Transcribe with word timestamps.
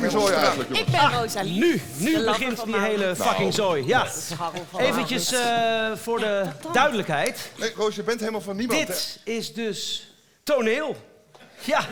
fucking 0.00 0.22
zooi 0.22 0.34
eigenlijk, 0.34 0.68
jongens? 0.68 0.94
Ik 0.94 1.00
ben 1.00 1.20
Rosalie. 1.20 1.58
Nu, 1.58 1.82
nu 1.96 2.24
begint 2.24 2.64
die 2.64 2.78
hele 2.78 3.16
fucking 3.16 3.54
zooi. 3.54 3.86
Ja. 3.86 4.06
Eventjes 4.76 5.32
eh, 5.32 5.92
voor 5.96 6.18
de 6.18 6.46
duidelijkheid. 6.72 7.50
Nee, 7.56 7.72
Roos, 7.76 7.94
je 7.94 8.02
bent 8.02 8.20
helemaal 8.20 8.40
van 8.40 8.56
niemand, 8.56 8.80
hè? 8.80 8.86
Dit 8.86 9.20
is 9.24 9.54
dus 9.54 10.10
toneel. 10.42 10.96
Ja. 11.64 11.86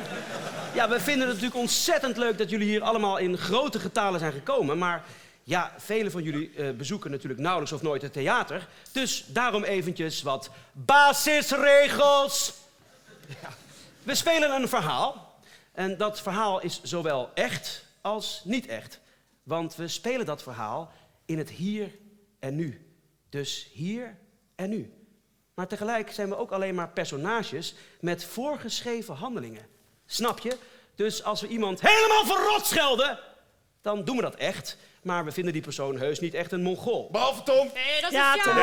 ja, 0.75 0.89
we 0.89 1.01
vinden 1.01 1.27
het 1.27 1.37
natuurlijk 1.37 1.61
ontzettend 1.61 2.17
leuk 2.17 2.39
dat 2.39 2.51
jullie 2.51 2.69
hier 2.69 2.83
allemaal 2.83 3.17
in 3.17 3.39
grote 3.39 3.79
getalen 3.79 4.21
zijn 4.21 4.33
gekomen. 4.33 4.79
Maar 4.79 5.05
ja, 5.43 5.73
velen 5.79 6.13
van 6.13 6.23
jullie 6.23 6.55
eh, 6.57 6.71
bezoeken 6.71 7.11
natuurlijk 7.11 7.41
nauwelijks 7.41 7.75
of 7.75 7.83
nooit 7.83 8.03
het 8.03 8.13
theater. 8.13 8.69
Dus 8.93 9.25
daarom 9.27 9.65
eventjes 9.65 10.23
wat 10.23 10.51
basisregels. 10.73 12.53
Ja. 13.27 13.49
We 14.03 14.15
spelen 14.15 14.51
een 14.51 14.69
verhaal. 14.69 15.35
En 15.73 15.97
dat 15.97 16.21
verhaal 16.21 16.61
is 16.61 16.81
zowel 16.83 17.31
echt 17.35 17.85
als 18.07 18.41
niet 18.45 18.67
echt. 18.67 19.01
Want 19.43 19.77
we 19.77 19.89
spelen 19.89 20.27
dat 20.27 20.43
verhaal 20.43 20.93
in 21.25 21.39
het 21.39 21.51
hier 21.51 21.91
en 22.39 22.57
nu. 22.57 22.87
Dus 23.29 23.71
hier 23.73 24.17
en 24.55 24.71
nu. 24.71 24.93
Maar 25.55 25.67
tegelijk 25.67 26.13
zijn 26.13 26.29
we 26.29 26.37
ook 26.37 26.51
alleen 26.51 26.75
maar 26.75 26.89
personages 26.89 27.75
met 28.01 28.25
voorgeschreven 28.25 29.15
handelingen. 29.15 29.67
Snap 30.07 30.39
je? 30.39 30.57
Dus 30.95 31.23
als 31.23 31.41
we 31.41 31.49
iemand 31.49 31.81
helemaal 31.81 32.25
verrot 32.27 32.67
schelden, 32.67 33.19
dan 33.83 34.05
doen 34.05 34.17
we 34.17 34.23
dat 34.23 34.35
echt. 34.35 34.77
Maar 35.03 35.25
we 35.25 35.33
vinden 35.33 35.53
die 35.53 35.63
persoon 35.63 35.99
heus 35.99 36.21
niet 36.21 36.35
echt 36.35 36.53
een 36.53 36.63
mongool. 36.63 37.09
Behalve 37.11 37.43
Tom. 37.43 37.71
Nee, 37.75 38.01
dat 38.01 38.11
is 38.11 38.17
Ja, 38.17 38.35
ja, 38.35 38.43
Tom. 38.43 38.57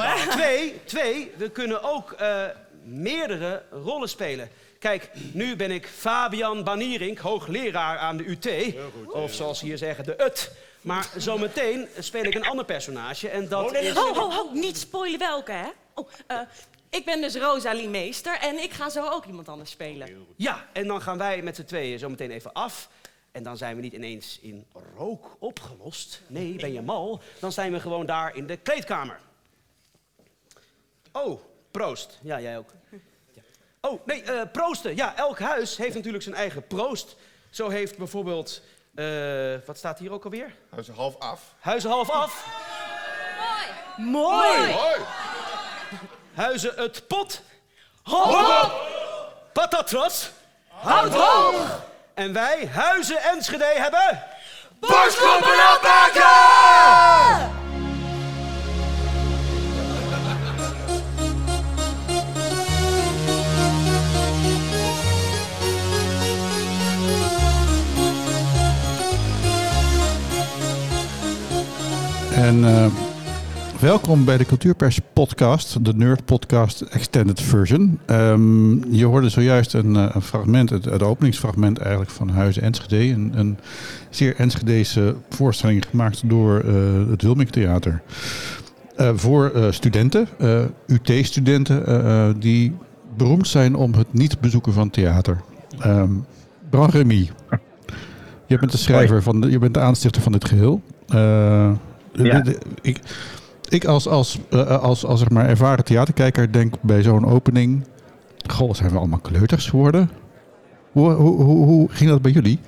Hij? 0.00 0.28
Twee, 0.28 0.84
twee, 0.84 1.32
we 1.36 1.50
kunnen 1.50 1.82
ook 1.82 2.12
eh, 2.12 2.44
meerdere 2.82 3.62
rollen 3.70 4.08
spelen. 4.08 4.50
Kijk, 4.82 5.10
nu 5.32 5.56
ben 5.56 5.70
ik 5.70 5.86
Fabian 5.86 6.64
Banierink, 6.64 7.18
hoogleraar 7.18 7.98
aan 7.98 8.16
de 8.16 8.24
UT. 8.24 8.74
Of 9.06 9.34
zoals 9.34 9.58
ze 9.58 9.64
hier 9.64 9.78
zeggen, 9.78 10.04
de 10.04 10.24
UT. 10.24 10.50
Maar 10.80 11.10
zometeen 11.16 11.88
speel 11.98 12.24
ik 12.24 12.34
een 12.34 12.44
ander 12.44 12.64
personage 12.64 13.28
en 13.28 13.48
dat 13.48 13.74
is... 13.74 13.94
Ho, 13.94 14.14
ho, 14.14 14.30
ho, 14.30 14.50
niet 14.52 14.78
spoilen 14.78 15.18
welke, 15.18 15.52
hè? 15.52 15.68
Oh, 15.94 16.08
eh, 16.26 16.38
ik 16.90 17.04
ben 17.04 17.20
dus 17.20 17.36
Rosalie 17.36 17.88
Meester 17.88 18.38
en 18.40 18.62
ik 18.62 18.72
ga 18.72 18.90
zo 18.90 19.08
ook 19.08 19.24
iemand 19.24 19.48
anders 19.48 19.70
spelen. 19.70 20.26
Ja, 20.36 20.66
en 20.72 20.86
dan 20.86 21.02
gaan 21.02 21.18
wij 21.18 21.42
met 21.42 21.56
z'n 21.56 21.64
tweeën 21.64 21.98
zo 21.98 22.08
meteen 22.08 22.30
even 22.30 22.52
af. 22.52 22.88
En 23.32 23.42
dan 23.42 23.56
zijn 23.56 23.76
we 23.76 23.82
niet 23.82 23.92
ineens 23.92 24.38
in 24.42 24.66
rook 24.96 25.36
opgelost. 25.38 26.20
Nee, 26.26 26.54
ben 26.54 26.72
je 26.72 26.82
mal? 26.82 27.20
Dan 27.40 27.52
zijn 27.52 27.72
we 27.72 27.80
gewoon 27.80 28.06
daar 28.06 28.36
in 28.36 28.46
de 28.46 28.56
kleedkamer. 28.56 29.20
Oh, 31.12 31.40
proost. 31.70 32.18
Ja, 32.22 32.40
jij 32.40 32.58
ook. 32.58 32.70
Oh, 33.84 34.06
nee, 34.06 34.22
eh, 34.22 34.40
proosten. 34.52 34.96
Ja, 34.96 35.16
elk 35.16 35.38
huis 35.38 35.76
heeft 35.76 35.94
natuurlijk 35.94 36.22
zijn 36.22 36.34
eigen 36.34 36.66
proost. 36.66 37.16
Zo 37.50 37.68
heeft 37.68 37.98
bijvoorbeeld... 37.98 38.62
eh, 38.94 39.54
wat 39.66 39.76
staat 39.76 39.98
hier 39.98 40.12
ook 40.12 40.24
alweer? 40.24 40.54
Is 40.76 40.88
half 40.88 41.18
af. 41.18 41.40
Huizen 41.60 41.90
half 41.90 42.10
af. 42.10 42.46
Mooi! 43.96 44.72
Hoi! 44.72 45.00
Huizen 46.34 46.72
het 46.76 47.06
pot. 47.06 47.42
Hop, 48.02 48.72
Patatras. 49.52 50.30
houd 50.68 51.14
hoog! 51.14 51.82
En 52.14 52.32
wij, 52.32 52.66
Huizen 52.66 53.22
Enschede, 53.22 53.64
hebben... 53.64 54.22
Borstklompen 54.80 55.74
opmaken! 55.74 57.61
En 72.52 72.64
eh, 72.64 72.86
welkom 73.80 74.24
bij 74.24 74.36
de 74.36 74.44
Cultuurpers 74.44 75.00
podcast, 75.12 75.84
de 75.84 75.94
Nerd 75.94 76.24
Podcast 76.24 76.80
Extended 76.80 77.40
Version. 77.40 77.98
Ehm, 78.06 78.94
je 78.94 79.04
hoorde 79.04 79.28
zojuist 79.28 79.74
een, 79.74 79.96
eh, 79.96 80.10
een 80.12 80.22
fragment, 80.22 80.70
het, 80.70 80.84
het 80.84 81.02
openingsfragment 81.02 81.78
eigenlijk 81.78 82.10
van 82.10 82.28
Huizen 82.28 82.62
Enschede. 82.62 83.12
Een, 83.12 83.32
een 83.34 83.58
zeer 84.10 84.36
Enschedese 84.36 85.14
voorstelling 85.28 85.84
gemaakt 85.90 86.28
door 86.28 86.60
eh, 86.60 86.74
het 87.10 87.22
Wilming 87.22 87.50
Theater. 87.50 88.02
Voor 89.14 89.52
studenten, 89.70 90.28
UT-studenten, 90.86 92.40
die 92.40 92.74
beroemd 93.16 93.48
zijn 93.48 93.74
om 93.74 93.94
het 93.94 94.12
niet 94.12 94.40
bezoeken 94.40 94.72
van 94.72 94.90
theater. 94.90 95.40
Ehm 95.78 96.10
Bran 96.70 96.90
Remy, 96.90 97.30
je 98.46 98.58
bent 98.58 98.72
de 98.72 98.78
schrijver, 98.78 99.22
van 99.22 99.40
de, 99.40 99.50
je 99.50 99.58
bent 99.58 99.74
de 99.74 99.80
aanstichter 99.80 100.22
van 100.22 100.32
dit 100.32 100.44
geheel. 100.44 100.82
Eh, 101.08 101.70
Ja. 102.12 102.40
de- 102.40 102.50
de- 102.50 102.60
ik, 102.82 102.98
ik 103.68 103.84
als, 103.84 104.08
als, 104.08 104.38
eh, 104.50 104.78
als, 104.82 105.04
als 105.06 105.18
zeg 105.20 105.30
maar 105.30 105.48
ervaren 105.48 105.84
theaterkijker 105.84 106.52
denk 106.52 106.74
bij 106.80 107.02
zo'n 107.02 107.26
opening... 107.26 107.86
Goh, 108.50 108.72
zijn 108.72 108.90
we 108.90 108.98
allemaal 108.98 109.18
kleuters 109.18 109.68
geworden? 109.68 110.10
Hoe, 110.92 111.10
hoe, 111.10 111.42
hoe, 111.42 111.64
hoe 111.66 111.88
ging 111.90 112.10
dat 112.10 112.22
bij 112.22 112.30
jullie? 112.30 112.58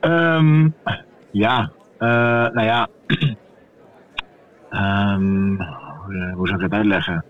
Ehm, 0.00 0.68
ja, 1.30 1.70
eh, 1.98 2.08
nou 2.52 2.62
ja. 2.62 2.88
Ehm, 4.70 5.56
hoe, 6.04 6.32
hoe 6.34 6.46
zou 6.46 6.58
ik 6.58 6.64
het 6.64 6.72
uitleggen? 6.72 7.24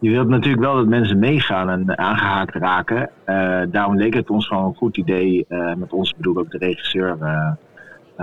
Je 0.00 0.10
wilt 0.10 0.28
natuurlijk 0.28 0.62
wel 0.62 0.74
dat 0.74 0.86
mensen 0.86 1.18
meegaan 1.18 1.70
en 1.70 1.98
aangehaakt 1.98 2.54
raken. 2.54 3.10
Eh, 3.24 3.60
daarom 3.68 3.96
leek 3.96 4.14
het 4.14 4.30
ons 4.30 4.46
gewoon 4.46 4.64
een 4.64 4.74
goed 4.74 4.96
idee, 4.96 5.44
eh, 5.48 5.74
met 5.74 5.92
ons 5.92 6.14
bedoel 6.16 6.32
ik 6.32 6.38
ook 6.38 6.50
de 6.50 6.58
regisseur 6.58 7.16
eh 7.20 7.50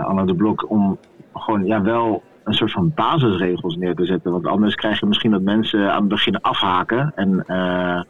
Anna 0.04 0.24
de 0.24 0.34
Blok, 0.34 0.70
om 0.70 0.98
gewoon 1.34 1.64
ja, 1.64 1.82
wel 1.82 2.22
een 2.44 2.54
soort 2.54 2.72
van 2.72 2.92
basisregels 2.94 3.76
neer 3.76 3.94
te 3.94 4.06
zetten. 4.06 4.32
Want 4.32 4.46
anders 4.46 4.74
krijg 4.74 5.00
je 5.00 5.06
misschien 5.06 5.30
dat 5.30 5.42
mensen 5.42 5.92
aan 5.92 6.00
het 6.00 6.08
begin 6.08 6.40
afhaken 6.40 7.12
en 7.14 7.44
eh, 7.46 8.00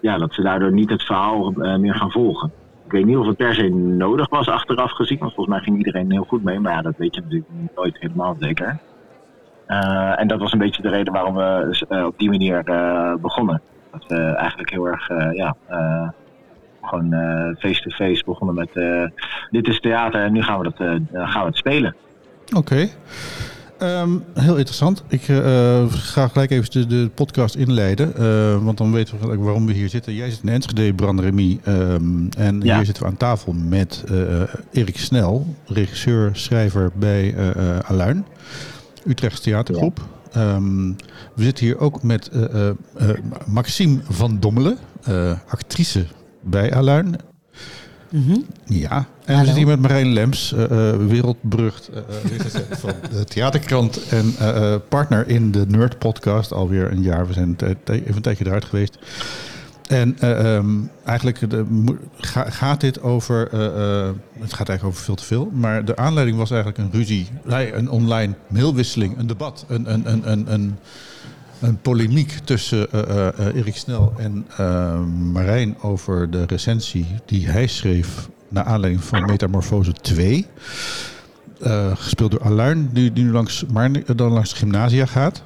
ja, 0.00 0.18
dat 0.18 0.34
ze 0.34 0.42
daardoor 0.42 0.72
niet 0.72 0.90
het 0.90 1.02
verhaal 1.02 1.52
eh, 1.52 1.76
meer 1.76 1.94
gaan 1.94 2.10
volgen. 2.10 2.52
Ik 2.84 2.92
weet 2.92 3.04
niet 3.06 3.16
of 3.16 3.26
het 3.26 3.36
per 3.36 3.54
se 3.54 3.68
nodig 3.68 4.28
was 4.28 4.48
achteraf 4.48 4.90
gezien, 4.90 5.18
want 5.18 5.34
volgens 5.34 5.56
mij 5.56 5.64
ging 5.64 5.76
iedereen 5.76 6.10
heel 6.10 6.24
goed 6.24 6.44
mee. 6.44 6.60
Maar 6.60 6.72
ja, 6.72 6.82
dat 6.82 6.96
weet 6.96 7.14
je 7.14 7.20
natuurlijk 7.20 7.50
nooit 7.74 7.98
helemaal 7.98 8.36
zeker. 8.38 8.78
Eh, 9.66 10.20
en 10.20 10.28
dat 10.28 10.40
was 10.40 10.52
een 10.52 10.58
beetje 10.58 10.82
de 10.82 10.88
reden 10.88 11.12
waarom 11.12 11.34
we 11.34 11.84
eh, 11.88 12.04
op 12.04 12.18
die 12.18 12.30
manier 12.30 12.62
eh, 12.64 13.14
begonnen. 13.14 13.60
Dat 13.90 14.04
we 14.08 14.16
eigenlijk 14.16 14.70
heel 14.70 14.86
erg, 14.86 15.08
eh, 15.08 15.32
ja, 15.32 15.56
eh, 15.66 16.08
gewoon 16.82 17.12
eh, 17.12 17.56
face-to-face 17.58 18.22
begonnen 18.24 18.54
met 18.54 18.70
eh, 18.72 19.04
dit 19.50 19.68
is 19.68 19.80
theater 19.80 20.22
en 20.24 20.32
nu 20.32 20.42
gaan 20.42 20.58
we, 20.58 20.64
dat, 20.64 20.80
eh, 20.80 21.28
gaan 21.30 21.40
we 21.42 21.46
het 21.48 21.56
spelen. 21.56 21.94
Oké. 22.56 22.88
Ehm, 23.78 24.10
heel 24.34 24.56
interessant. 24.56 25.04
Ik 25.08 25.22
ga 25.90 26.28
gelijk 26.28 26.50
even 26.50 26.70
de, 26.70 26.86
de 26.86 27.10
podcast 27.14 27.54
inleiden. 27.54 28.12
want 28.64 28.78
dan 28.78 28.92
weten 28.92 29.14
we 29.14 29.20
gelijk 29.20 29.40
waarom 29.42 29.66
we 29.66 29.72
hier 29.72 29.88
zitten. 29.88 30.14
Jij 30.14 30.30
zit 30.30 30.42
in 30.42 30.48
Enschede, 30.48 30.94
Bran 30.94 31.20
Remy. 31.20 31.58
ehm, 31.64 32.28
en 32.38 32.60
Ja. 32.60 32.76
hier 32.76 32.84
zitten 32.84 33.02
we 33.02 33.08
aan 33.08 33.16
tafel 33.16 33.52
met 33.52 34.04
eh, 34.08 34.42
Erik 34.72 34.98
Snel, 34.98 35.46
regisseur, 35.66 36.30
schrijver 36.32 36.90
bij 36.94 37.34
Aluin. 37.86 38.24
Utrechts 39.06 39.40
Theatergroep. 39.40 40.00
Ehm, 40.32 40.88
we 41.34 41.42
zitten 41.42 41.64
hier 41.64 41.78
ook 41.78 42.02
met 42.02 42.30
Maxime 43.46 44.00
van 44.08 44.38
Dommelen, 44.40 44.78
actrice 45.48 46.04
bij 46.42 46.74
Aluin. 46.74 47.16
Ja, 48.64 49.06
en 49.24 49.38
we 49.38 49.44
zitten 49.44 49.54
hier 49.54 49.66
met 49.66 49.80
Marijn 49.80 50.12
Lems, 50.12 50.50
wereldberucht 51.08 51.90
recensent 52.30 52.78
van 52.80 52.92
de 53.10 53.24
Theaterkrant 53.24 54.08
en 54.08 54.34
partner 54.88 55.28
in 55.28 55.50
de 55.50 55.66
Nerd 55.68 55.98
Podcast 55.98 56.52
alweer 56.52 56.92
een 56.92 57.02
jaar. 57.02 57.26
We 57.26 57.32
zijn 57.32 57.56
even 57.84 58.16
een 58.16 58.22
tijdje 58.22 58.46
eruit 58.46 58.64
geweest. 58.64 58.98
En 59.88 60.16
eh, 60.18 60.56
ehm, 60.56 60.70
eigenlijk 61.04 61.50
de, 61.50 61.64
mo- 61.68 61.96
ga- 62.16 62.50
gaat 62.50 62.80
dit 62.80 63.02
over, 63.02 63.38
het 64.38 64.52
gaat 64.52 64.68
eigenlijk 64.68 64.84
over 64.84 65.02
veel 65.04 65.14
te 65.14 65.24
veel, 65.24 65.50
maar 65.52 65.84
de 65.84 65.96
aanleiding 65.96 66.38
was 66.38 66.50
eigenlijk 66.50 66.80
een 66.82 66.90
ruzie, 66.98 67.28
nee, 67.44 67.72
een 67.74 67.90
online 67.90 68.34
mailwisseling, 68.46 69.18
een 69.18 69.26
debat, 69.26 69.64
een, 69.68 69.92
een, 69.92 70.10
een, 70.12 70.30
een, 70.30 70.52
een, 70.52 70.78
een 71.62 71.80
polemiek 71.80 72.38
tussen 72.44 72.92
eh, 72.92 73.00
eh, 73.00 73.38
eh, 73.38 73.56
Erik 73.56 73.76
Snel 73.76 74.12
en 74.16 74.46
Marijn 75.32 75.76
over 75.80 76.30
de 76.30 76.44
recensie 76.46 77.06
die 77.26 77.48
hij 77.48 77.66
schreef 77.66 78.28
naar 78.48 78.64
aanleiding 78.64 79.04
van 79.04 79.24
Metamorfose 79.24 79.92
2. 79.92 80.46
Eh, 81.60 81.96
gespeeld 81.96 82.30
door 82.30 82.42
Aluin, 82.42 82.90
die, 82.92 83.12
die 83.12 83.24
nu 83.24 83.30
langs, 83.30 83.64
maar 83.72 84.16
dan 84.16 84.32
langs 84.32 84.50
de 84.50 84.56
gymnasia 84.56 85.06
gaat. 85.06 85.42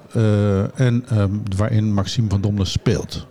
en 0.74 1.04
ehm, 1.08 1.30
waarin 1.56 1.92
Maxime 1.92 2.28
van 2.28 2.40
Dommelen 2.40 2.66
speelt. 2.66 3.26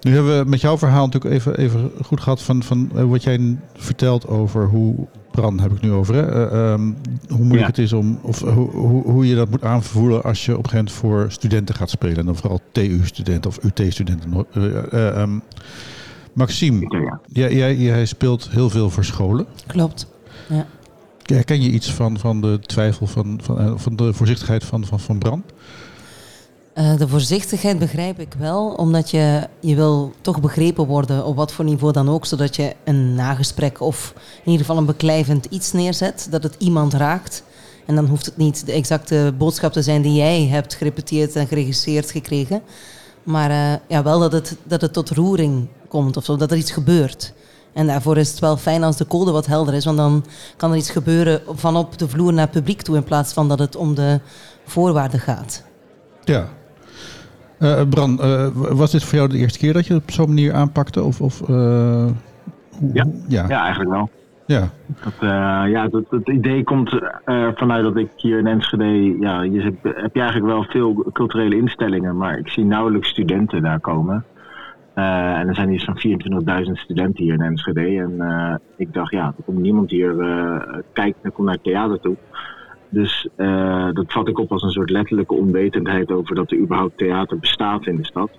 Nu 0.00 0.14
hebben 0.14 0.38
we 0.38 0.48
met 0.48 0.60
jouw 0.60 0.78
verhaal 0.78 1.06
natuurlijk 1.06 1.34
even, 1.34 1.58
even 1.58 1.90
goed 2.02 2.20
gehad 2.20 2.42
van, 2.42 2.62
van 2.62 3.08
wat 3.08 3.22
jij 3.22 3.56
vertelt 3.76 4.26
over 4.26 4.66
hoe, 4.66 5.06
Bran 5.34 5.60
heb 5.60 5.72
ik 5.72 5.80
nu 5.80 5.92
over, 5.92 6.14
hè? 6.14 6.22
eh, 6.22 6.72
ehm, 6.72 6.92
hoe 7.28 7.38
moeilijk 7.38 7.60
Ja. 7.60 7.66
het 7.66 7.78
is 7.78 7.92
om, 7.92 8.18
of 8.22 8.40
hoe, 8.40 8.70
hoe, 8.70 9.02
hoe 9.02 9.26
je 9.28 9.34
dat 9.34 9.50
moet 9.50 9.62
aanvoelen 9.64 10.22
als 10.22 10.44
je 10.44 10.56
op 10.58 10.64
een 10.64 10.70
gegeven 10.70 10.94
moment 11.00 11.20
voor 11.20 11.32
studenten 11.32 11.74
gaat 11.74 11.90
spelen. 11.90 12.16
En 12.16 12.26
dan 12.26 12.36
vooral 12.36 12.60
TU-studenten 12.72 13.50
of 13.50 13.58
UT-studenten. 13.64 14.46
Eh, 14.52 14.64
eh, 14.92 15.20
ehm, 15.22 15.38
Maxime, 16.32 16.80
Ja. 17.00 17.20
jij, 17.26 17.54
jij, 17.54 17.76
jij 17.76 18.04
speelt 18.06 18.48
heel 18.50 18.70
veel 18.70 18.90
voor 18.90 19.04
scholen. 19.04 19.46
Klopt. 19.66 20.06
Ja. 20.48 20.66
Herken 21.24 21.62
je 21.62 21.70
iets 21.70 21.92
van, 21.92 22.18
van 22.18 22.40
de 22.40 22.58
twijfel, 22.66 23.06
van, 23.06 23.38
van, 23.42 23.58
eh, 23.58 23.72
van 23.76 23.96
de 23.96 24.12
voorzichtigheid 24.12 24.64
van, 24.64 24.84
van, 24.84 25.00
van 25.00 25.18
Bran? 25.18 25.42
Eh, 26.74 26.96
de 26.96 27.08
voorzichtigheid 27.08 27.78
begrijp 27.78 28.20
ik 28.20 28.34
wel, 28.38 28.66
omdat 28.66 29.10
je, 29.10 29.48
je 29.60 29.74
wil 29.74 30.12
toch 30.20 30.40
begrepen 30.40 30.86
worden 30.86 31.24
op 31.24 31.36
wat 31.36 31.52
voor 31.52 31.64
niveau 31.64 31.92
dan 31.92 32.08
ook, 32.08 32.26
zodat 32.26 32.56
je 32.56 32.74
een 32.84 33.14
nagesprek 33.14 33.80
of 33.80 34.14
in 34.16 34.50
ieder 34.50 34.66
geval 34.66 34.80
een 34.80 34.86
beklijvend 34.86 35.44
iets 35.44 35.72
neerzet, 35.72 36.26
dat 36.30 36.42
het 36.42 36.54
iemand 36.58 36.94
raakt. 36.94 37.42
En 37.86 37.94
dan 37.94 38.06
hoeft 38.06 38.26
het 38.26 38.36
niet 38.36 38.66
de 38.66 38.72
exacte 38.72 39.34
boodschap 39.38 39.72
te 39.72 39.82
zijn 39.82 40.02
die 40.02 40.14
jij 40.14 40.46
hebt 40.46 40.74
gerepeteerd 40.74 41.36
en 41.36 41.46
geregisseerd 41.46 42.10
gekregen, 42.10 42.62
maar 43.22 43.50
eh, 43.50 43.78
ja, 43.88 44.02
wel 44.02 44.18
dat 44.18 44.32
het, 44.32 44.56
dat 44.62 44.80
het 44.80 44.92
tot 44.92 45.10
roering 45.10 45.68
komt 45.88 46.16
of 46.16 46.24
zo, 46.24 46.36
dat 46.36 46.50
er 46.50 46.56
iets 46.56 46.72
gebeurt. 46.72 47.32
En 47.72 47.86
daarvoor 47.86 48.16
is 48.16 48.30
het 48.30 48.38
wel 48.38 48.56
fijn 48.56 48.82
als 48.82 48.96
de 48.96 49.06
code 49.06 49.30
wat 49.30 49.46
helder 49.46 49.74
is, 49.74 49.84
want 49.84 49.96
dan 49.96 50.24
kan 50.56 50.70
er 50.70 50.76
iets 50.76 50.90
gebeuren 50.90 51.42
van 51.48 51.76
op 51.76 51.98
de 51.98 52.08
vloer 52.08 52.32
naar 52.32 52.48
publiek 52.48 52.82
toe 52.82 52.96
in 52.96 53.04
plaats 53.04 53.32
van 53.32 53.48
dat 53.48 53.58
het 53.58 53.76
om 53.76 53.94
de 53.94 54.20
voorwaarden 54.64 55.20
gaat. 55.20 55.62
Ja. 56.24 56.48
Eh, 57.58 57.82
Bran, 57.90 58.20
eh, 58.20 58.46
was 58.52 58.90
dit 58.92 59.04
voor 59.04 59.18
jou 59.18 59.30
de 59.30 59.38
eerste 59.38 59.58
keer 59.58 59.72
dat 59.72 59.86
je 59.86 59.94
het 59.94 60.02
op 60.02 60.10
zo'n 60.10 60.28
manier 60.28 60.52
aanpakte? 60.52 61.02
Of, 61.02 61.20
of, 61.20 61.40
eh, 61.40 61.46
hoe- 62.78 62.90
Ja. 62.92 63.04
ja. 63.28 63.44
ja, 63.48 63.60
eigenlijk 63.62 63.90
wel. 63.90 64.10
Ja. 64.46 64.68
Dat, 65.04 65.12
eh, 65.20 65.70
ja, 65.70 65.88
dat, 65.88 66.04
het 66.10 66.28
idee 66.28 66.64
komt 66.64 66.98
eh, 67.24 67.48
vanuit 67.54 67.82
dat 67.84 67.96
ik 67.96 68.08
hier 68.16 68.38
in 68.38 68.46
Enschede, 68.46 69.18
ja, 69.20 69.42
je 69.42 69.60
hebt, 69.60 69.82
heb 69.82 70.14
je 70.14 70.20
eigenlijk 70.20 70.52
wel 70.52 70.64
veel 70.64 71.04
culturele 71.12 71.56
instellingen, 71.56 72.16
maar 72.16 72.38
ik 72.38 72.48
zie 72.48 72.64
nauwelijks 72.64 73.08
studenten 73.08 73.62
daar 73.62 73.80
komen. 73.80 74.24
Eh, 74.94 75.38
en 75.38 75.48
er 75.48 75.54
zijn 75.54 75.72
iets 75.72 75.84
van 75.84 75.98
24.000 75.98 76.78
studenten 76.78 77.24
hier 77.24 77.34
in 77.34 77.40
Enschede. 77.40 77.80
En 77.80 78.20
eh, 78.20 78.54
ik 78.76 78.92
dacht, 78.92 79.12
ja, 79.12 79.26
er 79.26 79.42
komt 79.44 79.58
niemand 79.58 79.90
hier 79.90 80.12
uh, 80.14 80.56
kijken, 80.92 81.32
komt 81.32 81.46
naar 81.46 81.54
het 81.54 81.64
theater 81.64 82.00
toe. 82.00 82.16
Dus 82.94 83.28
uh, 83.36 83.88
dat 83.92 84.12
vat 84.12 84.28
ik 84.28 84.38
op 84.38 84.52
als 84.52 84.62
een 84.62 84.70
soort 84.70 84.90
letterlijke 84.90 85.34
onwetendheid 85.34 86.12
over 86.12 86.34
dat 86.34 86.50
er 86.50 86.58
überhaupt 86.58 86.98
theater 86.98 87.38
bestaat 87.38 87.86
in 87.86 87.96
de 87.96 88.04
stad. 88.04 88.30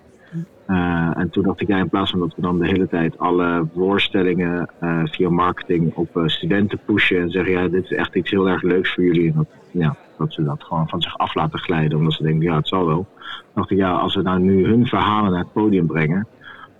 Uh, 0.68 1.18
en 1.18 1.30
toen 1.30 1.44
dacht 1.44 1.62
ik, 1.62 1.68
ja, 1.68 1.78
in 1.78 1.90
plaats 1.90 2.12
van 2.12 2.20
dat 2.20 2.36
we 2.36 2.42
dan 2.42 2.60
de 2.60 2.68
hele 2.68 2.88
tijd 2.88 3.20
alle 3.20 3.68
voorstellingen 3.76 4.70
uh, 4.82 5.02
via 5.06 5.30
marketing 5.30 5.94
op 5.96 6.22
studenten 6.26 6.80
pushen 6.86 7.22
en 7.22 7.32
zeggen, 7.32 7.54
ja, 7.54 7.68
dit 7.68 7.84
is 7.84 7.92
echt 7.92 8.16
iets 8.16 8.32
heel 8.32 8.50
erg 8.50 8.62
leuks 8.62 8.94
voor 8.94 9.04
jullie. 9.04 9.28
En 9.28 9.36
dat, 9.36 9.48
ja, 9.72 9.96
dat 10.18 10.34
ze 10.34 10.44
dat 10.44 10.64
gewoon 10.64 10.90
van 10.90 11.02
zich 11.02 11.18
af 11.18 11.36
laten 11.36 11.60
glijden, 11.60 11.98
omdat 11.98 12.14
ze 12.14 12.24
denken, 12.24 12.42
ja, 12.42 12.56
het 12.56 12.68
zal 12.68 12.86
wel. 12.86 13.08
dacht 13.54 13.72
ik, 13.72 13.78
ja, 13.78 13.92
als 13.92 14.16
we 14.16 14.22
nou 14.22 14.40
nu 14.40 14.66
hun 14.66 14.88
verhalen 14.88 15.32
naar 15.32 15.40
het 15.40 15.54
podium 15.54 15.88
brengen, 15.88 16.28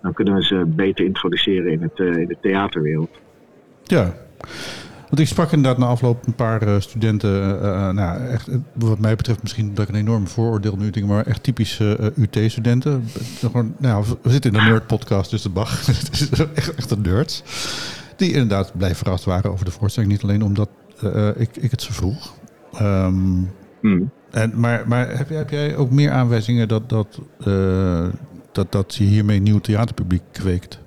dan 0.02 0.14
kunnen 0.14 0.36
we 0.36 0.44
ze 0.44 0.64
beter 0.66 1.06
introduceren 1.06 1.72
in, 1.72 1.82
het, 1.82 2.00
in 2.00 2.28
de 2.28 2.38
theaterwereld. 2.42 3.10
Ja. 3.84 4.14
Want 5.10 5.20
ik 5.20 5.28
sprak 5.28 5.52
inderdaad 5.52 5.78
na 5.78 5.86
afloop 5.86 6.28
een 6.28 6.36
paar 6.36 6.68
uh, 6.68 6.80
studenten. 6.80 7.62
Uh, 7.62 7.90
nou, 7.90 8.28
echt, 8.28 8.50
wat 8.74 9.00
mij 9.00 9.16
betreft 9.16 9.42
misschien 9.42 9.74
dat 9.74 9.84
ik 9.84 9.94
een 9.94 10.00
enorm 10.00 10.28
vooroordeel 10.28 10.76
nu 10.76 10.90
denk, 10.90 11.06
maar 11.06 11.26
echt 11.26 11.44
typische 11.44 12.14
uh, 12.18 12.24
UT-studenten. 12.24 13.08
Nou, 13.78 14.06
we 14.22 14.32
zitten 14.32 14.54
in 14.54 14.60
een 14.60 14.66
nerd-podcast, 14.66 15.32
dus 15.32 15.42
de 15.42 15.50
Bach. 15.50 15.86
Het 15.86 16.10
is 16.12 16.30
echt, 16.30 16.76
echt 16.76 16.92
een 16.92 17.02
nerds. 17.02 17.44
Die 18.16 18.32
inderdaad 18.32 18.78
blij 18.78 18.96
verrast 18.96 19.24
waren 19.24 19.52
over 19.52 19.66
de 19.66 19.72
voorstelling. 19.72 20.12
Niet 20.12 20.24
alleen 20.24 20.44
omdat 20.44 20.70
ik, 21.36 21.58
ik 21.58 21.72
het 21.72 21.82
zo 21.82 21.94
vroeg. 21.94 22.34
Um, 22.82 23.52
mm. 23.82 24.12
en, 24.32 24.60
maar 24.60 24.84
maar 24.88 25.18
heb, 25.18 25.30
jij, 25.30 25.38
heb 25.38 25.50
jij 25.50 25.76
ook 25.76 25.92
meer 25.92 26.12
aanwijzingen 26.12 26.68
dat, 26.68 26.90
dat, 26.90 27.20
dat, 28.52 28.72
dat 28.72 28.96
je 28.96 29.04
hiermee 29.04 29.40
nieuw 29.40 29.60
theaterpubliek 29.60 30.24
kweekt? 30.32 30.80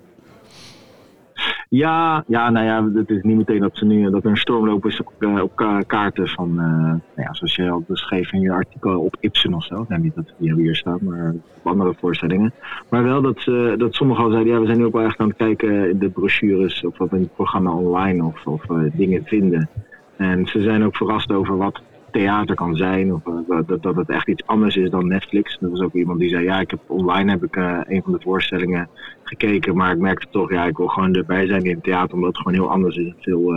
Ja, 1.71 2.25
ja, 2.27 2.51
nou 2.51 2.67
ja, 2.67 2.99
het 2.99 3.11
is 3.11 3.23
niet 3.23 3.37
meteen 3.37 3.61
dat 3.61 3.77
ze 3.77 3.85
nu 3.85 4.11
dat 4.11 4.25
er 4.25 4.31
een 4.31 4.37
stormloop 4.37 4.87
is 4.87 5.01
op, 5.01 5.13
uh, 5.19 5.43
op 5.43 5.57
ka 5.57 5.81
kaarten 5.81 6.29
van, 6.29 6.49
uh, 6.51 6.57
nou 6.57 7.01
ja, 7.15 7.35
zoals 7.35 7.55
je 7.55 7.71
al 7.71 7.85
beschreef 7.87 8.33
in 8.33 8.41
je 8.41 8.53
artikel 8.53 9.01
op 9.01 9.17
Ibsen 9.21 9.55
of 9.55 9.65
zo. 9.65 9.85
Nou, 9.89 10.03
niet 10.03 10.15
dat 10.15 10.33
die 10.39 10.55
hier 10.55 10.77
staan, 10.77 10.99
maar 11.03 11.35
op 11.59 11.67
andere 11.67 11.95
voorstellingen. 11.95 12.53
Maar 12.89 13.03
wel 13.03 13.23
dat, 13.23 13.41
ze, 13.41 13.75
dat 13.79 13.95
sommigen 13.95 14.25
al 14.25 14.31
zeiden, 14.31 14.53
ja, 14.53 14.61
we 14.61 14.67
zijn 14.67 14.79
nu 14.79 14.85
ook 14.85 14.93
wel 14.93 15.05
echt 15.05 15.19
aan 15.19 15.29
het 15.29 15.37
kijken 15.37 15.91
in 15.91 15.99
de 15.99 16.09
brochures 16.09 16.85
of 16.85 16.99
wat 16.99 17.13
in 17.13 17.21
het 17.21 17.35
programma 17.35 17.73
online 17.73 18.25
of, 18.25 18.47
of 18.47 18.63
dingen 18.93 19.25
vinden. 19.25 19.69
En 20.17 20.47
ze 20.47 20.63
zijn 20.63 20.85
ook 20.85 20.97
verrast 20.97 21.33
over 21.33 21.57
wat 21.57 21.83
theater 22.19 22.55
kan 22.55 22.77
zijn. 22.77 23.15
Of 23.15 23.21
uh, 23.27 23.59
dat, 23.67 23.83
dat 23.83 23.97
het 23.97 24.11
echt 24.11 24.29
iets 24.29 24.47
anders 24.47 24.77
is 24.77 24.91
dan 24.91 25.07
Netflix. 25.07 25.59
Er 25.61 25.71
was 25.71 25.81
ook 25.81 25.93
iemand 25.93 26.19
die 26.19 26.29
zei, 26.29 26.45
ja, 26.45 26.61
ik 26.61 26.71
heb 26.71 26.81
online 26.87 27.31
heb 27.31 27.45
ik 27.45 27.57
uh, 27.57 27.81
een 27.85 28.03
van 28.03 28.13
de 28.13 28.21
voorstellingen 28.21 28.89
gekeken. 29.23 29.77
Maar 29.77 29.93
ik 29.93 29.99
merkte 29.99 30.27
toch, 30.31 30.51
ja, 30.51 30.65
ik 30.65 30.77
wil 30.77 30.87
gewoon 30.87 31.15
erbij 31.15 31.47
zijn 31.47 31.65
in 31.65 31.75
het 31.75 31.85
theater. 31.85 32.15
Omdat 32.15 32.29
het 32.29 32.37
gewoon 32.37 32.59
heel 32.59 32.71
anders 32.71 32.97
is. 32.97 33.13
Veel, 33.21 33.53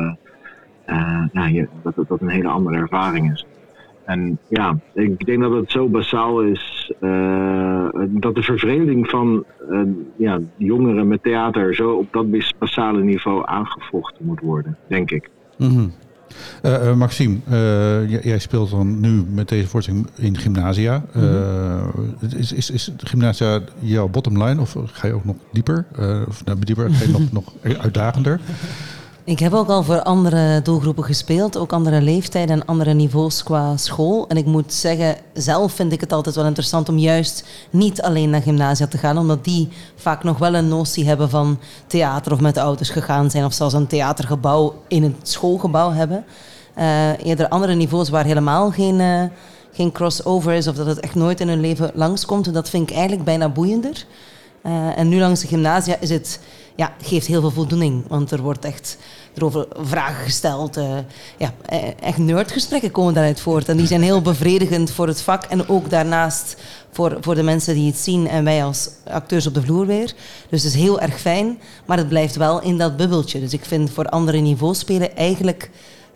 je, 1.52 1.68
dat 1.84 1.96
het 1.96 2.08
dat 2.08 2.22
een 2.22 2.30
hele 2.30 2.48
andere 2.48 2.78
ervaring 2.78 3.32
is. 3.32 3.46
En 4.06 4.38
ja, 4.48 4.78
ik 4.94 5.26
denk 5.26 5.42
dat 5.42 5.52
het 5.52 5.72
zo 5.72 5.88
basaal 5.88 6.42
is 6.42 6.92
dat 8.10 8.36
de 8.36 8.44
vervreemding 8.44 9.10
van 9.10 9.46
ja, 10.16 10.40
jongeren 10.58 11.08
met 11.08 11.24
theater 11.24 11.76
zo 11.76 11.92
op 11.92 12.14
dat 12.14 12.26
basale 12.60 13.04
niveau 13.04 13.42
aangevochten 13.46 14.26
moet 14.26 14.40
worden, 14.40 14.78
denk 14.88 15.12
ik. 15.12 15.30
-hmm. 15.58 15.92
Uh, 16.64 16.84
uh, 16.84 16.94
Maxime, 16.94 17.38
uh, 17.52 18.24
jij 18.24 18.40
speelt 18.40 18.70
dan 18.70 19.00
nu 19.00 19.26
met 19.30 19.50
deze 19.50 19.68
voorstelling 19.68 20.08
in 20.16 20.38
gymnasia. 20.38 21.04
Mm 21.14 21.22
-hmm. 21.22 22.16
is, 22.38 22.52
is, 22.52 22.70
is 22.70 22.92
gymnasia 22.98 23.62
jouw 23.80 24.08
bottom 24.08 24.44
line 24.44 24.62
of 24.62 24.76
ga 24.86 25.08
je 25.08 25.14
ook 25.14 25.26
nog 25.26 25.36
dieper? 25.52 25.86
of 26.28 26.46
nou, 26.46 26.60
dieper, 26.60 26.90
ga 26.92 27.04
je 27.04 27.12
nog, 27.12 27.32
nog 27.42 27.54
uitdagender? 27.78 28.40
Ik 29.32 29.40
heb 29.40 29.54
ook 29.54 29.70
al 29.70 29.84
voor 29.84 30.04
andere 30.04 30.62
doelgroepen 30.62 31.04
gespeeld, 31.04 31.58
ook 31.58 31.74
andere 31.74 32.02
leeftijden 32.02 32.56
en 32.56 32.66
andere 32.66 32.94
niveaus 32.94 33.44
qua 33.44 33.78
school. 33.78 34.28
En 34.28 34.38
ik 34.38 34.46
moet 34.46 34.74
zeggen, 34.74 35.16
zelf 35.34 35.72
vind 35.72 35.92
ik 35.92 36.02
het 36.02 36.14
altijd 36.14 36.36
wel 36.36 36.46
interessant 36.46 36.90
om 36.90 36.98
juist 36.98 37.44
niet 37.70 38.02
alleen 38.02 38.30
naar 38.30 38.42
gymnasia 38.42 38.88
te 38.88 38.98
gaan, 38.98 39.18
omdat 39.18 39.44
die 39.44 39.70
vaak 39.96 40.24
nog 40.24 40.38
wel 40.38 40.54
een 40.54 40.68
notie 40.68 41.08
hebben 41.08 41.30
van 41.30 41.60
theater 41.88 42.32
of 42.32 42.40
met 42.40 42.54
de 42.54 42.62
ouders 42.62 42.90
gegaan 42.90 43.30
zijn 43.30 43.46
of 43.46 43.54
zelfs 43.54 43.74
een 43.74 43.88
theatergebouw 43.88 44.74
in 44.88 45.04
het 45.04 45.16
schoolgebouw 45.22 45.92
hebben. 45.92 46.26
Uh, 46.78 47.26
eerder 47.26 47.48
andere 47.48 47.74
niveaus 47.74 48.10
waar 48.10 48.26
helemaal 48.26 48.72
geen, 48.72 49.00
uh, 49.00 49.24
geen 49.72 49.92
crossover 49.92 50.54
is 50.54 50.68
of 50.68 50.76
dat 50.76 50.86
het 50.86 51.00
echt 51.00 51.16
nooit 51.16 51.40
in 51.40 51.48
hun 51.48 51.62
leven 51.62 51.92
langskomt. 51.94 52.54
Dat 52.54 52.70
vind 52.70 52.90
ik 52.90 52.96
eigenlijk 52.96 53.26
bijna 53.26 53.50
boeiender. 53.50 54.06
Uh, 54.66 54.98
en 54.98 55.10
nu 55.10 55.20
langs 55.20 55.42
de 55.42 55.48
gymnasia 55.48 55.96
is 56.00 56.10
het, 56.10 56.40
ja, 56.76 56.94
geeft 57.02 57.28
heel 57.28 57.42
veel 57.42 57.52
voldoening. 57.52 58.04
Want 58.08 58.32
er 58.32 58.42
wordt 58.42 58.66
echt 58.66 58.98
erover 59.36 59.68
vragen 59.80 60.24
gesteld. 60.24 60.78
Uh, 60.78 60.98
ja, 61.38 61.54
echt 62.00 62.18
nerdgesprekken 62.18 62.92
komen 62.92 63.14
daaruit 63.14 63.40
voort. 63.40 63.70
En 63.70 63.78
die 63.78 63.88
zijn 63.88 64.02
heel 64.02 64.22
bevredigend 64.22 64.92
voor 64.92 65.08
het 65.08 65.22
vak. 65.22 65.44
En 65.44 65.70
ook 65.70 65.90
daarnaast 65.90 66.62
voor, 66.92 67.18
voor 67.22 67.36
de 67.36 67.44
mensen 67.44 67.74
die 67.74 67.88
het 67.88 67.98
zien. 67.98 68.28
En 68.28 68.44
wij 68.44 68.64
als 68.64 68.90
acteurs 69.08 69.48
op 69.48 69.54
de 69.54 69.62
vloer 69.62 69.86
weer. 69.86 70.14
Dus 70.50 70.64
het 70.64 70.74
is 70.74 70.80
heel 70.80 71.00
erg 71.00 71.20
fijn. 71.20 71.60
Maar 71.86 71.98
het 71.98 72.10
blijft 72.10 72.36
wel 72.36 72.62
in 72.62 72.78
dat 72.78 72.98
bubbeltje. 72.98 73.40
Dus 73.40 73.54
ik 73.54 73.66
vind 73.66 73.90
voor 73.90 74.06
andere 74.06 74.38
niveaus 74.38 74.80
spelen 74.80 75.16
eigenlijk 75.16 75.70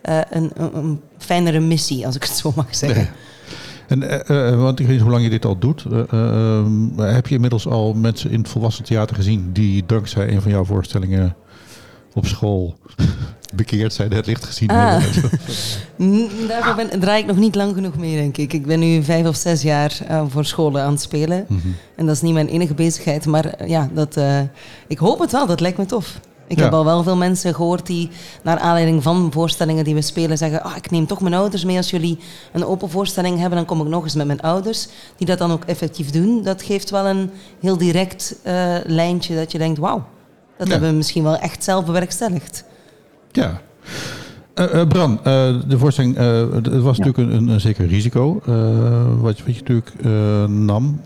uh, 0.08 0.18
een, 0.30 0.50
een, 0.54 1.00
fijnere 1.18 1.60
missie, 1.60 2.06
als 2.06 2.16
ik 2.16 2.22
het 2.22 2.32
zo 2.32 2.52
mag 2.56 2.76
zeggen. 2.76 3.08
En, 3.86 4.02
uh, 4.02 4.62
want 4.62 4.80
ik 4.80 4.86
weet 4.86 4.94
niet 4.94 5.04
hoe 5.04 5.10
lang 5.10 5.24
je 5.24 5.30
dit 5.30 5.44
al 5.44 5.58
doet. 5.58 5.84
Uh, 6.12 6.64
heb 6.96 7.26
je 7.26 7.34
inmiddels 7.34 7.66
al 7.66 7.94
mensen 7.94 8.30
in 8.30 8.38
het 8.38 8.48
volwassen 8.48 8.84
theater 8.84 9.16
gezien 9.16 9.50
die 9.52 9.84
dankzij 9.86 10.32
een 10.32 10.42
van 10.42 10.50
jouw 10.50 10.64
voorstellingen 10.64 11.36
op 12.16 12.26
school 12.26 12.78
bekeerd 13.54 13.92
zijn, 13.92 14.12
het 14.12 14.26
licht 14.26 14.44
gezien 14.44 14.68
ah. 14.68 14.98
hebben? 14.98 15.30
Daarvoor 16.48 16.74
ben, 16.74 17.00
draai 17.00 17.20
ik 17.20 17.26
nog 17.26 17.36
niet 17.36 17.54
lang 17.54 17.74
genoeg 17.74 17.96
mee, 17.96 18.16
denk 18.16 18.36
ik. 18.36 18.52
Ik 18.52 18.66
ben 18.66 18.78
nu 18.78 19.02
vijf 19.02 19.26
of 19.26 19.36
zes 19.36 19.62
jaar 19.62 19.98
voor 20.28 20.44
scholen 20.44 20.82
aan 20.82 20.92
het 20.92 21.00
spelen. 21.00 21.44
Mm 21.48 21.60
-hmm. 21.62 21.76
En 21.96 22.06
dat 22.06 22.14
is 22.14 22.22
niet 22.22 22.32
mijn 22.34 22.48
enige 22.48 22.74
bezigheid. 22.74 23.26
Maar 23.26 23.68
ja, 23.68 23.90
dat, 23.94 24.18
ik 24.86 24.98
hoop 24.98 25.18
het 25.18 25.32
wel. 25.32 25.46
Dat 25.46 25.60
lijkt 25.60 25.78
me 25.78 25.86
tof. 25.86 26.20
Ik 26.46 26.56
ja. 26.56 26.62
heb 26.62 26.72
al 26.72 26.84
wel 26.84 27.02
veel 27.02 27.16
mensen 27.16 27.54
gehoord 27.54 27.86
die 27.86 28.10
naar 28.42 28.58
aanleiding 28.58 29.02
van 29.02 29.32
voorstellingen 29.32 29.84
die 29.84 29.94
we 29.94 30.02
spelen 30.02 30.38
zeggen: 30.38 30.64
oh, 30.64 30.76
ik 30.76 30.90
neem 30.90 31.06
toch 31.06 31.20
mijn 31.20 31.34
ouders 31.34 31.64
mee 31.64 31.76
als 31.76 31.90
jullie 31.90 32.18
een 32.52 32.64
open 32.64 32.90
voorstelling 32.90 33.38
hebben, 33.38 33.56
dan 33.56 33.66
kom 33.66 33.80
ik 33.80 33.88
nog 33.88 34.04
eens 34.04 34.14
met 34.14 34.26
mijn 34.26 34.40
ouders. 34.40 34.88
Die 35.16 35.26
dat 35.26 35.38
dan 35.38 35.52
ook 35.52 35.64
effectief 35.64 36.10
doen. 36.10 36.42
Dat 36.42 36.62
geeft 36.62 36.90
wel 36.90 37.06
een 37.06 37.30
heel 37.60 37.76
direct 37.76 38.36
uh, 38.46 38.76
lijntje 38.84 39.36
dat 39.36 39.52
je 39.52 39.58
denkt: 39.58 39.78
wauw, 39.78 40.06
dat 40.58 40.66
ja. 40.66 40.72
hebben 40.72 40.90
we 40.90 40.96
misschien 40.96 41.22
wel 41.22 41.36
echt 41.36 41.64
zelf 41.64 41.86
bewerkstelligd. 41.86 42.64
Ja. 43.32 43.60
Uh, 44.54 44.74
uh, 44.74 44.86
Bran, 44.86 45.20
de 45.68 45.78
voorstelling, 45.78 46.16
het 46.16 46.82
was 46.82 46.96
ja. 46.96 47.04
natuurlijk 47.04 47.18
een, 47.18 47.32
een, 47.32 47.48
een, 47.48 47.60
zeker 47.60 47.86
risico 47.86 48.40
wat, 49.20 49.20
wat 49.20 49.38
je 49.38 49.52
natuurlijk 49.52 49.92
nam 50.48 51.00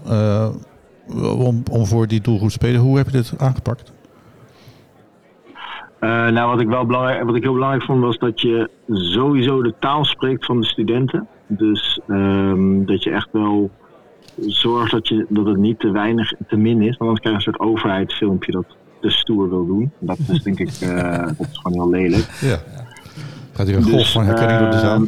om, 1.19 1.63
om 1.71 1.87
voor 1.87 2.07
die 2.07 2.21
doelgroep 2.21 2.49
te 2.49 2.55
spelen. 2.55 2.81
Hoe 2.81 2.97
heb 2.97 3.07
je 3.07 3.13
dit 3.13 3.33
aangepakt? 3.39 3.93
Uh, 6.01 6.29
nou, 6.29 6.51
wat 6.51 6.61
ik, 6.61 6.69
wel 6.69 6.87
belangrijk, 6.87 7.25
wat 7.25 7.35
ik 7.35 7.43
heel 7.43 7.53
belangrijk 7.53 7.85
vond 7.85 8.01
was 8.01 8.19
dat 8.19 8.41
je 8.41 8.71
sowieso 8.89 9.63
de 9.63 9.75
taal 9.79 10.05
spreekt 10.05 10.47
van 10.47 10.61
de 10.61 10.67
studenten. 10.67 11.29
Dus 11.47 12.01
um, 12.09 12.87
dat 12.87 13.03
je 13.03 13.11
echt 13.11 13.29
wel 13.33 13.71
zorgt 14.37 14.91
dat, 14.91 15.09
je, 15.09 15.27
dat 15.29 15.47
het 15.47 15.57
niet 15.57 15.79
te 15.79 15.91
weinig, 15.91 16.33
te 16.49 16.57
min 16.57 16.83
is. 16.83 16.97
Want 16.97 17.01
anders 17.01 17.21
krijg 17.21 17.43
je 17.43 17.47
een 17.47 17.55
soort 17.55 17.71
overheidsfilmpje 17.71 18.53
dat 18.53 18.77
te 19.01 19.11
stoer 19.11 19.49
wil 19.49 19.67
doen. 19.67 19.93
Dat 19.99 20.19
is 20.29 20.43
denk 20.43 20.59
ik 20.59 20.71
eh, 20.81 21.19
dat 21.39 21.47
is 21.51 21.59
gewoon 21.63 21.73
heel 21.73 21.91
lelijk. 21.91 22.31
Ja. 22.41 22.59
Gaat 23.53 23.67
hier 23.67 23.77
een 23.77 23.83
golf 23.83 23.97
Dus, 23.97 24.13
van 24.13 24.25
herkenning 24.25 24.61
door 24.61 24.71
de 24.71 24.79
zaal. 24.79 24.95
ehm, 24.95 25.07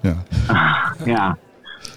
Ja. 0.00 0.16
Ja, 1.14 1.38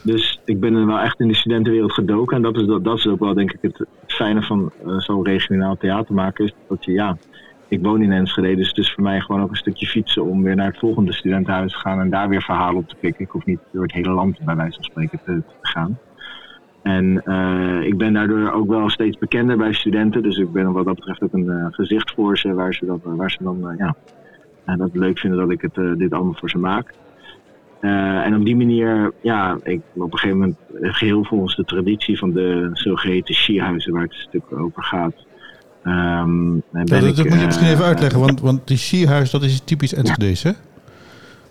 dus 0.03 0.39
ik 0.45 0.59
ben 0.59 0.75
er 0.75 0.85
wel 0.85 0.99
echt 0.99 1.19
in 1.19 1.27
de 1.27 1.35
studentenwereld 1.35 1.93
gedoken. 1.93 2.35
En 2.35 2.41
dat 2.41 2.55
is, 2.57 2.65
dat, 2.65 2.83
dat 2.83 2.97
is 2.97 3.07
ook 3.07 3.19
wel 3.19 3.33
denk 3.33 3.51
ik 3.51 3.57
het, 3.61 3.85
fijne 4.07 4.41
van 4.43 4.71
eh, 4.85 4.97
zo'n 4.99 5.23
regionaal 5.25 5.77
theater 5.77 6.13
maken. 6.13 6.45
Is 6.45 6.53
dat 6.67 6.85
je, 6.85 6.91
ja, 6.91 7.17
ik 7.67 7.81
woon 7.81 8.01
in 8.01 8.11
Enschede, 8.11 8.55
dus 8.55 8.67
het 8.67 8.77
is 8.77 8.91
voor 8.93 9.03
mij 9.03 9.19
gewoon 9.21 9.41
ook 9.41 9.49
een 9.49 9.55
stukje 9.55 9.85
fietsen 9.85 10.25
om 10.25 10.43
weer 10.43 10.55
naar 10.55 10.67
het 10.67 10.79
volgende 10.79 11.13
studentenhuis 11.13 11.71
te 11.71 11.77
gaan 11.79 11.99
en 11.99 12.09
daar 12.09 12.29
weer 12.29 12.41
verhalen 12.41 12.77
op 12.77 12.89
te 12.89 12.95
pikken. 12.99 13.25
Ik 13.25 13.31
hoef 13.31 13.45
niet 13.45 13.59
door 13.71 13.83
het 13.83 13.91
hele 13.93 14.09
land 14.11 14.39
bij 14.39 14.55
wijze 14.55 14.73
van 14.75 14.83
spreken 14.83 15.19
te, 15.25 15.41
te 15.61 15.67
gaan. 15.67 15.97
En 16.85 17.21
eh, 17.23 17.87
ik 17.87 17.97
ben 17.97 18.13
daardoor 18.13 18.51
ook 18.51 18.67
wel 18.67 18.89
steeds 18.89 19.17
bekender 19.17 19.57
bij 19.57 19.73
studenten. 19.73 20.23
Dus 20.23 20.37
ik 20.37 20.51
ben 20.51 20.71
wat 20.71 20.85
dat 20.85 20.95
betreft 20.95 21.23
ook 21.23 21.33
een 21.33 21.49
eh, 21.49 21.65
gezicht 21.69 22.11
voor 22.11 22.37
ze, 22.37 22.53
waar 22.53 22.73
ze, 22.73 22.85
dat, 22.85 22.99
waar 23.03 23.31
ze 23.31 23.37
dan 23.43 23.69
eh, 23.69 23.77
ja, 23.77 23.95
eh, 24.65 24.77
dat 24.77 24.89
leuk 24.93 25.19
vinden 25.19 25.39
dat 25.39 25.51
ik 25.51 25.61
het, 25.61 25.99
dit 25.99 26.13
allemaal 26.13 26.33
voor 26.33 26.49
ze 26.49 26.57
maak. 26.57 26.93
En 27.79 28.35
op 28.35 28.45
die 28.45 28.55
manier, 28.55 29.13
ja, 29.21 29.57
ik, 29.63 29.81
op 29.93 30.13
een 30.13 30.17
gegeven 30.17 30.39
moment, 30.39 30.57
eh, 30.81 30.93
geheel 30.93 31.23
volgens 31.23 31.55
de 31.55 31.65
traditie 31.65 32.17
van 32.17 32.31
de 32.31 32.69
zogeheten 32.73 33.35
skihuizen, 33.35 33.93
waar 33.93 34.01
het 34.01 34.11
een 34.11 34.17
stuk 34.17 34.59
over 34.59 34.83
gaat. 34.83 35.13
ehm, 35.83 36.51
ben 36.71 36.85
dat, 36.85 37.03
ik, 37.03 37.15
dat 37.15 37.27
moet 37.29 37.39
je 37.39 37.45
misschien 37.45 37.67
even 37.67 37.85
uitleggen, 37.85 38.19
want, 38.19 38.41
want 38.41 38.67
die 38.67 38.77
Sierhuis, 38.77 39.31
dat 39.31 39.43
is 39.43 39.59
typisch 39.59 39.93
Enschede's, 39.93 40.43
hè? 40.43 40.51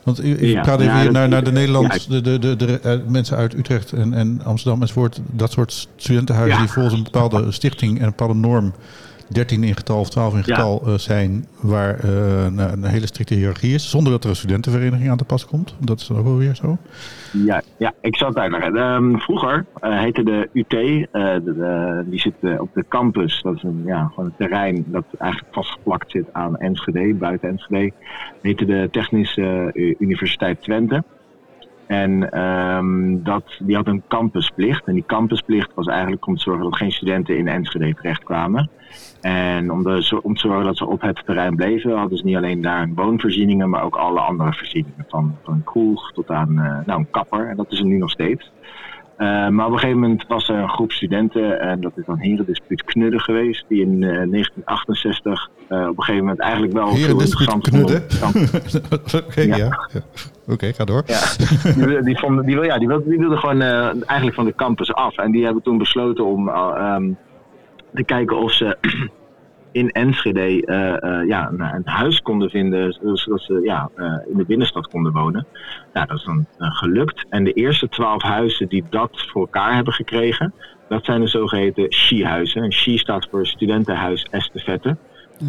Want 0.04 0.24
u 0.24 0.46
Ja, 0.46 0.62
praat 0.62 0.80
even 0.80 1.00
hier 1.00 1.12
naar, 1.12 1.28
naar 1.28 1.44
de 1.44 1.50
ja, 1.50 1.56
Nederland, 1.56 2.08
de, 2.08 2.20
de, 2.20 2.38
de, 2.38 2.56
de, 2.56 2.80
eh, 2.80 2.98
mensen 3.06 3.36
uit 3.36 3.54
Utrecht 3.54 3.92
en, 3.92 4.14
en 4.14 4.40
Amsterdam 4.44 4.80
enzovoort. 4.80 5.20
Dat 5.32 5.52
soort 5.52 5.88
studentenhuizen 5.96 6.58
die 6.58 6.68
volgens 6.68 6.94
een 6.94 7.02
bepaalde 7.02 7.52
stichting 7.52 7.96
en 7.98 8.04
een 8.04 8.10
bepaalde 8.10 8.34
norm 8.34 8.72
13 9.28 9.64
in 9.64 9.74
getal 9.74 10.00
of 10.00 10.10
12 10.10 10.34
in 10.34 10.44
getal 10.44 10.82
eh, 10.86 10.94
zijn, 10.94 11.46
waar 11.60 11.98
eh, 11.98 12.44
een, 12.44 12.58
een 12.58 12.84
hele 12.84 13.06
strikte 13.06 13.34
hiërarchie 13.34 13.74
is, 13.74 13.90
zonder 13.90 14.12
dat 14.12 14.24
er 14.24 14.30
een 14.30 14.36
studentenvereniging 14.36 15.10
aan 15.10 15.16
te 15.16 15.24
pas 15.24 15.46
komt. 15.46 15.74
Dat 15.78 16.00
is 16.00 16.06
dan 16.06 16.16
ook 16.18 16.24
wel 16.24 16.36
weer 16.36 16.54
zo. 16.54 16.78
Ja, 17.32 17.62
ja, 17.78 17.92
ik 18.00 18.16
zal 18.16 18.28
het 18.28 18.38
uitleggen. 18.38 19.20
Vroeger 19.20 19.66
eh, 19.80 19.98
heette 20.00 20.22
de 20.22 20.48
UT, 20.52 20.68
de, 20.70 21.08
de- 21.44 22.04
die 22.06 22.20
zit 22.20 22.34
op 22.58 22.70
de 22.74 22.84
campus. 22.88 23.42
Dat 23.42 23.54
is 23.56 23.62
een, 23.62 23.82
ja, 23.86 24.06
gewoon 24.14 24.24
een 24.24 24.36
terrein 24.46 24.84
dat 24.86 25.04
eigenlijk 25.18 25.54
vastgeplakt 25.54 26.10
zit 26.10 26.26
aan 26.32 26.56
Enschede, 26.58 27.14
buiten 27.14 27.48
Enschede. 27.48 27.92
Heette 28.42 28.64
de 28.64 28.88
Technische 28.90 29.70
Universiteit 29.98 30.62
Twente. 30.62 31.04
En 31.86 32.32
ehm, 32.32 33.22
dat, 33.22 33.44
die 33.58 33.76
had 33.76 33.86
een 33.86 34.02
campusplicht. 34.08 34.86
En 34.86 34.94
die 34.94 35.04
campusplicht 35.06 35.70
was 35.74 35.86
eigenlijk 35.86 36.26
om 36.26 36.36
te 36.36 36.42
zorgen 36.42 36.64
dat 36.64 36.76
geen 36.76 36.92
studenten 36.92 37.36
in 37.36 37.48
Enschede 37.48 37.94
terechtkwamen. 37.94 38.70
En 39.20 39.72
om, 39.72 39.82
de, 39.82 40.20
om 40.22 40.34
te 40.34 40.40
zorgen 40.40 40.64
dat 40.64 40.76
ze 40.76 40.86
op 40.86 41.00
het 41.00 41.22
terrein 41.24 41.56
bleven, 41.56 41.98
hadden 41.98 42.18
ze 42.18 42.24
niet 42.24 42.36
alleen 42.36 42.60
daar 42.60 42.88
woonvoorzieningen, 42.94 43.70
maar 43.70 43.84
ook 43.84 43.96
alle 43.96 44.20
andere 44.20 44.52
voorzieningen. 44.52 45.04
Van, 45.08 45.36
van 45.42 45.54
een 45.54 45.64
kroeg 45.64 46.12
tot 46.12 46.30
aan 46.30 46.58
eh, 46.58 46.86
nou, 46.86 47.00
een 47.00 47.10
kapper. 47.10 47.48
En 47.48 47.56
dat 47.56 47.72
is 47.72 47.78
er 47.78 47.84
nu 47.84 47.98
nog 47.98 48.10
steeds. 48.10 48.52
Eh, 49.16 49.48
maar 49.48 49.66
op 49.66 49.72
een 49.72 49.78
gegeven 49.78 50.00
moment 50.00 50.26
was 50.26 50.48
er 50.48 50.56
een 50.56 50.68
groep 50.68 50.92
studenten, 50.92 51.60
en 51.60 51.80
dat 51.80 51.92
is 51.96 52.04
dan 52.06 52.18
Herendispuut 52.18 52.84
Knudden 52.84 53.20
geweest, 53.20 53.64
die 53.68 53.80
in 53.80 54.02
eh, 54.02 54.08
1968 54.08 55.50
eh, 55.68 55.78
op 55.78 55.86
een 55.86 56.02
gegeven 56.02 56.20
moment 56.24 56.40
eigenlijk 56.40 56.72
wel 56.72 56.94
Herendispuut 56.94 57.48
interessant 57.48 57.62
Knudden? 57.62 58.02
Oké, 59.26 59.40
Ja. 59.40 59.56
ja. 59.56 59.78
ja. 59.92 60.00
Oké, 60.46 60.72
ga 60.72 60.84
door. 60.84 61.02
ja, 61.06 61.20
die, 61.74 62.02
die, 62.02 62.18
vonden, 62.18 62.46
die, 62.46 62.60
ja, 62.60 62.78
die, 62.78 62.88
wilde, 62.88 63.08
die 63.08 63.18
wilde 63.18 63.36
gewoon 63.36 63.62
eh, 63.62 63.84
eigenlijk 63.86 64.34
van 64.34 64.44
de 64.44 64.54
campus 64.54 64.94
af. 64.94 65.16
En 65.16 65.30
die 65.30 65.44
hebben 65.44 65.62
toen 65.62 65.78
besloten 65.78 66.24
om 66.24 66.48
eh, 66.48 66.72
ehm, 66.76 67.12
te 67.94 68.04
kijken 68.04 68.36
of 68.38 68.52
ze 68.52 68.76
in 69.74 69.90
Enschede 69.90 70.66
eh, 70.66 71.02
eh, 71.02 71.28
ja, 71.28 71.48
een, 71.48 71.60
een 71.60 71.82
huis 71.84 72.22
konden 72.22 72.50
vinden, 72.50 72.92
zodat 72.92 73.40
ze 73.40 73.60
ja, 73.62 73.90
eh, 73.94 74.14
in 74.30 74.36
de 74.36 74.44
binnenstad 74.44 74.88
konden 74.88 75.12
wonen. 75.12 75.46
Nou, 75.92 76.06
dat 76.06 76.18
is 76.18 76.24
dan 76.24 76.46
gelukt. 76.58 77.24
En 77.28 77.44
de 77.44 77.52
eerste 77.52 77.88
twaalf 77.88 78.22
huizen 78.22 78.68
die 78.68 78.84
dat 78.90 79.10
voor 79.32 79.40
elkaar 79.40 79.74
hebben 79.74 79.92
gekregen, 79.92 80.54
dat 80.88 81.04
zijn 81.04 81.20
de 81.20 81.26
zogeheten 81.26 81.92
SHI-huizen. 81.92 82.62
En 82.62 82.72
SHI 82.72 82.98
staat 82.98 83.28
voor 83.30 83.46
Studentenhuis 83.46 84.26
Estafette. 84.30 84.96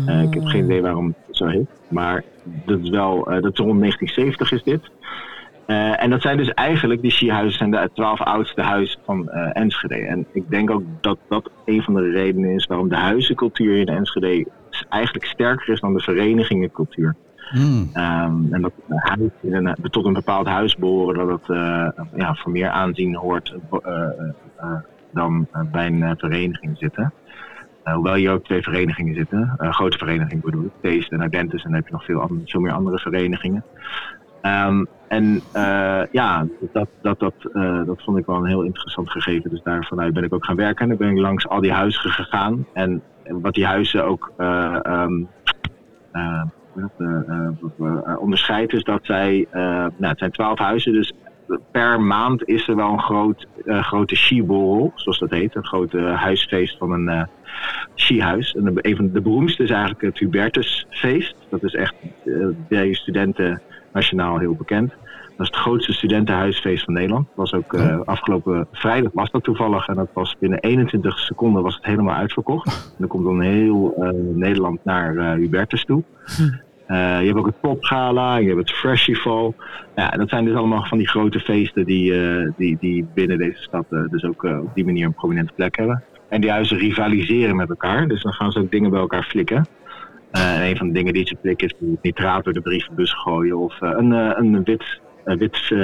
Eh, 0.05 0.21
ik 0.21 0.33
heb 0.33 0.45
geen 0.45 0.63
idee 0.63 0.81
waarom 0.81 1.15
het 1.27 1.37
zo 1.37 1.45
heet. 1.45 1.69
Maar 1.87 2.23
dat 2.65 2.79
is 2.83 2.89
wel, 2.89 3.23
dat 3.23 3.53
is 3.53 3.59
rond 3.59 3.79
1970 3.79 4.51
is 4.51 4.63
dit. 4.63 4.81
Eh, 5.65 6.03
en 6.03 6.09
dat 6.09 6.21
zijn 6.21 6.37
dus 6.37 6.53
eigenlijk, 6.53 7.01
die 7.01 7.11
zijn 7.47 7.71
de 7.71 7.89
twaalf 7.93 8.21
oudste 8.21 8.61
huizen 8.61 8.99
van 9.05 9.29
eh, 9.29 9.61
Enschede. 9.61 9.95
En 9.95 10.25
ik 10.33 10.49
denk 10.49 10.71
ook 10.71 10.83
dat 11.01 11.17
dat 11.29 11.49
een 11.65 11.83
van 11.83 11.93
de 11.93 12.09
redenen 12.11 12.49
is 12.49 12.65
waarom 12.65 12.89
de 12.89 12.95
huizencultuur 12.95 13.77
in 13.77 13.87
Enschede 13.87 14.47
eigenlijk 14.89 15.25
sterker 15.25 15.73
is 15.73 15.79
dan 15.79 15.93
de 15.93 16.03
verenigingencultuur. 16.03 17.15
Hmm. 17.35 17.89
Ehm, 17.93 18.53
en 18.53 18.61
dat 18.61 18.71
een 19.41 19.53
een- 19.53 19.75
tot 19.91 20.05
een 20.05 20.13
bepaald 20.13 20.47
huis 20.47 20.75
behoren, 20.75 21.27
dat 21.27 21.39
het 21.39 21.49
eh, 21.57 21.89
ja, 22.15 22.35
voor 22.35 22.51
meer 22.51 22.69
aanzien 22.69 23.15
hoort 23.15 23.55
dan 25.11 25.47
bij 25.71 25.87
een 25.87 26.15
vereniging 26.17 26.77
zitten. 26.77 27.13
Hoewel 27.93 28.13
hier 28.13 28.31
ook 28.31 28.43
twee 28.43 28.61
verenigingen 28.61 29.15
zitten, 29.15 29.53
eh, 29.57 29.71
grote 29.73 29.97
verenigingen 29.97 30.43
bedoel 30.45 30.63
ik, 30.63 30.71
Taste 30.81 31.15
en 31.15 31.21
Ardentis, 31.21 31.63
en 31.63 31.69
dan 31.69 31.79
heb 31.79 31.87
je 31.87 31.93
nog 31.93 32.05
veel, 32.05 32.29
veel 32.45 32.61
meer 32.61 32.71
andere 32.71 32.99
verenigingen. 32.99 33.63
Ehm, 34.45 34.85
en 35.07 35.41
eh, 35.51 36.01
ja, 36.11 36.47
dat, 36.71 36.87
dat, 37.01 37.19
dat, 37.19 37.33
eh, 37.53 37.85
dat 37.85 38.03
vond 38.03 38.17
ik 38.17 38.25
wel 38.25 38.35
een 38.35 38.45
heel 38.45 38.61
interessant 38.61 39.11
gegeven. 39.11 39.49
Dus 39.49 39.61
daar 39.63 39.85
vanuit 39.85 40.13
ben 40.13 40.23
ik 40.23 40.33
ook 40.33 40.45
gaan 40.45 40.55
werken. 40.55 40.81
En 40.81 40.87
dan 40.87 40.97
ben 40.97 41.09
ik 41.09 41.21
langs 41.21 41.47
al 41.47 41.61
die 41.61 41.71
huizen 41.71 42.11
gegaan. 42.11 42.67
En 42.73 43.01
wat 43.23 43.53
die 43.53 43.65
huizen 43.65 44.05
ook 44.05 44.31
eh, 44.37 44.79
ehm, 44.81 45.23
eh, 46.11 46.41
eh, 46.75 46.83
eh, 46.97 47.47
eh, 47.79 48.19
onderscheidt, 48.19 48.73
is 48.73 48.83
dat 48.83 48.99
zij, 49.03 49.47
nou, 49.51 49.91
het 49.97 50.19
zijn 50.19 50.31
twaalf 50.31 50.59
huizen, 50.59 50.93
dus 50.93 51.13
per 51.71 52.01
maand 52.01 52.47
is 52.47 52.67
er 52.67 52.75
wel 52.75 52.91
een 52.91 53.01
groot, 53.01 53.47
grote 53.65 54.15
skiborrel, 54.15 54.91
zoals 54.95 55.19
dat 55.19 55.29
heet. 55.29 55.55
Een 55.55 55.65
grote 55.65 55.99
huisfeest 55.99 56.77
van 56.77 56.91
een 56.91 57.27
skihuis. 57.95 58.53
En 58.53 58.79
een 58.81 58.95
van 58.95 59.11
de 59.11 59.21
beroemdste 59.21 59.63
is 59.63 59.69
eigenlijk 59.69 60.01
het 60.01 60.17
Hubertusfeest. 60.17 61.35
Dat 61.49 61.63
is 61.63 61.73
echt 61.73 61.95
bij 62.67 62.93
studenten 62.93 63.61
nationaal 63.95 64.37
heel 64.37 64.55
bekend. 64.55 64.93
Dat 65.37 65.47
is 65.47 65.53
het 65.53 65.63
grootste 65.63 65.93
studentenhuisfeest 65.93 66.83
van 66.83 66.93
Nederland. 66.93 67.27
Was 67.35 67.53
ook 67.53 67.73
eh, 67.73 67.99
afgelopen 68.05 68.67
vrijdag 68.71 69.11
was 69.13 69.31
dat 69.31 69.43
toevallig. 69.43 69.87
En 69.87 69.95
dat 69.95 70.09
was 70.13 70.35
binnen 70.39 70.59
21 70.59 71.19
seconden 71.19 71.63
was 71.63 71.75
het 71.75 71.85
helemaal 71.85 72.15
uitverkocht. 72.15 72.67
En 72.67 72.95
dan 72.97 73.07
komt 73.07 73.23
dan 73.23 73.41
heel 73.41 73.93
eh, 73.99 74.09
Nederland 74.33 74.79
naar 74.83 75.17
eh, 75.17 75.31
Hubertus 75.31 75.85
toe. 75.85 76.03
Eh, 76.87 77.19
je 77.19 77.25
hebt 77.25 77.37
ook 77.37 77.45
het 77.45 77.59
Popgala, 77.61 78.35
je 78.35 78.47
hebt 78.47 78.59
het 78.59 78.71
Festival. 78.71 79.55
Ja, 79.95 80.09
dat 80.09 80.29
zijn 80.29 80.45
dus 80.45 80.55
allemaal 80.55 80.85
van 80.85 80.97
die 80.97 81.07
grote 81.07 81.39
feesten 81.39 81.85
die, 81.85 82.13
die, 82.57 82.77
die 82.79 83.07
binnen 83.13 83.37
deze 83.37 83.61
stad 83.61 83.85
dus 84.09 84.23
ook 84.23 84.43
op 84.43 84.71
die 84.73 84.85
manier 84.85 85.05
een 85.05 85.13
prominente 85.13 85.53
plek 85.53 85.77
hebben. 85.77 86.03
En 86.29 86.41
die 86.41 86.51
huizen 86.51 86.77
rivaliseren 86.77 87.55
met 87.55 87.69
elkaar, 87.69 88.07
dus 88.07 88.23
dan 88.23 88.33
gaan 88.33 88.51
ze 88.51 88.59
ook 88.59 88.71
dingen 88.71 88.89
bij 88.89 88.99
elkaar 88.99 89.23
flikken. 89.23 89.65
Eh, 90.35 90.55
en 90.55 90.69
een 90.69 90.77
van 90.77 90.87
de 90.87 90.93
dingen 90.93 91.13
die 91.13 91.27
ze 91.27 91.37
flikken 91.41 91.67
is 91.67 91.73
nitraat 92.01 92.43
door 92.43 92.53
de 92.53 92.61
brievenbus 92.61 93.13
gooien 93.13 93.57
of 93.57 93.81
eh, 93.81 93.91
een, 93.95 94.13
eh, 94.13 94.31
een 94.35 94.63
wit, 94.63 95.01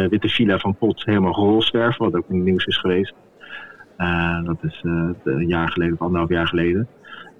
witte 0.10 0.28
villa 0.28 0.58
van 0.58 0.76
Pot 0.76 1.06
helemaal 1.06 1.34
rolswerven, 1.34 2.06
wat 2.06 2.16
ook 2.16 2.30
in 2.30 2.36
het 2.36 2.46
nieuws 2.46 2.66
is 2.66 2.78
geweest. 2.78 3.14
Dat 4.44 4.58
is 4.62 4.80
een 5.24 5.48
jaar 5.48 5.70
geleden 5.70 5.94
of 5.94 6.02
anderhalf 6.02 6.30
jaar 6.30 6.48
geleden. 6.48 6.88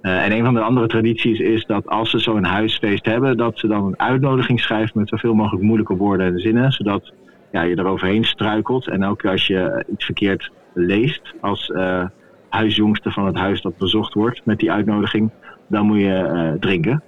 En 0.00 0.32
een 0.32 0.44
van 0.44 0.54
de 0.54 0.60
andere 0.60 0.86
tradities 0.86 1.38
is 1.38 1.66
dat 1.66 1.86
als 1.86 2.10
ze 2.10 2.18
zo'n 2.18 2.44
huisfeest 2.44 3.06
hebben, 3.06 3.36
dat 3.36 3.58
ze 3.58 3.66
dan 3.66 3.86
een 3.86 4.00
uitnodiging 4.00 4.60
schrijven 4.60 4.98
met 4.98 5.08
zoveel 5.08 5.34
mogelijk 5.34 5.64
moeilijke 5.64 5.96
woorden 5.96 6.26
en 6.26 6.38
zinnen, 6.38 6.72
zodat 6.72 7.12
ja, 7.52 7.62
je 7.62 7.78
eroverheen 7.78 8.24
struikelt. 8.24 8.88
En 8.88 9.04
ook 9.04 9.24
als 9.24 9.46
je 9.46 9.84
iets 9.92 10.04
verkeerd 10.04 10.50
leest 10.74 11.34
als 11.40 11.70
eh, 11.70 12.04
huisjongste 12.48 13.10
van 13.10 13.26
het 13.26 13.36
huis 13.36 13.62
dat 13.62 13.76
bezocht 13.76 14.14
wordt 14.14 14.44
met 14.44 14.58
die 14.58 14.72
uitnodiging, 14.72 15.30
dan 15.72 15.86
moet 15.86 15.98
je 15.98 16.14
eh, 16.14 16.60
drinken. 16.60 17.02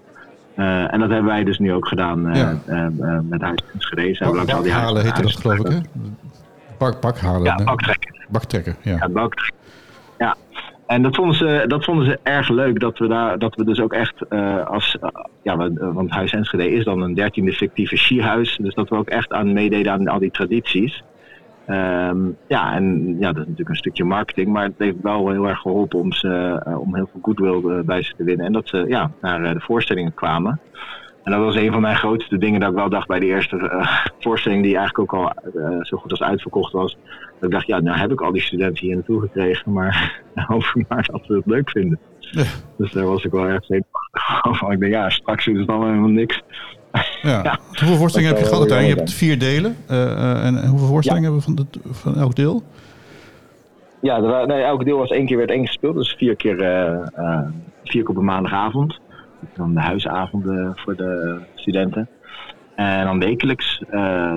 Eh, 0.55 0.93
en 0.93 1.01
dat 1.01 1.09
hebben 1.11 1.25
wij 1.27 1.45
dus 1.45 1.59
nu 1.59 1.73
ook 1.73 1.89
gedaan 1.89 2.29
eh, 2.29 2.37
Ja. 2.67 2.91
met 3.29 3.41
Huis 3.41 3.59
Enschede. 3.73 4.31
We 4.31 4.35
langs 4.35 4.53
al 4.53 4.63
die 4.63 4.73
Bakhalen 4.73 5.03
huizen 5.03 5.05
heette 5.05 5.23
dat 5.23 5.37
geloof 5.41 5.59
ik, 5.59 5.67
hè? 5.67 5.79
Bak, 6.79 7.01
bakhalen. 7.01 7.43
Ja, 7.43 7.65
baktrekken. 7.65 8.15
Baktrekken, 8.29 8.77
ja. 8.83 8.97
Ja, 8.97 9.09
baktrekken. 9.09 9.57
Ja. 10.19 10.37
En 10.87 11.03
dat 11.03 11.15
vonden, 11.15 11.37
ze, 11.37 11.65
dat 11.67 11.85
vonden 11.85 12.07
ze 12.07 12.19
erg 12.23 12.49
leuk, 12.49 12.81
dat 12.81 12.99
we, 12.99 13.09
daar, 13.09 13.39
dat 13.39 13.55
we 13.55 13.65
dus 13.65 13.81
ook 13.81 13.93
echt 13.93 14.31
als, 14.67 14.97
ja, 15.43 15.57
want 15.79 16.11
Huis 16.11 16.33
Enschede 16.33 16.71
is 16.71 16.85
dan 16.85 17.03
een 17.03 17.15
dertiende 17.15 17.53
fictieve 17.53 17.97
skihuis, 17.97 18.59
dus 18.63 18.75
dat 18.75 18.89
we 18.89 18.97
ook 18.97 19.09
echt 19.09 19.33
aan 19.33 19.53
meededen 19.53 19.93
aan 19.93 20.09
al 20.09 20.19
die 20.19 20.31
tradities. 20.31 21.03
Ehm, 21.67 22.19
ja, 22.49 22.75
en 22.75 23.17
ja, 23.19 23.27
dat 23.27 23.43
is 23.43 23.49
natuurlijk 23.49 23.69
een 23.69 23.77
stukje 23.77 24.05
marketing, 24.05 24.49
maar 24.49 24.65
het 24.65 24.79
heeft 24.79 25.01
wel 25.03 25.31
heel 25.31 25.49
erg 25.49 25.59
geholpen 25.59 25.99
om, 25.99 26.13
ze, 26.13 26.61
eh, 26.65 26.81
om 26.81 26.95
heel 26.95 27.09
veel 27.13 27.21
goodwill 27.23 27.77
eh, 27.77 27.85
bij 27.85 28.03
ze 28.03 28.15
te 28.17 28.25
winnen. 28.25 28.47
En 28.47 28.53
dat 28.53 28.69
ze 28.69 28.85
ja, 28.89 29.11
naar 29.21 29.45
eh, 29.45 29.53
de 29.53 29.61
voorstellingen 29.61 30.15
kwamen. 30.15 30.61
En 31.23 31.33
dat 31.33 31.41
was 31.41 31.57
een 31.57 31.73
van 31.73 31.81
mijn 31.81 31.97
grootste 31.97 32.39
dingen 32.39 32.61
dat 32.61 32.71
ik 32.71 32.77
wel 32.77 32.89
dacht 32.89 33.09
bij 33.09 33.19
de 33.19 33.27
eerste 33.27 33.87
voorstelling, 34.19 34.63
die 34.63 34.77
eigenlijk 34.77 35.13
ook 35.13 35.21
al 35.21 35.33
zo 35.83 35.97
goed 35.97 36.11
als 36.11 36.23
uitverkocht 36.23 36.73
was. 36.73 36.97
Dat 37.35 37.43
ik 37.49 37.51
dacht, 37.51 37.67
ja, 37.67 37.81
nou 37.81 37.99
heb 37.99 38.13
ik 38.13 38.21
al 38.21 38.33
die 38.33 38.43
studenten 38.43 38.87
hier 38.87 38.95
naartoe 38.95 39.21
gekregen, 39.21 39.73
maar 39.73 40.23
over 40.55 40.85
maar 40.89 41.09
dat 41.11 41.23
ze 41.27 41.35
het 41.35 41.47
leuk 41.47 41.71
vinden. 41.71 41.99
Ja. 42.19 42.43
Dus 42.77 42.93
daar 42.93 43.07
was 43.07 43.25
ik 43.25 43.31
wel 43.31 43.47
erg 43.47 43.65
zenuwachtig 43.65 44.45
over. 44.47 44.73
Ik 44.73 44.81
denk, 44.81 44.93
ja, 44.93 45.11
straks 45.11 45.47
is 45.47 45.59
het 45.59 45.69
allemaal 45.69 45.89
helemaal 45.89 46.09
niks. 46.09 46.43
Ja. 47.23 47.59
Hoeveel 47.69 47.97
voorstellingen 47.97 48.35
heb 48.35 48.43
je 48.43 48.49
gehad 48.49 48.61
uiteindelijk? 48.71 48.99
Je 48.99 49.05
hebt 49.05 49.17
vier 49.19 49.39
delen. 49.39 49.77
Eh, 49.87 50.05
eh, 50.13 50.47
en 50.47 50.67
hoeveel 50.67 50.87
voorstellingen 50.89 51.31
hebben 51.33 51.55
we 51.55 51.55
van, 51.55 51.67
het- 51.83 51.97
van 51.97 52.17
elk 52.17 52.35
deel? 52.37 52.63
Ja, 54.01 54.17
er 54.23 54.47
nee, 54.47 54.63
elke 54.63 54.85
deel 54.85 54.99
was 54.99 55.11
één 55.11 55.27
keer 55.27 55.37
werd 55.37 55.51
één 55.51 55.67
gespeeld. 55.67 55.95
Dus 55.95 56.15
vier 56.19 56.37
keer, 56.37 56.61
eh, 56.63 57.39
vier 57.85 58.03
keer 58.03 58.09
op 58.09 58.17
een 58.17 58.25
maandagavond. 58.25 59.01
Dan 59.55 59.75
de 59.75 59.81
huisavonden 59.81 60.73
voor 60.77 60.97
de 60.97 61.39
studenten. 61.55 62.09
En 62.75 63.05
dan 63.05 63.19
wekelijks. 63.19 63.83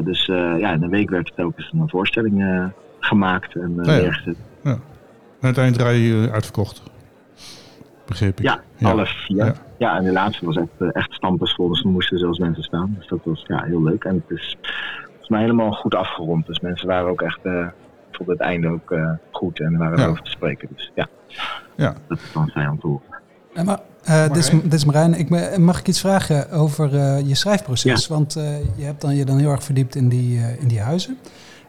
dus 0.03 0.25
ja, 0.59 0.71
in 0.71 0.79
de 0.79 0.87
week 0.89 1.09
werd 1.09 1.27
er 1.27 1.33
telkens 1.35 1.69
een 1.73 1.89
voorstelling 1.89 2.69
gemaakt 2.99 3.55
en 3.55 3.73
eh, 3.79 3.85
Ja, 3.85 3.93
ja. 3.93 4.01
neergezet. 4.01 4.35
En 4.63 4.81
uiteindelijk 5.41 5.83
draai 5.83 5.99
je 5.99 6.31
uitverkocht. 6.31 6.83
Begreep 8.05 8.39
ik. 8.39 8.45
Ja, 8.45 8.59
alle 8.81 9.05
vier. 9.05 9.37
Ja. 9.45 9.53
Ja. 9.77 9.97
en 9.97 10.03
de 10.03 10.11
laatste 10.11 10.45
was 10.45 10.55
echt, 10.57 10.67
eh, 10.77 10.87
echt 10.91 11.11
stampensvol. 11.13 11.67
Dus 11.69 11.83
er 11.83 11.89
moesten 11.89 12.17
zelfs 12.19 12.39
mensen 12.39 12.63
staan. 12.63 12.95
Dus 12.97 13.07
dat 13.07 13.19
was 13.23 13.43
ja, 13.47 13.63
heel 13.63 13.83
leuk. 13.83 14.03
En 14.03 14.23
het 14.27 14.37
is 14.39 14.57
volgens 15.07 15.29
mij 15.29 15.41
helemaal 15.41 15.71
goed 15.71 15.95
afgerond. 15.95 16.45
Dus 16.45 16.59
mensen 16.59 16.87
waren 16.87 17.09
ook 17.09 17.21
echt 17.21 17.39
eh 17.43 17.67
tot 18.11 18.27
het 18.27 18.39
einde 18.39 18.67
ook 18.67 18.91
eh, 18.91 19.09
goed 19.31 19.59
en 19.59 19.77
waren 19.77 19.99
Ja. 19.99 20.05
over 20.07 20.23
te 20.23 20.29
spreken. 20.31 20.67
Dus 20.75 20.91
ja, 20.95 21.07
Ja. 21.75 21.95
dat 22.07 22.17
is 22.17 22.31
dan 22.33 22.49
fijn 22.49 22.69
om 22.69 22.79
te 22.79 22.87
horen. 22.87 23.01
Ja, 23.53 23.63
maar, 23.63 23.79
eh, 24.03 24.27
dit, 24.27 24.35
is, 24.35 24.49
dit 24.49 24.73
is 24.73 24.85
Marijn. 24.85 25.13
Ik, 25.13 25.29
me- 25.29 25.55
mag 25.59 25.79
ik 25.79 25.87
iets 25.87 25.99
vragen 25.99 26.51
over 26.51 26.95
eh, 26.95 27.27
je 27.27 27.35
schrijfproces? 27.35 28.07
Want 28.07 28.35
eh, 28.35 28.59
je 28.77 28.83
hebt 28.83 29.01
dan, 29.01 29.15
je 29.15 29.25
dan 29.25 29.37
heel 29.37 29.49
erg 29.51 29.63
verdiept 29.63 29.95
in 29.95 30.09
die, 30.09 30.39
eh, 30.39 30.61
in 30.61 30.67
die 30.67 30.79
huizen. 30.81 31.17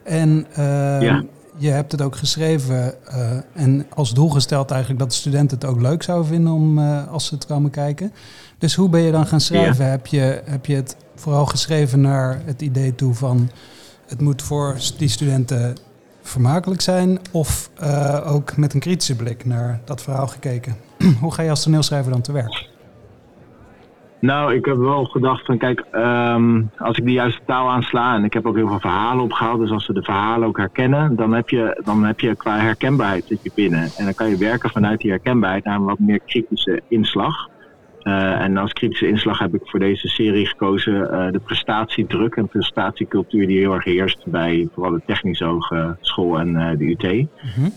En 0.04 0.46
eh, 0.54 1.02
Ja. 1.02 1.22
Je 1.58 1.70
hebt 1.70 1.92
het 1.92 2.02
ook 2.02 2.16
geschreven 2.16 3.06
eh, 3.06 3.30
en 3.52 3.86
als 3.94 4.14
doel 4.14 4.28
gesteld 4.28 4.70
eigenlijk 4.70 5.00
dat 5.00 5.10
de 5.10 5.16
studenten 5.16 5.58
het 5.58 5.68
ook 5.68 5.80
leuk 5.80 6.02
zouden 6.02 6.28
vinden 6.28 6.52
om, 6.52 6.78
eh, 6.78 7.08
als 7.08 7.26
ze 7.26 7.34
het 7.34 7.46
kwamen 7.46 7.70
kijken. 7.70 8.12
Dus 8.58 8.74
hoe 8.74 8.88
ben 8.88 9.00
je 9.00 9.12
dan 9.12 9.26
gaan 9.26 9.40
schrijven? 9.40 9.90
Heb, 9.90 10.06
je, 10.06 10.42
heb 10.44 10.66
je 10.66 10.74
het 10.74 10.96
vooral 11.14 11.46
geschreven 11.46 12.00
naar 12.00 12.40
het 12.44 12.62
idee 12.62 12.94
toe 12.94 13.14
van 13.14 13.50
het 14.06 14.20
moet 14.20 14.42
voor 14.42 14.76
die 14.98 15.08
studenten 15.08 15.76
vermakelijk 16.22 16.80
zijn? 16.80 17.18
Of 17.32 17.70
eh, 17.74 18.32
ook 18.32 18.56
met 18.56 18.74
een 18.74 18.80
kritische 18.80 19.16
blik 19.16 19.44
naar 19.44 19.80
dat 19.84 20.02
verhaal 20.02 20.26
gekeken? 20.26 20.76
Hoe 21.20 21.32
ga 21.32 21.42
je 21.42 21.50
als 21.50 21.62
toneelschrijver 21.62 22.12
dan 22.12 22.20
te 22.20 22.32
werk? 22.32 22.68
Nou, 24.20 24.54
ik 24.54 24.64
heb 24.64 24.76
wel 24.76 25.04
gedacht 25.04 25.44
van 25.44 25.58
kijk, 25.58 25.84
ehm, 25.90 26.62
als 26.76 26.98
ik 26.98 27.04
de 27.04 27.12
juiste 27.12 27.40
taal 27.46 27.70
aansla 27.70 28.14
en 28.14 28.24
ik 28.24 28.32
heb 28.32 28.46
ook 28.46 28.56
heel 28.56 28.68
veel 28.68 28.80
verhalen 28.80 29.24
opgehaald, 29.24 29.60
dus 29.60 29.70
als 29.70 29.84
ze 29.84 29.92
de 29.92 30.02
verhalen 30.02 30.48
ook 30.48 30.56
herkennen, 30.56 31.16
dan 31.16 31.32
heb 31.32 31.48
je, 31.48 31.80
dan 31.84 32.04
heb 32.04 32.20
je 32.20 32.36
qua 32.36 32.58
herkenbaarheid 32.58 33.24
zit 33.26 33.42
je 33.42 33.50
binnen. 33.54 33.88
En 33.96 34.04
dan 34.04 34.14
kan 34.14 34.28
je 34.28 34.36
werken 34.36 34.70
vanuit 34.70 35.00
die 35.00 35.10
herkenbaarheid 35.10 35.64
naar 35.64 35.76
een 35.76 35.84
wat 35.84 35.98
meer 35.98 36.20
kritische 36.26 36.82
inslag. 36.88 37.48
Eh, 38.02 38.40
en 38.40 38.56
als 38.56 38.72
kritische 38.72 39.08
inslag 39.08 39.38
heb 39.38 39.54
ik 39.54 39.60
voor 39.64 39.80
deze 39.80 40.08
serie 40.08 40.46
gekozen 40.46 41.12
eh, 41.12 41.32
de 41.32 41.38
prestatiedruk 41.38 42.34
en 42.36 42.48
prestatiecultuur 42.48 43.46
die 43.46 43.58
heel 43.58 43.74
erg 43.74 43.84
heerst 43.84 44.26
bij 44.26 44.68
vooral 44.74 44.92
de 44.92 45.02
Technische 45.06 45.44
Hogeschool 45.44 46.38
en 46.38 46.56
eh, 46.56 46.78
de 46.78 46.84
UT. 46.84 47.26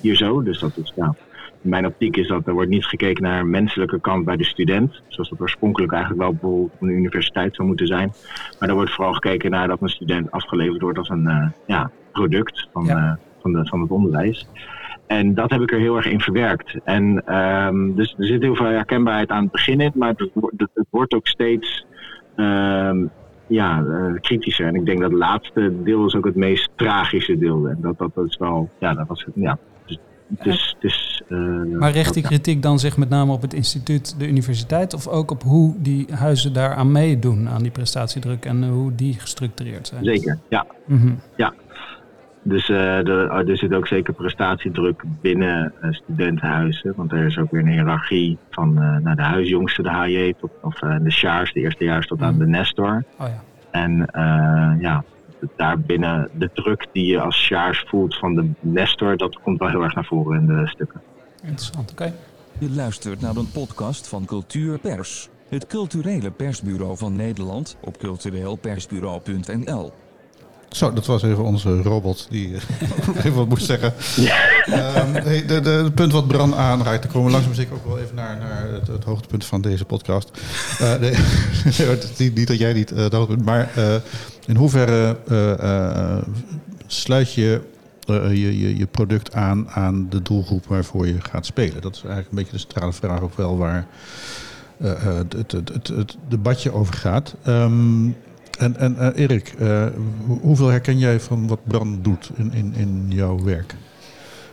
Hier 0.02 0.16
zo, 0.16 0.44
dus 0.44 0.60
dat 0.60 0.78
is 0.78 0.94
ja, 0.96 1.16
in 1.64 1.70
mijn 1.70 1.86
optiek 1.86 2.18
is 2.18 2.28
dat 2.28 2.48
er 2.48 2.54
wordt 2.54 2.70
niet 2.70 2.86
gekeken 2.86 3.24
naar 3.24 3.40
een 3.40 3.50
menselijke 3.50 4.00
kant 4.02 4.26
bij 4.26 4.36
de 4.38 4.44
student. 4.46 5.02
Zoals 5.08 5.30
dat 5.30 5.42
oorspronkelijk 5.42 5.92
eigenlijk 5.92 6.22
wel 6.24 6.32
bijvoorbeeld 6.32 6.72
op 6.74 6.82
een 6.82 6.90
universiteit 6.90 7.56
zou 7.56 7.68
moeten 7.68 7.88
zijn. 7.88 8.12
Maar 8.60 8.70
er 8.70 8.76
wordt 8.76 8.92
vooral 8.94 9.14
gekeken 9.14 9.52
naar 9.52 9.68
dat 9.68 9.82
een 9.82 9.90
student 9.90 10.32
afgeleverd 10.32 10.82
wordt 10.82 10.98
als 10.98 11.10
een 11.10 11.28
eh, 11.28 11.48
ja, 11.68 11.92
product 12.12 12.68
van, 12.74 12.86
Ja. 12.86 12.98
eh, 12.98 13.14
van, 13.42 13.52
de, 13.54 13.68
van 13.68 13.82
het 13.82 13.90
onderwijs. 13.90 14.48
En 15.08 15.34
dat 15.34 15.50
heb 15.50 15.62
ik 15.62 15.72
er 15.72 15.80
heel 15.80 15.96
erg 15.96 16.06
in 16.06 16.22
verwerkt. 16.22 16.76
En 16.84 17.26
ehm, 17.26 17.94
dus 17.96 18.16
er 18.18 18.26
zit 18.26 18.42
heel 18.42 18.56
veel 18.56 18.66
herkenbaarheid 18.66 19.30
aan 19.30 19.44
het 19.44 19.52
begin 19.52 19.80
in, 19.82 19.92
maar 19.96 20.10
het, 20.10 20.30
wordt- 20.34 20.60
het, 20.60 20.70
het 20.74 20.88
wordt 20.90 21.14
ook 21.14 21.28
steeds 21.28 21.86
ehm, 22.36 23.06
ja, 23.48 23.84
eh, 23.86 24.14
kritischer. 24.22 24.68
En 24.68 24.76
ik 24.76 24.86
denk 24.86 25.00
dat 25.02 25.10
het 25.10 25.20
laatste 25.20 25.74
deel 25.84 26.06
is 26.06 26.16
ook 26.16 26.26
het 26.26 26.36
meest 26.36 26.70
tragische 26.76 27.38
deel. 27.38 27.68
En 27.68 27.78
dat, 27.82 27.98
dat, 27.98 28.12
dat 28.16 28.26
is 28.26 28.38
wel, 28.38 28.70
ja, 28.80 28.94
dat 28.94 29.08
was, 29.08 29.26
ja. 29.36 29.58
Dus, 30.40 31.22
eh, 31.28 31.38
Maar 31.80 31.92
richt 31.92 32.14
die 32.14 32.24
kritiek 32.24 32.62
dan 32.62 32.80
zich 32.80 32.98
met 32.98 33.10
name 33.10 33.32
op 33.32 33.42
het 33.42 33.54
instituut, 33.54 34.20
de 34.20 34.28
universiteit, 34.28 34.94
of 34.94 35.08
ook 35.08 35.32
op 35.32 35.44
hoe 35.44 35.76
die 35.78 36.08
huizen 36.14 36.54
daaraan 36.54 36.92
meedoen, 36.92 37.50
aan 37.50 37.62
die 37.62 37.72
prestatiedruk 37.72 38.46
en 38.46 38.70
hoe 38.70 38.96
die 38.96 39.14
gestructureerd 39.14 39.88
zijn? 39.88 40.04
Zeker, 40.04 40.38
ja. 40.50 40.66
Mhm. 40.86 41.14
Dus 42.44 42.70
eh, 42.70 43.08
er, 43.08 43.50
er 43.50 43.58
zit 43.58 43.74
ook 43.74 43.88
zeker 43.88 44.14
prestatiedruk 44.14 45.04
binnen 45.22 45.74
eh, 45.82 45.92
studentenhuizen. 45.92 46.94
Want 46.96 47.12
er 47.12 47.26
is 47.26 47.38
ook 47.38 47.52
weer 47.52 47.62
een 47.62 47.68
hiërarchie 47.68 48.38
van 48.50 48.82
eh 48.82 48.98
naar 48.98 49.16
de 49.16 49.22
huisjongste, 49.22 49.82
de 49.82 49.90
HJ, 49.90 50.34
tot, 50.40 50.52
of 50.62 50.82
eh, 50.82 50.96
de 51.02 51.12
Sjaars, 51.12 51.54
de 51.54 51.60
eerstejaars, 51.60 52.08
tot 52.08 52.22
aan 52.22 52.38
de 52.38 52.48
Nestor. 52.48 53.04
Oh 53.20 53.28
ja. 53.28 53.42
En 53.72 54.06
eh, 54.06 54.72
ja, 54.80 55.04
daarbinnen 55.56 56.30
de 56.34 56.50
druk 56.54 56.88
die 56.92 57.06
je 57.06 57.22
als 57.22 57.36
Sjaars 57.36 57.86
voelt 57.88 58.18
van 58.18 58.36
de 58.36 58.50
Nestor, 58.60 59.18
dat 59.18 59.40
komt 59.42 59.60
wel 59.60 59.70
heel 59.70 59.84
erg 59.84 59.96
naar 59.96 60.06
voren 60.06 60.40
in 60.40 60.46
de 60.46 60.68
stukken. 60.68 61.02
Interessant, 61.44 61.92
oké. 61.92 62.14
Je 62.60 62.70
luistert 62.70 63.22
naar 63.22 63.36
een 63.36 63.52
podcast 63.52 64.08
van 64.08 64.26
Cultuur 64.26 64.80
Pers. 64.80 65.30
Het 65.50 65.68
culturele 65.68 66.32
persbureau 66.32 66.98
van 66.98 67.16
Nederland 67.16 67.78
op 67.82 67.98
cultureelpersbureau.nl. 67.98 69.92
Zo, 70.72 70.94
dat 70.94 71.06
was 71.06 71.24
even 71.24 71.44
onze 71.44 71.82
robot 71.82 72.28
die 72.30 72.56
eh, 72.56 73.16
even 73.26 73.34
wat 73.34 73.48
moest 73.48 73.66
zeggen. 73.66 73.94
Ehm, 74.66 75.14
hey, 75.14 75.46
de, 75.46 75.60
de, 75.60 75.70
het 75.70 75.96
punt 75.96 76.12
wat 76.12 76.28
Bran 76.28 76.56
aanraakt, 76.56 77.04
daar 77.04 77.12
komen 77.12 77.28
we 77.28 77.34
langzaam 77.34 77.54
zeker 77.54 77.74
ook 77.74 77.86
wel 77.86 78.00
even 78.00 78.16
naar, 78.16 78.38
naar 78.38 78.72
het, 78.72 78.88
het 78.88 79.04
hoogtepunt 79.04 79.46
van 79.46 79.62
deze 79.62 79.86
podcast. 79.86 80.32
Eh, 80.80 80.96
nee, 81.02 81.16
niet, 82.18 82.36
niet 82.36 82.48
dat 82.48 82.58
jij 82.58 82.74
niet 82.74 82.92
eh, 82.92 82.98
het 82.98 83.14
hoogtepunt, 83.14 83.46
maar 83.46 83.70
in 84.46 84.56
hoeverre 84.56 85.18
sluit 86.88 87.34
je, 87.34 87.62
je, 88.06 88.60
je 88.60 88.78
je 88.78 88.88
product 88.88 89.34
aan 89.34 89.70
aan 89.70 90.10
de 90.10 90.22
doelgroep 90.22 90.66
waarvoor 90.66 91.08
je 91.08 91.22
gaat 91.22 91.46
spelen? 91.46 91.82
Dat 91.82 91.96
is 91.96 92.02
eigenlijk 92.02 92.30
een 92.30 92.38
beetje 92.38 92.52
de 92.52 92.58
centrale 92.58 92.94
vraag 92.94 93.22
ook 93.22 93.38
wel 93.38 93.58
waar 93.58 93.88
het, 94.82 95.34
het, 95.34 95.52
het, 95.52 95.70
het, 95.70 95.88
het 95.88 96.18
debatje 96.28 96.74
over 96.74 96.94
gaat. 96.94 97.36
Ehm, 97.44 98.10
en, 98.62 98.78
en 98.78 98.98
eh, 98.98 99.22
Erik, 99.24 99.54
eh, 99.60 99.86
hoe- 100.26 100.40
hoeveel 100.42 100.68
herken 100.68 100.98
jij 100.98 101.20
van 101.20 101.48
wat 101.48 101.60
Bran 101.64 102.00
doet 102.02 102.30
in, 102.36 102.54
in, 102.54 102.74
in 102.76 103.06
jouw 103.10 103.44
werk? 103.44 103.76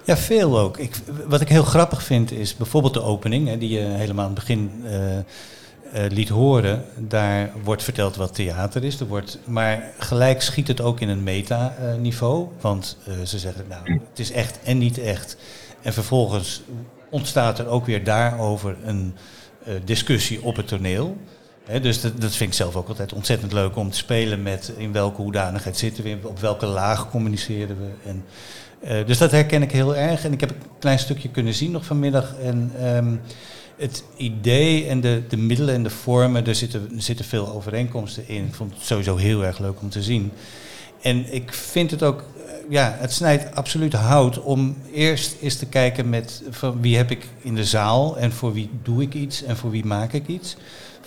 Ja, 0.05 0.17
veel 0.17 0.59
ook. 0.59 0.79
Ik, 0.79 0.97
wat 1.27 1.41
ik 1.41 1.49
heel 1.49 1.63
grappig 1.65 2.03
vind 2.03 2.31
is 2.33 2.57
bijvoorbeeld 2.57 2.95
de 2.95 3.03
opening, 3.03 3.49
hè, 3.49 3.59
die 3.59 3.69
je 3.69 3.81
helemaal 3.81 4.25
aan 4.25 4.31
het 4.31 4.39
begin 4.41 4.71
eh, 4.85 6.05
liet 6.09 6.29
horen. 6.29 6.85
Daar 6.99 7.51
wordt 7.65 7.83
verteld 7.83 8.17
wat 8.17 8.35
theater 8.35 8.85
is. 8.85 9.01
Er 9.01 9.07
wordt, 9.07 9.39
maar 9.45 9.83
gelijk 9.99 10.43
schiet 10.43 10.69
het 10.69 10.81
ook 10.81 11.01
in 11.01 11.09
een 11.09 11.23
meta-niveau. 11.23 12.49
want 12.61 12.97
ze 13.25 13.39
zeggen, 13.39 13.65
nou, 13.69 14.01
het 14.11 14.19
is 14.19 14.33
echt 14.33 14.59
en 14.65 14.79
niet 14.79 14.99
echt. 14.99 15.37
En 15.83 15.93
vervolgens 15.93 16.63
ontstaat 17.11 17.59
er 17.59 17.67
ook 17.67 17.87
weer 17.87 18.05
daarover 18.05 18.77
een 18.85 19.15
discussie 19.85 20.43
op 20.43 20.57
het 20.57 20.69
toneel. 20.69 21.17
Dus 21.83 22.01
dat, 22.01 22.13
vind 22.19 22.41
ik 22.41 22.53
zelf 22.53 22.77
ook 22.77 22.89
altijd 22.89 23.13
ontzettend 23.13 23.53
leuk 23.53 23.77
om 23.77 23.91
te 23.91 23.97
spelen 23.97 24.43
met 24.43 24.73
in 24.77 24.93
welke 24.93 25.23
hoedanigheid 25.23 25.77
zitten 25.77 26.05
we, 26.05 26.19
op 26.23 26.39
welke 26.41 26.67
laag 26.67 27.11
communiceren 27.11 27.77
we. 27.79 28.09
En, 28.09 28.25
eh, 28.81 29.07
dus 29.07 29.19
dat 29.19 29.31
herken 29.31 29.63
ik 29.63 29.73
heel 29.73 29.97
erg. 29.97 30.25
En 30.25 30.33
ik 30.33 30.41
heb 30.41 30.51
een 30.51 30.57
klein 30.79 30.99
stukje 30.99 31.29
kunnen 31.29 31.55
zien 31.55 31.71
nog 31.71 31.85
vanmiddag. 31.85 32.35
En 32.43 32.73
ehm, 32.81 33.17
het 33.77 34.05
idee 34.17 34.87
en 34.87 35.01
de, 35.01 35.23
de 35.29 35.37
middelen 35.37 35.75
en 35.75 35.83
de 35.83 35.91
vormen, 35.91 36.47
er 36.47 36.55
zitten, 36.55 36.91
zitten 36.97 37.25
veel 37.25 37.53
overeenkomsten 37.53 38.29
in. 38.29 38.47
Ik 38.47 38.55
vond 38.55 38.75
het 38.75 38.83
sowieso 38.83 39.17
heel 39.17 39.45
erg 39.45 39.59
leuk 39.59 39.81
om 39.81 39.89
te 39.89 40.03
zien. 40.03 40.33
En 41.01 41.35
ik 41.35 41.53
vind 41.53 41.91
het 41.91 42.03
ook, 42.03 42.21
eh, 42.21 42.53
ja, 42.69 42.97
het 42.99 43.13
snijdt 43.13 43.55
absoluut 43.55 43.93
hout 43.93 44.43
om 44.43 44.77
eerst 44.93 45.37
eens 45.41 45.57
te 45.57 45.67
kijken 45.67 46.09
met 46.09 46.43
van 46.51 46.81
wie 46.81 46.97
heb 46.97 47.11
ik 47.11 47.27
in 47.43 47.55
de 47.55 47.65
zaal 47.65 48.19
en 48.19 48.33
voor 48.33 48.53
wie 48.53 48.71
doe 48.83 49.03
ik 49.03 49.15
iets 49.15 49.43
en 49.43 49.57
voor 49.57 49.71
wie 49.71 49.85
maak 49.85 50.13
ik 50.13 50.27
iets. 50.27 50.57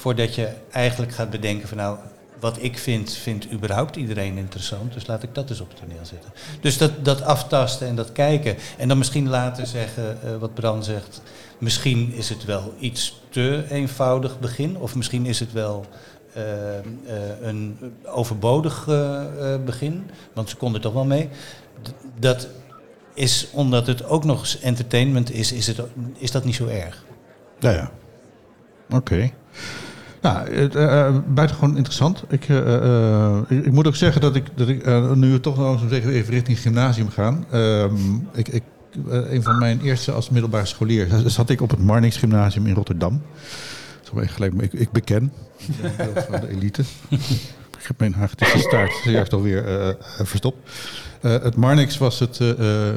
Voordat 0.02 0.36
je 0.36 0.50
eigenlijk 0.72 1.12
gaat 1.12 1.30
bedenken 1.30 1.68
van 1.68 1.78
nou, 1.78 1.98
wat 2.40 2.64
ik 2.64 2.78
vind, 2.78 3.14
vindt 3.14 3.52
überhaupt 3.52 3.96
iedereen 3.96 4.38
interessant. 4.38 4.94
Dus 4.94 5.08
laat 5.08 5.24
ik 5.24 5.36
dat 5.36 5.50
eens 5.50 5.62
op 5.62 5.70
het 5.70 5.78
toneel 5.78 6.06
zetten. 6.06 6.32
Dus 6.62 6.78
dat, 6.78 7.06
dat 7.06 7.22
aftasten 7.22 7.88
en 7.88 7.96
dat 7.96 8.12
kijken. 8.12 8.56
En 8.78 8.88
dan 8.88 8.98
misschien 8.98 9.30
later 9.30 9.68
zeggen, 9.68 10.18
eh, 10.24 10.38
wat 10.38 10.54
Bran 10.54 10.84
zegt, 10.84 11.22
misschien 11.58 12.14
is 12.14 12.30
het 12.30 12.46
wel 12.46 12.74
iets 12.80 13.22
te 13.30 13.66
eenvoudig 13.70 14.40
begin. 14.40 14.78
Of 14.78 14.96
misschien 14.96 15.26
is 15.26 15.40
het 15.40 15.52
wel 15.52 15.86
eh, 16.34 16.78
eh, 16.78 16.84
een 17.42 17.78
overbodig 18.06 18.86
begin. 19.66 20.10
Want 20.34 20.50
ze 20.50 20.56
konden 20.56 20.82
toch 20.82 20.94
wel 20.94 21.06
mee. 21.06 21.30
Dat 22.20 22.48
is, 23.14 23.48
omdat 23.52 23.88
het 23.88 24.06
ook 24.06 24.24
nog 24.24 24.40
eens 24.40 24.60
entertainment 24.60 25.32
is, 25.32 25.52
is, 25.52 25.68
het, 25.68 25.82
is 26.18 26.32
dat 26.32 26.46
niet 26.46 26.56
zo 26.56 26.68
erg. 26.68 27.06
Ja, 27.60 27.72
ja. 27.72 27.92
Oké. 28.90 29.32
Nou, 30.22 30.54
het, 30.56 30.76
eh, 30.76 31.16
buitengewoon 31.28 31.76
interessant. 31.76 32.24
Ik, 32.30 32.50
eh, 32.50 33.38
ik, 33.48 33.66
ik 33.66 33.72
moet 33.72 33.88
ook 33.88 33.96
zeggen 33.96 34.22
dat 34.22 34.36
ik, 34.36 34.46
dat 34.56 34.68
ik 34.68 34.86
nu 35.16 35.32
we 35.32 35.40
toch 35.40 35.58
nog 35.58 35.82
eens 35.82 35.92
even 35.92 36.12
even 36.12 36.34
richting 36.34 36.60
gymnasium 36.60 37.10
gaan. 37.10 37.46
ehm, 37.52 37.96
ik, 38.34 38.48
ik, 38.48 38.64
een 39.08 39.44
van 39.44 39.58
mijn 39.58 39.82
eerste 39.82 40.12
als 40.12 40.30
middelbare 40.30 40.66
scholier 40.66 41.08
zat 41.26 41.50
ik 41.50 41.62
op 41.62 41.70
het 41.70 41.80
Marnix 41.80 42.18
Gymnasium 42.18 42.66
in 42.66 42.74
Rotterdam. 42.74 43.22
Zo 44.02 44.20
even 44.20 44.34
gelijk, 44.34 44.54
maar 44.54 44.64
ik, 44.64 44.74
ik 44.74 44.92
beken. 44.92 45.32
Ik 45.98 46.26
van 46.30 46.40
de 46.40 46.50
elite. 46.50 46.84
ik 47.80 47.88
heb 47.88 48.00
mijn 48.00 48.14
hagedische 48.14 48.60
staart 48.60 48.94
zojuist 49.04 49.34
alweer 49.34 49.96
verstopt. 50.24 50.70
Het 51.22 51.56
Marnix 51.56 51.98
was, 51.98 52.20
het, 52.20 52.38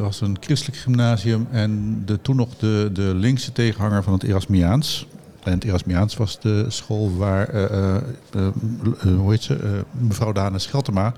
was 0.00 0.20
een 0.20 0.36
christelijk 0.40 0.78
gymnasium 0.78 1.46
en 1.50 2.02
de, 2.04 2.20
toen 2.20 2.36
nog 2.36 2.48
de, 2.58 2.90
de 2.92 3.14
linkse 3.14 3.52
tegenhanger 3.52 4.02
van 4.02 4.12
het 4.12 4.22
Erasmiaans. 4.22 5.06
En 5.44 5.52
het 5.52 5.64
Erasmiaans 5.64 6.16
was 6.16 6.40
de 6.40 6.64
school 6.68 7.16
waar, 7.16 7.48
eh, 7.48 7.96
hoe 9.16 9.30
heet 9.30 9.42
ze, 9.42 9.82
mevrouw 9.90 10.32
Dane 10.32 10.58
Scheltema 10.58 11.14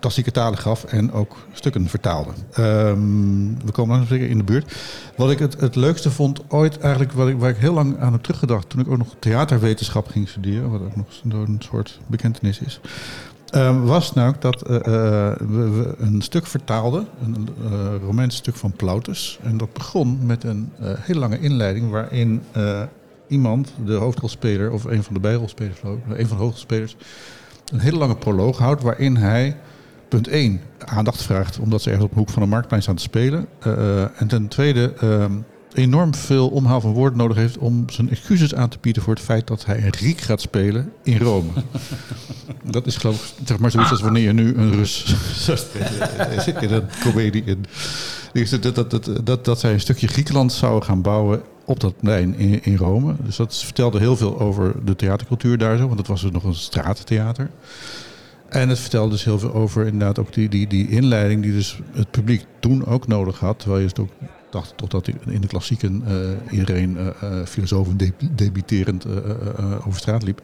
klassieke 0.00 0.30
talen 0.30 0.58
gaf 0.58 0.84
en 0.84 1.12
ook 1.12 1.36
stukken 1.52 1.88
vertaalde. 1.88 2.30
Ehm, 2.52 3.64
we 3.64 3.72
komen 3.72 3.98
nog 3.98 4.08
zeker 4.08 4.28
in 4.28 4.38
de 4.38 4.44
buurt. 4.44 4.74
Wat 5.16 5.30
ik 5.30 5.38
het, 5.38 5.60
het 5.60 5.76
leukste 5.76 6.10
vond 6.10 6.40
ooit 6.48 6.78
eigenlijk, 6.78 7.12
wat 7.12 7.28
ik, 7.28 7.38
waar 7.38 7.50
ik 7.50 7.56
heel 7.56 7.72
lang 7.72 7.98
aan 7.98 8.12
heb 8.12 8.22
teruggedacht... 8.22 8.68
toen 8.68 8.80
ik 8.80 8.88
ook 8.88 8.98
nog 8.98 9.14
theaterwetenschap 9.18 10.08
ging 10.08 10.28
studeren, 10.28 10.70
wat 10.70 10.80
ook 10.80 10.96
nog 10.96 11.06
een 11.46 11.60
soort 11.64 12.00
bekentenis 12.06 12.60
is... 12.60 12.80
ehm, 13.50 13.80
was 13.80 14.12
nou 14.12 14.34
dat 14.38 14.60
we, 14.60 15.36
we 15.48 15.94
een 15.98 16.22
stuk 16.22 16.46
vertaalden, 16.46 17.06
een 17.22 17.48
uh, 17.64 17.70
Romeins 18.02 18.36
stuk 18.36 18.56
van 18.56 18.72
Plautus. 18.72 19.38
En 19.42 19.56
dat 19.56 19.72
begon 19.72 20.18
met 20.26 20.44
een 20.44 20.72
hele 20.80 21.18
lange 21.18 21.40
inleiding 21.40 21.90
waarin 21.90 22.42
iemand, 23.30 23.72
de 23.84 23.94
hoofdrolspeler 23.94 24.70
of 24.70 24.84
een 24.84 25.02
van 25.02 25.14
de 25.14 25.20
bijrolspelers, 25.20 25.80
een 25.82 26.26
van 26.26 26.36
de 26.36 26.42
hoofdrolspelers, 26.42 26.96
een 27.72 27.80
hele 27.80 27.98
lange 27.98 28.16
proloog 28.16 28.58
houdt 28.58 28.82
waarin 28.82 29.16
hij 29.16 29.56
punt 30.08 30.28
1 30.28 30.60
aandacht 30.78 31.22
vraagt 31.22 31.58
omdat 31.58 31.82
ze 31.82 31.88
ergens 31.88 32.06
op 32.06 32.12
de 32.12 32.18
hoek 32.18 32.30
van 32.30 32.42
een 32.42 32.48
marktplein 32.48 32.82
staan 32.82 32.94
te 32.96 33.02
spelen. 33.02 33.46
Eh, 33.58 34.20
en 34.20 34.26
ten 34.26 34.48
tweede 34.48 34.92
ehm, 35.00 35.32
enorm 35.72 36.14
veel 36.14 36.48
omhaal 36.48 36.80
van 36.80 36.92
woorden 36.92 37.18
nodig 37.18 37.36
heeft 37.36 37.58
om 37.58 37.84
zijn 37.90 38.10
excuses 38.10 38.54
aan 38.54 38.68
te 38.68 38.78
bieden 38.80 39.02
voor 39.02 39.14
het 39.14 39.22
feit 39.22 39.46
dat 39.46 39.64
hij 39.64 39.84
een 39.84 39.92
Griek 39.92 40.20
gaat 40.20 40.40
spelen 40.40 40.92
in 41.02 41.18
Rome. 41.18 41.48
dat 42.70 42.86
is 42.86 42.96
geloof 42.96 43.34
ik 43.38 43.46
zeg 43.46 43.58
maar 43.58 43.70
zoiets 43.70 43.90
als 43.90 44.00
wanneer 44.00 44.22
je 44.22 44.32
nu 44.32 44.54
een 44.54 44.72
Rus 44.72 45.16
zou 45.46 45.58
spelen 45.58 46.62
in 46.62 46.72
een 46.72 46.88
comedie. 47.02 47.44
Dat, 48.32 48.74
dat, 48.74 48.90
dat, 48.90 49.10
dat, 49.24 49.44
dat 49.44 49.60
zij 49.60 49.72
een 49.72 49.80
stukje 49.80 50.06
Griekenland 50.06 50.52
zouden 50.52 50.84
gaan 50.84 51.02
bouwen 51.02 51.42
op 51.70 51.80
dat 51.80 51.96
plein 51.96 52.34
in, 52.34 52.64
in 52.64 52.76
Rome. 52.76 53.14
Dus 53.22 53.36
dat 53.36 53.56
vertelde 53.56 53.98
heel 53.98 54.16
veel 54.16 54.40
over 54.40 54.84
de 54.84 54.96
theatercultuur 54.96 55.58
daar 55.58 55.76
zo, 55.76 55.86
want 55.86 55.98
het 55.98 56.08
was 56.08 56.20
dus 56.20 56.30
nog 56.30 56.44
een 56.44 56.54
straattheater. 56.54 57.50
En 58.48 58.68
het 58.68 58.78
vertelde 58.78 59.10
dus 59.10 59.24
heel 59.24 59.38
veel 59.38 59.54
over 59.54 59.86
inderdaad 59.86 60.18
ook 60.18 60.32
die, 60.32 60.48
die, 60.48 60.66
die 60.66 60.88
inleiding 60.88 61.42
die 61.42 61.52
dus 61.52 61.80
het 61.92 62.10
publiek 62.10 62.44
toen 62.60 62.86
ook 62.86 63.06
nodig 63.06 63.38
had. 63.38 63.58
Terwijl 63.58 63.80
je 63.80 63.88
het 63.88 63.98
ook 63.98 64.10
dacht 64.50 64.76
toch 64.76 64.88
dat 64.88 65.08
in 65.08 65.40
de 65.40 65.46
klassieken 65.46 66.02
eh, 66.06 66.52
iedereen 66.52 66.96
uh, 66.96 67.44
filosofen 67.44 67.96
de, 67.96 68.12
debiterend 68.34 69.06
over 69.86 70.00
straat 70.00 70.22
liep. 70.22 70.42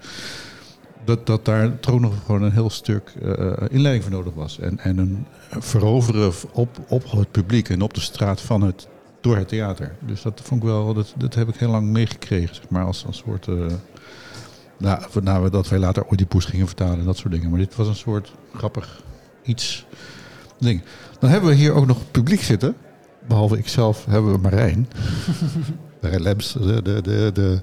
Dat, 1.04 1.26
dat 1.26 1.44
daar 1.44 1.80
toch 1.80 2.00
nog 2.00 2.14
gewoon 2.26 2.42
een 2.42 2.52
heel 2.52 2.70
stuk 2.70 3.12
inleiding 3.68 4.02
voor 4.02 4.12
nodig 4.12 4.34
was. 4.34 4.58
En, 4.58 4.78
en 4.78 4.98
een 4.98 5.26
veroveren 5.58 6.32
op, 6.52 6.78
op 6.88 7.10
het 7.10 7.30
publiek 7.30 7.68
en 7.68 7.82
op 7.82 7.94
de 7.94 8.00
straat 8.00 8.40
van 8.40 8.62
het, 8.62 8.88
door 9.26 9.36
het 9.36 9.48
theater. 9.48 9.94
Dus 10.00 10.22
dat 10.22 10.40
vond 10.44 10.62
ik 10.62 10.68
wel, 10.68 10.94
dat, 10.94 11.14
dat 11.16 11.34
heb 11.34 11.48
ik 11.48 11.56
heel 11.56 11.70
lang 11.70 11.88
meegekregen, 11.88 12.54
zeg 12.54 12.68
maar, 12.68 12.84
als, 12.84 13.06
als 13.06 13.16
soort... 13.16 13.48
Nou, 14.78 15.02
nou, 15.22 15.50
dat 15.50 15.68
wij 15.68 15.78
later 15.78 16.06
Oedipus 16.10 16.44
gingen 16.44 16.66
vertalen 16.66 16.98
en 16.98 17.04
dat 17.04 17.16
soort 17.16 17.32
dingen. 17.32 17.50
Maar 17.50 17.58
dit 17.58 17.76
was 17.76 17.88
een 17.88 17.94
soort 17.94 18.32
grappig 18.54 19.02
iets 19.42 19.86
ding. 20.58 20.82
Dan 21.18 21.30
hebben 21.30 21.50
we 21.50 21.56
hier 21.56 21.72
ook 21.72 21.86
nog 21.86 22.10
publiek 22.10 22.40
zitten. 22.40 22.76
Behalve 23.28 23.58
ikzelf 23.58 24.04
hebben 24.04 24.32
we 24.32 24.38
Marijn. 24.38 24.88
Marijn 26.02 26.22
Lems, 26.22 26.52
de, 26.52 26.82
de, 26.82 27.02
de, 27.02 27.30
de, 27.34 27.62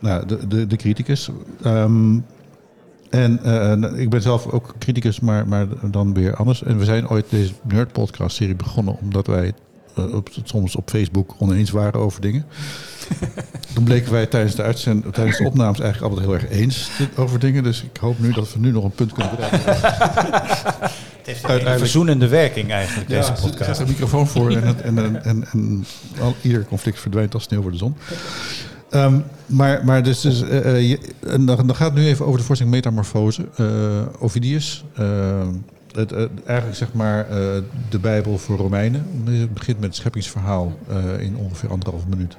nou, 0.00 0.26
de, 0.26 0.46
de, 0.46 0.66
de 0.66 0.76
criticus. 0.76 1.30
Um, 1.66 2.24
en 3.10 3.40
uh, 3.44 4.00
ik 4.00 4.10
ben 4.10 4.22
zelf 4.22 4.46
ook 4.46 4.74
criticus, 4.78 5.20
maar, 5.20 5.48
maar 5.48 5.66
dan 5.90 6.14
weer 6.14 6.36
anders. 6.36 6.62
En 6.62 6.78
we 6.78 6.84
zijn 6.84 7.08
ooit 7.08 7.30
deze 7.30 7.52
Nerd 7.62 7.92
Podcast 7.92 8.36
serie 8.36 8.56
begonnen 8.56 8.98
omdat 9.00 9.26
wij 9.26 9.46
uh, 9.46 9.52
op, 9.96 10.28
soms 10.44 10.76
op 10.76 10.90
Facebook 10.90 11.34
oneens 11.38 11.70
waren 11.70 12.00
over 12.00 12.20
dingen. 12.20 12.44
Toen 13.74 13.84
bleken 13.84 14.12
wij 14.12 14.26
tijdens 14.26 14.54
de, 14.54 14.62
uitzend, 14.62 15.14
tijdens 15.14 15.38
de 15.38 15.44
opnames 15.44 15.80
eigenlijk 15.80 16.12
altijd 16.12 16.30
heel 16.30 16.40
erg 16.40 16.50
eens 16.60 16.90
over 17.16 17.38
dingen. 17.38 17.62
Dus 17.62 17.82
ik 17.82 17.96
hoop 18.00 18.18
nu 18.18 18.32
dat 18.32 18.52
we 18.52 18.58
nu 18.58 18.70
nog 18.70 18.84
een 18.84 18.90
punt 18.90 19.12
kunnen 19.12 19.32
bereiken. 19.36 19.60
Het 21.26 21.46
heeft 21.46 21.66
een 21.66 21.78
verzoenende 21.78 22.28
werking 22.28 22.70
eigenlijk, 22.70 23.08
deze 23.08 23.32
podcast. 23.32 23.58
Er 23.58 23.64
staat 23.64 23.78
een 23.78 23.86
microfoon 23.86 24.26
voor 24.26 24.50
en, 24.50 24.82
en, 24.82 24.98
en, 24.98 25.24
en, 25.24 25.44
en 25.52 25.86
al, 26.20 26.34
ieder 26.42 26.64
conflict 26.64 27.00
verdwijnt 27.00 27.34
als 27.34 27.42
sneeuw 27.42 27.62
voor 27.62 27.70
de 27.70 27.76
zon. 27.76 27.96
Um, 28.90 29.24
maar, 29.46 29.84
maar 29.84 30.02
dus, 30.02 30.20
dus 30.20 30.42
uh, 30.42 30.88
je, 30.88 30.98
en 31.26 31.46
dan, 31.46 31.66
dan 31.66 31.76
gaat 31.76 31.90
het 31.90 31.98
nu 31.98 32.06
even 32.06 32.26
over 32.26 32.38
de 32.38 32.44
voorstelling 32.44 32.74
Metamorfose. 32.74 33.48
Uh, 33.60 33.68
Ovidius. 34.18 34.84
Het, 35.96 36.10
het, 36.10 36.30
eigenlijk 36.44 36.78
zeg 36.78 36.92
maar 36.92 37.26
de 37.88 37.98
Bijbel 37.98 38.38
voor 38.38 38.56
Romeinen. 38.56 39.06
Het 39.24 39.54
begint 39.54 39.80
met 39.80 39.88
het 39.88 39.96
scheppingsverhaal 39.96 40.78
in 41.18 41.36
ongeveer 41.36 41.70
anderhalf 41.70 42.06
minuut. 42.06 42.36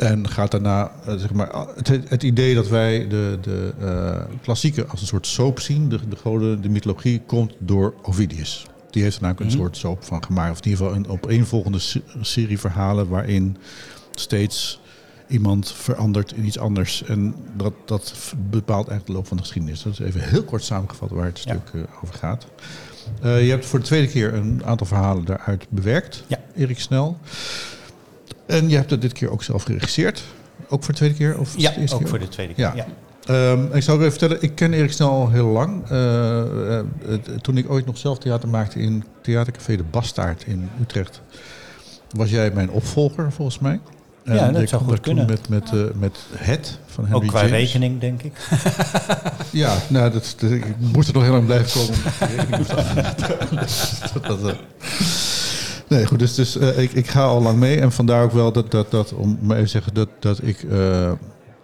En 0.00 0.28
gaat 0.28 0.50
daarna, 0.50 0.92
uh, 1.08 1.14
zeg 1.14 1.32
maar, 1.32 1.66
het, 1.74 1.88
het, 2.08 2.22
idee 2.22 2.54
dat 2.54 2.68
wij 2.68 3.08
de, 3.08 3.38
de 3.40 3.72
uh, 3.80 4.34
klassieke 4.42 4.86
als 4.86 5.00
een 5.00 5.06
soort 5.06 5.26
soap 5.26 5.60
zien, 5.60 5.88
de, 5.88 6.08
de 6.08 6.16
goden, 6.16 6.62
de 6.62 6.68
mythologie, 6.68 7.20
komt 7.26 7.54
door 7.58 7.94
Ovidius. 8.02 8.66
Die 8.90 9.02
heeft 9.02 9.16
er 9.16 9.22
namelijk 9.22 9.50
een 9.50 9.58
soort 9.58 9.76
soap 9.76 10.04
van 10.04 10.24
gemaakt. 10.24 10.50
Of 10.50 10.58
in 10.58 10.70
ieder 10.70 10.84
geval 10.84 10.96
een 10.96 11.08
opeenvolgende 11.08 11.78
serie 12.20 12.58
verhalen 12.58 13.08
waarin 13.08 13.56
steeds 14.10 14.80
iemand 15.30 15.72
verandert 15.72 16.32
in 16.32 16.44
iets 16.44 16.58
anders. 16.58 17.02
En 17.04 17.34
dat, 17.56 17.72
dat 17.84 18.14
bepaalt 18.50 18.88
eigenlijk 18.88 19.06
de 19.06 19.12
loop 19.12 19.26
van 19.26 19.36
de 19.36 19.42
geschiedenis. 19.42 19.82
Dat 19.82 19.92
is 19.92 19.98
even 19.98 20.20
heel 20.20 20.44
kort 20.44 20.64
samengevat 20.64 21.10
waar 21.10 21.24
het 21.24 21.38
stuk 21.38 21.70
ja. 21.72 21.78
uh, 21.78 21.84
over 22.02 22.14
gaat. 22.14 22.46
je 23.22 23.28
hebt 23.28 23.66
voor 23.66 23.78
de 23.78 23.84
tweede 23.84 24.08
keer 24.08 24.34
een 24.34 24.62
aantal 24.64 24.86
verhalen 24.86 25.24
daaruit 25.24 25.66
bewerkt, 25.68 26.24
ja. 26.26 26.38
Erik 26.54 26.80
Snel. 26.80 27.18
En 28.46 28.68
je 28.68 28.76
hebt 28.76 28.90
het 28.90 29.02
dit 29.02 29.12
keer 29.12 29.30
ook 29.30 29.42
zelf 29.42 29.62
geregisseerd. 29.62 30.22
Ook 30.68 30.84
voor 30.84 30.92
de 30.92 30.98
tweede 30.98 31.16
keer? 31.16 31.38
Of 31.38 31.54
ja, 31.56 31.70
ook 31.70 31.98
keer? 31.98 32.08
voor 32.08 32.18
de 32.18 32.28
tweede 32.28 32.54
keer. 32.54 32.64
Ja. 32.64 32.74
ja. 32.74 32.86
Um, 33.52 33.72
ik 33.72 33.82
zal 33.82 33.98
even 33.98 34.10
vertellen, 34.10 34.42
ik 34.42 34.54
ken 34.54 34.72
Erik 34.72 34.92
Snel 34.92 35.10
al 35.10 35.30
heel 35.30 35.46
lang. 35.46 35.90
Uh, 35.90 35.98
uh, 37.08 37.18
toen 37.40 37.56
ik 37.56 37.70
ooit 37.70 37.86
nog 37.86 37.98
zelf 37.98 38.18
theater 38.18 38.48
maakte 38.48 38.78
in 38.78 39.04
Theatercafé 39.22 39.76
De 39.76 39.82
Bastaard 39.82 40.44
in 40.46 40.68
Utrecht, 40.80 41.20
was 42.10 42.30
jij 42.30 42.50
mijn 42.50 42.70
opvolger 42.70 43.32
volgens 43.32 43.58
mij. 43.58 43.80
En 44.24 44.34
ja, 44.34 44.50
dat 44.50 44.68
zou 44.68 44.82
goed 44.82 45.00
kunnen. 45.00 45.26
Met, 45.26 45.48
met, 45.48 45.70
uh, 45.74 45.84
met 45.94 46.18
Het 46.34 46.78
van 46.86 47.04
Henry 47.06 47.22
Ook 47.22 47.28
qua 47.28 47.40
James. 47.40 47.52
rekening, 47.52 48.00
denk 48.00 48.22
ik. 48.22 48.32
ja, 49.50 49.76
nou, 49.88 50.10
dat, 50.10 50.34
dat, 50.38 50.50
ik 50.50 50.64
moest 50.78 51.08
er 51.08 51.14
nog 51.14 51.22
heel 51.22 51.32
lang 51.32 51.46
blijven 51.46 51.80
komen. 51.80 51.98
dat, 54.12 54.26
dat, 54.26 54.38
uh, 54.44 54.52
Nee, 55.88 56.06
goed, 56.06 56.18
dus, 56.18 56.34
dus 56.34 56.56
uh, 56.56 56.78
ik, 56.78 56.92
ik 56.92 57.06
ga 57.06 57.24
al 57.24 57.42
lang 57.42 57.58
mee. 57.58 57.80
En 57.80 57.92
vandaar 57.92 58.22
ook 58.22 58.32
wel 58.32 58.52
dat, 58.52 58.70
dat, 58.70 58.90
dat 58.90 59.12
om 59.12 59.38
maar 59.40 59.56
even 59.56 59.64
te 59.64 59.72
zeggen, 59.72 59.94
dat, 59.94 60.08
dat 60.18 60.40
ik 60.42 60.62
uh, 60.62 61.12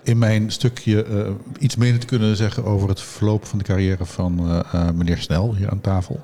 in 0.02 0.18
mijn 0.18 0.50
stukje 0.50 1.06
uh, 1.06 1.28
iets 1.58 1.76
meen 1.76 1.98
te 1.98 2.06
kunnen 2.06 2.36
zeggen 2.36 2.64
over 2.64 2.88
het 2.88 3.00
verloop 3.00 3.46
van 3.46 3.58
de 3.58 3.64
carrière 3.64 4.04
van 4.04 4.64
meneer 4.94 5.18
Snel 5.18 5.54
hier 5.54 5.70
aan 5.70 5.80
tafel. 5.80 6.20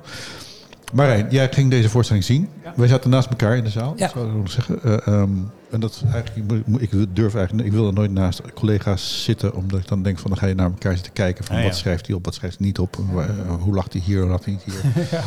Marijn, 0.93 1.27
jij 1.29 1.49
ging 1.51 1.69
deze 1.69 1.89
voorstelling 1.89 2.25
zien. 2.25 2.49
Ja. 2.63 2.73
Wij 2.75 2.87
zaten 2.87 3.09
naast 3.09 3.29
elkaar 3.29 3.57
in 3.57 3.63
de 3.63 3.69
zaal, 3.69 3.93
ja. 3.95 4.09
zou 4.09 4.27
ik 4.27 4.35
nog 4.35 4.51
zeggen. 4.51 5.09
Um, 5.13 5.51
en 5.73 5.79
dat 5.79 6.03
eigenlijk, 6.13 6.65
ik 6.79 7.15
durf 7.15 7.35
eigenlijk, 7.35 7.67
ik 7.67 7.73
wil 7.73 7.87
er 7.87 7.93
nooit 7.93 8.11
naast 8.11 8.41
collega's 8.53 9.23
zitten, 9.23 9.55
omdat 9.55 9.79
ik 9.79 9.87
dan 9.87 10.03
denk 10.03 10.19
van 10.19 10.29
dan 10.29 10.39
ga 10.39 10.47
je 10.47 10.55
naar 10.55 10.69
elkaar 10.69 10.93
zitten 10.93 11.13
kijken 11.13 11.45
van 11.45 11.55
Ah, 11.55 11.63
wat 11.63 11.75
schrijft 11.75 12.07
hij 12.07 12.15
op, 12.15 12.25
wat 12.25 12.33
schrijft 12.33 12.57
hij 12.57 12.65
niet 12.67 12.79
op, 12.79 12.97
waar, 13.11 13.29
hoe 13.59 13.73
lacht 13.73 13.93
hij 13.93 14.01
hier, 14.01 14.21
hoe 14.21 14.29
lacht 14.29 14.45
hij 14.45 14.53
niet 14.53 14.63
hier. 14.63 14.93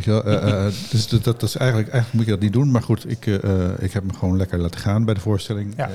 Ja, 0.00 0.24
uh, 0.24 0.32
uh, 0.32 0.64
dus 0.90 1.08
dat, 1.08 1.24
dat, 1.24 1.42
is 1.42 1.56
eigenlijk, 1.56 1.90
eigenlijk 1.90 2.12
moet 2.12 2.24
je 2.24 2.30
dat 2.30 2.40
niet 2.40 2.52
doen. 2.52 2.70
Maar 2.70 2.82
goed, 2.82 3.10
ik, 3.10 3.26
uh, 3.26 3.38
ik 3.78 3.92
heb 3.92 4.04
me 4.04 4.12
gewoon 4.12 4.36
lekker 4.36 4.58
laten 4.58 4.80
gaan 4.80 5.04
bij 5.04 5.14
de 5.14 5.20
voorstelling. 5.20 5.74
Ja. 5.76 5.90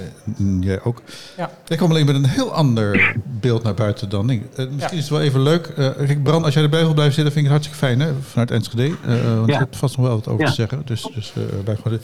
jij 0.59 0.83
ook. 0.83 1.01
Ja. 1.37 1.51
Ik 1.67 1.77
kwam 1.77 1.89
alleen 1.89 2.05
met 2.05 2.15
een 2.15 2.25
heel 2.25 2.53
ander 2.53 3.15
beeld 3.39 3.63
naar 3.63 3.73
buiten 3.73 4.09
dan 4.09 4.29
ik. 4.29 4.41
misschien 4.57 4.77
ja. 4.77 4.89
is 4.89 4.97
het 4.97 5.09
wel 5.09 5.21
even 5.21 5.41
leuk. 5.41 5.73
Kijk, 5.75 6.23
Bran, 6.23 6.43
als 6.43 6.53
jij 6.53 6.63
erbij 6.63 6.83
wil 6.83 6.93
blijven 6.93 7.15
zitten, 7.15 7.33
vind 7.33 7.45
ik 7.45 7.51
het 7.51 7.61
hartstikke 7.61 7.85
fijn 7.85 7.99
hè, 7.99 8.21
vanuit 8.29 8.51
Enschede. 8.51 8.95
want 9.35 9.47
je 9.47 9.57
hebt 9.57 9.77
vast 9.77 9.97
nog 9.97 10.05
wel 10.05 10.15
wat 10.15 10.27
over 10.27 10.45
te 10.45 10.51
zeggen. 10.51 10.81
Dus, 10.85 11.09
dus 11.13 11.33
blijf 11.63 11.81
gewoon 11.81 11.99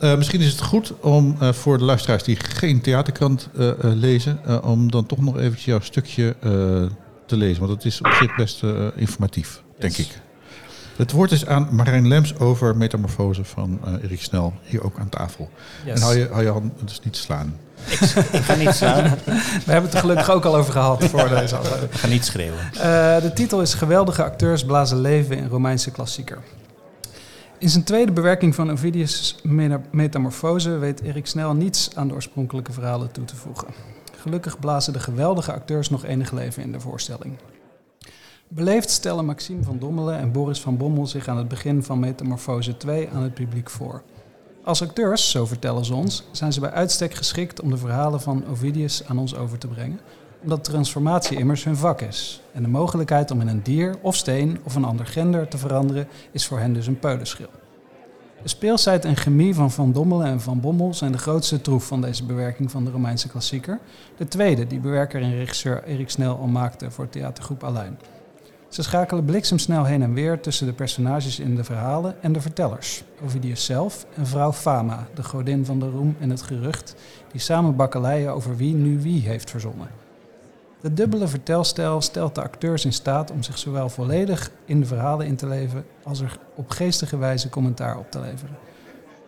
uh, 0.00 0.16
misschien 0.16 0.40
is 0.40 0.50
het 0.52 0.60
goed 0.62 0.92
om 1.00 1.36
uh, 1.42 1.52
voor 1.52 1.78
de 1.78 1.84
luisteraars 1.84 2.22
die 2.22 2.36
geen 2.36 2.80
theaterkrant 2.80 3.48
uh, 3.58 3.70
lezen, 3.80 4.62
om 4.62 4.90
dan 4.90 5.06
toch 5.06 5.20
nog 5.20 5.36
eventjes 5.36 5.64
jouw 5.64 5.80
stukje 5.80 6.36
te 7.26 7.36
lezen. 7.36 7.60
Want 7.60 7.72
het 7.72 7.84
is 7.84 8.00
op 8.00 8.12
zich 8.12 8.36
best 8.36 8.62
informatief, 8.96 9.62
yes. 9.78 9.80
denk 9.80 10.08
ik. 10.08 10.20
Het 11.00 11.12
woord 11.12 11.32
is 11.32 11.46
aan 11.46 11.68
Marijn 11.70 12.08
Lems 12.08 12.38
over 12.38 12.76
metamorfose 12.76 13.44
van 13.44 13.78
eh, 13.84 13.92
Erik 14.02 14.22
Snel, 14.22 14.52
hier 14.62 14.84
ook 14.84 14.98
aan 14.98 15.08
tafel. 15.08 15.50
Yes. 15.84 15.94
En 15.94 16.00
hou 16.00 16.18
je, 16.18 16.28
hou 16.30 16.42
je 16.42 16.50
hand 16.50 16.72
dus 16.84 17.00
niet 17.04 17.16
slaan. 17.16 17.56
Ik 18.32 18.42
ga 18.42 18.54
niet 18.54 18.74
slaan. 18.74 19.02
We 19.66 19.72
hebben 19.72 19.82
het 19.82 19.94
er 19.94 20.00
gelukkig 20.00 20.30
ook 20.30 20.44
al 20.44 20.56
over 20.56 20.72
gehad 20.72 21.04
voor 21.04 21.28
deze 21.28 21.56
aflevering. 21.56 21.92
Ik 21.92 21.98
ga 21.98 22.06
niet 22.06 22.24
schreeuwen. 22.24 22.60
Eh, 22.72 23.22
de 23.22 23.30
titel 23.34 23.60
is 23.60 23.74
Geweldige 23.74 24.24
acteurs 24.24 24.64
blazen 24.64 25.00
leven 25.00 25.36
in 25.36 25.46
Romeinse 25.48 25.90
klassieker. 25.90 26.38
In 27.58 27.68
zijn 27.68 27.84
tweede 27.84 28.12
bewerking 28.12 28.54
van 28.54 28.70
Ovidius' 28.70 29.38
Meta- 29.42 29.80
Metamorfose 29.90 30.70
weet 30.70 31.02
Erik 31.02 31.26
Snel 31.26 31.54
niets 31.54 31.90
aan 31.94 32.08
de 32.08 32.14
oorspronkelijke 32.14 32.72
verhalen 32.72 33.12
toe 33.12 33.24
te 33.24 33.36
voegen. 33.36 33.68
Gelukkig 34.16 34.58
blazen 34.58 34.92
de 34.92 35.00
geweldige 35.00 35.52
acteurs 35.52 35.90
nog 35.90 36.04
enig 36.04 36.32
leven 36.32 36.62
in 36.62 36.72
de 36.72 36.80
voorstelling. 36.80 37.38
Beleefd 38.52 38.90
stellen 38.90 39.24
Maxime 39.24 39.62
van 39.62 39.78
Dommelen 39.78 40.18
en 40.18 40.32
Boris 40.32 40.60
van 40.60 40.76
Bommel 40.76 41.06
zich 41.06 41.28
aan 41.28 41.36
het 41.36 41.48
begin 41.48 41.82
van 41.82 41.98
Metamorfose 41.98 42.76
2 42.76 43.08
aan 43.08 43.22
het 43.22 43.34
publiek 43.34 43.70
voor. 43.70 44.02
Als 44.64 44.82
acteurs, 44.82 45.30
zo 45.30 45.46
vertellen 45.46 45.84
ze 45.84 45.94
ons, 45.94 46.24
zijn 46.30 46.52
ze 46.52 46.60
bij 46.60 46.70
uitstek 46.70 47.14
geschikt 47.14 47.60
om 47.60 47.70
de 47.70 47.76
verhalen 47.76 48.20
van 48.20 48.44
Ovidius 48.50 49.06
aan 49.06 49.18
ons 49.18 49.36
over 49.36 49.58
te 49.58 49.66
brengen, 49.66 50.00
omdat 50.42 50.64
transformatie 50.64 51.38
immers 51.38 51.64
hun 51.64 51.76
vak 51.76 52.00
is. 52.00 52.42
En 52.52 52.62
de 52.62 52.68
mogelijkheid 52.68 53.30
om 53.30 53.40
in 53.40 53.48
een 53.48 53.62
dier 53.62 53.98
of 54.02 54.16
steen 54.16 54.58
of 54.64 54.74
een 54.74 54.84
ander 54.84 55.06
gender 55.06 55.48
te 55.48 55.58
veranderen 55.58 56.08
is 56.32 56.46
voor 56.46 56.58
hen 56.58 56.72
dus 56.72 56.86
een 56.86 56.98
peulenschil. 56.98 57.50
De 58.42 58.48
speelsheid 58.48 59.04
en 59.04 59.16
chemie 59.16 59.54
van 59.54 59.70
Van 59.70 59.92
Dommelen 59.92 60.26
en 60.26 60.40
Van 60.40 60.60
Bommel 60.60 60.94
zijn 60.94 61.12
de 61.12 61.18
grootste 61.18 61.60
troef 61.60 61.86
van 61.86 62.00
deze 62.00 62.24
bewerking 62.24 62.70
van 62.70 62.84
de 62.84 62.90
Romeinse 62.90 63.28
klassieker. 63.28 63.78
De 64.16 64.28
tweede, 64.28 64.66
die 64.66 64.80
bewerker 64.80 65.22
en 65.22 65.36
regisseur 65.36 65.84
Erik 65.84 66.10
Snel 66.10 66.38
al 66.38 66.46
maakte 66.46 66.90
voor 66.90 67.08
theatergroep 67.08 67.64
Aluin. 67.64 67.98
Ze 68.70 68.82
schakelen 68.82 69.24
bliksemsnel 69.24 69.84
heen 69.84 70.02
en 70.02 70.14
weer 70.14 70.40
tussen 70.40 70.66
de 70.66 70.72
personages 70.72 71.38
in 71.38 71.56
de 71.56 71.64
verhalen 71.64 72.22
en 72.22 72.32
de 72.32 72.40
vertellers. 72.40 73.02
Ovidius 73.24 73.64
zelf 73.64 74.06
en 74.16 74.26
vrouw 74.26 74.52
Fama, 74.52 75.06
de 75.14 75.22
godin 75.22 75.64
van 75.64 75.78
de 75.78 75.90
roem 75.90 76.16
en 76.20 76.30
het 76.30 76.42
gerucht, 76.42 76.94
die 77.32 77.40
samen 77.40 77.76
bakkeleien 77.76 78.34
over 78.34 78.56
wie 78.56 78.74
nu 78.74 79.00
wie 79.00 79.28
heeft 79.28 79.50
verzonnen. 79.50 79.88
De 80.80 80.94
dubbele 80.94 81.28
vertelstijl 81.28 82.00
stelt 82.00 82.34
de 82.34 82.42
acteurs 82.42 82.84
in 82.84 82.92
staat 82.92 83.30
om 83.30 83.42
zich 83.42 83.58
zowel 83.58 83.88
volledig 83.88 84.50
in 84.64 84.80
de 84.80 84.86
verhalen 84.86 85.26
in 85.26 85.36
te 85.36 85.46
leven 85.46 85.84
als 86.02 86.20
er 86.20 86.38
op 86.54 86.70
geestige 86.70 87.16
wijze 87.16 87.48
commentaar 87.48 87.98
op 87.98 88.10
te 88.10 88.20
leveren. 88.20 88.56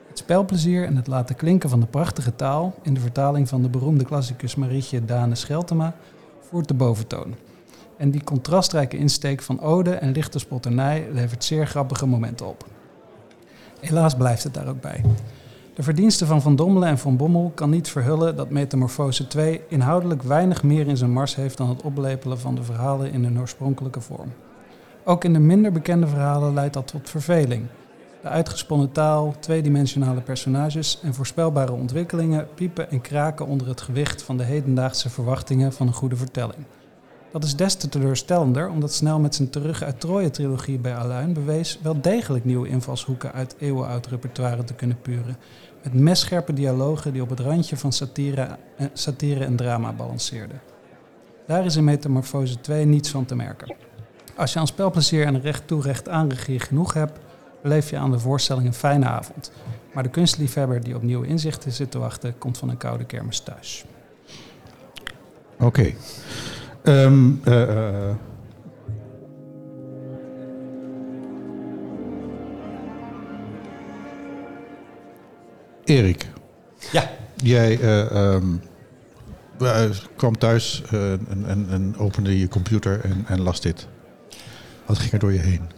Het 0.09 0.19
spelplezier 0.19 0.85
en 0.85 0.97
het 0.97 1.07
laten 1.07 1.37
klinken 1.37 1.71
van 1.71 1.81
de 1.81 1.87
prachtige 1.87 2.37
taal, 2.37 2.75
in 2.83 2.95
de 2.95 3.01
vertaling 3.01 3.49
van 3.49 3.63
de 3.63 3.69
beroemde 3.69 4.05
klassicus 4.05 4.55
Marietje 4.55 5.05
Dane 5.05 5.35
Scheltema, 5.35 5.95
voert 6.41 6.69
de 6.69 6.75
boventoon. 6.75 7.35
En 8.03 8.11
die 8.11 8.25
contrastrijke 8.25 8.97
insteek 8.97 9.43
van 9.43 9.61
ode 9.61 9.95
en 9.95 10.13
lichte 10.13 10.39
spotternij 10.39 11.09
levert 11.13 11.45
zeer 11.45 11.67
grappige 11.67 12.07
momenten 12.07 12.47
op. 12.47 12.67
Helaas 13.81 14.15
blijft 14.15 14.43
het 14.43 14.55
daar 14.55 14.69
ook 14.69 14.81
bij. 14.81 15.05
De 15.75 15.83
verdienste 15.83 16.27
van 16.27 16.43
Van 16.43 16.57
Dommelen 16.57 16.89
en 16.89 16.99
Van 16.99 17.17
Bommel 17.17 17.53
kan 17.55 17.71
niet 17.71 17.89
verhullen 17.89 18.37
dat 18.37 18.51
Metamorfose 18.51 19.27
2 19.27 19.61
inhoudelijk 19.69 20.23
weinig 20.23 20.63
meer 20.63 20.87
in 20.87 20.97
zijn 20.97 21.13
mars 21.13 21.35
heeft 21.35 21.57
dan 21.57 21.69
het 21.69 21.83
oplepelen 21.83 22.39
van 22.39 22.55
de 22.55 22.63
verhalen 22.63 23.13
in 23.13 23.25
hun 23.25 23.41
oorspronkelijke 23.41 24.01
vorm. 24.01 24.33
Ook 25.05 25.25
in 25.25 25.33
de 25.33 25.39
minder 25.39 25.73
bekende 25.73 26.07
verhalen 26.07 26.55
leidt 26.55 26.75
dat 26.75 26.87
tot 26.87 27.11
verveling. 27.11 27.67
De 28.23 28.29
uitgesponnen 28.29 28.93
taal, 28.93 29.35
tweedimensionale 29.41 30.21
personages 30.21 31.01
en 31.03 31.15
voorspelbare 31.15 31.73
ontwikkelingen 31.73 32.49
piepen 32.55 32.91
en 32.91 33.01
kraken 33.01 33.47
onder 33.47 33.69
het 33.69 33.81
gewicht 33.81 34.23
van 34.23 34.37
de 34.37 34.45
hedendaagse 34.45 35.11
verwachtingen 35.11 35.73
van 35.73 35.87
een 35.87 35.93
goede 35.93 36.17
vertelling. 36.17 36.65
Dat 37.33 37.45
is 37.45 37.57
des 37.57 37.75
te 37.75 37.89
teleurstellender 37.89 38.69
omdat 38.69 38.93
Snel 38.93 39.19
met 39.19 39.35
zijn 39.35 39.51
Terug 39.51 39.83
uit 39.83 40.01
Troje-trilogie 40.01 40.79
bij 40.79 40.97
Aluin 40.97 41.33
bewees 41.33 41.79
wel 41.83 42.01
degelijk 42.01 42.45
nieuwe 42.45 42.69
invalshoeken 42.69 43.33
uit 43.33 43.55
eeuwenoud 43.59 44.07
repertoire 44.07 44.65
te 44.65 44.75
kunnen 44.75 45.01
puren. 45.01 45.37
Met 45.83 45.95
messcherpe 45.95 46.53
dialogen 46.53 47.13
die 47.13 47.23
op 47.23 47.31
het 47.31 47.41
randje 47.41 47.77
van 47.77 47.93
satire, 47.93 48.57
eh, 48.77 48.87
satire 48.93 49.45
en 49.45 49.57
drama 49.57 49.93
balanceerden. 49.93 50.61
Daar 51.47 51.65
is 51.65 51.77
in 51.77 51.85
Metamorfose 51.85 52.61
2 52.61 52.85
niets 52.85 53.11
van 53.11 53.25
te 53.25 53.35
merken. 53.35 53.75
Als 54.37 54.53
je 54.53 54.59
aan 54.59 54.67
spelplezier 54.67 55.27
en 55.27 55.41
recht 55.41 55.67
toe 55.67 55.83
recht 55.83 56.09
aan 56.09 56.29
regie 56.29 56.61
genoeg 56.61 56.95
hebt, 56.95 57.19
beleef 57.63 57.91
je 57.91 57.97
aan 57.97 58.11
de 58.11 58.19
voorstelling 58.19 58.67
een 58.67 58.75
fijne 58.75 59.07
avond. 59.07 59.53
Maar 59.93 60.03
de 60.03 60.09
kunstliefhebber 60.09 60.83
die 60.85 60.97
op 60.97 61.03
nieuwe 61.03 61.27
inzichten 61.27 61.73
zit 61.73 61.91
te 61.91 61.99
wachten, 61.99 62.39
komt 62.39 62.59
van 62.59 62.69
een 62.69 62.77
koude 62.77 63.05
kermis 63.05 63.41
thuis. 63.41 63.85
Oké. 65.59 65.95
Eh, 66.83 67.13
Erik. 75.85 76.27
Ja. 76.93 77.11
Jij 77.37 77.81
eh, 77.81 78.11
ehm, 78.11 78.47
eh, 79.61 79.91
kwam 80.17 80.39
thuis 80.39 80.83
en, 80.91 81.45
en, 81.47 81.67
en 81.71 81.95
opende 81.99 82.39
je 82.39 82.49
computer 82.49 83.01
en, 83.05 83.25
en 83.29 83.41
las 83.41 83.61
dit. 83.61 83.87
Wat 84.87 84.99
ging 84.99 85.13
er 85.13 85.19
door 85.19 85.33
je 85.33 85.39
heen? 85.39 85.71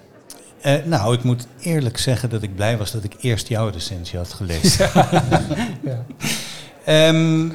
Nou, 0.85 1.15
ik 1.15 1.23
moet 1.23 1.47
eerlijk 1.61 1.99
zeggen 1.99 2.31
dat 2.31 2.43
ik 2.43 2.55
blij 2.55 2.77
was 2.79 2.91
dat 2.91 3.05
ik 3.05 3.15
eerst 3.21 3.49
jouw 3.49 3.69
recensie 3.69 4.19
had 4.19 4.33
gelezen. 4.33 4.91
Ja. 5.83 6.05
Ehm, 6.85 7.49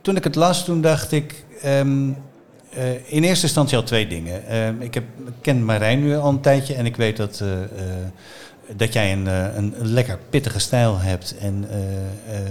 toen 0.00 0.16
ik 0.16 0.24
het 0.24 0.34
las, 0.34 0.64
toen 0.64 0.80
dacht 0.80 1.12
ik... 1.12 1.44
eh, 2.72 3.12
in 3.12 3.22
eerste 3.22 3.46
instantie 3.46 3.76
al 3.76 3.82
twee 3.82 4.06
dingen. 4.06 4.46
Ehm, 4.46 4.80
ik, 4.80 4.94
heb, 4.94 5.04
ken 5.40 5.64
Marijn 5.64 6.02
nu 6.02 6.16
al 6.16 6.28
een 6.28 6.40
tijdje 6.40 6.74
en 6.74 6.86
ik 6.86 6.96
weet 6.96 7.16
dat, 7.16 7.40
eh, 7.40 7.62
eh, 7.62 7.68
dat 8.76 8.92
jij 8.92 9.12
een, 9.12 9.26
eh, 9.26 9.56
een, 9.56 9.74
lekker 9.78 10.18
pittige 10.30 10.58
stijl 10.58 10.98
hebt. 10.98 11.34
En 11.38 11.64
eh, 11.70 12.36
eh, 12.36 12.50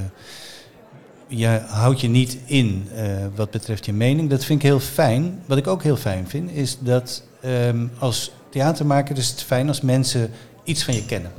je 1.28 1.62
houdt 1.68 2.02
je 2.02 2.08
niet 2.08 2.38
in 2.46 2.88
eh, 2.96 3.06
wat 3.36 3.52
betreft 3.52 3.86
je 3.86 3.94
mening. 3.94 4.30
Dat 4.30 4.46
vind 4.46 4.60
ik 4.64 4.66
heel 4.66 4.80
fijn. 4.80 5.42
Wat 5.46 5.58
ik 5.58 5.68
ook 5.68 5.84
heel 5.84 5.96
fijn 5.96 6.28
vind, 6.28 6.52
is 6.52 6.78
dat 6.80 7.24
ehm, 7.42 7.88
als 8.00 8.32
theatermaker 8.50 9.18
is 9.18 9.30
het 9.30 9.44
fijn 9.44 9.68
als 9.68 9.82
mensen 9.82 10.30
iets 10.64 10.84
van 10.84 10.94
je 10.94 11.06
kennen. 11.06 11.32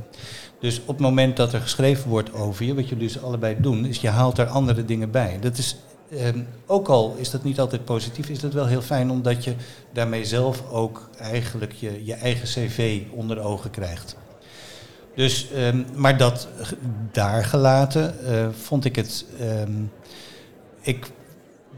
Dus 0.61 0.81
op 0.81 0.87
het 0.87 0.99
moment 0.99 1.37
dat 1.37 1.53
er 1.53 1.61
geschreven 1.61 2.09
wordt 2.11 2.33
over 2.33 2.65
je, 2.65 2.75
wat 2.75 2.89
jullie 2.89 3.07
dus 3.07 3.23
allebei 3.23 3.57
doen, 3.59 3.85
is 3.85 3.99
je 3.99 4.09
haalt 4.09 4.39
er 4.39 4.47
andere 4.47 4.85
dingen 4.85 5.11
bij. 5.11 5.39
Dat 5.41 5.59
is, 5.59 5.77
ehm, 6.17 6.41
ook 6.67 6.89
al 6.89 7.15
is 7.19 7.31
dat 7.31 7.45
niet 7.45 7.61
altijd 7.61 7.85
positief, 7.85 8.29
is 8.29 8.41
dat 8.41 8.53
wel 8.53 8.67
heel 8.67 8.83
fijn, 8.83 9.11
omdat 9.11 9.45
je 9.45 9.55
daarmee 9.93 10.25
zelf 10.25 10.71
ook 10.71 11.09
eigenlijk 11.19 11.73
je, 11.73 12.05
je 12.05 12.15
eigen 12.15 12.47
cv 12.47 13.03
onder 13.11 13.37
de 13.37 13.43
ogen 13.43 13.71
krijgt. 13.71 14.17
Dus, 15.15 15.51
ehm, 15.51 15.83
maar 15.95 16.17
dat 16.17 16.49
daar 17.13 17.45
gelaten, 17.45 18.27
eh, 18.27 18.47
vond 18.63 18.85
ik 18.85 18.97
het. 18.97 19.25
ehm, 19.39 19.73
ik 20.81 21.07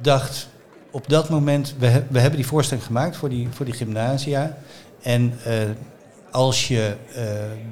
dacht 0.01 0.49
op 0.91 1.09
dat 1.09 1.29
moment, 1.29 1.75
we, 1.79 2.03
we 2.11 2.19
hebben 2.19 2.41
die 2.41 2.49
voorstelling 2.49 2.87
gemaakt 2.87 3.17
voor 3.17 3.29
die, 3.29 3.49
voor 3.51 3.65
die 3.65 3.75
gymnasia. 3.75 4.57
En 5.03 5.39
eh, 5.45 5.55
als 6.31 6.69
je 6.69 6.97
eh, 7.15 7.23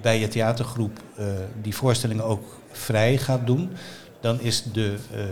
bij 0.00 0.20
je 0.20 0.28
theatergroep 0.28 1.00
die 1.62 1.74
voorstellingen 1.74 2.24
ook 2.24 2.44
vrij 2.70 3.18
gaat 3.18 3.46
doen, 3.46 3.70
dan 4.22 4.40
is 4.40 4.62
de, 4.72 4.94
eh, 5.12 5.20
eh, 5.20 5.28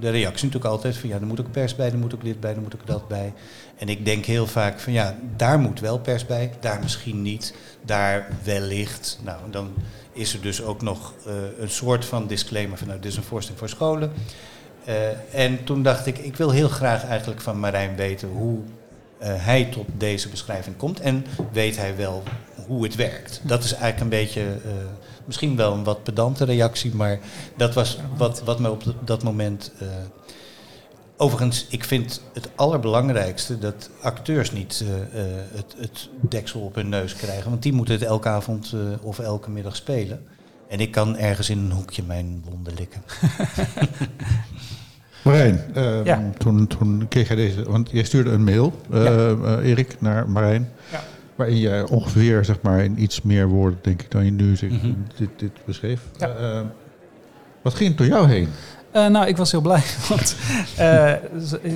de 0.00 0.10
reactie 0.10 0.44
natuurlijk 0.46 0.72
altijd 0.74 0.96
van 0.96 1.08
ja, 1.08 1.14
er 1.14 1.26
moet 1.26 1.40
ook 1.40 1.50
pers 1.50 1.76
bij, 1.76 1.90
er 1.90 1.98
moet 1.98 2.14
ook 2.14 2.24
dit 2.24 2.40
bij, 2.40 2.54
er 2.54 2.60
moet 2.60 2.74
ook 2.74 2.86
dat 2.86 3.08
bij. 3.08 3.32
En 3.76 3.88
ik 3.88 4.04
denk 4.04 4.24
heel 4.24 4.46
vaak 4.46 4.80
van 4.80 4.92
ja, 4.92 5.18
daar 5.36 5.58
moet 5.58 5.80
wel 5.80 5.98
pers 5.98 6.26
bij, 6.26 6.50
daar 6.60 6.80
misschien 6.82 7.22
niet, 7.22 7.54
daar 7.84 8.28
wellicht. 8.42 9.20
Nou, 9.24 9.38
dan 9.50 9.74
is 10.12 10.34
er 10.34 10.40
dus 10.40 10.62
ook 10.62 10.82
nog 10.82 11.14
eh, 11.26 11.32
een 11.58 11.70
soort 11.70 12.04
van 12.04 12.26
disclaimer 12.26 12.78
van 12.78 12.86
nou, 12.86 13.00
dit 13.00 13.10
is 13.10 13.16
een 13.16 13.22
voorstelling 13.22 13.60
voor 13.60 13.68
scholen. 13.68 14.12
En 15.32 15.64
toen 15.64 15.82
dacht 15.82 16.06
ik, 16.06 16.18
ik 16.18 16.36
wil 16.36 16.50
heel 16.50 16.68
graag 16.68 17.04
eigenlijk 17.04 17.40
van 17.40 17.60
Marijn 17.60 17.96
weten 17.96 18.28
hoe 18.28 18.60
hij 19.18 19.64
tot 19.64 19.86
deze 19.96 20.28
beschrijving 20.28 20.76
komt. 20.76 21.00
En 21.00 21.26
weet 21.52 21.76
hij 21.76 21.96
wel 21.96 22.22
hoe 22.66 22.84
het 22.84 22.94
werkt. 22.94 23.40
Dat 23.42 23.64
is 23.64 23.72
eigenlijk 23.72 24.00
een 24.00 24.18
beetje, 24.18 24.42
misschien 25.28 25.56
wel 25.56 25.72
een 25.72 25.84
wat 25.84 26.02
pedante 26.02 26.44
reactie, 26.44 26.94
maar 26.94 27.18
dat 27.56 27.74
was 27.74 27.98
wat, 28.16 28.42
wat 28.44 28.58
me 28.60 28.70
op 28.70 28.82
dat 29.04 29.22
moment. 29.22 29.72
eh, 29.78 29.86
overigens, 31.16 31.66
ik 31.68 31.84
vind 31.84 32.20
het 32.32 32.48
allerbelangrijkste 32.54 33.58
dat 33.58 33.90
acteurs 34.02 34.52
niet 34.52 34.84
eh, 35.12 35.20
eh, 35.20 35.26
het, 35.54 35.74
het 35.78 36.08
deksel 36.20 36.60
op 36.60 36.74
hun 36.74 36.88
neus 36.88 37.14
krijgen. 37.14 37.50
Want 37.50 37.62
die 37.62 37.72
moeten 37.72 37.94
het 37.94 38.04
elke 38.04 38.28
avond 38.28 38.72
eh, 38.74 38.80
of 39.06 39.18
elke 39.18 39.50
middag 39.50 39.76
spelen. 39.76 40.22
En 40.68 40.80
ik 40.80 40.90
kan 40.90 41.16
ergens 41.16 41.50
in 41.50 41.58
een 41.58 41.72
hoekje 41.72 42.02
mijn 42.02 42.44
wonden 42.50 42.74
likken. 42.78 43.02
Marijn, 45.24 45.60
ehm, 45.74 46.04
Ja. 46.04 46.30
toen, 46.38 46.66
toen 46.66 47.06
kreeg 47.08 47.26
jij 47.28 47.36
deze, 47.36 47.62
want 47.70 47.90
jij 47.90 48.04
stuurde 48.04 48.30
een 48.30 48.44
mail, 48.44 48.72
eh, 48.90 49.58
Erik, 49.62 50.00
naar 50.00 50.30
Marijn. 50.30 50.68
Ja. 50.92 51.00
Waarin 51.38 51.58
jij 51.58 51.82
ongeveer, 51.82 52.44
zeg 52.44 52.56
maar, 52.62 52.84
in 52.84 53.02
iets 53.02 53.22
meer 53.22 53.46
woorden, 53.48 53.78
denk 53.82 54.02
ik, 54.02 54.10
dan 54.10 54.24
je 54.24 54.30
nu 54.30 54.56
zegt, 54.56 54.72
Mhm. 54.72 54.92
dit, 55.16 55.28
dit 55.36 55.50
beschreef. 55.64 56.00
Ja. 56.16 56.28
Eh, 56.28 56.56
ehm, 56.56 56.64
wat 57.62 57.74
ging 57.74 57.94
door 57.96 58.06
jou 58.06 58.28
heen? 58.28 58.48
Eh, 58.90 59.06
nou, 59.06 59.26
ik 59.26 59.36
was 59.36 59.50
heel 59.50 59.60
blij, 59.60 59.82
want 60.08 60.36
eh, 60.76 61.12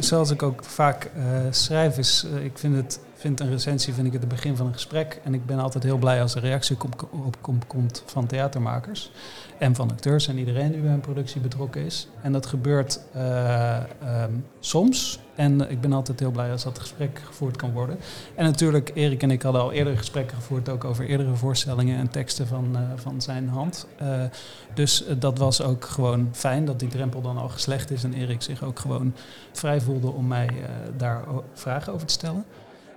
zoals 0.00 0.30
ik 0.30 0.42
ook 0.42 0.64
vaak 0.64 1.04
eh, 1.16 1.22
schrijf, 1.50 1.98
is, 1.98 2.26
eh, 2.36 2.44
ik 2.44 2.58
vind 2.58 2.76
het 2.76 2.98
vind 3.22 3.40
een 3.40 3.50
recensie 3.50 3.94
vind 3.94 4.06
ik 4.06 4.12
het 4.12 4.28
begin 4.28 4.56
van 4.56 4.66
een 4.66 4.72
gesprek. 4.72 5.20
En 5.24 5.34
ik 5.34 5.46
ben 5.46 5.58
altijd 5.58 5.84
heel 5.84 5.98
blij 5.98 6.22
als 6.22 6.34
er 6.34 6.40
reactie 6.40 6.76
op, 6.84 7.08
op 7.10 7.66
komt 7.66 8.02
van 8.06 8.26
theatermakers. 8.26 9.10
En 9.58 9.74
van 9.74 9.90
acteurs 9.90 10.28
en 10.28 10.38
iedereen 10.38 10.72
die 10.72 10.80
bij 10.80 10.92
een 10.92 11.00
productie 11.00 11.40
betrokken 11.40 11.84
is. 11.84 12.08
En 12.22 12.32
dat 12.32 12.46
gebeurt 12.46 13.00
eh, 13.12 13.76
ehm, 13.76 14.32
soms. 14.60 15.18
En 15.34 15.70
ik 15.70 15.80
ben 15.80 15.92
altijd 15.92 16.20
heel 16.20 16.30
blij 16.30 16.50
als 16.50 16.62
dat 16.62 16.78
gesprek 16.78 17.20
gevoerd 17.24 17.56
kan 17.56 17.72
worden. 17.72 17.98
En 18.34 18.44
natuurlijk, 18.44 18.90
Erik 18.94 19.22
en 19.22 19.30
ik 19.30 19.42
hadden 19.42 19.62
al 19.62 19.72
eerder 19.72 19.96
gesprekken 19.96 20.36
gevoerd, 20.36 20.68
ook 20.68 20.84
over 20.84 21.04
eerdere 21.04 21.34
voorstellingen 21.34 21.98
en 21.98 22.10
teksten 22.10 22.46
van, 22.46 22.76
eh, 22.76 22.80
van 22.96 23.20
zijn 23.20 23.48
hand. 23.48 23.86
Eh, 23.96 24.22
dus 24.74 25.04
dat 25.18 25.38
was 25.38 25.62
ook 25.62 25.84
gewoon 25.84 26.28
fijn 26.32 26.64
dat 26.64 26.78
die 26.78 26.88
drempel 26.88 27.20
dan 27.20 27.38
al 27.38 27.48
geslecht 27.48 27.90
is 27.90 28.04
en 28.04 28.14
Erik 28.14 28.42
zich 28.42 28.62
ook 28.62 28.78
gewoon 28.78 29.14
vrij 29.52 29.80
voelde 29.80 30.10
om 30.10 30.26
mij 30.26 30.48
daar 30.96 31.24
vragen 31.54 31.92
over 31.92 32.06
te 32.06 32.12
stellen. 32.12 32.44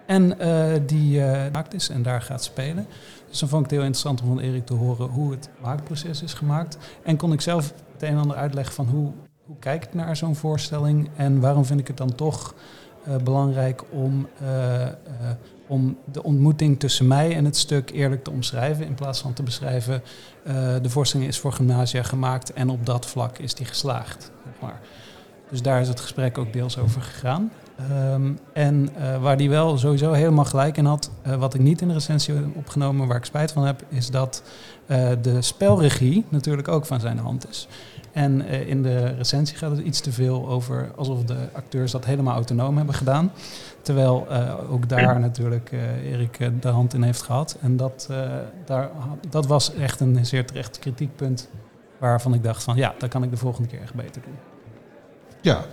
En 0.05 0.39
eh, 0.39 0.81
die 0.85 1.21
eh, 1.21 1.51
gemaakt 1.51 1.73
is 1.73 1.89
en 1.89 2.03
daar 2.03 2.21
gaat 2.21 2.43
spelen. 2.43 2.87
Dus 3.29 3.39
dan 3.39 3.49
vond 3.49 3.63
ik 3.63 3.69
het 3.69 3.79
heel 3.79 3.87
interessant 3.87 4.21
om 4.21 4.27
van 4.27 4.39
Erik 4.39 4.65
te 4.65 4.73
horen 4.73 5.09
hoe 5.09 5.31
het 5.31 5.49
maakproces 5.61 6.23
is 6.23 6.33
gemaakt. 6.33 6.77
En 7.03 7.17
kon 7.17 7.33
ik 7.33 7.41
zelf 7.41 7.73
het 7.93 8.01
een 8.01 8.09
en 8.09 8.17
ander 8.17 8.37
uitleggen 8.37 8.73
van 8.73 8.85
hoe, 8.85 9.11
hoe 9.45 9.55
kijk 9.59 9.83
ik 9.85 9.93
naar 9.93 10.15
zo'n 10.15 10.35
voorstelling 10.35 11.09
en 11.15 11.39
waarom 11.39 11.65
vind 11.65 11.79
ik 11.79 11.87
het 11.87 11.97
dan 11.97 12.15
toch 12.15 12.53
eh, 13.03 13.15
belangrijk 13.15 13.83
om, 13.91 14.27
om 15.67 15.97
de 16.11 16.23
ontmoeting 16.23 16.79
tussen 16.79 17.07
mij 17.07 17.35
en 17.35 17.45
het 17.45 17.57
stuk 17.57 17.89
eerlijk 17.89 18.23
te 18.23 18.31
omschrijven. 18.31 18.85
In 18.85 18.95
plaats 18.95 19.21
van 19.21 19.33
te 19.33 19.43
beschrijven, 19.43 20.01
de 20.81 20.89
voorstelling 20.89 21.29
is 21.29 21.39
voor 21.39 21.53
gymnasia 21.53 22.03
gemaakt 22.03 22.53
en 22.53 22.69
op 22.69 22.85
dat 22.85 23.05
vlak 23.05 23.37
is 23.37 23.53
die 23.53 23.65
geslaagd. 23.65 24.31
Maar. 24.61 24.79
Dus 25.49 25.61
daar 25.61 25.81
is 25.81 25.87
het 25.87 25.99
gesprek 25.99 26.37
ook 26.37 26.53
deels 26.53 26.77
over 26.77 27.01
gegaan. 27.01 27.51
Ehm, 27.77 28.31
en 28.53 28.89
eh, 28.95 29.21
waar 29.21 29.37
die 29.37 29.49
wel 29.49 29.77
sowieso 29.77 30.11
helemaal 30.11 30.45
gelijk 30.45 30.77
in 30.77 30.85
had, 30.85 31.11
eh, 31.21 31.35
wat 31.35 31.53
ik 31.53 31.61
niet 31.61 31.81
in 31.81 31.87
de 31.87 31.93
recensie 31.93 32.33
heb 32.33 32.55
opgenomen, 32.55 33.07
waar 33.07 33.17
ik 33.17 33.25
spijt 33.25 33.51
van 33.51 33.65
heb, 33.65 33.83
is 33.89 34.09
dat 34.09 34.43
eh, 34.85 35.09
de 35.21 35.41
spelregie 35.41 36.25
natuurlijk 36.29 36.67
ook 36.67 36.85
van 36.85 36.99
zijn 36.99 37.17
hand 37.17 37.49
is. 37.49 37.67
En 38.11 38.41
in 38.47 38.83
de 38.83 39.05
recensie 39.05 39.57
gaat 39.57 39.71
het 39.71 39.79
iets 39.79 39.99
te 39.99 40.11
veel 40.11 40.47
over 40.47 40.91
alsof 40.95 41.23
de 41.23 41.37
acteurs 41.53 41.91
dat 41.91 42.05
helemaal 42.05 42.33
autonoom 42.33 42.77
hebben 42.77 42.95
gedaan. 42.95 43.31
Terwijl 43.81 44.27
ook 44.69 44.89
daar 44.89 45.19
natuurlijk 45.19 45.71
Erik 46.03 46.51
de 46.61 46.67
hand 46.67 46.93
in 46.93 47.03
heeft 47.03 47.21
gehad. 47.21 47.57
En 47.61 47.77
dat, 47.77 48.09
daar, 48.65 48.89
dat 49.29 49.45
was 49.45 49.73
echt 49.73 49.99
een 49.99 50.25
zeer 50.25 50.45
terecht 50.45 50.79
kritiekpunt 50.79 51.49
waarvan 51.97 52.33
ik 52.33 52.43
dacht 52.43 52.63
van 52.63 52.75
ja, 52.75 52.93
dat 52.97 53.09
kan 53.09 53.23
ik 53.23 53.29
de 53.29 53.37
volgende 53.37 53.69
keer 53.69 53.81
echt 53.81 53.93
beter 53.93 54.21
doen. 54.21 54.35
Ja. 55.41 55.65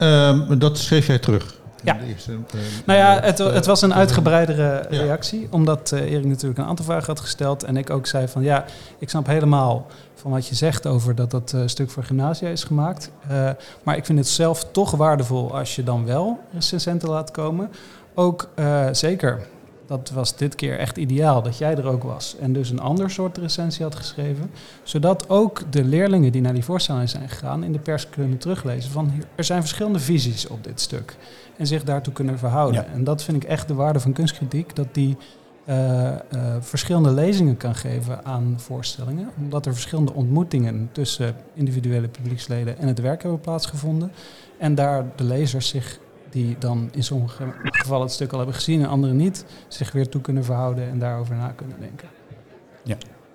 Ehm, 0.00 0.58
dat 0.58 0.78
schreef 0.78 1.06
jij 1.06 1.18
terug. 1.18 1.54
Ja. 1.84 1.92
De 1.94 2.06
eerste, 2.06 2.32
eh, 2.32 2.60
Nou 2.86 2.98
ja, 2.98 3.18
eh, 3.20 3.24
het, 3.24 3.38
het 3.38 3.66
was 3.66 3.82
een 3.82 3.94
uitgebreidere 3.94 4.86
Ja. 4.90 5.00
reactie, 5.02 5.48
omdat 5.50 5.92
eh, 5.92 6.10
Erik 6.12 6.24
natuurlijk 6.24 6.58
een 6.58 6.64
aantal 6.66 6.84
vragen 6.84 7.06
had 7.06 7.20
gesteld. 7.20 7.64
En 7.64 7.76
ik 7.76 7.90
ook 7.90 8.06
zei 8.06 8.28
van 8.28 8.42
ja, 8.42 8.64
ik 8.98 9.08
snap 9.10 9.26
helemaal 9.26 9.86
van 10.14 10.30
wat 10.30 10.46
je 10.46 10.54
zegt 10.54 10.86
over 10.86 11.14
dat 11.14 11.30
dat 11.30 11.52
eh, 11.52 11.60
stuk 11.66 11.90
voor 11.90 12.04
gymnasia 12.04 12.48
is 12.48 12.64
gemaakt. 12.64 13.10
Eh, 13.28 13.50
maar 13.82 13.96
ik 13.96 14.04
vind 14.04 14.18
het 14.18 14.28
zelf 14.28 14.64
toch 14.72 14.90
waardevol 14.90 15.56
als 15.56 15.76
je 15.76 15.82
dan 15.82 16.04
wel 16.06 16.38
recensenten 16.54 17.08
laat 17.08 17.30
komen. 17.30 17.70
Ook 18.14 18.48
eh, 18.54 18.86
zeker, 18.92 19.46
dat 19.90 20.10
was 20.10 20.36
dit 20.36 20.54
keer 20.54 20.78
echt 20.78 20.96
ideaal 20.96 21.42
dat 21.42 21.58
jij 21.58 21.76
er 21.76 21.86
ook 21.86 22.02
was. 22.02 22.36
En 22.40 22.52
dus 22.52 22.70
een 22.70 22.80
ander 22.80 23.10
soort 23.10 23.38
recensie 23.38 23.84
had 23.84 23.94
geschreven. 23.94 24.50
Zodat 24.82 25.28
ook 25.28 25.72
de 25.72 25.84
leerlingen 25.84 26.32
die 26.32 26.40
naar 26.40 26.54
die 26.54 26.64
voorstelling 26.64 27.08
zijn 27.08 27.28
gegaan 27.28 27.64
in 27.64 27.72
de 27.72 27.78
pers 27.78 28.08
kunnen 28.08 28.38
teruglezen 28.38 28.90
van 28.90 29.12
er 29.34 29.44
zijn 29.44 29.60
verschillende 29.60 29.98
visies 29.98 30.48
op 30.48 30.64
dit 30.64 30.80
stuk. 30.80 31.16
En 31.56 31.66
zich 31.66 31.84
daartoe 31.84 32.12
kunnen 32.12 32.38
verhouden. 32.38 32.82
Ja. 32.82 32.92
En 32.92 33.04
dat 33.04 33.22
vind 33.22 33.42
ik 33.42 33.48
echt 33.48 33.68
de 33.68 33.74
waarde 33.74 34.00
van 34.00 34.12
kunstkritiek. 34.12 34.76
Dat 34.76 34.94
die 34.94 35.16
eh, 35.64 36.08
eh, 36.08 36.18
verschillende 36.60 37.10
lezingen 37.10 37.56
kan 37.56 37.74
geven 37.74 38.24
aan 38.24 38.54
voorstellingen. 38.56 39.28
Omdat 39.38 39.66
er 39.66 39.72
verschillende 39.72 40.12
ontmoetingen 40.12 40.88
tussen 40.92 41.34
individuele 41.54 42.08
publieksleden 42.08 42.78
en 42.78 42.86
het 42.86 43.00
werk 43.00 43.22
hebben 43.22 43.40
plaatsgevonden. 43.40 44.12
En 44.58 44.74
daar 44.74 45.04
de 45.16 45.24
lezers 45.24 45.68
zich, 45.68 45.98
die 46.30 46.56
dan 46.58 46.88
in 46.92 47.02
sommige 47.02 47.44
gevallen 47.62 48.04
het 48.04 48.12
stuk 48.14 48.32
al 48.32 48.38
hebben 48.38 48.56
gezien 48.56 48.80
en 48.80 48.88
andere 48.88 49.12
niet, 49.12 49.44
zich 49.68 49.92
weer 49.92 50.08
toe 50.08 50.20
kunnen 50.20 50.44
verhouden 50.44 50.88
en 50.88 50.98
daarover 50.98 51.36
na 51.36 51.48
kunnen 51.48 51.76
denken. 51.80 52.08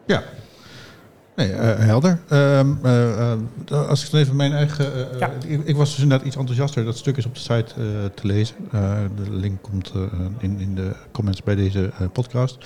Ja. 0.08 0.24
Nee, 1.36 1.52
eh, 1.52 1.86
helder. 1.86 2.20
Ehm, 2.30 2.74
eh, 2.84 3.32
eh, 3.32 3.40
als 3.90 4.06
ik 4.06 4.12
dan 4.12 4.20
even 4.20 4.36
mijn 4.36 4.52
eigen... 4.54 4.86
Ja. 5.20 5.32
ik, 5.48 5.64
ik 5.64 5.76
was 5.76 5.90
dus 5.90 6.04
inderdaad 6.04 6.28
iets 6.28 6.36
enthousiaster. 6.36 6.86
Dat 6.86 6.98
stuk 6.98 7.18
is 7.18 7.26
op 7.26 7.34
de 7.34 7.40
site 7.40 7.74
eh, 7.78 7.84
te 8.14 8.28
lezen. 8.28 8.56
Eh, 8.72 8.98
de 9.16 9.32
link 9.32 9.62
komt 9.62 9.92
eh, 9.96 10.02
in, 10.38 10.60
in 10.60 10.76
de 10.76 10.92
comments 11.12 11.44
bij 11.44 11.56
deze 11.56 11.92
eh, 12.00 12.08
podcast. 12.14 12.58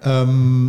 Ehm, 0.00 0.66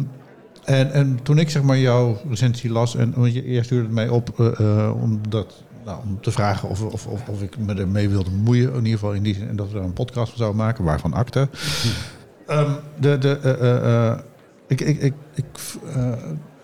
en, 0.64 0.92
en 0.92 1.20
toen 1.24 1.38
ik 1.38 1.50
zeg 1.50 1.62
maar 1.64 1.78
jouw 1.78 2.18
recensie 2.30 2.72
las... 2.72 2.96
en 2.96 3.14
want 3.16 3.34
je, 3.34 3.52
jij 3.52 3.64
stuurde 3.64 3.86
het 3.86 3.94
mij 3.94 4.08
op 4.10 4.40
eh, 4.40 4.60
eh, 4.60 5.02
omdat, 5.02 5.63
nou, 5.86 6.00
om 6.04 6.22
te 6.22 6.32
vragen 6.32 6.70
of, 6.70 6.82
of, 6.82 7.08
of, 7.08 7.28
of 7.30 7.42
ik 7.42 7.58
me 7.58 7.74
ermee 7.74 8.10
wilde 8.10 8.30
bemoeien. 8.30 8.70
In 8.70 8.76
ieder 8.76 8.92
geval 8.92 9.14
in 9.14 9.24
die 9.24 9.36
zin. 9.36 9.48
En 9.48 9.56
dat 9.56 9.68
we 9.68 9.74
daar 9.74 9.84
een 9.84 9.94
podcast 9.94 10.30
van 10.30 10.38
zouden 10.38 10.62
maken. 10.62 10.84
Waarvan 10.84 11.14
akte. 11.14 11.50
Ehm, 12.48 12.72
de, 13.00 13.18
de, 13.18 13.38
eh, 13.38 13.52
eh, 13.52 14.12
eh, 14.12 14.20
ik, 14.68 14.82
ik, 14.82 15.02
ik, 15.02 15.14
ik, 15.34 15.46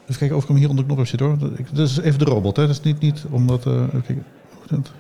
even 0.06 0.18
kijken 0.18 0.36
of 0.36 0.42
ik 0.42 0.48
hem 0.48 0.58
hier 0.58 0.70
onder 0.70 0.84
de 0.84 0.90
knop 0.90 0.98
heb 0.98 1.08
zitten 1.08 1.28
hoor. 1.28 1.38
Dat, 1.74 1.90
is 1.90 1.98
even 1.98 2.20
de 2.20 2.26
robot, 2.26 2.56
hè. 2.56 2.68
Dat 2.68 2.76
is 2.76 2.82
niet, 2.82 3.00
niet 3.00 3.26
omdat... 3.30 3.66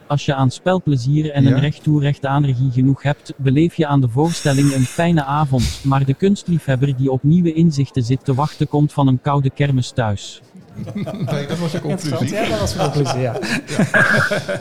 Als 0.07 0.25
je 0.25 0.33
aan 0.33 0.51
spelplezier 0.51 1.31
en 1.31 1.43
Ja. 1.43 1.51
een 1.51 1.59
recht 1.59 1.83
toe 1.83 2.01
recht 2.01 2.25
aan 2.25 2.45
regie 2.45 2.71
genoeg 2.71 3.03
hebt, 3.03 3.33
beleef 3.37 3.75
je 3.75 3.87
aan 3.87 4.01
de 4.01 4.09
voorstelling 4.09 4.73
een 4.73 4.85
fijne 4.85 5.23
avond. 5.23 5.81
Maar 5.83 6.05
de 6.05 6.13
kunstliefhebber 6.13 6.95
die 6.95 7.11
op 7.11 7.23
nieuwe 7.23 7.53
inzichten 7.53 8.03
zit 8.03 8.25
te 8.25 8.33
wachten 8.33 8.67
komt 8.67 8.93
van 8.93 9.07
een 9.07 9.21
koude 9.21 9.49
kermis 9.49 9.91
thuis. 9.91 10.41
Kijk, 11.25 11.47
dat 11.49 11.57
was 11.57 11.71
de 11.71 11.81
conclusie. 11.81 12.29
Ja, 12.29 12.47
dat 12.47 12.59
was 12.59 12.73
de 12.73 12.79
conclusie, 12.79 13.19
ja. 13.19 13.39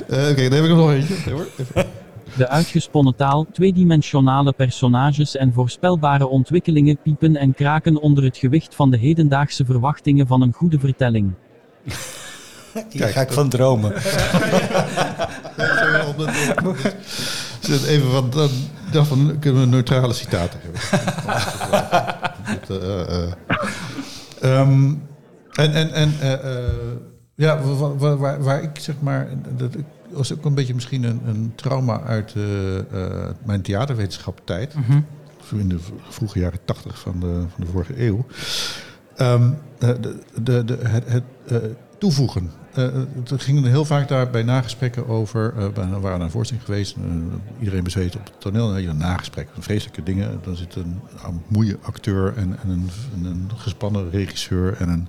Eh, 0.09 0.31
Oké, 0.31 0.49
dan 0.49 0.53
heb 0.53 0.65
ik 0.65 0.71
er 0.71 0.77
nog 0.77 0.91
eentje. 0.91 1.31
Hoor. 1.31 1.47
Even. 1.59 1.87
De 2.37 2.49
uitgesponnen 2.49 3.17
taal, 3.17 3.47
tweedimensionale 3.53 4.53
personages 4.53 5.37
en 5.37 5.53
voorspelbare 5.53 6.27
ontwikkelingen 6.27 6.99
piepen 7.03 7.37
en 7.37 7.55
kraken 7.55 8.01
onder 8.01 8.25
het 8.25 8.37
gewicht 8.37 8.75
van 8.75 8.91
de 8.91 8.99
hedendaagse 8.99 9.65
verwachtingen 9.65 10.27
van 10.27 10.43
een 10.43 10.53
goede 10.53 10.79
vertelling. 10.79 11.33
Hier 12.91 13.09
ga 13.09 13.21
ik 13.21 13.33
van 13.33 13.49
dromen. 13.49 13.93
Zet 17.61 17.85
Even 17.85 18.11
van, 18.11 18.31
dan, 18.31 18.51
dan 18.93 19.07
van, 19.07 19.37
kunnen 19.41 19.61
we 19.61 19.67
neutrale 19.67 20.13
citaten 20.13 20.61
hebben. 20.63 20.81
Dat, 22.67 22.83
eh, 22.83 23.23
eh. 23.23 23.33
Ehm, 24.41 24.95
en 25.59 25.73
en, 25.73 25.91
en 25.93 26.13
eh, 26.21 26.33
eh, 26.33 26.73
ja, 27.35 27.61
wa- 27.63 27.95
wa- 27.97 28.17
waar, 28.17 28.43
waar 28.43 28.63
ik 28.63 28.71
zeg 28.79 28.95
maar, 29.01 29.29
dat 29.57 29.77
was 30.11 30.33
ook 30.33 30.45
een 30.45 30.55
beetje 30.55 30.75
misschien 30.75 31.03
een, 31.05 31.21
een 31.27 31.53
trauma 31.55 32.01
uit 32.03 32.35
eh, 32.37 32.43
mijn 33.45 33.63
theaterwetenschap-tijd. 33.63 34.75
Zo 35.45 35.57
in 35.57 35.69
de 35.69 35.79
vroege 36.09 36.39
jaren 36.39 36.59
tachtig 36.65 36.99
van 36.99 37.21
de, 37.21 37.27
van 37.55 37.65
de 37.65 37.71
vorige 37.73 38.05
eeuw. 38.05 38.27
Ehm, 39.17 39.51
eh, 39.79 39.89
de, 40.01 40.19
de, 40.43 40.65
de, 40.65 40.79
het 40.83 41.05
het 41.09 41.23
toevoegen. 41.99 42.51
Eh, 42.75 42.85
er 43.31 43.41
gingen 43.41 43.65
er 43.65 43.71
heel 43.71 43.85
vaak 43.85 44.09
daar 44.09 44.31
bij 44.31 44.43
nagesprekken 44.43 45.07
over. 45.09 45.55
eh, 45.57 45.65
we 45.75 46.01
waren 46.01 46.03
naar 46.03 46.21
een 46.21 46.31
voorstelling 46.31 46.67
geweest. 46.67 46.97
eh, 46.97 47.03
iedereen 47.59 47.85
bezweet 47.85 48.17
op 48.17 48.25
het 48.25 48.41
toneel. 48.41 48.77
Je 48.77 48.89
een 48.89 48.97
nagesprek. 48.97 49.49
Vreselijke 49.59 50.03
dingen. 50.03 50.41
Dan 50.45 50.57
zit 50.57 50.75
een, 50.75 51.01
een 51.27 51.43
moeie 51.49 51.77
acteur 51.83 52.37
en, 52.37 52.59
en 52.63 52.69
een, 52.71 52.91
en 53.15 53.25
een 53.25 53.51
gespannen 53.57 54.11
regisseur 54.11 54.75
en 54.79 54.89
een 54.89 55.09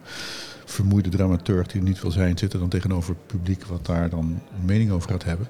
vermoeide 0.65 1.09
dramaturg 1.09 1.67
die 1.67 1.81
er 1.81 1.87
niet 1.87 2.01
wil 2.01 2.11
zijn, 2.11 2.37
zitten 2.37 2.59
dan 2.59 2.69
tegenover 2.69 3.09
het 3.15 3.27
publiek 3.27 3.63
wat 3.65 3.85
daar 3.85 4.09
dan 4.09 4.19
een 4.59 4.65
mening 4.65 4.91
over 4.91 5.09
gaat 5.09 5.23
hebben. 5.23 5.47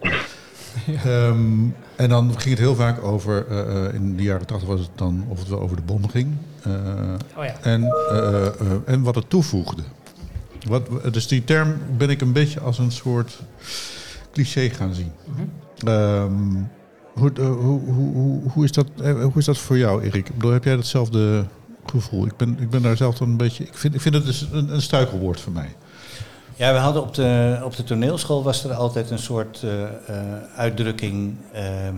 Ehm, 1.04 1.68
en 1.96 2.10
dan 2.10 2.30
ging 2.40 2.50
het 2.50 2.60
heel 2.60 2.76
vaak 2.76 3.04
over, 3.04 3.48
eh, 3.48 3.86
eh, 3.86 3.94
in 3.94 4.16
de 4.18 4.24
jaren 4.24 4.48
tachtig 4.48 4.68
was 4.68 4.80
het 4.80 4.90
dan 4.96 5.26
of 5.28 5.40
het 5.40 5.48
wel 5.48 5.60
over 5.60 5.76
de 5.76 5.82
bom 5.82 6.08
ging. 6.10 6.36
Eh, 6.64 6.72
Oh 7.38 7.44
ja. 7.46 7.56
en, 7.62 7.84
eh, 8.12 8.46
eh, 8.46 8.52
en 8.86 9.02
wat 9.02 9.16
het 9.16 9.30
toevoegde. 9.30 9.82
Wat, 10.68 11.14
dus 11.14 11.28
die 11.28 11.44
term 11.44 11.78
ben 11.98 12.10
ik 12.10 12.22
een 12.22 12.34
beetje 12.34 12.60
als 12.60 12.78
een 12.78 12.92
soort 12.92 13.40
cliché 14.32 14.70
gaan 14.70 14.94
zien. 14.94 15.12
Ehm, 15.86 16.64
hoe, 17.14 17.32
hoe, 17.36 17.80
hoe, 17.80 18.14
hoe, 18.14 18.42
hoe, 18.50 18.64
is 18.64 18.72
dat, 18.72 18.88
eh, 19.02 19.22
hoe 19.22 19.38
is 19.38 19.46
dat 19.46 19.58
voor 19.58 19.78
jou, 19.78 20.04
Erik? 20.04 20.28
Ik 20.28 20.34
bedoel, 20.34 20.52
heb 20.52 20.64
jij 20.64 20.76
datzelfde 20.76 21.46
gevoel? 21.86 22.26
Ik 22.26 22.38
ben, 22.38 22.58
ik 22.60 22.70
ben 22.70 22.82
daar 22.82 22.98
zelf 22.98 23.18
dan 23.18 23.30
een 23.30 23.38
beetje... 23.38 23.64
Ik 23.64 23.78
vind, 23.78 23.96
ik 23.96 24.02
vind 24.02 24.16
het 24.16 24.26
dus 24.26 24.48
een, 24.52 24.74
een 24.74 24.82
struikelwoord 24.82 25.40
voor 25.40 25.54
mij. 25.54 25.76
Ja, 26.56 26.74
we 26.74 26.80
hadden 26.80 27.02
op 27.02 27.14
de, 27.14 27.60
op 27.64 27.76
de 27.76 27.84
toneelschool 27.84 28.44
was 28.44 28.64
er 28.64 28.74
altijd 28.74 29.10
een 29.10 29.20
soort 29.20 29.64
eh, 29.64 30.16
uitdrukking. 30.56 31.36
ehm, 31.54 31.96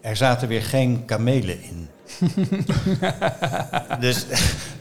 er 0.00 0.16
zaten 0.16 0.48
weer 0.48 0.62
geen 0.62 1.04
kamelen 1.04 1.62
in. 1.62 1.88
dus, 4.00 4.26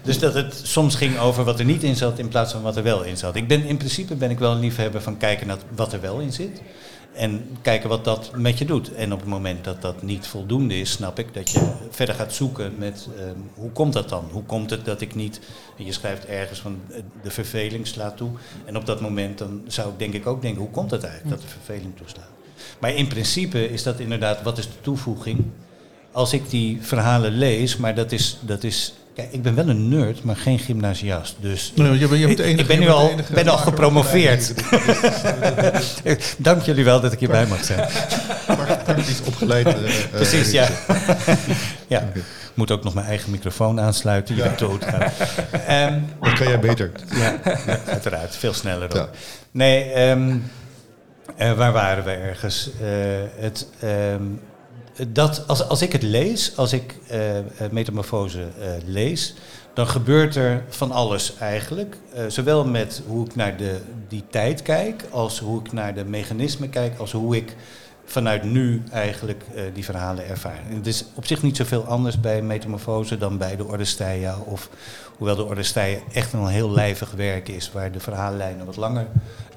dus 0.01 0.19
dat 0.19 0.33
het 0.33 0.61
soms 0.63 0.95
ging 0.95 1.17
over 1.17 1.43
wat 1.43 1.59
er 1.59 1.65
niet 1.65 1.83
in 1.83 1.95
zat 1.95 2.19
in 2.19 2.27
plaats 2.27 2.51
van 2.51 2.61
wat 2.61 2.77
er 2.77 2.83
wel 2.83 3.03
in 3.03 3.17
zat. 3.17 3.35
Ik 3.35 3.47
ben, 3.47 3.65
in 3.65 3.77
principe 3.77 4.15
ben 4.15 4.29
ik 4.29 4.39
wel 4.39 4.51
een 4.51 4.59
liefhebber 4.59 5.01
van 5.01 5.17
kijken 5.17 5.47
naar 5.47 5.57
wat 5.75 5.93
er 5.93 6.01
wel 6.01 6.19
in 6.19 6.33
zit. 6.33 6.61
En 7.13 7.57
kijken 7.61 7.89
wat 7.89 8.05
dat 8.05 8.31
met 8.35 8.57
je 8.57 8.65
doet. 8.65 8.93
En 8.93 9.13
op 9.13 9.19
het 9.19 9.29
moment 9.29 9.63
dat 9.63 9.81
dat 9.81 10.01
niet 10.01 10.27
voldoende 10.27 10.79
is, 10.79 10.91
snap 10.91 11.19
ik 11.19 11.33
dat 11.33 11.49
je 11.49 11.71
verder 11.89 12.15
gaat 12.15 12.33
zoeken 12.33 12.73
met 12.77 13.07
ehm, 13.17 13.39
hoe 13.53 13.71
komt 13.71 13.93
dat 13.93 14.09
dan? 14.09 14.29
Hoe 14.31 14.43
komt 14.43 14.69
het 14.69 14.85
dat 14.85 15.01
ik 15.01 15.15
niet. 15.15 15.39
Je 15.75 15.91
schrijft 15.91 16.25
ergens 16.25 16.59
van 16.59 16.79
eh, 16.89 17.01
de 17.23 17.31
verveling 17.31 17.87
slaat 17.87 18.17
toe. 18.17 18.29
En 18.65 18.77
op 18.77 18.85
dat 18.85 19.01
moment 19.01 19.37
dan 19.37 19.61
zou 19.67 19.89
ik 19.89 19.99
denk 19.99 20.13
ik 20.13 20.27
ook 20.27 20.41
denken, 20.41 20.61
hoe 20.61 20.71
komt 20.71 20.91
het 20.91 21.03
eigenlijk 21.03 21.35
dat 21.35 21.41
de 21.41 21.53
verveling 21.53 21.97
toeslaat? 21.97 22.38
Maar 22.79 22.93
in 22.95 23.07
principe 23.07 23.71
is 23.71 23.83
dat 23.83 23.99
inderdaad, 23.99 24.41
wat 24.43 24.57
is 24.57 24.65
de 24.65 24.81
toevoeging? 24.81 25.45
Als 26.11 26.33
ik 26.33 26.49
die 26.49 26.77
verhalen 26.81 27.31
lees, 27.31 27.77
maar 27.77 27.95
dat 27.95 28.11
is, 28.11 28.37
dat 28.41 28.63
is 28.63 28.93
Kijk, 29.15 29.31
ik 29.33 29.41
ben 29.41 29.55
wel 29.55 29.69
een 29.69 29.89
nerd, 29.89 30.23
maar 30.23 30.35
geen 30.35 30.59
gymnasiast. 30.59 31.35
Dus 31.39 31.71
Nee, 31.75 31.99
je 31.99 32.07
bent- 32.07 32.19
je 32.21 32.25
bent 32.27 32.39
enige- 32.39 32.61
ik 32.61 32.67
ben 32.67 32.75
je 32.79 32.81
nu 32.81 32.89
al, 32.89 33.11
ben 33.33 33.47
al 33.47 33.57
gepromoveerd. 33.57 34.53
Dank 36.37 36.61
jullie 36.61 36.83
wel 36.83 37.01
dat 37.01 37.11
ik 37.13 37.19
hierbij 37.19 37.45
mag 37.45 37.63
zijn. 37.63 37.87
Praktisch 38.83 39.21
opgeleid. 39.25 39.67
eh, 39.67 39.73
eh, 39.73 40.09
Precies, 40.11 40.51
ja. 40.51 40.67
ja. 41.87 42.11
Moet 42.53 42.71
ook 42.71 42.83
nog 42.83 42.93
mijn 42.93 43.05
eigen 43.07 43.31
microfoon 43.31 43.79
aansluiten. 43.79 44.35
Je 44.35 44.41
bent 44.43 44.59
dood. 44.59 44.83
Ehm, 45.67 45.99
Dat 46.21 46.33
kan 46.33 46.47
jij 46.47 46.59
beter. 46.59 46.91
ja, 47.15 47.39
uiteraard. 47.87 48.35
Veel 48.35 48.53
sneller 48.53 48.83
ook. 48.85 48.93
Ja. 48.93 49.09
Nee, 49.51 49.83
ehm, 49.91 50.35
eh, 51.37 51.51
waar 51.51 51.71
waren 51.71 52.03
we 52.03 52.11
ergens? 52.11 52.69
Eh, 52.81 52.87
het, 53.35 53.67
ehm, 53.79 54.23
dat, 55.07 55.43
als, 55.47 55.67
als 55.67 55.81
ik 55.81 55.91
het 55.91 56.03
lees, 56.03 56.57
als 56.57 56.73
ik 56.73 56.95
eh, 57.07 57.19
Metamorfose 57.71 58.47
lees, 58.85 59.33
dan 59.73 59.87
gebeurt 59.87 60.35
er 60.35 60.63
van 60.69 60.91
alles 60.91 61.37
eigenlijk. 61.37 61.97
Zowel 62.27 62.65
met 62.65 63.01
hoe 63.07 63.25
ik 63.25 63.35
naar 63.35 63.57
de, 63.57 63.79
die 64.07 64.23
tijd 64.29 64.61
kijk, 64.61 65.03
als 65.09 65.39
hoe 65.39 65.59
ik 65.59 65.71
naar 65.71 65.93
de 65.93 66.05
mechanismen 66.05 66.69
kijk, 66.69 66.99
als 66.99 67.11
hoe 67.11 67.35
ik 67.35 67.55
vanuit 68.05 68.43
nu 68.43 68.83
eigenlijk 68.91 69.43
die 69.73 69.85
verhalen 69.85 70.27
ervaar. 70.27 70.59
Het 70.67 70.87
is 70.87 71.05
op 71.13 71.25
zich 71.25 71.41
niet 71.41 71.57
zoveel 71.57 71.83
anders 71.85 72.19
bij 72.19 72.41
Metamorfose 72.41 73.17
dan 73.17 73.37
bij 73.37 73.55
de 73.55 73.65
Ordesteia. 73.65 74.37
Of 74.45 74.69
hoewel 75.19 75.35
de 75.35 75.45
Ordesteia 75.45 75.99
echt 76.13 76.33
een 76.33 76.47
heel 76.47 76.71
lijvig 76.71 77.11
werk 77.11 77.47
is, 77.47 77.71
waar 77.71 77.91
de 77.91 77.99
verhaallijnen 77.99 78.65
wat 78.65 78.75
langer 78.75 79.07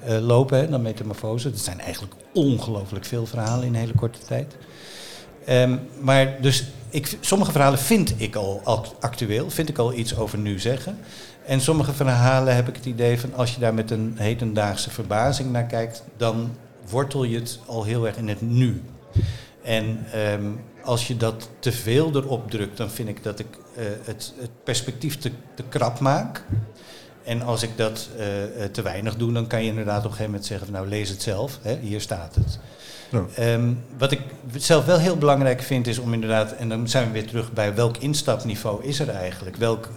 eh, 0.04 0.18
lopen 0.18 0.58
hè, 0.58 0.68
dan 0.68 0.82
Metamorfose. 0.82 1.48
Het 1.48 1.60
zijn 1.60 1.80
eigenlijk 1.80 2.14
ongelooflijk 2.34 3.04
veel 3.04 3.26
verhalen 3.26 3.66
in 3.66 3.74
een 3.74 3.80
hele 3.80 3.94
korte 3.94 4.18
tijd. 4.26 4.56
Ehm, 5.44 5.76
maar 6.00 6.40
dus 6.40 6.64
ik, 6.90 7.16
sommige 7.20 7.52
verhalen 7.52 7.78
vind 7.78 8.14
ik 8.16 8.34
al 8.34 8.60
act- 8.64 8.94
actueel, 9.00 9.50
vind 9.50 9.68
ik 9.68 9.78
al 9.78 9.92
iets 9.92 10.16
over 10.16 10.38
nu 10.38 10.58
zeggen. 10.58 10.98
En 11.46 11.60
sommige 11.60 11.92
verhalen 11.92 12.54
heb 12.54 12.68
ik 12.68 12.76
het 12.76 12.86
idee 12.86 13.20
van 13.20 13.34
als 13.34 13.54
je 13.54 13.60
daar 13.60 13.74
met 13.74 13.90
een 13.90 14.14
hedendaagse 14.18 14.90
verbazing 14.90 15.52
naar 15.52 15.66
kijkt, 15.66 16.04
dan 16.16 16.50
wortel 16.90 17.24
je 17.24 17.38
het 17.38 17.58
al 17.66 17.84
heel 17.84 18.06
erg 18.06 18.16
in 18.16 18.28
het 18.28 18.40
nu. 18.40 18.82
En 19.62 20.06
ehm, 20.12 20.42
als 20.85 21.07
je 21.07 21.16
dat 21.16 21.49
te 21.59 21.72
veel 21.72 22.11
erop 22.14 22.51
drukt, 22.51 22.76
dan 22.76 22.91
vind 22.91 23.09
ik 23.09 23.22
dat 23.22 23.39
ik 23.39 23.47
eh, 23.76 23.85
het, 24.05 24.33
het 24.41 24.51
perspectief 24.64 25.18
te, 25.18 25.30
te 25.55 25.62
krap 25.68 25.99
maak. 25.99 26.45
En 27.24 27.43
als 27.43 27.62
ik 27.62 27.70
dat 27.76 28.09
eh, 28.16 28.64
eh, 28.64 28.70
te 28.70 28.83
weinig 28.83 29.16
doe, 29.16 29.33
dan 29.33 29.47
kan 29.47 29.62
je 29.62 29.68
inderdaad 29.68 29.99
op 29.99 30.05
een 30.05 30.11
gegeven 30.11 30.30
moment 30.30 30.47
zeggen 30.47 30.66
van 30.66 30.74
nou 30.74 30.89
lees 30.89 31.09
het 31.09 31.22
zelf, 31.22 31.59
hè, 31.62 31.78
hier 31.78 32.01
staat 32.01 32.35
het. 32.35 32.59
Ja. 33.11 33.24
Ehm, 33.35 33.72
wat 33.99 34.12
ik 34.12 34.20
zelf 34.57 34.85
wel 34.85 34.99
heel 34.99 35.16
belangrijk 35.16 35.62
vind 35.62 35.87
is 35.87 35.99
om 35.99 36.12
inderdaad, 36.12 36.53
en 36.53 36.68
dan 36.68 36.89
zijn 36.89 37.07
we 37.07 37.12
weer 37.12 37.26
terug 37.26 37.53
bij 37.53 37.74
welk 37.74 37.97
instapniveau 37.97 38.85
is 38.85 39.01
er 39.01 39.09
eigenlijk? 39.09 39.57
Welk, 39.57 39.89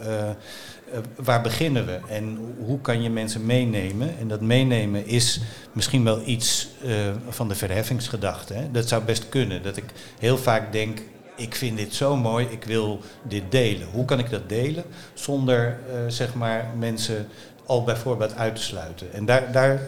waar 1.16 1.41
beginnen 1.41 1.86
we? 1.86 2.00
En 2.10 2.56
hoe 2.66 2.82
kan 2.82 3.02
je 3.02 3.10
mensen 3.10 3.46
meenemen? 3.46 4.18
En 4.20 4.28
dat 4.28 4.41
meenemen 4.41 5.08
is 5.08 5.41
misschien 5.72 6.04
wel 6.04 6.22
iets 6.26 6.68
eh, 6.84 6.91
van 7.30 7.48
de 7.48 7.56
verheffingsgedachte. 7.56 8.54
Hè? 8.54 8.72
Dat 8.72 8.88
zou 8.88 9.04
best 9.04 9.30
kunnen. 9.30 9.64
Dat 9.64 9.78
ik 9.78 9.84
heel 10.20 10.38
vaak 10.38 10.72
denk, 10.72 11.02
ik 11.36 11.56
vind 11.56 11.78
dit 11.78 11.93
zo 11.93 12.16
mooi, 12.16 12.48
ik 12.50 12.64
wil 12.64 13.00
dit 13.24 13.52
delen. 13.52 13.88
Hoe 13.91 14.06
kan 14.06 14.20
ik 14.20 14.30
dat 14.30 14.50
delen 14.50 14.84
zonder 15.14 15.68
eh, 15.68 15.98
zeg 16.08 16.34
maar 16.34 16.74
mensen 16.78 17.28
al 17.66 17.84
bij 17.84 17.96
voorbaat 17.96 18.36
uit 18.36 18.56
te 18.56 18.62
sluiten? 18.62 19.14
En 19.14 19.26
daar, 19.26 19.52
daar 19.52 19.80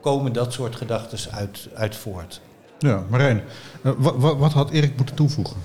komen 0.00 0.32
dat 0.32 0.52
soort 0.52 0.76
gedachten 0.76 1.32
uit, 1.32 1.68
uit 1.74 1.96
voort. 1.96 2.40
Ja, 2.78 3.04
Marijn, 3.08 3.42
eh, 3.82 3.92
wat, 3.96 4.14
wat, 4.16 4.36
wat 4.36 4.52
had 4.52 4.70
Erik 4.70 4.96
moeten 4.96 5.14
toevoegen? 5.14 5.56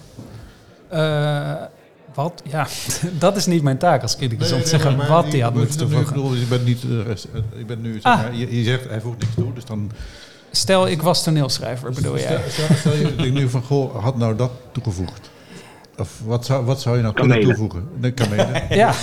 Wat? 2.13 2.41
Ja, 2.49 2.67
dat 3.19 3.35
is 3.35 3.45
niet 3.45 3.63
mijn 3.63 3.77
taak 3.77 4.01
als 4.01 4.15
ik 4.15 4.31
om 4.31 4.37
te 4.37 4.61
zeggen 4.67 5.07
wat 5.07 5.23
die- 5.23 5.31
hij 5.33 5.41
had 5.41 5.53
moeten 5.53 5.77
toevoegen. 5.77 6.07
Ik 6.07 6.13
bedoel, 6.13 6.33
je 6.33 6.45
bent 6.45 6.65
niet, 6.65 6.83
eh, 6.83 7.05
rest- 7.05 7.27
eh, 7.33 7.41
je 7.57 7.65
bent 7.65 7.81
nu, 7.81 7.93
zeg 7.93 8.03
Ah. 8.03 8.21
maar, 8.21 8.35
je, 8.35 8.57
je 8.57 8.63
zegt 8.63 8.89
hij 8.89 9.01
voegt 9.01 9.19
niks 9.19 9.33
toe, 9.35 9.53
dus 9.53 9.65
dan... 9.65 9.91
Stel, 10.51 10.87
ik 10.87 11.01
was 11.01 11.23
toneelschrijver, 11.23 11.91
bedoel 11.91 12.17
jij? 12.17 12.39
Stel, 12.49 12.65
stel, 12.65 12.75
stel 13.11 13.25
je 13.25 13.31
nu 13.31 13.49
van, 13.49 13.61
goh, 13.63 14.03
had 14.03 14.17
nou 14.17 14.35
dat 14.35 14.51
toegevoegd? 14.71 15.29
Of 15.97 16.09
wat 16.25 16.45
zou, 16.45 16.65
wat 16.65 16.81
zou 16.81 16.95
je 16.95 17.01
nou 17.01 17.13
kunnen 17.13 17.41
toevoegen? 17.41 17.87
De 17.99 18.11
kamelen. 18.11 18.63
Ja, 18.69 18.93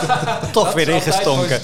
Toch 0.52 0.72
weer 0.72 0.88
ingestonken. 0.88 1.60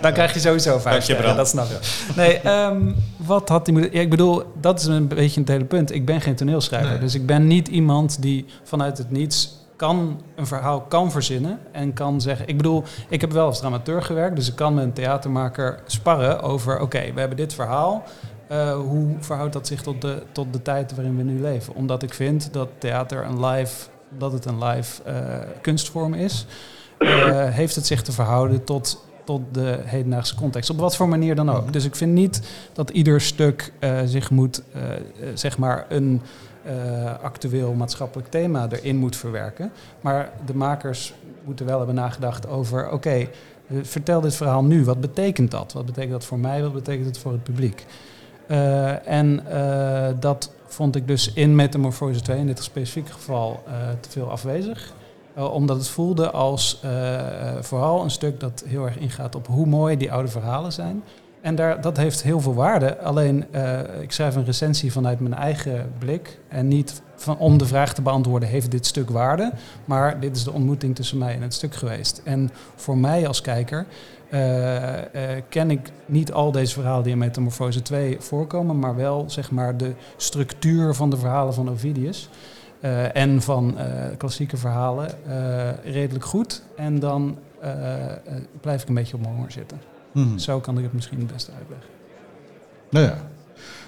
dan 0.00 0.12
krijg 0.12 0.34
je 0.34 0.40
sowieso 0.40 0.70
vijf 0.70 0.82
Dank 0.84 0.96
je, 0.96 1.02
sterren, 1.02 1.24
Bram. 1.24 1.36
dat 1.36 1.48
snap 1.48 1.70
ik. 1.70 1.78
Nee, 2.16 2.38
ehm, 2.38 2.80
wat 3.16 3.48
had 3.48 3.66
hij 3.66 3.74
moeten... 3.74 3.94
Ja, 3.94 4.00
ik 4.00 4.10
bedoel, 4.10 4.42
dat 4.60 4.80
is 4.80 4.86
een 4.86 5.08
beetje 5.08 5.40
het 5.40 5.48
hele 5.48 5.64
punt. 5.64 5.92
Ik 5.94 6.04
ben 6.04 6.20
geen 6.20 6.34
toneelschrijver, 6.34 6.90
Nee. 6.90 6.98
dus 6.98 7.14
ik 7.14 7.26
ben 7.26 7.46
niet 7.46 7.68
iemand 7.68 8.22
die 8.22 8.46
vanuit 8.64 8.98
het 8.98 9.10
niets 9.10 9.64
kan 9.76 10.20
een 10.34 10.46
verhaal 10.46 10.80
kan 10.80 11.10
verzinnen 11.10 11.58
en 11.72 11.92
kan 11.92 12.20
zeggen... 12.20 12.48
Ik 12.48 12.56
bedoel, 12.56 12.82
ik 13.08 13.20
heb 13.20 13.32
wel 13.32 13.46
als 13.46 13.58
dramateur 13.58 14.02
gewerkt, 14.02 14.36
dus 14.36 14.48
ik 14.48 14.56
kan 14.56 14.74
met 14.74 14.84
een 14.84 14.92
theatermaker 14.92 15.82
sparren 15.86 16.42
over... 16.42 16.80
Oké, 16.80 17.12
we 17.12 17.20
hebben 17.20 17.36
dit 17.36 17.54
verhaal, 17.54 18.04
eh, 18.48 18.76
hoe 18.76 19.16
verhoudt 19.20 19.52
dat 19.52 19.66
zich 19.66 19.82
tot 19.82 20.00
de, 20.00 20.22
tot 20.32 20.52
de 20.52 20.62
tijd 20.62 20.94
waarin 20.94 21.16
we 21.16 21.22
nu 21.22 21.40
leven? 21.40 21.74
Omdat 21.74 22.02
ik 22.02 22.14
vind 22.14 22.52
dat 22.52 22.68
theater 22.78 23.24
een 23.24 23.44
live, 23.44 23.86
dat 24.18 24.32
het 24.32 24.44
een 24.44 24.64
live 24.64 25.02
eh, 25.02 25.38
kunstvorm 25.60 26.14
is, 26.14 26.46
eh, 26.98 27.48
heeft 27.48 27.74
het 27.74 27.86
zich 27.86 28.02
te 28.02 28.12
verhouden 28.12 28.64
tot, 28.64 29.04
tot 29.24 29.40
de 29.52 29.78
hedendaagse 29.84 30.34
context. 30.34 30.70
Op 30.70 30.78
wat 30.78 30.96
voor 30.96 31.08
manier 31.08 31.34
dan 31.34 31.50
ook. 31.50 31.72
Dus 31.72 31.84
ik 31.84 31.96
vind 31.96 32.12
niet 32.12 32.40
dat 32.72 32.90
ieder 32.90 33.20
stuk 33.20 33.72
zich 34.04 34.30
moet, 34.30 34.62
zeg 35.34 35.58
maar, 35.58 35.86
een 35.88 36.22
eh, 36.66 37.22
actueel 37.22 37.72
maatschappelijk 37.72 38.30
thema 38.30 38.66
erin 38.70 38.96
moet 38.96 39.16
verwerken. 39.16 39.72
Maar 40.00 40.30
de 40.46 40.54
makers 40.54 41.14
moeten 41.44 41.66
wel 41.66 41.76
hebben 41.76 41.94
nagedacht 41.94 42.48
over, 42.48 42.90
oké, 42.90 43.10
eh, 43.10 43.26
vertel 43.82 44.20
dit 44.20 44.34
verhaal 44.34 44.64
nu. 44.64 44.84
Wat 44.84 45.00
betekent 45.00 45.50
dat? 45.50 45.72
Wat 45.72 45.86
betekent 45.86 46.12
dat 46.12 46.24
voor 46.24 46.38
mij? 46.38 46.62
Wat 46.62 46.72
betekent 46.72 47.06
het 47.06 47.18
voor 47.18 47.32
het 47.32 47.42
publiek? 47.42 47.86
Eh, 48.46 49.08
en 49.08 49.44
dat 50.20 50.52
vond 50.66 50.96
ik 50.96 51.06
dus 51.06 51.32
in 51.32 51.54
Metamorfose 51.54 52.20
2, 52.20 52.38
in 52.38 52.46
dit 52.46 52.62
specifieke 52.62 53.12
geval, 53.12 53.62
te 54.00 54.10
veel 54.10 54.30
afwezig. 54.30 54.92
Omdat 55.34 55.76
het 55.76 55.88
voelde 55.88 56.30
als 56.30 56.80
vooral 57.60 58.02
een 58.02 58.10
stuk 58.10 58.40
dat 58.40 58.64
heel 58.66 58.84
erg 58.84 58.98
ingaat 58.98 59.34
op 59.34 59.46
hoe 59.46 59.66
mooi 59.66 59.96
die 59.96 60.12
oude 60.12 60.28
verhalen 60.28 60.72
zijn. 60.72 61.02
En 61.46 61.54
daar, 61.54 61.80
dat 61.80 61.96
heeft 61.96 62.22
heel 62.22 62.40
veel 62.40 62.54
waarde. 62.54 62.98
Alleen, 62.98 63.44
eh, 63.50 64.00
ik 64.00 64.12
schrijf 64.12 64.34
een 64.34 64.44
recensie 64.44 64.92
vanuit 64.92 65.20
mijn 65.20 65.34
eigen 65.34 65.92
blik. 65.98 66.38
En 66.48 66.68
niet 66.68 67.02
van, 67.16 67.38
om 67.38 67.58
de 67.58 67.66
vraag 67.66 67.94
te 67.94 68.02
beantwoorden, 68.02 68.48
heeft 68.48 68.70
dit 68.70 68.86
stuk 68.86 69.10
waarde? 69.10 69.52
Maar 69.84 70.20
dit 70.20 70.36
is 70.36 70.44
de 70.44 70.52
ontmoeting 70.52 70.94
tussen 70.94 71.18
mij 71.18 71.34
en 71.34 71.42
het 71.42 71.54
stuk 71.54 71.74
geweest. 71.74 72.20
En 72.24 72.50
voor 72.74 72.98
mij 72.98 73.26
als 73.26 73.40
kijker 73.40 73.86
eh, 74.30 75.34
eh, 75.36 75.42
ken 75.48 75.70
ik 75.70 75.90
niet 76.06 76.32
al 76.32 76.52
deze 76.52 76.74
verhalen 76.74 77.02
die 77.02 77.12
in 77.12 77.18
Metamorfose 77.18 77.82
2 77.82 78.16
voorkomen, 78.20 78.78
maar 78.78 78.96
wel 78.96 79.24
zeg 79.26 79.50
maar 79.50 79.76
de 79.76 79.92
structuur 80.16 80.94
van 80.94 81.10
de 81.10 81.16
verhalen 81.16 81.54
van 81.54 81.70
Ovidius. 81.70 82.28
en 83.12 83.42
van 83.42 83.76
klassieke 84.16 84.56
verhalen 84.56 85.08
redelijk 85.84 86.24
goed. 86.24 86.62
En 86.76 86.98
dan 86.98 87.38
blijf 88.60 88.82
ik 88.82 88.88
een 88.88 88.94
beetje 88.94 89.14
op 89.14 89.20
mijn 89.20 89.34
honger 89.34 89.52
zitten. 89.52 89.95
Mhm. 90.24 90.38
Zo 90.38 90.60
kan 90.60 90.76
ik 90.78 90.82
het 90.84 90.92
misschien 90.92 91.18
het 91.18 91.32
beste 91.32 91.50
uitleggen. 91.58 91.88
Nou 92.90 93.04
ja. 93.06 93.28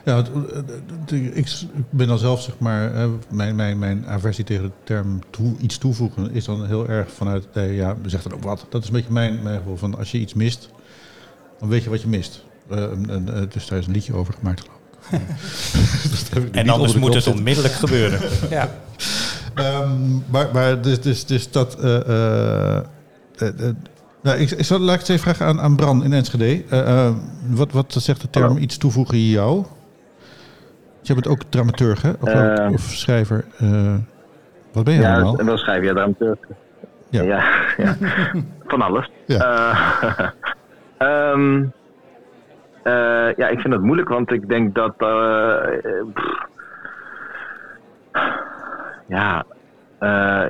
Ja, 0.05 0.17
het, 0.17 0.29
het- 0.53 0.71
het- 1.11 1.61
ik 1.75 1.85
ben 1.91 2.07
dan 2.09 2.19
zelf, 2.19 2.43
zeg 2.43 2.59
maar, 2.59 2.95
eh, 2.95 3.09
mijn, 3.31 3.57
mijn, 3.57 3.79
mijn 3.79 4.07
aversie 4.07 4.45
tegen 4.45 4.65
de 4.65 4.71
term 4.85 5.19
toe, 5.31 5.57
iets 5.59 5.79
toevoegen 5.79 6.31
is 6.31 6.45
dan 6.45 6.67
heel 6.67 6.89
erg 6.89 7.11
vanuit, 7.13 7.47
eh, 7.53 7.77
ja, 7.77 7.97
zegt 8.07 8.23
dan 8.25 8.33
ook 8.33 8.43
wat. 8.43 8.67
Dat 8.71 8.83
is 8.83 8.89
een 8.89 8.95
beetje 8.95 9.13
mijn, 9.13 9.43
mijn 9.43 9.59
gevoel 9.59 9.77
van, 9.77 9.97
als 9.99 10.11
je 10.11 10.19
iets 10.19 10.35
mist, 10.35 10.69
dan 11.59 11.69
weet 11.69 11.83
je 11.83 11.91
wat 11.91 12.03
je 12.03 12.09
mist. 12.09 12.45
Eh, 12.71 12.83
eh, 12.85 12.91
dus 13.53 13.67
daar 13.67 13.79
is 13.79 13.87
een 13.87 13.93
liedje 13.93 14.15
over 14.15 14.35
gemaakt, 14.35 14.61
geloof 14.61 14.77
ik. 16.43 16.55
En 16.55 16.69
anders 16.69 16.95
moet 16.95 17.15
het 17.15 17.27
onmiddellijk 17.27 17.75
gebeuren. 17.75 18.21
Ja. 18.51 18.71
Ehm, 19.55 20.01
maar, 20.31 20.49
maar 20.53 20.83
dus, 20.83 21.01
dus, 21.01 21.25
dus 21.27 21.51
dat. 21.51 21.75
eh, 21.81 22.01
eh, 22.09 22.77
eh, 23.39 23.75
nou, 24.23 24.39
ik, 24.39 24.51
ik 24.51 24.65
zal, 24.65 24.79
laat 24.79 24.95
ik 24.95 25.01
het 25.01 25.09
even 25.09 25.23
vragen 25.23 25.47
aan, 25.47 25.61
aan 25.61 25.77
Bran 25.77 26.05
in 26.05 26.13
Enschede. 26.13 26.65
Eh, 26.71 27.11
wat, 27.49 27.73
wat 27.73 27.93
zegt 27.93 28.21
de 28.21 28.31
term 28.31 28.47
Hallo. 28.47 28.59
iets 28.61 28.79
toevoegen 28.79 29.19
jou? 29.19 29.65
Je 31.01 31.15
bent 31.15 31.29
ook 31.29 31.43
dramaturg, 31.49 32.03
hè? 32.03 32.11
Of, 32.21 32.29
Eh. 32.29 32.73
of 32.73 32.81
schrijver. 32.81 33.45
wat 34.73 34.85
ben 34.85 34.95
je 34.95 35.01
Ja, 35.01 35.15
allemaal? 35.15 35.39
en 35.39 35.47
wel 35.47 35.59
schrijven, 35.59 35.85
ja, 35.87 35.93
dramateur. 35.93 36.39
Ja. 37.11 37.23
Ja, 37.23 37.45
ja. 37.85 37.97
van 38.67 38.83
alles. 38.83 39.11
Ja. 39.27 39.39
Eh, 39.41 40.29
ehm, 41.33 41.63
eh, 42.83 43.35
ja, 43.37 43.49
ik 43.49 43.59
vind 43.61 43.71
dat 43.71 43.81
moeilijk, 43.83 44.09
want 44.09 44.31
ik 44.33 44.49
denk 44.49 44.75
dat. 44.75 44.95
ja. 49.09 49.45
eh, 49.99 50.47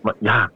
maar 0.00 0.14
ja. 0.18 0.50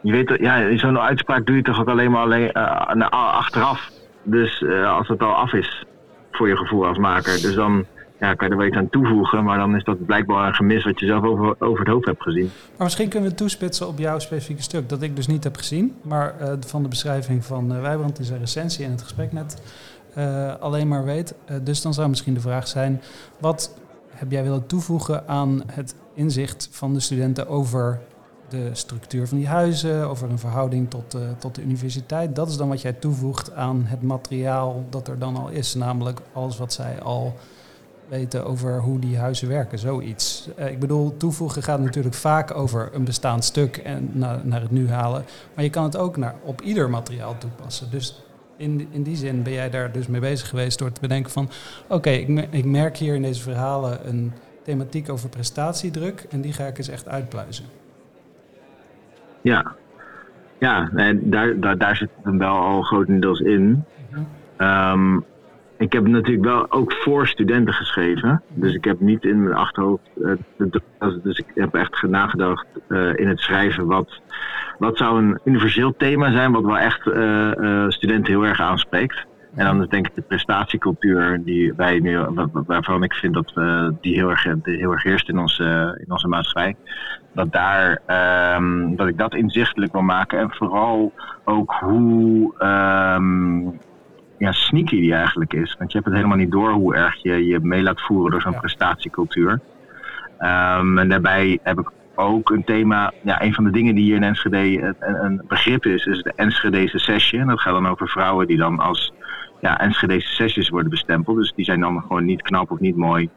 Je 0.00 0.12
weet, 0.12 0.36
ja, 0.40 0.76
zo'n 0.76 0.98
uitspraak 0.98 1.46
doe 1.46 1.56
je 1.56 1.62
toch 1.62 1.80
ook 1.80 1.88
alleen 1.88 2.10
maar 2.10 2.22
alleen, 2.22 2.52
eh, 2.52 3.08
achteraf. 3.10 3.90
Dus 4.22 4.62
eh, 4.62 4.96
als 4.96 5.08
het 5.08 5.22
al 5.22 5.34
af 5.34 5.52
is 5.52 5.84
voor 6.32 6.48
je 6.48 6.56
gevoel 6.56 6.86
als 6.86 6.98
maker. 6.98 7.32
Dus 7.42 7.54
dan 7.54 7.86
ja, 8.20 8.34
kan 8.34 8.46
je 8.46 8.52
er 8.52 8.58
wel 8.58 8.66
iets 8.68 8.76
aan 8.76 8.90
toevoegen, 8.90 9.44
maar 9.44 9.58
dan 9.58 9.76
is 9.76 9.84
dat 9.84 10.06
blijkbaar 10.06 10.46
een 10.46 10.54
gemis 10.54 10.84
wat 10.84 11.00
je 11.00 11.06
zelf 11.06 11.24
over, 11.24 11.54
over 11.58 11.78
het 11.78 11.88
hoofd 11.88 12.06
hebt 12.06 12.22
gezien. 12.22 12.50
Maar 12.76 12.84
misschien 12.86 13.08
kunnen 13.08 13.30
we 13.30 13.34
toespitsen 13.34 13.88
op 13.88 13.98
jouw 13.98 14.18
specifieke 14.18 14.62
stuk, 14.62 14.88
dat 14.88 15.02
ik 15.02 15.16
dus 15.16 15.26
niet 15.26 15.44
heb 15.44 15.56
gezien, 15.56 15.96
maar 16.02 16.34
eh, 16.40 16.52
van 16.66 16.82
de 16.82 16.88
beschrijving 16.88 17.44
van 17.44 17.80
Wijbrand 17.80 18.18
in 18.18 18.24
zijn 18.24 18.40
recensie 18.40 18.84
en 18.84 18.90
het 18.90 19.02
gesprek 19.02 19.32
net 19.32 19.62
alleen 20.60 20.88
maar 20.88 21.04
weet. 21.04 21.34
Dus 21.62 21.82
dan 21.82 21.94
zou 21.94 22.08
misschien 22.08 22.34
de 22.34 22.40
vraag 22.40 22.68
zijn, 22.68 23.00
wat 23.40 23.78
heb 24.10 24.30
jij 24.30 24.42
willen 24.42 24.66
toevoegen 24.66 25.28
aan 25.28 25.62
het 25.72 25.94
inzicht 26.14 26.68
van 26.72 26.94
de 26.94 27.00
studenten 27.00 27.48
over 27.48 28.00
de 28.48 28.70
structuur 28.72 29.28
van 29.28 29.38
die 29.38 29.46
huizen, 29.46 30.08
over 30.08 30.30
een 30.30 30.38
verhouding 30.38 30.90
tot, 30.90 31.14
eh, 31.14 31.20
tot 31.38 31.54
de 31.54 31.62
universiteit? 31.62 32.36
Dat 32.36 32.48
is 32.48 32.56
dan 32.56 32.68
wat 32.68 32.82
jij 32.82 32.92
toevoegt 32.92 33.52
aan 33.52 33.84
het 33.84 34.02
materiaal 34.02 34.84
dat 34.90 35.08
er 35.08 35.18
dan 35.18 35.36
al 35.36 35.48
is, 35.48 35.74
namelijk 35.74 36.20
alles 36.32 36.58
wat 36.58 36.72
zij 36.72 37.00
al 37.00 37.34
weten 38.08 38.44
over 38.44 38.80
hoe 38.80 38.98
die 38.98 39.18
huizen 39.18 39.48
werken, 39.48 39.78
zoiets. 39.78 40.48
Eh, 40.56 40.70
ik 40.70 40.78
bedoel, 40.78 41.16
toevoegen 41.16 41.62
gaat 41.62 41.80
natuurlijk 41.80 42.14
vaak 42.14 42.54
over 42.54 42.90
een 42.92 43.04
bestaand 43.04 43.44
stuk 43.44 43.76
en 43.76 44.10
naar, 44.12 44.60
het 44.60 44.70
nu 44.70 44.90
halen. 44.90 45.24
Maar 45.54 45.64
je 45.64 45.70
kan 45.70 45.84
het 45.84 45.96
ook 45.96 46.16
naar, 46.16 46.34
op 46.42 46.60
ieder 46.60 46.90
materiaal 46.90 47.38
toepassen. 47.38 47.90
Dus 47.90 48.22
in, 48.56 48.88
in 48.90 49.02
die 49.02 49.16
zin 49.16 49.42
ben 49.42 49.52
jij 49.52 49.70
daar 49.70 49.92
dus 49.92 50.06
mee 50.06 50.20
bezig 50.20 50.48
geweest 50.48 50.78
door 50.78 50.92
te 50.92 51.00
bedenken 51.00 51.32
van... 51.32 51.50
oké, 51.88 52.10
ik, 52.10 52.46
ik 52.50 52.64
merk 52.64 52.96
hier 52.96 53.14
in 53.14 53.22
deze 53.22 53.42
verhalen 53.42 54.08
een 54.08 54.32
thematiek 54.64 55.10
over 55.10 55.28
prestatiedruk... 55.28 56.26
en 56.30 56.40
die 56.40 56.52
ga 56.52 56.66
ik 56.66 56.78
eens 56.78 56.88
echt 56.88 57.08
uitpluizen. 57.08 57.64
Ja, 59.40 59.74
ja 60.58 60.90
en 60.94 61.30
daar, 61.30 61.60
daar, 61.60 61.78
daar 61.78 61.96
zit 61.96 62.10
het 62.16 62.24
hem 62.24 62.38
wel 62.38 62.56
al 62.56 62.82
grotendeels 62.82 63.40
in. 63.40 63.84
Ehm, 64.56 65.16
ik 65.76 65.92
heb 65.92 66.06
natuurlijk 66.06 66.44
wel 66.44 66.70
ook 66.72 66.92
voor 66.92 67.26
studenten 67.26 67.74
geschreven. 67.74 68.42
Dus 68.48 68.74
ik 68.74 68.84
heb 68.84 69.00
niet 69.00 69.24
in 69.24 69.42
mijn 69.42 69.54
achterhoofd. 69.56 70.02
de- 70.56 70.82
dus 71.22 71.38
ik 71.38 71.46
heb 71.54 71.74
echt 71.74 72.02
nagedacht 72.02 72.66
eh, 72.88 73.16
in 73.16 73.28
het 73.28 73.40
schrijven. 73.40 73.86
Wat, 73.86 74.20
wat 74.78 74.96
zou 74.96 75.18
een 75.18 75.40
universeel 75.44 75.94
thema 75.96 76.30
zijn. 76.32 76.52
wat 76.52 76.64
wel 76.64 76.78
echt 76.78 77.06
eh, 77.06 77.84
studenten 77.88 78.32
heel 78.32 78.46
erg 78.46 78.60
aanspreekt. 78.60 79.26
En 79.58 79.64
dan 79.64 79.86
denk 79.88 80.06
ik 80.06 80.14
de 80.14 80.22
prestatiecultuur 80.22 81.40
die 81.44 81.72
wij 81.74 81.98
nu, 81.98 82.18
wa- 82.18 82.48
wa- 82.52 82.62
waarvan 82.66 83.02
ik 83.02 83.14
vind 83.14 83.34
dat 83.34 83.52
we 83.54 83.94
die 84.00 84.14
heel 84.14 84.30
erg, 84.30 84.46
die 84.62 84.76
heel 84.76 84.92
erg 84.92 85.02
heerst 85.02 85.28
in 85.28 85.38
onze, 85.38 85.98
in 86.04 86.12
onze 86.12 86.28
maatschappij. 86.28 86.76
Dat, 87.32 87.52
daar, 87.52 88.00
ehm, 88.06 88.94
dat 88.96 89.08
ik 89.08 89.18
dat 89.18 89.34
inzichtelijk 89.34 89.92
wil 89.92 90.02
maken. 90.02 90.38
En 90.38 90.50
vooral 90.50 91.12
ook 91.44 91.76
hoe 91.80 92.54
ehm, 92.58 93.60
ja, 94.38 94.52
sneaky 94.52 95.00
die 95.00 95.14
eigenlijk 95.14 95.52
is. 95.52 95.74
Want 95.78 95.92
je 95.92 95.98
hebt 95.98 96.10
het 96.10 96.16
helemaal 96.16 96.38
niet 96.38 96.50
door 96.52 96.70
hoe 96.70 96.94
erg 96.94 97.22
je 97.22 97.46
je 97.46 97.60
mee 97.60 97.82
laat 97.82 98.00
voeren 98.00 98.30
door 98.30 98.40
zo'n 98.40 98.60
prestatiecultuur. 98.60 99.60
Ehm, 100.38 100.98
en 100.98 101.08
daarbij 101.08 101.58
heb 101.62 101.78
ik 101.78 101.90
ook 102.14 102.50
een 102.50 102.64
thema. 102.64 103.12
Ja, 103.22 103.42
een 103.42 103.54
van 103.54 103.64
de 103.64 103.70
dingen 103.70 103.94
die 103.94 104.04
hier 104.04 104.16
in 104.16 104.22
Enschede 104.22 104.94
een, 104.98 105.24
een 105.24 105.42
begrip 105.46 105.84
is, 105.86 106.06
is 106.06 106.22
de 106.22 106.32
Enschedese 106.36 106.98
sessie. 106.98 107.38
En 107.38 107.46
dat 107.46 107.60
gaat 107.60 107.72
dan 107.72 107.88
over 107.88 108.08
vrouwen 108.08 108.46
die 108.46 108.56
dan 108.56 108.78
als 108.78 109.12
ja, 109.60 109.80
Enschedese 109.80 110.34
sessies 110.34 110.68
worden 110.68 110.90
bestempeld. 110.90 111.36
Dus 111.36 111.52
die 111.56 111.64
zijn 111.64 111.80
dan 111.80 112.00
gewoon 112.00 112.24
niet 112.24 112.42
knap 112.42 112.70
of 112.70 112.78
niet 112.78 112.96
mooi. 112.96 113.28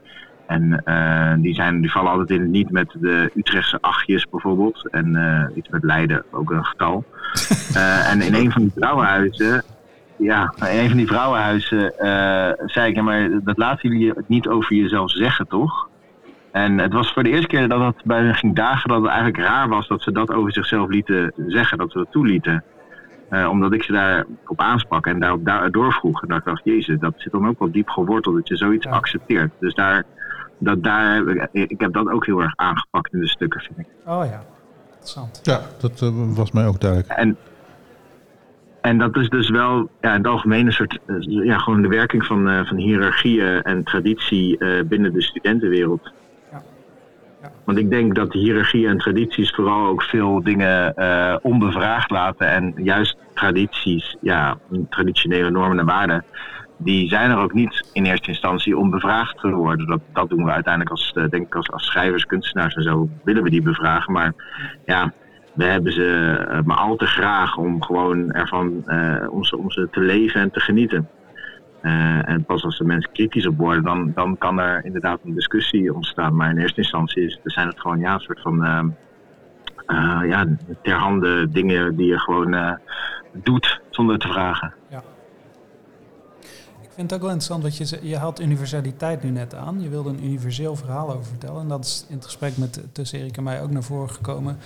En 0.48 0.82
eh, 0.84 1.34
die, 1.38 1.54
zijn, 1.54 1.82
die 1.82 1.92
vallen 1.92 2.12
altijd 2.12 2.30
in 2.30 2.42
het 2.42 2.50
niet 2.50 2.72
met 2.72 2.96
de 3.00 3.32
Utrechtse 3.36 3.78
achtjes 3.82 4.30
bijvoorbeeld. 4.30 4.88
En 4.90 5.16
eh, 5.16 5.58
iets 5.58 5.70
met 5.70 5.84
Leiden, 5.84 6.24
ook 6.32 6.52
een 6.52 6.66
getal. 6.66 7.04
Eh, 7.74 8.12
en 8.12 8.22
in 8.22 8.34
een 8.34 8.52
van 8.52 8.62
die 8.62 8.72
vrouwenhuizen 8.76 9.64
ja, 10.16 10.54
in 10.60 10.80
een 10.80 10.88
van 10.88 10.98
die 10.98 11.08
vrouwenhuizen 11.08 11.94
zei 12.66 12.90
ik, 12.90 12.96
ja, 12.96 13.02
maar 13.02 13.30
dat 13.44 13.58
laten 13.58 13.90
jullie 13.90 14.12
het 14.12 14.30
niet 14.30 14.48
over 14.48 14.76
jezelf 14.76 15.12
zeggen, 15.12 15.48
toch? 15.48 15.90
En 16.52 16.78
het 16.78 16.94
was 16.94 17.14
voor 17.14 17.24
de 17.24 17.30
eerste 17.30 17.48
keer 17.48 17.68
dat 17.68 17.82
het 17.82 18.04
bij 18.04 18.24
hen 18.24 18.36
ging 18.36 18.56
dagen 18.56 18.90
dat 18.90 19.02
het 19.02 19.10
eigenlijk 19.10 19.44
raar 19.44 19.70
was 19.70 19.88
dat 19.88 20.02
ze 20.02 20.12
dat 20.12 20.34
over 20.34 20.54
zichzelf 20.54 20.90
lieten 20.90 21.34
zeggen, 21.48 21.78
dat 21.78 21.92
ze 21.92 21.98
dat 21.98 22.12
toelieten. 22.12 22.64
Eh, 23.32 23.50
omdat 23.50 23.74
ik 23.74 23.84
ze 23.84 23.92
daar 23.92 24.26
op 24.48 24.60
aansprak 24.60 25.06
en 25.06 25.20
daarop 25.20 25.46
daar 25.46 25.72
doorvroeg. 25.72 26.22
En 26.22 26.28
dat 26.28 26.38
ik 26.38 26.46
dacht, 26.46 26.62
jezus, 26.64 27.00
dat 27.00 27.14
zit 27.18 27.32
dan 27.32 27.48
ook 27.48 27.60
wel 27.60 27.72
diep 27.72 27.90
geworteld 27.90 28.36
dat 28.36 28.48
je 28.48 28.58
zoiets 28.58 28.88
accepteert. 28.88 29.52
Dus 29.60 29.74
daar, 29.74 30.04
dat, 30.58 30.84
daar 30.84 31.16
heb 31.16 31.50
ik, 31.52 31.80
heb 31.80 31.94
dat 31.94 32.10
ook 32.10 32.26
heel 32.26 32.42
erg 32.42 32.54
aangepakt 32.56 33.14
in 33.14 33.20
de 33.20 33.28
stukken, 33.28 33.62
vind 33.62 33.80
ik. 33.80 33.86
Oh 34.06 34.26
ja, 34.26 34.44
interessant. 34.90 35.40
Ja, 35.44 35.62
dat 35.80 36.02
eh, 36.02 36.10
was 36.36 36.52
mij 36.52 36.68
ook 36.68 36.80
duidelijk. 36.82 37.10
En, 37.10 37.38
en 38.82 38.98
dat 38.98 39.18
is 39.18 39.30
dus 39.30 39.50
wel 39.50 39.90
ja, 40.02 40.10
in 40.10 40.18
het 40.18 40.28
algemeen 40.28 40.66
een 40.66 40.74
soort, 40.74 41.00
eh, 41.06 41.16
ja, 41.20 41.58
gewoon 41.58 41.82
de 41.82 41.88
werking 41.88 42.26
van, 42.26 42.50
eh, 42.50 42.66
van 42.66 42.78
hiërarchieën 42.78 43.62
en 43.62 43.84
traditie 43.84 44.58
eh, 44.58 44.84
binnen 44.84 45.14
de 45.14 45.22
studentenwereld. 45.22 46.12
Want 47.64 47.78
ik 47.78 47.90
denk 47.90 48.16
dat 48.16 48.34
hiërarchie 48.34 48.88
en 48.88 48.98
tradities 48.98 49.52
vooral 49.52 49.88
ook 49.88 50.04
veel 50.04 50.44
dingen 50.44 50.96
eh, 50.96 51.36
onbevraagd 51.42 52.10
laten. 52.10 52.48
En 52.48 52.74
juist 52.78 53.18
tradities, 53.42 54.18
ja, 54.22 54.58
traditionele 54.90 55.50
normen 55.50 55.80
en 55.80 55.86
waarden, 55.86 56.24
die 56.78 57.10
zijn 57.10 57.32
er 57.32 57.38
ook 57.38 57.54
niet 57.54 57.90
in 57.94 58.06
eerste 58.06 58.30
instantie 58.30 58.78
om 58.78 58.90
bevraagd 58.90 59.40
te 59.40 59.50
worden. 59.50 59.88
Dat, 59.88 60.02
dat 60.14 60.30
doen 60.30 60.44
we 60.46 60.52
uiteindelijk 60.52 60.92
als, 60.92 61.12
eh, 61.16 61.30
denk 61.30 61.46
ik 61.46 61.56
als, 61.56 61.86
schrijvers, 61.86 62.26
kunstenaars 62.26 62.76
en 62.76 62.84
zo, 62.84 63.10
willen 63.24 63.44
we 63.44 63.50
die 63.50 63.62
bevragen. 63.62 64.14
Maar 64.14 64.34
ja, 64.86 65.14
we 65.54 65.64
hebben 65.64 65.94
ze 65.94 66.38
eh, 66.50 66.60
maar 66.64 66.78
al 66.78 66.96
te 66.96 67.06
graag 67.06 67.58
om 67.58 67.84
gewoon 67.84 68.32
ervan 68.32 68.88
eh, 68.88 69.28
om, 69.30 69.44
ze, 69.44 69.58
om 69.58 69.72
ze 69.72 69.88
te 69.92 70.00
leven 70.00 70.42
en 70.42 70.52
te 70.52 70.60
genieten. 70.60 71.10
Eh, 71.82 72.30
en 72.30 72.44
pas 72.44 72.64
als 72.64 72.78
de 72.78 72.84
mensen 72.84 73.12
kritisch 73.12 73.48
op 73.48 73.58
worden, 73.58 73.84
dan, 73.84 74.12
dan 74.16 74.38
kan 74.38 74.60
er 74.60 74.86
inderdaad 74.86 75.20
een 75.26 75.34
discussie 75.34 75.94
ontstaan. 75.94 76.36
Maar 76.36 76.50
in 76.50 76.58
eerste 76.58 76.82
instantie 76.82 77.26
is, 77.26 77.40
zijn 77.44 77.68
het 77.68 77.80
gewoon 77.80 78.00
ja, 78.00 78.14
een 78.14 78.20
soort 78.20 78.42
van 78.42 78.96
ja, 80.28 80.46
ter 80.82 80.94
hande 80.94 81.50
dingen 81.50 81.96
die 81.96 82.08
je 82.08 82.20
gewoon 82.20 82.80
doet 83.34 83.82
zonder 83.90 84.20
te 84.20 84.28
vragen. 84.28 84.74
Ik 86.82 86.98
vind 86.98 87.12
het 87.12 87.14
ook 87.14 87.26
wel 87.26 87.36
interessant, 87.36 87.64
dat 87.64 87.90
je, 87.90 88.08
je 88.10 88.18
haalt 88.18 88.40
universaliteit 88.42 89.24
nu 89.24 89.30
net 89.30 89.56
aan. 89.56 89.82
Je 89.82 89.90
wilde 89.90 90.10
een 90.10 90.24
universeel 90.26 90.76
verhaal 90.76 91.10
over 91.12 91.26
vertellen. 91.26 91.62
En 91.62 91.68
dat 91.68 91.86
is 91.86 92.06
in 92.10 92.16
het 92.16 92.26
gesprek 92.26 92.58
met, 92.58 92.82
tussen 92.92 93.20
Erik 93.20 93.38
en 93.38 93.44
mij 93.44 93.62
ook 93.62 93.72
naar 93.72 93.84
voren 93.84 94.10
gekomen. 94.10 94.58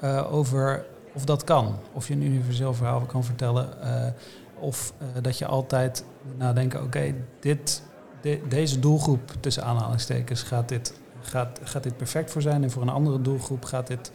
eh, 0.00 0.32
over 0.32 0.84
of 1.14 1.24
dat 1.24 1.44
kan. 1.44 1.74
Of 1.92 2.08
je 2.08 2.14
een 2.14 2.22
universeel 2.22 2.74
verhaal 2.74 3.00
kan 3.00 3.24
vertellen. 3.24 3.82
eh, 3.82 4.12
of 4.58 4.92
eh, 4.98 5.06
dat 5.22 5.38
je 5.38 5.46
altijd 5.46 6.04
moet 6.26 6.38
nadenken, 6.38 6.82
oké, 6.82 7.14
dit, 7.40 7.82
de- 8.20 8.40
deze 8.48 8.78
doelgroep 8.78 9.32
tussen 9.40 9.64
aanhalingstekens 9.64 10.42
gaat 10.42 10.68
dit, 10.68 11.00
gaat, 11.20 11.60
gaat 11.62 11.82
dit 11.82 11.96
perfect 11.96 12.30
voor 12.30 12.42
zijn. 12.42 12.62
En 12.62 12.70
voor 12.70 12.82
een 12.82 12.88
andere 12.88 13.20
doelgroep 13.20 13.64
gaat 13.64 13.86
dit 13.86 14.12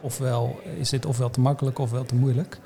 ofwel, 0.00 0.60
is 0.78 0.88
dit 0.90 1.06
ofwel 1.06 1.30
te 1.30 1.40
makkelijk 1.40 1.78
ofwel 1.78 2.04
te 2.04 2.14
moeilijk. 2.14 2.58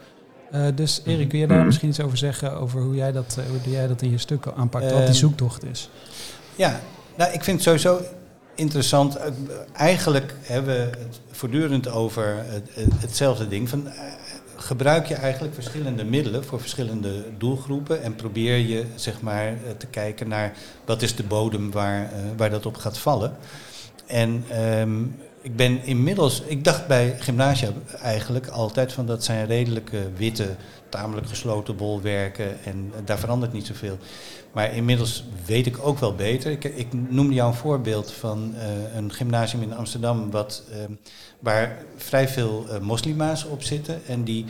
Eh, 0.51 0.67
dus 0.75 1.03
Erik, 1.05 1.29
kun 1.29 1.39
je 1.39 1.47
daar 1.47 1.65
misschien 1.65 1.89
iets 1.89 2.01
over 2.01 2.17
zeggen 2.19 2.53
over 2.61 2.81
hoe 2.81 2.95
jij 2.95 3.13
dat, 3.13 3.37
eh, 3.39 3.45
hoe 3.65 3.73
jij 3.73 3.87
dat 3.87 4.03
in 4.03 4.11
je 4.11 4.19
stukken 4.19 4.55
aanpakt, 4.55 4.85
wat 4.85 4.93
die 4.99 5.03
Ehm, 5.09 5.13
zoektocht 5.17 5.65
is? 5.65 5.91
Ja, 6.57 6.81
nou, 7.17 7.33
ik 7.33 7.45
vind 7.45 7.65
het 7.65 7.67
sowieso 7.83 8.05
interessant. 8.55 9.17
Eh, 9.17 9.31
Eigenlijk 9.73 10.35
hebben 10.43 10.75
we 10.75 10.81
het 10.99 11.21
voortdurend 11.31 11.89
over 11.89 12.35
het- 12.37 12.71
het- 12.75 12.93
hetzelfde 13.01 13.49
ding. 13.49 13.69
Van, 13.69 13.89
gebruik 14.57 15.07
je 15.07 15.15
eigenlijk 15.15 15.55
verschillende 15.55 16.05
middelen 16.05 16.45
voor 16.45 16.61
verschillende 16.61 17.25
doelgroepen 17.39 18.03
en 18.03 18.15
probeer 18.15 18.57
je 18.59 18.85
zeg 18.95 19.21
maar, 19.21 19.53
te 19.77 19.87
kijken 19.87 20.29
naar 20.29 20.53
wat 20.85 21.03
is 21.03 21.17
de 21.17 21.23
bodem 21.23 21.71
waar, 21.71 22.11
waar 22.37 22.51
dat 22.51 22.67
op 22.67 22.77
gaat 22.77 22.99
vallen. 22.99 23.37
En 24.07 24.45
ehm, 24.51 24.93
ik 25.45 25.57
ben 25.57 25.85
inmiddels, 25.85 26.41
ik 26.41 26.65
dacht 26.65 26.87
bij 26.87 27.17
gymnasia 27.19 27.69
eigenlijk 28.03 28.47
altijd 28.47 28.93
van 28.93 29.07
dat 29.07 29.25
zijn 29.25 29.47
redelijke 29.47 30.11
witte, 30.17 30.49
tamelijk 30.89 31.29
gesloten 31.29 31.77
bolwerken 31.77 32.65
en 32.65 32.93
daar 33.05 33.19
verandert 33.19 33.53
niet 33.53 33.67
zoveel. 33.67 33.99
Maar 34.53 34.75
inmiddels 34.75 35.25
weet 35.47 35.67
ik 35.67 35.79
ook 35.87 35.99
wel 35.99 36.15
beter. 36.15 36.51
Ik, 36.51 36.65
ik 36.65 36.87
noemde 36.93 37.35
jou 37.35 37.51
een 37.51 37.57
voorbeeld 37.57 38.13
van 38.13 38.55
eh, 38.55 38.97
een 38.97 39.13
gymnasium 39.13 39.63
in 39.63 39.75
Amsterdam 39.75 40.31
wat, 40.31 40.63
ehm, 40.73 40.93
waar 41.39 41.79
vrij 41.97 42.29
veel 42.29 42.67
eh, 42.69 42.81
moslima's 42.81 43.45
op 43.45 43.63
zitten 43.63 44.01
en 44.07 44.25
die 44.25 44.45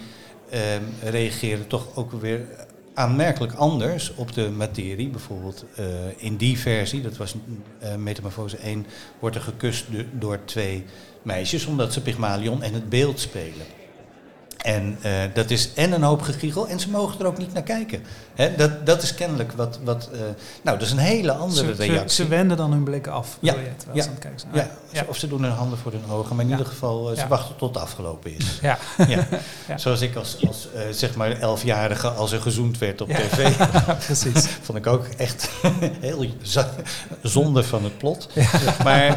reageren 1.02 1.66
toch 1.66 1.86
ook 1.94 2.12
weer 2.12 2.46
aanmerkelijk 2.94 3.52
anders 3.52 4.14
op 4.14 4.32
de 4.32 4.50
materie. 4.50 5.08
Bijvoorbeeld 5.08 5.64
eh, 5.76 5.84
in 6.16 6.36
die 6.36 6.58
versie, 6.58 7.02
dat 7.02 7.16
was 7.16 7.34
eh 7.78 7.94
Metamorfose 7.94 8.56
1, 8.56 8.86
wordt 9.18 9.36
er 9.36 9.42
gekust 9.42 9.92
do- 9.92 10.04
door 10.12 10.38
twee 10.44 10.84
meisjes 11.22 11.66
omdat 11.66 11.92
ze 11.92 12.02
Pygmalion 12.02 12.62
en 12.62 12.74
het 12.74 12.88
beeld 12.88 13.20
spelen. 13.20 13.66
En 14.64 14.98
eh, 15.02 15.12
dat 15.34 15.50
is 15.50 15.72
en 15.74 15.92
een 15.92 16.02
hoop 16.02 16.22
gegiegel 16.22 16.68
en 16.68 16.80
ze 16.80 16.90
mogen 16.90 17.20
er 17.20 17.26
ook 17.26 17.38
niet 17.38 17.52
naar 17.52 17.62
kijken. 17.62 18.02
Hè, 18.34 18.54
dat, 18.56 18.86
dat 18.86 19.02
is 19.02 19.14
kennelijk 19.14 19.52
wat... 19.52 19.78
wat 19.84 20.08
eh, 20.12 20.18
nou, 20.62 20.78
dat 20.78 20.86
is 20.86 20.92
een 20.92 20.98
hele 20.98 21.32
andere 21.32 21.74
Ze, 21.74 21.82
reactie. 21.86 22.08
ze, 22.08 22.22
ze 22.22 22.28
wenden 22.28 22.56
dan 22.56 22.72
hun 22.72 22.82
blikken 22.84 23.12
af, 23.12 23.36
Ja, 23.40 23.52
je, 23.54 23.58
ja, 23.92 24.02
ze 24.02 24.08
aan 24.08 24.14
het 24.14 24.18
kijken 24.22 24.40
zijn. 24.40 24.52
ja. 24.54 24.70
Ja. 24.90 25.04
Of 25.08 25.16
ze 25.16 25.28
doen 25.28 25.42
hun 25.42 25.52
handen 25.52 25.78
voor 25.78 25.92
hun 25.92 26.02
ogen, 26.10 26.36
maar 26.36 26.44
in 26.44 26.50
ieder 26.50 26.66
geval 26.66 27.08
eh, 27.10 27.14
ze 27.16 27.20
Ja. 27.22 27.28
wachten 27.28 27.56
tot 27.56 27.74
het 27.74 27.82
afgelopen 27.84 28.36
is. 28.36 28.58
Ja. 28.62 28.78
Ja. 29.08 29.26
Ja. 29.68 29.78
Zoals 29.78 30.00
ik 30.00 30.16
als, 30.16 30.36
als 30.46 30.68
zeg 30.90 31.14
maar 31.14 31.30
elfjarige 31.40 32.08
als 32.08 32.32
er 32.32 32.40
gezoend 32.40 32.78
werd 32.78 33.00
op 33.00 33.08
Ja. 33.08 33.16
tv. 33.16 33.56
Precies. 34.06 34.46
Vond 34.62 34.78
ik 34.78 34.86
ook 34.86 35.06
echt 35.16 35.48
heel 36.00 36.26
zonde 37.22 37.62
van 37.64 37.84
het 37.84 37.98
plot. 37.98 38.28
Maar, 38.84 39.16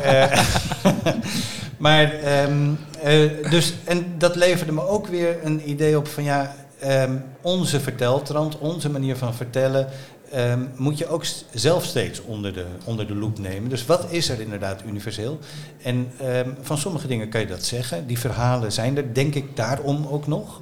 maar 1.78 2.12
ehm, 2.14 2.72
eh, 3.04 3.52
dus, 3.52 3.74
en 3.84 4.14
dat 4.18 4.36
leverde 4.36 4.72
me 4.72 4.88
ook 4.88 5.08
weer 5.08 5.38
een 5.44 5.70
idee 5.70 5.98
op 5.98 6.08
van 6.08 6.24
ja, 6.24 6.56
ehm, 6.80 7.16
onze 7.42 7.80
verteltrand, 7.80 8.58
onze 8.58 8.90
manier 8.90 9.16
van 9.16 9.34
vertellen, 9.34 9.88
ehm, 10.32 10.60
moet 10.76 10.98
je 10.98 11.08
ook 11.08 11.26
zelf 11.54 11.86
steeds 11.86 12.22
onder 12.22 12.54
de, 12.54 12.66
onder 12.84 13.08
de 13.08 13.16
loep 13.16 13.40
nemen. 13.40 13.70
Dus 13.70 13.86
wat 13.86 14.06
is 14.10 14.30
er 14.30 14.42
inderdaad 14.42 14.82
universeel? 14.88 15.40
En 15.84 16.12
ehm, 16.20 16.50
van 16.62 16.78
sommige 16.78 17.08
dingen 17.08 17.30
kan 17.30 17.42
je 17.42 17.48
dat 17.48 17.64
zeggen. 17.64 18.08
Die 18.08 18.20
verhalen 18.20 18.72
zijn 18.72 18.98
er, 18.98 19.14
denk 19.14 19.36
ik, 19.36 19.56
daarom 19.56 20.08
ook 20.08 20.28
nog. 20.28 20.62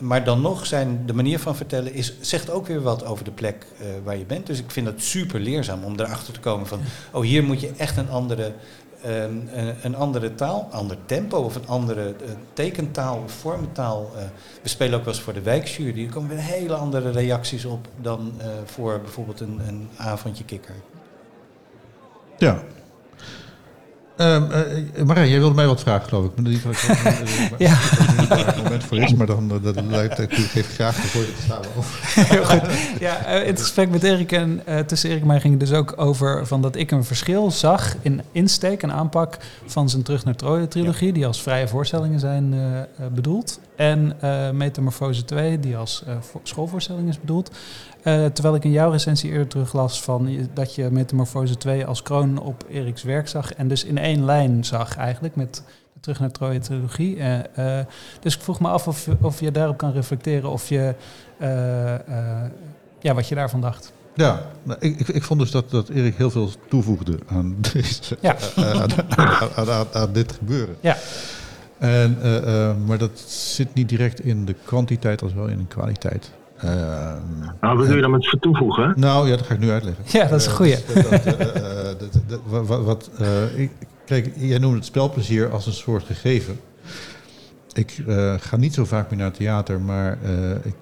Maar 0.00 0.24
dan 0.24 0.40
nog 0.40 0.66
zijn 0.66 1.02
de 1.06 1.12
manier 1.12 1.38
van 1.38 1.56
vertellen 1.56 1.94
is, 1.94 2.12
zegt 2.20 2.50
ook 2.50 2.66
weer 2.66 2.82
wat 2.82 3.04
over 3.04 3.24
de 3.24 3.30
plek 3.30 3.66
eh, 3.78 3.86
waar 4.04 4.16
je 4.16 4.24
bent. 4.24 4.46
Dus 4.46 4.58
ik 4.58 4.70
vind 4.70 4.86
het 4.86 5.02
super 5.02 5.40
leerzaam 5.40 5.84
om 5.84 6.00
erachter 6.00 6.32
te 6.32 6.40
komen 6.40 6.66
van, 6.66 6.80
oh 7.12 7.22
hier 7.22 7.44
moet 7.44 7.60
je 7.60 7.70
echt 7.76 7.96
een 7.96 8.10
andere, 8.10 8.52
een 9.82 9.94
andere 9.96 10.34
taal, 10.34 10.68
ander 10.70 10.96
tempo 11.06 11.38
of 11.38 11.54
een 11.54 11.66
andere 11.66 12.02
eh, 12.02 12.30
tekentaal 12.52 13.22
of 13.24 13.32
vormentaal. 13.32 14.10
eh. 14.16 14.22
we 14.62 14.68
spelen 14.68 14.98
ook 14.98 15.04
wel 15.04 15.14
eens 15.14 15.22
voor 15.22 15.32
de 15.32 15.42
wijkjury. 15.42 16.04
Er 16.04 16.12
komen 16.12 16.28
weer 16.28 16.38
hele 16.38 16.74
andere 16.74 17.10
reacties 17.10 17.64
op 17.64 17.88
dan 18.00 18.32
eh, 18.38 18.46
voor 18.64 19.00
bijvoorbeeld 19.00 19.40
een, 19.40 19.60
een 19.68 19.88
avondje 19.96 20.44
kikker. 20.44 20.74
Ja. 22.38 22.62
Ehm 24.16 24.42
eh, 24.50 25.04
Marijn, 25.04 25.28
jij 25.28 25.38
wilde 25.38 25.54
mij 25.54 25.66
wat 25.66 25.80
vragen, 25.80 26.08
geloof 26.08 26.24
ik. 26.24 26.30
Dat 26.44 26.52
ik 26.52 27.58
Ja. 27.58 27.74
het 27.74 28.56
moment 28.62 28.84
voor 28.84 28.98
is, 28.98 29.14
maar 29.14 29.26
dan 29.26 29.50
eh, 29.50 29.62
dat 29.62 30.18
ik 30.18 30.32
geef 30.34 30.74
graag 30.74 30.96
de 30.96 31.02
voor 31.02 31.22
te 31.24 31.42
staan 31.44 31.62
over. 31.76 31.98
Heel 32.34 32.44
goed. 32.44 32.60
Ja, 33.00 33.24
eh, 33.24 33.40
in 33.40 33.46
het 33.46 33.60
gesprek 33.60 33.90
met 33.90 34.02
Erik 34.02 34.32
en 34.32 34.62
tussen 34.86 35.08
Erik 35.10 35.20
en 35.20 35.26
mij 35.26 35.40
ging 35.40 35.60
het 35.60 35.68
dus 35.68 35.78
ook 35.78 35.92
over 35.96 36.46
van 36.46 36.62
dat 36.62 36.76
ik 36.76 36.90
een 36.90 37.04
verschil 37.04 37.50
zag 37.50 37.94
in 38.02 38.22
insteek 38.32 38.82
en 38.82 38.92
aanpak 38.92 39.36
van 39.66 39.88
zijn 39.90 40.02
Terug 40.02 40.24
naar 40.24 40.36
Troje 40.36 40.68
trilogie, 40.68 41.12
die 41.12 41.26
als 41.26 41.42
vrije 41.42 41.68
voorstellingen 41.68 42.20
zijn 42.20 42.54
bedoeld. 43.14 43.60
En 43.76 44.16
Metamorfose 44.52 45.24
2, 45.24 45.60
die 45.60 45.76
als 45.76 46.02
vo- 46.20 46.40
schoolvoorstelling 46.42 47.08
is 47.08 47.20
bedoeld. 47.20 47.50
Eh, 48.04 48.24
terwijl 48.26 48.54
ik 48.54 48.64
in 48.64 48.70
jouw 48.70 48.90
recensie 48.90 49.30
eerder 49.30 49.46
teruglas 49.48 50.02
van 50.02 50.30
je- 50.32 50.46
dat 50.54 50.74
je 50.74 50.88
Metamorfose 50.90 51.56
2 51.56 51.86
als 51.86 52.02
kroon 52.02 52.38
op 52.38 52.64
Eriks 52.70 53.02
werk 53.02 53.28
zag. 53.28 53.54
En 53.54 53.68
dus 53.68 53.84
in 53.84 53.98
één 53.98 54.24
lijn 54.24 54.64
zag 54.64 54.96
eigenlijk 54.96 55.36
met 55.36 55.54
de 55.92 56.00
Terug 56.00 56.20
naar 56.20 56.30
Troje 56.30 56.58
trilogie. 56.58 57.16
Eh, 57.18 57.78
eh, 57.78 57.86
dus 58.20 58.34
ik 58.36 58.42
vroeg 58.42 58.60
me 58.60 58.68
af 58.68 58.88
of, 58.88 59.08
of 59.20 59.40
je 59.40 59.50
daarop 59.50 59.76
kan 59.76 59.92
reflecteren 59.92 60.50
of 60.50 60.68
je 60.68 60.94
ja, 63.00 63.14
wat 63.14 63.28
je 63.28 63.34
daarvan 63.34 63.60
dacht. 63.60 63.92
Ja, 64.14 64.42
nou, 64.62 64.78
ik, 64.80 64.98
ik, 65.00 65.08
ik 65.08 65.22
vond 65.22 65.40
dus 65.40 65.50
dat, 65.50 65.70
dat 65.70 65.88
Erik 65.88 66.16
heel 66.16 66.30
veel 66.30 66.50
toevoegde 66.68 67.18
aan, 67.26 67.56
deze, 67.72 68.16
Ja. 68.20 68.36
aan, 68.56 68.90
aan, 69.08 69.50
aan, 69.56 69.68
aan- 69.70 69.86
aan 69.92 70.12
dit 70.12 70.32
gebeuren. 70.32 70.76
Ja. 70.80 70.96
En, 71.78 72.18
maar 72.86 72.98
dat 72.98 73.18
zit 73.26 73.74
niet 73.74 73.88
direct 73.88 74.20
in 74.20 74.44
de 74.44 74.54
kwantiteit 74.64 75.22
als 75.22 75.32
wel 75.34 75.46
in 75.46 75.58
de 75.58 75.66
kwaliteit. 75.66 76.30
Ehm, 76.58 77.18
Nou, 77.60 77.76
wat 77.76 77.86
doe 77.86 77.94
je 77.96 78.00
dan 78.02 78.10
met 78.10 78.36
toevoegen? 78.40 78.92
Nou 78.96 79.28
ja, 79.28 79.36
dat 79.36 79.46
ga 79.46 79.54
ik 79.54 79.60
nu 79.60 79.70
uitleggen. 79.70 80.04
Ja, 80.06 80.26
dat 80.26 80.40
is 80.40 80.46
een 80.46 80.50
Eh, 80.52 80.56
goeie. 80.56 80.76
wat- 82.84 83.10
eh, 83.18 83.58
ik- 83.58 83.72
Kijk, 84.06 84.32
jij 84.36 84.58
noemde 84.58 84.76
het 84.76 84.84
spelplezier 84.86 85.50
als 85.50 85.66
een 85.66 85.72
soort 85.72 86.04
gegeven. 86.04 86.60
Ik 87.72 88.02
eh, 88.06 88.34
ga 88.38 88.56
niet 88.56 88.74
zo 88.74 88.84
vaak 88.84 89.08
meer 89.10 89.18
naar 89.18 89.28
het 89.28 89.36
theater, 89.36 89.80
maar 89.80 90.18
eh, 90.22 90.50
ik, 90.50 90.74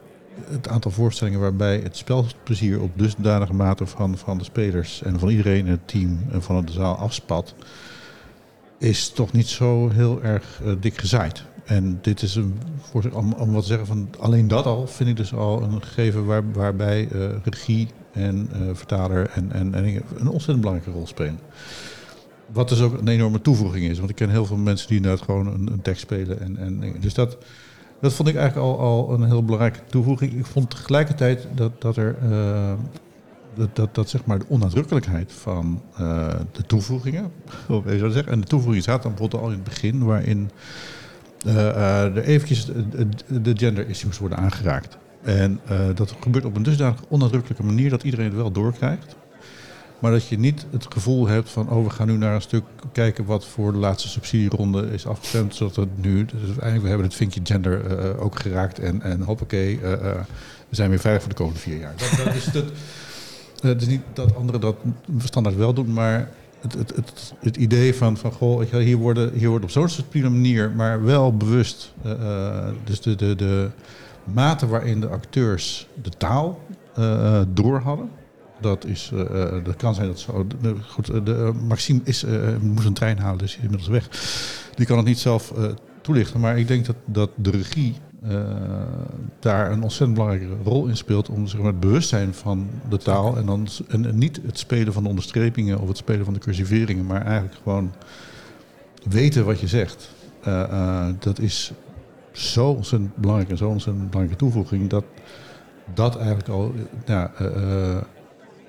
het 0.51 0.69
aantal 0.69 0.91
voorstellingen 0.91 1.41
waarbij 1.41 1.81
het 1.83 1.97
spelplezier 1.97 2.81
op 2.81 2.91
dusdanige 2.99 3.53
mate 3.55 3.87
van, 3.87 4.19
van 4.19 4.39
de 4.39 4.45
spelers 4.45 5.03
en 5.03 5.19
van 5.19 5.29
iedereen 5.29 5.59
in 5.67 5.71
het 5.71 5.89
team 5.89 6.19
en 6.33 6.43
van 6.43 6.65
de 6.65 6.73
zaal 6.73 6.95
afspat, 6.97 7.55
is 8.79 9.09
toch 9.11 9.33
niet 9.33 9.49
zo 9.49 9.89
heel 9.89 10.23
erg 10.23 10.61
dik 10.81 10.99
gezaaid. 10.99 11.45
En 11.65 11.99
dit 12.03 12.23
is 12.23 12.35
een, 12.35 12.59
om, 13.13 13.33
om 13.33 13.53
wat 13.53 13.63
te 13.63 13.69
zeggen 13.69 13.87
van 13.87 14.09
alleen 14.19 14.49
dat 14.49 14.67
al, 14.67 14.87
vind 14.87 15.09
ik 15.09 15.17
dus 15.17 15.35
al 15.35 15.63
een 15.63 15.83
gegeven 15.83 16.27
waar, 16.27 16.53
waarbij 16.53 17.09
eh, 17.09 17.29
regie 17.45 17.89
en 18.13 18.49
eh, 18.53 18.61
vertaler 18.73 19.31
en, 19.31 19.53
en, 19.53 19.75
en 19.75 19.85
een 19.85 20.29
ontzettend 20.29 20.61
belangrijke 20.61 20.91
rol 20.91 21.07
spelen. 21.07 21.39
Wat 22.53 22.69
dus 22.69 22.81
ook 22.81 22.99
een 22.99 23.09
enorme 23.09 23.41
toevoeging 23.41 23.85
is. 23.85 23.99
Want 23.99 24.11
ik 24.11 24.17
ken 24.17 24.31
heel 24.31 24.47
veel 24.47 24.57
mensen 24.57 24.89
die 24.89 24.97
inderdaad 24.97 25.25
gewoon 25.25 25.47
een, 25.47 25.83
tekst 25.83 26.03
spelen. 26.03 26.41
En, 26.41 26.57
en, 26.57 26.95
dus 27.01 27.15
dat, 27.15 27.39
dat 28.01 28.13
vond 28.13 28.29
ik 28.29 28.37
eigenlijk 28.37 28.67
al, 28.67 28.79
al 28.79 29.13
een 29.13 29.25
heel 29.25 29.45
belangrijke 29.45 29.81
toevoeging. 29.87 30.33
Ik 30.33 30.47
vond 30.47 30.71
tegelijkertijd 30.71 31.47
dat, 31.55 31.81
dat 31.81 31.97
er. 31.97 32.17
eh, 32.31 32.73
dat, 33.73 33.95
dat, 33.95 34.09
zeg 34.09 34.25
maar 34.25 34.39
de 34.39 34.45
onnadrukkelijkheid 34.49 35.33
van 35.33 35.83
de 36.53 36.63
toevoegingen. 36.67 37.33
Om 37.69 37.87
even 37.87 38.13
zeggen. 38.13 38.33
En 38.33 38.41
de 38.41 38.47
toevoeging 38.47 38.83
staat 38.83 39.03
dan 39.03 39.11
bijvoorbeeld 39.11 39.43
al 39.43 39.49
in 39.49 39.55
het 39.55 39.65
begin, 39.65 40.05
waarin 40.05 40.51
er 41.47 42.23
eventjes 42.23 42.65
de, 42.65 42.89
de- 43.29 43.41
de 43.43 43.53
gender 43.57 43.89
issues 43.89 44.19
worden 44.19 44.39
aangeraakt. 44.39 44.97
En 45.23 45.61
eh, 45.67 45.79
dat 45.95 46.15
gebeurt 46.21 46.45
op 46.45 46.57
een 46.57 46.63
dusdanig 46.63 47.01
onnadrukkelijke 47.09 47.65
manier 47.65 47.91
dat 47.91 48.03
iedereen 48.03 48.27
het 48.27 48.35
wel 48.35 48.51
doorkrijgt. 48.53 49.17
Maar 49.99 50.11
dat 50.11 50.29
je 50.29 50.39
niet 50.39 50.67
het 50.71 50.87
gevoel 50.89 51.27
hebt 51.29 51.51
van, 51.51 51.71
oh, 51.71 51.85
we 51.85 51.91
gaan 51.91 52.07
nu 52.07 52.17
naar 52.17 52.35
een 52.35 52.41
stuk 52.43 52.65
kijken 52.93 53.25
wat 53.25 53.47
voor 53.47 53.73
de 53.73 53.79
laatste 53.79 54.09
subsidieronde 54.09 54.91
is 54.93 55.07
afgestemd. 55.07 55.55
Zodat 55.55 55.77
het 55.77 56.03
nu, 56.03 56.25
dus 56.25 56.41
eigenlijk 56.43 56.83
we 56.83 56.89
hebben 56.89 57.07
het 57.07 57.15
vinkje 57.17 57.41
gender 57.45 57.99
eh, 57.99 58.23
ook 58.23 58.41
geraakt 58.41 58.79
en, 58.79 59.03
en 59.03 59.21
hoppakee, 59.23 59.81
eh, 59.83 59.93
eh, 59.93 60.01
we 60.69 60.77
zijn 60.77 60.91
weer 60.91 60.99
veilig 60.99 61.23
voor 61.23 61.31
de 61.31 61.37
komende 61.39 61.61
vier 61.61 61.79
jaar. 61.79 61.95
Dat, 61.97 62.25
dat 62.25 62.35
is, 62.35 62.47
eh, 62.55 62.63
het 63.61 63.81
is 63.83 63.87
niet 63.89 64.03
dat 64.13 64.37
anderen 64.37 64.61
dat 64.61 64.77
standaard 65.19 65.57
wel 65.57 65.73
doen, 65.75 65.93
maar 65.93 66.29
het, 66.63 66.73
het, 66.73 66.97
het, 66.97 67.35
het 67.41 67.57
idee 67.57 67.95
van, 67.95 68.17
van 68.17 68.33
goh, 68.33 68.61
hier 68.71 68.77
hier 69.33 69.49
wordt 69.49 69.65
op 69.65 69.71
zo'n 69.71 69.89
subtiele 69.89 70.29
manier, 70.31 70.71
maar 70.71 71.05
wel 71.05 71.37
bewust, 71.37 71.95
eh, 72.03 72.13
eh, 72.13 72.75
dus 72.85 73.01
de, 73.01 73.15
de, 73.15 73.35
de 73.35 73.71
mate 74.25 74.67
waarin 74.67 75.01
de 75.01 75.09
acteurs 75.09 75.89
de 76.03 76.11
taal 76.11 76.61
eh, 76.95 77.37
eh, 77.41 77.47
door 77.49 77.79
hadden. 77.81 78.11
Dat, 78.61 78.85
is, 78.85 79.13
dat 79.65 79.77
kan 79.77 79.95
zijn 79.95 80.07
dat 80.07 80.19
zo. 80.21 80.47
de- 80.61 80.77
goed, 80.89 81.07
de, 81.07 81.53
Maxime 81.69 82.01
is, 82.05 82.25
moest 82.61 82.87
een 82.87 82.93
trein 82.93 83.19
halen, 83.19 83.39
dus 83.39 83.57
is 83.57 83.63
inmiddels 83.63 83.89
weg. 83.89 84.09
Die 84.75 84.87
kan 84.87 84.97
het 84.97 85.07
niet 85.07 85.19
zelf 85.19 85.53
toelichten. 86.01 86.41
Maar 86.41 86.59
ik 86.59 86.69
denk 86.69 86.87
dat, 86.87 86.97
dat 87.05 87.31
de 87.35 87.51
regie 87.51 87.95
daar 89.39 89.71
een 89.71 89.83
ontzettend 89.83 90.15
belangrijke 90.15 90.63
rol 90.65 90.87
in 90.87 90.97
speelt. 90.97 91.29
Om 91.29 91.47
zeg 91.47 91.61
maar, 91.61 91.71
het 91.71 91.81
bewustzijn 91.81 92.35
van 92.35 92.71
de 92.89 92.99
taal. 92.99 93.37
En, 93.37 93.47
dan, 93.47 93.69
en, 93.89 94.19
niet 94.19 94.41
het 94.47 94.59
spelen 94.59 94.93
van 94.93 95.03
de 95.03 95.09
onderstrepingen 95.09 95.79
of 95.81 95.89
het 95.89 95.97
spelen 95.97 96.25
van 96.25 96.35
de 96.35 96.41
cursiveringen. 96.41 97.07
Maar 97.07 97.23
eigenlijk 97.23 97.57
gewoon 97.63 97.93
weten 99.09 99.45
wat 99.45 99.61
je 99.61 99.67
zegt. 99.67 100.11
Eh, 100.43 100.63
eh, 100.63 101.15
dat 101.19 101.39
is 101.39 101.73
zo 102.33 102.69
ontzettend 102.69 103.17
belangrijk 103.17 103.51
en 103.51 103.57
zo 103.57 103.69
ontzettend 103.69 104.11
belangrijke 104.11 104.45
toevoeging. 104.45 104.91
Dat 104.91 105.05
dat 105.95 106.17
eigenlijk 106.17 106.49
al, 106.49 106.73
eh, 106.77 106.83
ja, 107.05 107.33
eh, 107.39 107.47
eh, 107.47 108.03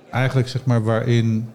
eigenlijk 0.10 0.47
zeg 0.47 0.66
maar 0.66 0.84
waarin. 0.84 1.49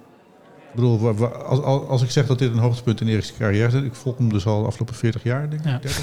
Ik 0.79 0.85
bedoel, 0.85 1.29
als, 1.45 1.63
als, 1.63 1.89
als 1.89 2.03
ik 2.03 2.11
zeg 2.11 2.27
dat 2.27 2.39
dit 2.39 2.53
een 2.53 2.59
hoogtepunt 2.59 3.01
in 3.01 3.09
Erik's 3.09 3.33
carrière 3.39 3.67
is, 3.77 3.83
ik 3.83 3.95
volg 3.95 4.19
hem 4.19 4.33
dus 4.33 4.47
al 4.47 4.61
de 4.61 4.67
afgelopen 4.67 4.95
40 4.95 5.23
jaar, 5.23 5.51
denk 5.51 5.65
ik. 5.65 5.69
Ja. 5.71 5.79
30. 5.79 6.01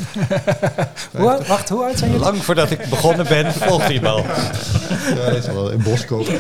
Hoe 1.18 1.30
oud- 1.30 1.48
wacht, 1.48 1.70
hoe 1.70 1.84
oud 1.84 1.98
zijn 1.98 2.12
jullie? 2.12 2.26
Lang 2.26 2.44
voordat 2.44 2.72
ik 2.72 2.90
begonnen 2.90 3.28
ben, 3.28 3.54
volgt 3.54 3.86
hij 3.86 3.96
hem 3.96 4.06
al. 4.06 4.24
Ja, 5.16 5.30
dat 5.30 5.36
is 5.36 5.46
wel 5.46 5.72
in 5.72 5.84
Boskoop. 5.84 6.28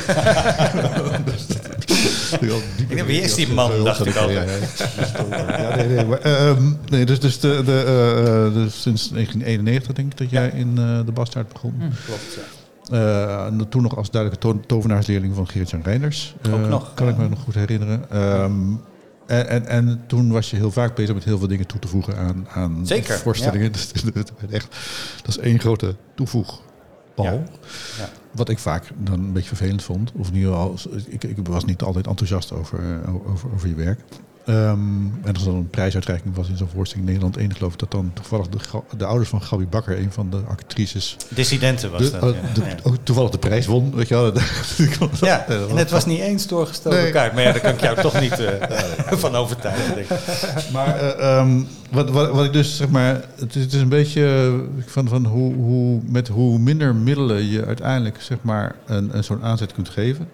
Ik 2.87 3.03
wie 3.03 3.21
is 3.21 3.33
die 3.35 3.47
man, 3.47 3.83
dacht 3.83 4.05
ik 4.05 4.15
al. 4.15 4.29
Ja, 4.29 4.43
nee, 5.75 5.87
nee, 5.87 6.05
maar, 6.05 6.19
ehm, 6.19 6.71
nee, 6.89 7.05
dus, 7.05 7.19
dus, 7.19 7.39
de, 7.39 7.61
de, 7.65 7.83
eh, 7.85 8.45
eh, 8.45 8.53
dus 8.53 8.81
sinds 8.81 9.09
1991 9.09 9.93
denk 9.93 10.11
ik 10.11 10.17
dat 10.17 10.29
jij 10.29 10.51
in 10.53 10.73
eh, 10.77 10.99
de 11.05 11.11
Bastaard 11.11 11.53
begon. 11.53 11.73
Klopt, 12.05 12.33
ja. 12.35 12.41
Eh, 12.91 13.45
en 13.45 13.69
toen 13.69 13.81
nog 13.81 13.97
als 13.97 14.11
duidelijke 14.11 14.47
to 14.47 14.59
tovenaarsleerling 14.65 15.35
van 15.35 15.47
Gerrit-Jan 15.47 15.81
Reinders. 15.83 16.35
Ook 16.47 16.53
Eh, 16.61 16.67
nog, 16.67 16.93
Kan 16.93 17.07
ik 17.07 17.17
me 17.17 17.29
nog 17.29 17.39
goed 17.39 17.53
herinneren. 17.55 18.09
Ehm, 18.09 18.51
en, 19.25 19.47
en, 19.47 19.67
en 19.67 20.03
toen 20.07 20.31
was 20.31 20.49
je 20.49 20.55
heel 20.55 20.71
vaak 20.71 20.95
bezig 20.95 21.13
met 21.13 21.23
heel 21.23 21.37
veel 21.37 21.47
dingen 21.47 21.67
toe 21.67 21.79
te 21.79 21.87
voegen 21.87 22.17
aan, 22.17 22.47
aan 22.49 22.87
Zeker, 22.87 23.17
voorstellingen. 23.17 23.71
Dus 23.91 23.91
dat, 23.91 24.15
is 24.15 24.51
echt, 24.51 24.75
dat 25.23 25.27
is 25.27 25.37
één 25.37 25.59
grote 25.59 25.95
toevoegbal. 26.15 26.63
Ja. 27.15 27.31
Ja. 27.97 28.09
Wat 28.31 28.49
ik 28.49 28.59
vaak 28.59 28.91
dan 28.97 29.13
een 29.19 29.33
beetje 29.33 29.55
vervelend 29.55 29.83
vond. 29.83 30.11
Of 30.15 30.27
in 30.27 30.35
ieder 30.35 30.51
geval, 30.51 30.75
ik, 31.07 31.23
ik 31.23 31.37
was 31.47 31.65
niet 31.65 31.81
altijd 31.81 32.07
enthousiast 32.07 32.51
over, 32.53 32.79
eh, 32.79 33.15
over, 33.31 33.49
over 33.53 33.67
je 33.67 33.75
werk. 33.75 33.99
Ehm, 34.45 34.75
en 35.23 35.33
als 35.33 35.39
er 35.39 35.45
dan 35.45 35.55
een 35.55 35.69
prijsuitreiking 35.69 36.35
was 36.35 36.47
in 36.49 36.57
zo'n 36.57 36.67
voorstelling 36.73 37.07
in 37.07 37.13
Nederland 37.13 37.37
1, 37.37 37.55
geloof 37.55 37.73
ik 37.73 37.79
dat 37.79 37.91
dan 37.91 38.11
toevallig 38.13 38.47
de, 38.97 39.05
ouders 39.05 39.29
van 39.29 39.41
Gabi 39.41 39.67
Bakker, 39.67 39.97
een 39.99 40.11
van 40.11 40.29
de 40.29 40.41
actrices, 40.47 41.15
Dissidenten 41.29 41.91
was 41.91 42.01
de- 42.01 42.11
dat. 42.11 42.21
oh, 42.23 42.29
ja. 42.35 42.41
de- 42.53 42.61
Ja. 42.65 42.75
ook 42.83 42.95
toevallig 43.03 43.29
de 43.31 43.37
prijs 43.37 43.65
won. 43.65 43.95
Weet 43.95 44.07
je 44.07 44.13
wel. 44.15 44.33
Ja, 45.21 45.45
en 45.47 45.75
het 45.77 45.89
was 45.91 46.05
niet 46.05 46.19
eens 46.19 46.47
doorgestoken 46.47 47.01
Nee. 47.01 47.11
kaart. 47.11 47.33
Maar 47.33 47.43
ja, 47.43 47.51
daar 47.51 47.61
kan 47.61 47.71
ik 47.73 47.81
jou 47.81 48.01
toch 48.09 48.19
niet 48.19 48.39
eh, 48.39 48.53
van 49.11 49.35
overtuigen, 49.35 49.95
denk 49.95 50.09
ik. 50.09 50.17
Maar 50.71 50.99
eh, 50.99 51.37
ehm, 51.37 51.61
wat, 51.91 52.09
wat, 52.09 52.31
wat 52.31 52.45
ik 52.45 52.53
dus 52.53 52.77
zeg 52.77 52.89
maar, 52.89 53.25
het 53.35 53.55
is, 53.55 53.63
het 53.63 53.73
is 53.73 53.81
een 53.81 53.89
beetje 53.89 54.25
eh, 54.25 54.83
van, 54.85 55.07
van 55.07 55.25
hoe, 55.25 55.53
hoe, 55.53 56.01
met 56.09 56.27
hoe 56.27 56.59
minder 56.59 56.95
middelen 56.95 57.45
je 57.45 57.65
uiteindelijk 57.65 58.21
zeg 58.21 58.37
maar 58.41 58.75
een, 58.85 59.17
een 59.17 59.23
zo'n 59.23 59.43
aanzet 59.43 59.73
kunt 59.73 59.89
geven. 59.89 60.27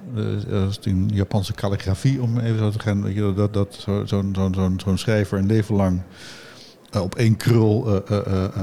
Dus 0.48 0.80
in 0.84 1.10
Japanse 1.14 1.54
kalligrafie, 1.54 2.22
om 2.22 2.40
even 2.40 2.58
zo 2.60 2.70
te 2.70 2.80
gaan, 2.80 3.04
weet 3.04 3.16
je, 3.16 3.34
dat, 3.36 3.54
dat 3.54 3.76
zo- 3.80 4.06
zo'n 4.06 4.32
zo'n 4.36 4.54
zo'n 4.54 4.80
zo'n 4.84 4.98
schrijver 4.98 5.38
een 5.38 5.46
leven 5.46 5.76
lang 5.76 6.02
eh, 6.92 7.02
op 7.02 7.16
één 7.16 7.38
krul 7.38 8.04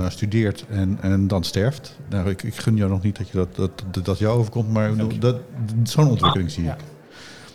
studeert 0.08 0.64
en, 0.68 0.98
en 1.00 1.26
dan 1.26 1.44
sterft. 1.44 1.96
Nou, 2.10 2.28
ik, 2.30 2.42
ik 2.42 2.54
gun 2.56 2.76
jou 2.76 2.90
nog 2.90 3.02
niet 3.02 3.16
dat 3.18 3.28
je 3.28 3.36
dat, 3.36 3.56
dat, 3.56 3.70
dat, 3.90 4.04
dat 4.04 4.18
jou 4.18 4.38
overkomt, 4.38 4.72
maar 4.72 4.90
dat, 5.18 5.36
zo'n 5.82 6.08
ontwikkeling 6.08 6.50
zie 6.50 6.64
ik. 6.64 6.76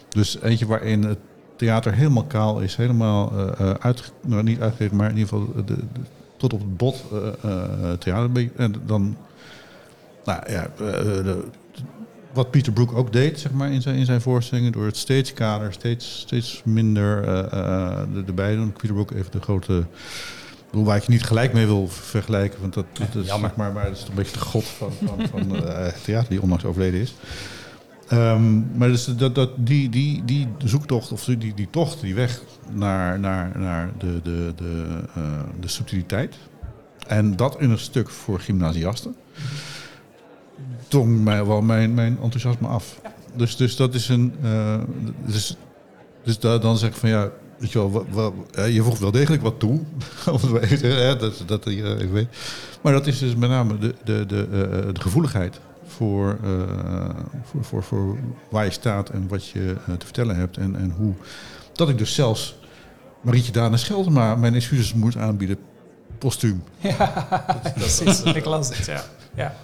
Dus 0.10 0.42
eentje 0.42 0.66
waarin 0.66 1.04
het 1.04 1.18
theater 1.64 1.94
helemaal 1.94 2.24
kaal 2.26 2.60
is, 2.60 2.76
helemaal 2.76 3.32
eh 3.38 3.70
eh, 3.70 3.76
uit, 3.80 4.12
nou, 4.22 4.44
niet 4.44 4.60
uitgegeven, 4.60 4.98
maar 4.98 5.10
in 5.10 5.18
ieder 5.18 5.30
geval 5.34 5.54
de, 5.56 5.64
de- 5.76 5.84
tot 6.38 6.54
op 6.54 6.60
het 6.60 6.78
bot 6.78 7.04
eh, 7.12 7.92
theater. 8.00 8.50
En 8.56 8.76
dan, 8.86 9.18
nou 10.26 10.52
ja, 10.52 10.68
de- 10.78 11.48
wat 12.34 12.52
Peter 12.52 12.74
Brook 12.74 12.94
ook 12.96 13.14
deed, 13.14 13.40
zeg 13.40 13.52
maar, 13.52 13.72
in 13.72 13.82
zijn, 13.82 13.96
in 13.96 14.06
zijn 14.06 14.22
voorstellingen, 14.22 14.72
door 14.72 14.86
het 14.86 14.98
steeds 14.98 15.34
kader, 15.34 15.74
steeds, 15.74 16.20
steeds 16.20 16.62
minder 16.66 17.28
erbij 18.28 18.56
doen. 18.56 18.72
Peter 18.74 18.94
Brook 18.94 19.12
even 19.12 19.32
de 19.32 19.42
grote, 19.42 19.86
waar 20.72 20.98
ik 20.98 21.04
je 21.04 21.12
niet 21.12 21.24
gelijk 21.24 21.54
mee 21.54 21.66
wil 21.66 21.88
vergelijken, 21.88 22.62
want 22.62 22.74
dat, 22.74 22.86
dat 22.94 23.16
is, 23.16 23.28
jammer. 23.28 23.50
zeg 23.50 23.58
maar, 23.58 23.72
maar 23.74 23.84
dat 23.84 23.94
is 23.94 24.00
toch 24.00 24.10
een 24.10 24.16
beetje 24.16 24.34
de 24.34 24.40
god 24.40 24.64
van, 24.64 24.92
van, 25.06 25.28
van 25.28 25.64
theater 26.04 26.30
die 26.30 26.42
onlangs 26.42 26.66
overleden 26.66 27.00
is. 27.00 27.16
Ehm, 28.18 28.78
maar 28.78 28.88
dus 28.88 29.06
dat, 29.06 29.36
dat, 29.36 29.50
die, 29.58 29.90
die, 29.90 30.26
die 30.26 30.48
zoektocht, 30.64 31.12
of 31.12 31.24
die, 31.26 31.54
die 31.54 31.68
tocht, 31.72 32.02
die 32.02 32.16
weg 32.16 32.42
naar, 32.72 33.20
naar, 33.20 33.52
naar 33.60 33.92
de, 33.98 34.20
de, 34.24 34.54
de, 34.56 34.86
eh, 35.16 35.22
de 35.60 35.68
subtiliteit. 35.68 36.36
En 37.08 37.36
dat 37.36 37.60
in 37.60 37.70
een 37.70 37.80
stuk 37.80 38.10
voor 38.10 38.40
gymnasiasten. 38.40 39.16
Tong 40.88 41.24
mij 41.24 41.46
wel 41.46 41.62
mijn, 41.62 41.94
mijn 41.94 42.18
enthousiasme 42.22 42.68
af. 42.68 43.02
Dus, 43.36 43.56
dus 43.56 43.76
dat 43.76 43.94
is 43.94 44.10
een. 44.10 44.34
eh, 44.42 44.76
dus 45.26 45.58
dus 46.24 46.40
da- 46.40 46.58
dan 46.58 46.78
zeg 46.78 46.90
ik 46.90 46.96
van 46.96 47.10
ja. 47.10 47.30
Weet 47.58 47.72
je, 47.72 47.80
wel, 47.80 47.92
wa- 47.92 48.04
wa- 48.10 48.32
eh, 48.52 48.74
je 48.76 48.84
voegt 48.84 49.00
wel 49.00 49.12
degelijk 49.12 49.42
wat 49.42 49.60
toe. 49.60 49.80
Hè, 50.82 51.18
dat, 51.18 51.44
dat 51.46 51.64
je 51.64 51.96
even 51.96 52.12
weet. 52.14 52.28
Maar 52.82 52.94
dat 52.94 53.08
is 53.08 53.20
dus 53.20 53.36
met 53.36 53.50
name 53.50 53.78
de, 53.78 53.96
de, 54.04 54.26
de, 54.26 54.48
eh, 54.52 54.94
de 54.94 55.02
gevoeligheid 55.02 55.60
voor, 56.04 56.38
eh, 56.44 57.10
voor, 57.44 57.64
voor, 57.64 57.84
voor 57.84 58.18
waar 58.50 58.66
je 58.66 58.72
staat 58.72 59.10
en 59.10 59.28
wat 59.28 59.48
je 59.48 59.76
eh, 59.88 59.94
te 59.96 60.06
vertellen 60.06 60.36
hebt. 60.36 60.58
En, 60.58 60.76
en 60.76 60.92
hoe. 60.98 61.14
Dat 61.74 61.90
ik 61.90 61.98
dus 61.98 62.14
zelfs 62.14 62.56
Marietje 63.22 63.52
Daan 63.52 63.78
Scheldema 63.78 64.36
mijn 64.36 64.56
excuses 64.56 64.94
moet 64.94 65.18
aanbieden. 65.18 65.58
Postuum. 66.18 66.64
Ja, 66.82 67.46
precies. 67.76 68.22
Ik 68.40 68.46
las 68.46 68.78
het, 68.78 68.86
ja. 68.86 69.04
ja. 69.36 69.56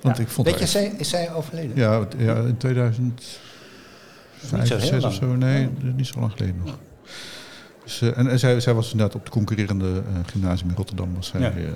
Want 0.00 0.18
ik 0.18 0.28
vond 0.28 0.46
Weet 0.46 0.58
je, 0.58 0.66
zij, 0.66 0.94
is 0.98 1.08
zij 1.08 1.32
overleden? 1.32 1.76
Ja, 1.76 2.06
ja, 2.18 2.34
in 2.34 2.56
2005 2.56 3.38
Niet 4.52 4.66
zo 4.66 4.74
of 4.74 4.80
heel 4.80 4.88
6 4.88 4.92
of 4.94 5.02
lang. 5.02 5.14
zo. 5.14 5.34
Nee, 5.34 5.68
niet 5.96 6.06
zo 6.06 6.20
lang 6.20 6.32
geleden 6.32 6.56
nog. 6.64 6.78
Dus, 7.84 8.00
eh, 8.02 8.18
en, 8.18 8.28
en 8.28 8.38
zij, 8.38 8.60
zij 8.60 8.74
was 8.74 8.90
inderdaad 8.92 9.14
op 9.16 9.20
het 9.24 9.32
concurrerende 9.32 10.02
eh, 10.08 10.20
gymnasium 10.26 10.68
in 10.70 10.76
Rotterdam. 10.76 11.14
Was 11.14 11.26
zij, 11.26 11.40
Ja. 11.40 11.72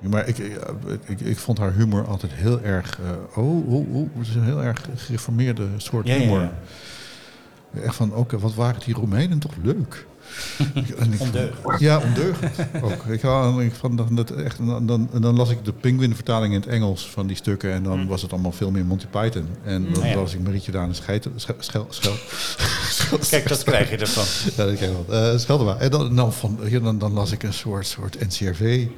Maar 0.00 0.28
ik, 0.28 0.38
ik, 0.38 0.58
ik, 1.06 1.20
ik 1.20 1.38
vond 1.38 1.58
haar 1.58 1.72
humor 1.72 2.06
altijd 2.06 2.32
heel 2.32 2.60
erg... 2.62 3.00
eh, 3.00 3.38
oh, 3.38 3.68
oh, 3.72 3.94
oh, 3.94 4.08
het 4.18 4.26
is 4.28 4.34
een 4.34 4.44
heel 4.44 4.62
erg 4.62 4.86
gereformeerde 4.96 5.66
soort 5.76 6.06
Ja, 6.06 6.14
ja, 6.14 6.20
humor. 6.20 6.40
ja. 6.40 6.52
Echt 7.84 7.94
van, 7.94 8.14
oké, 8.14 8.38
wat 8.38 8.54
waren 8.54 8.80
die 8.84 8.94
Romeinen 8.94 9.38
toch 9.38 9.54
leuk. 9.62 10.06
En 10.98 11.14
Ondeugend. 11.18 11.80
Ja, 11.80 11.98
ondeugend 11.98 12.52
ook. 12.82 13.04
Ik, 13.04 13.22
ik 13.58 13.74
vond 13.74 14.16
dat, 14.16 14.30
echt, 14.30 14.58
en 14.58 14.66
dan, 14.66 14.86
dan, 14.86 15.08
en 15.12 15.20
dan 15.20 15.36
las 15.36 15.50
ik 15.50 15.64
de 15.64 15.72
Penguin-vertaling 15.72 16.54
in 16.54 16.60
het 16.60 16.68
Engels 16.68 17.08
van 17.10 17.26
die 17.26 17.36
stukken. 17.36 17.72
En 17.72 17.82
dan 17.82 18.06
was 18.06 18.22
het 18.22 18.32
allemaal 18.32 18.52
veel 18.52 18.70
meer 18.70 18.84
Monty 18.84 19.06
Python. 19.06 19.46
En 19.64 19.82
dan 19.82 19.92
Mm. 19.98 20.04
Ja, 20.04 20.06
ja. 20.06 20.16
las 20.16 20.34
ik 20.34 20.40
Marietje 20.40 20.72
Daan 20.72 20.94
Scheiten, 20.94 21.32
schel, 21.36 21.54
schel, 21.58 21.86
schel, 21.90 23.18
Kijk, 23.30 23.48
dat 23.48 23.64
krijg 23.64 23.90
je 23.90 23.96
ervan. 23.96 24.24
ja, 24.56 24.64
dat 24.64 24.76
krijg 24.76 24.80
je 24.80 25.04
wel. 25.56 25.76
Eh. 25.78 25.84
En 25.84 25.90
dan, 25.90 26.16
dan, 26.16 26.32
van, 26.32 26.58
ja, 26.64 26.78
dan, 26.80 26.98
dan 26.98 27.12
las 27.12 27.32
ik 27.32 27.42
een 27.42 27.52
soort, 27.52 27.86
soort 27.86 28.20
NCRV-tekst. 28.20 28.88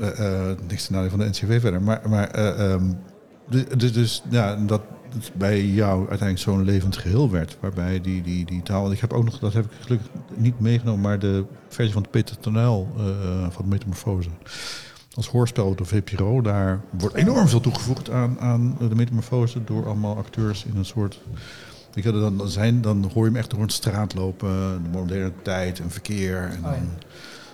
Eh, 0.00 0.50
eh, 0.50 0.56
niks 0.68 0.86
te 0.86 0.92
nadeel 0.92 1.10
van 1.10 1.18
de 1.18 1.28
NCRV 1.28 1.60
verder. 1.60 1.82
Maar, 1.82 2.00
maar 2.08 2.30
eh, 2.30 2.72
ehm, 2.72 2.92
dus, 3.48 3.64
dus, 3.76 3.92
dus 3.92 4.22
ja, 4.30 4.56
dat 4.56 4.82
het 5.14 5.32
bij 5.34 5.64
jou 5.64 5.98
uiteindelijk 5.98 6.38
zo'n 6.38 6.64
levend 6.64 6.96
geheel 6.96 7.30
werd. 7.30 7.56
Waarbij 7.60 8.00
die, 8.00 8.22
die, 8.22 8.44
die 8.44 8.62
taal... 8.62 8.92
Ik 8.92 9.00
heb 9.00 9.12
ook 9.12 9.24
nog, 9.24 9.38
dat 9.38 9.52
heb 9.52 9.64
ik 9.64 9.70
gelukkig 9.80 10.08
niet 10.34 10.60
meegenomen, 10.60 11.00
maar 11.00 11.18
de 11.18 11.44
versie 11.68 11.92
van 11.92 12.06
Peter 12.10 12.38
Tonel 12.38 12.88
eh, 12.96 13.04
van 13.50 13.68
Metamorfose. 13.68 14.30
Als 15.14 15.28
hoorspel 15.28 15.74
door 15.74 15.86
VPRO, 15.86 16.40
daar 16.40 16.80
wordt 16.90 17.14
enorm 17.14 17.48
veel 17.48 17.60
toegevoegd 17.60 18.10
aan, 18.10 18.40
aan 18.40 18.76
de 18.78 18.94
metamorfose 18.94 19.64
door 19.64 19.86
allemaal 19.86 20.16
acteurs 20.16 20.64
in 20.64 20.76
een 20.76 20.84
soort 20.84 21.20
Weet 21.92 22.04
je, 22.04 22.12
dan, 22.12 22.36
dan, 22.36 22.48
zijn, 22.48 22.80
dan 22.80 23.10
hoor 23.14 23.24
je 23.24 23.30
hem 23.30 23.38
echt 23.38 23.50
door 23.50 23.60
een 23.60 23.68
straat 23.68 24.14
lopen, 24.14 24.82
de 24.82 24.88
moderne 24.92 25.32
tijd 25.42 25.80
en 25.80 25.90
verkeer. 25.90 26.42
En 26.42 26.62
dan 26.62 26.88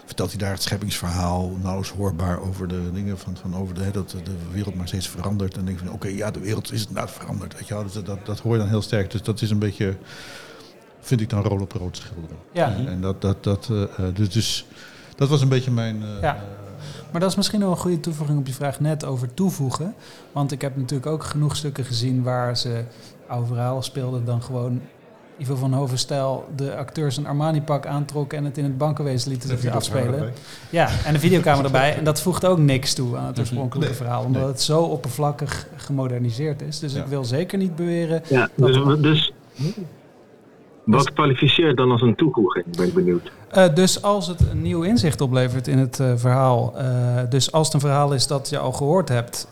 vertelt 0.04 0.30
hij 0.30 0.38
daar 0.38 0.50
het 0.52 0.62
scheppingsverhaal, 0.62 1.50
nauwelijks 1.62 1.90
hoorbaar 1.96 2.40
over 2.40 2.68
de 2.68 2.90
dingen 2.92 3.18
van, 3.18 3.36
van 3.36 3.56
over 3.56 3.74
de, 3.74 3.82
hè, 3.82 3.90
dat 3.90 4.10
de 4.10 4.36
wereld 4.52 4.74
maar 4.74 4.86
steeds 4.88 5.08
verandert. 5.08 5.56
En 5.56 5.64
denk 5.64 5.78
van, 5.78 5.92
oké, 5.92 6.08
ja, 6.08 6.30
de 6.30 6.40
wereld 6.40 6.72
is 6.72 6.80
inderdaad 6.86 7.10
veranderd. 7.10 7.54
Weet 7.54 7.68
je, 7.68 7.74
wel. 7.74 7.82
Dus 7.82 7.92
dat, 7.92 8.06
dat, 8.06 8.26
dat 8.26 8.38
hoor 8.40 8.52
je 8.52 8.58
dan 8.58 8.68
heel 8.68 8.82
sterk. 8.82 9.10
Dus 9.10 9.22
dat 9.22 9.40
is 9.42 9.50
een 9.50 9.58
beetje, 9.58 9.96
vind 11.00 11.20
ik 11.20 11.30
dan 11.30 11.42
rood 11.42 11.60
op 11.60 11.72
rood 11.72 11.96
schilderen. 11.96 12.36
Ja. 12.52 12.76
En 12.76 13.00
dat, 13.00 13.20
dat, 13.20 13.44
dat, 13.44 13.68
eh, 13.70 13.82
eh, 13.82 14.14
dus, 14.14 14.30
dus 14.30 14.66
dat 15.16 15.28
was 15.28 15.40
een 15.40 15.48
beetje 15.48 15.70
mijn... 15.70 16.02
eh, 16.02 16.20
Ja. 16.20 16.44
Maar 17.10 17.20
dat 17.20 17.30
is 17.30 17.36
misschien 17.36 17.60
nog 17.60 17.70
een 17.70 17.76
goede 17.80 18.00
toevoeging 18.00 18.38
op 18.38 18.46
je 18.46 18.52
vraag 18.52 18.80
net 18.80 19.04
over 19.04 19.34
toevoegen. 19.34 19.94
Want 20.32 20.52
ik 20.52 20.60
heb 20.60 20.76
natuurlijk 20.76 21.10
ook 21.10 21.24
genoeg 21.24 21.56
stukken 21.56 21.84
gezien 21.84 22.22
waar 22.22 22.56
ze 22.56 22.84
oude 23.26 23.46
verhalen 23.46 23.82
speelden 23.82 24.24
dan 24.24 24.42
gewoon 24.42 24.80
Ivo 25.38 25.54
van 25.54 25.72
Hovenstijl 25.72 26.44
de 26.56 26.76
acteurs 26.76 27.16
een 27.16 27.26
Armani-pak 27.26 27.86
aantrokken 27.86 28.38
en 28.38 28.44
het 28.44 28.58
in 28.58 28.64
het 28.64 28.78
bankenwezen 28.78 29.30
lieten 29.30 29.72
afspelen. 29.72 30.32
Ja, 30.70 30.88
en 31.04 31.12
de 31.12 31.18
videokamer 31.18 31.64
erbij. 31.70 31.96
En 31.96 32.04
dat 32.04 32.20
voegt 32.20 32.46
ook 32.46 32.58
niks 32.58 32.94
toe 32.94 33.16
aan 33.16 33.26
het 33.26 33.38
oorspronkelijke 33.38 33.88
Nee. 33.88 33.96
verhaal, 33.96 34.24
omdat 34.24 34.42
Nee. 34.42 34.50
het 34.50 34.60
zo 34.62 34.80
oppervlakkig 34.82 35.66
gemoderniseerd 35.76 36.62
is. 36.62 36.78
Dus 36.78 36.92
Ja. 36.92 37.00
ik 37.02 37.06
wil 37.06 37.24
zeker 37.24 37.58
niet 37.58 37.76
beweren. 37.76 38.22
Ja, 38.28 38.48
dat 38.54 38.68
dus, 38.72 39.00
dus 39.02 39.32
wat 40.84 41.12
kwalificeert 41.12 41.76
dan 41.76 41.90
als 41.90 42.02
een 42.02 42.14
toevoeging, 42.16 42.76
ben 42.76 42.86
ik 42.86 42.94
benieuwd. 42.94 43.32
Eh, 43.50 43.74
dus 43.74 44.02
als 44.02 44.26
het 44.26 44.40
een 44.50 44.62
nieuw 44.62 44.82
inzicht 44.82 45.20
oplevert 45.20 45.68
in 45.68 45.78
het 45.78 46.00
eh, 46.00 46.12
verhaal, 46.16 46.72
eh, 46.76 46.86
dus 47.28 47.52
als 47.52 47.66
het 47.66 47.74
een 47.74 47.80
verhaal 47.80 48.12
is 48.14 48.26
dat 48.26 48.48
je 48.48 48.58
al 48.58 48.72
gehoord 48.72 49.08
hebt, 49.08 49.48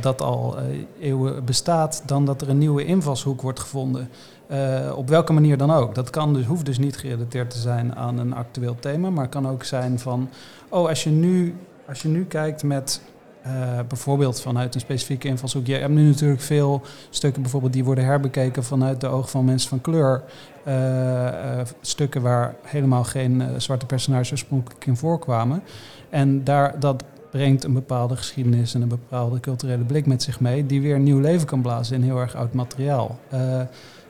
dat 0.00 0.22
al 0.22 0.56
eeuwen 1.00 1.44
bestaat, 1.44 2.02
dan 2.06 2.24
dat 2.24 2.42
er 2.42 2.48
een 2.48 2.58
nieuwe 2.58 2.84
invalshoek 2.84 3.40
wordt 3.42 3.60
gevonden. 3.60 4.08
Eh, 4.46 4.92
op 4.96 5.08
welke 5.08 5.32
manier 5.32 5.56
dan 5.56 5.70
ook. 5.70 5.94
Dat 5.94 6.10
kan 6.10 6.34
dus, 6.34 6.46
hoeft 6.46 6.64
dus 6.64 6.78
niet 6.78 6.96
gerelateerd 6.96 7.50
te 7.50 7.58
zijn 7.58 7.96
aan 7.96 8.18
een 8.18 8.34
actueel 8.34 8.76
thema, 8.80 9.10
maar 9.10 9.28
kan 9.28 9.48
ook 9.48 9.64
zijn 9.64 9.98
van, 9.98 10.28
oh, 10.68 10.88
als 10.88 11.04
je 11.04 11.10
nu, 11.10 11.56
als 11.88 12.02
je 12.02 12.08
nu 12.08 12.24
kijkt 12.24 12.62
met 12.62 13.00
eh, 13.42 13.52
bijvoorbeeld 13.88 14.40
vanuit 14.40 14.74
een 14.74 14.80
specifieke 14.80 15.28
invalshoek. 15.28 15.66
Je 15.66 15.74
hebt 15.74 15.92
nu 15.92 16.06
natuurlijk 16.06 16.40
veel 16.40 16.82
stukken 17.10 17.42
bijvoorbeeld 17.42 17.72
die 17.72 17.84
worden 17.84 18.04
herbekeken 18.04 18.64
vanuit 18.64 19.00
de 19.00 19.06
ogen 19.06 19.28
van 19.28 19.44
mensen 19.44 19.68
van 19.68 19.80
kleur. 19.80 20.22
Eh, 20.64 21.60
stukken 21.80 22.22
waar 22.22 22.54
helemaal 22.62 23.04
geen 23.04 23.42
zwarte 23.56 23.86
personages 23.86 24.30
oorspronkelijk 24.30 24.86
in 24.86 24.96
voorkwamen. 24.96 25.62
En 26.10 26.44
daar, 26.44 26.80
dat 26.80 27.04
brengt 27.30 27.64
een 27.64 27.72
bepaalde 27.72 28.16
geschiedenis 28.16 28.74
en 28.74 28.82
een 28.82 28.88
bepaalde 28.88 29.40
culturele 29.40 29.84
blik 29.84 30.06
met 30.06 30.22
zich 30.22 30.40
mee, 30.40 30.66
die 30.66 30.80
weer 30.80 30.98
nieuw 30.98 31.20
leven 31.20 31.46
kan 31.46 31.62
blazen 31.62 31.96
in 31.96 32.02
heel 32.02 32.20
erg 32.20 32.36
oud 32.36 32.52
materiaal. 32.52 33.18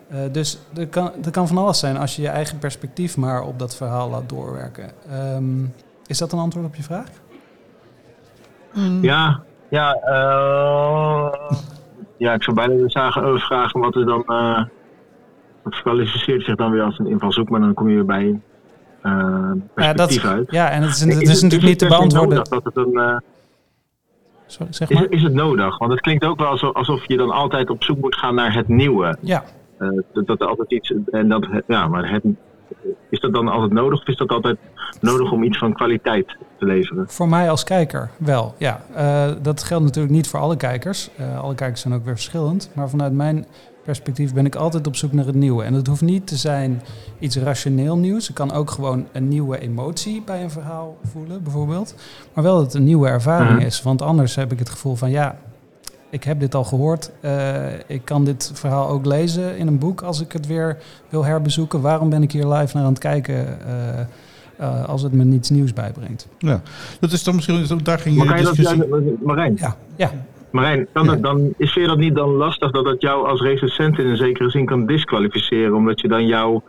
Eh, 0.08 0.24
eh, 0.24 0.32
dus 0.32 0.58
er 0.76 0.86
kan, 0.86 1.10
er 1.24 1.30
kan 1.30 1.48
van 1.48 1.58
alles 1.58 1.78
zijn 1.78 1.96
als 1.96 2.16
je 2.16 2.22
je 2.22 2.28
eigen 2.28 2.58
perspectief 2.58 3.16
maar 3.16 3.42
op 3.42 3.58
dat 3.58 3.76
verhaal 3.76 4.10
laat 4.10 4.28
doorwerken. 4.28 4.90
Ehm, 5.10 5.64
is 6.06 6.18
dat 6.18 6.32
een 6.32 6.38
antwoord 6.38 6.66
op 6.66 6.74
je 6.74 6.82
vraag? 6.82 7.06
Ja, 9.00 9.40
ja, 9.68 9.94
eh, 9.94 11.32
ja, 12.16 12.32
ik 12.34 12.42
zou 12.42 12.56
bijna 12.56 12.74
de 12.74 12.90
zagen 12.90 13.38
vragen 13.38 13.80
wat 13.80 13.94
er 13.94 14.04
dan. 14.06 14.24
eh 14.26 14.62
wat 15.62 15.82
kwalificeert 15.82 16.44
zich 16.44 16.54
dan 16.56 16.70
weer 16.70 16.82
als 16.82 16.98
een 16.98 17.06
invalshoek, 17.06 17.48
maar 17.48 17.60
dan 17.60 17.74
kom 17.74 17.88
je 17.88 17.94
weer 17.94 18.04
bij 18.04 18.40
eh 19.02 19.12
Ja, 19.12 19.54
perspectief 19.74 20.22
dat, 20.22 20.32
uit. 20.32 20.50
ja, 20.50 20.70
en 20.70 20.82
het 20.82 20.90
is, 20.90 21.02
Is 21.06 21.14
het 21.14 21.22
is 21.22 21.28
natuurlijk 21.42 21.62
is 21.62 21.68
niet 21.68 21.78
te 21.78 21.86
beantwoorden. 21.86 22.28
nodig 22.28 22.48
Dat 22.48 22.64
het 22.64 22.76
een, 22.76 22.96
eh, 22.98 23.16
Sorry, 24.46 24.72
zeg 24.72 24.88
is, 24.88 24.94
maar. 24.94 25.02
het- 25.04 25.12
is 25.12 25.22
het 25.22 25.32
nodig? 25.34 25.78
Want 25.78 25.92
het 25.92 26.00
klinkt 26.00 26.24
ook 26.24 26.38
wel 26.38 26.48
alsof, 26.48 26.74
alsof 26.74 27.08
je 27.08 27.16
dan 27.16 27.30
altijd 27.30 27.70
op 27.70 27.82
zoek 27.84 28.00
moet 28.00 28.16
gaan 28.16 28.34
naar 28.34 28.54
het 28.54 28.68
nieuwe. 28.68 29.16
Ja, 29.20 29.42
Eh, 29.42 29.48
dat, 30.12 30.26
dat 30.26 30.40
er 30.40 30.46
altijd 30.46 30.72
iets. 30.72 30.92
En 31.10 31.28
dat, 31.28 31.46
ja, 31.66 31.88
maar 31.88 32.10
het, 32.12 32.22
is 33.08 33.20
dat 33.20 33.32
dan 33.32 33.48
altijd 33.48 33.72
nodig 33.72 34.00
of 34.00 34.08
is 34.08 34.16
dat 34.16 34.28
altijd 34.28 34.58
nodig 35.00 35.32
om 35.32 35.42
iets 35.42 35.58
van 35.58 35.72
kwaliteit 35.72 36.36
te 36.58 36.64
leveren? 36.66 37.08
Voor 37.08 37.28
mij 37.28 37.50
als 37.50 37.64
kijker 37.64 38.10
wel, 38.18 38.54
ja. 38.58 38.80
Eh, 38.94 39.32
dat 39.42 39.62
geldt 39.62 39.84
natuurlijk 39.84 40.14
niet 40.14 40.28
voor 40.28 40.40
alle 40.40 40.56
kijkers. 40.56 41.10
Eh, 41.16 41.40
alle 41.40 41.54
kijkers 41.54 41.80
zijn 41.80 41.94
ook 41.94 42.04
weer 42.04 42.14
verschillend. 42.14 42.70
Maar 42.74 42.88
vanuit 42.88 43.12
mijn 43.12 43.46
perspectief 43.84 44.34
ben 44.34 44.46
ik 44.46 44.54
altijd 44.54 44.86
op 44.86 44.96
zoek 44.96 45.12
naar 45.12 45.26
het 45.26 45.34
nieuwe. 45.34 45.64
En 45.64 45.72
dat 45.72 45.86
hoeft 45.86 46.00
niet 46.02 46.26
te 46.26 46.36
zijn 46.36 46.82
iets 47.18 47.36
rationeel 47.38 47.96
nieuws. 47.98 48.26
Het 48.26 48.36
kan 48.36 48.52
ook 48.52 48.70
gewoon 48.70 49.06
een 49.12 49.28
nieuwe 49.28 49.58
emotie 49.58 50.22
bij 50.26 50.42
een 50.42 50.50
verhaal 50.50 50.96
voelen, 51.02 51.42
bijvoorbeeld. 51.42 51.94
Maar 52.34 52.44
wel 52.44 52.54
dat 52.56 52.64
het 52.64 52.74
een 52.74 52.84
nieuwe 52.84 53.08
ervaring 53.08 53.56
Mhm. 53.58 53.66
is. 53.66 53.82
Want 53.82 54.02
anders 54.02 54.34
heb 54.34 54.52
ik 54.52 54.58
het 54.58 54.68
gevoel 54.68 54.94
van 54.94 55.10
ja, 55.10 55.36
ik 56.14 56.24
heb 56.24 56.40
dit 56.40 56.54
al 56.54 56.64
gehoord. 56.64 57.10
Eh, 57.20 57.72
ik 57.86 58.04
kan 58.04 58.24
dit 58.24 58.50
verhaal 58.54 58.88
ook 58.88 59.06
lezen 59.06 59.56
in 59.56 59.66
een 59.66 59.78
boek 59.78 60.02
als 60.02 60.20
ik 60.20 60.32
het 60.32 60.46
weer 60.46 60.78
wil 61.08 61.24
herbezoeken. 61.24 61.80
Waarom 61.80 62.10
ben 62.10 62.22
ik 62.22 62.32
hier 62.32 62.46
live 62.46 62.76
naar 62.76 62.84
aan 62.84 62.92
het 62.92 62.98
kijken 62.98 63.66
eh, 63.66 64.00
eh, 64.58 64.84
als 64.84 65.02
het 65.02 65.12
me 65.12 65.24
niets 65.24 65.50
nieuws 65.50 65.72
bijbrengt? 65.72 66.28
Ja, 66.38 66.62
dat 67.00 67.12
is 67.12 67.24
dan 67.24 67.34
misschien, 67.34 67.80
daar 67.82 67.98
ging 67.98 68.16
Maar 68.16 68.38
je 68.38 68.44
dat, 68.44 68.54
discussie... 68.54 68.88
ja, 68.88 69.12
Marijn, 69.22 69.54
Ja, 69.56 69.76
ja. 69.96 70.10
Marijn 70.50 70.88
dat 70.92 71.22
dan, 71.22 71.54
is 71.56 71.74
je 71.74 71.86
dat 71.86 71.98
niet 71.98 72.14
dan 72.14 72.30
lastig 72.30 72.70
dat 72.70 72.84
het 72.84 73.00
jou 73.00 73.26
als 73.28 73.40
recensent 73.40 73.98
in 73.98 74.06
een 74.06 74.16
zekere 74.16 74.50
zin 74.50 74.66
kan 74.66 74.86
disqualificeren? 74.86 75.74
Omdat 75.74 76.00
je 76.00 76.08
dan 76.08 76.26
jouw 76.26 76.62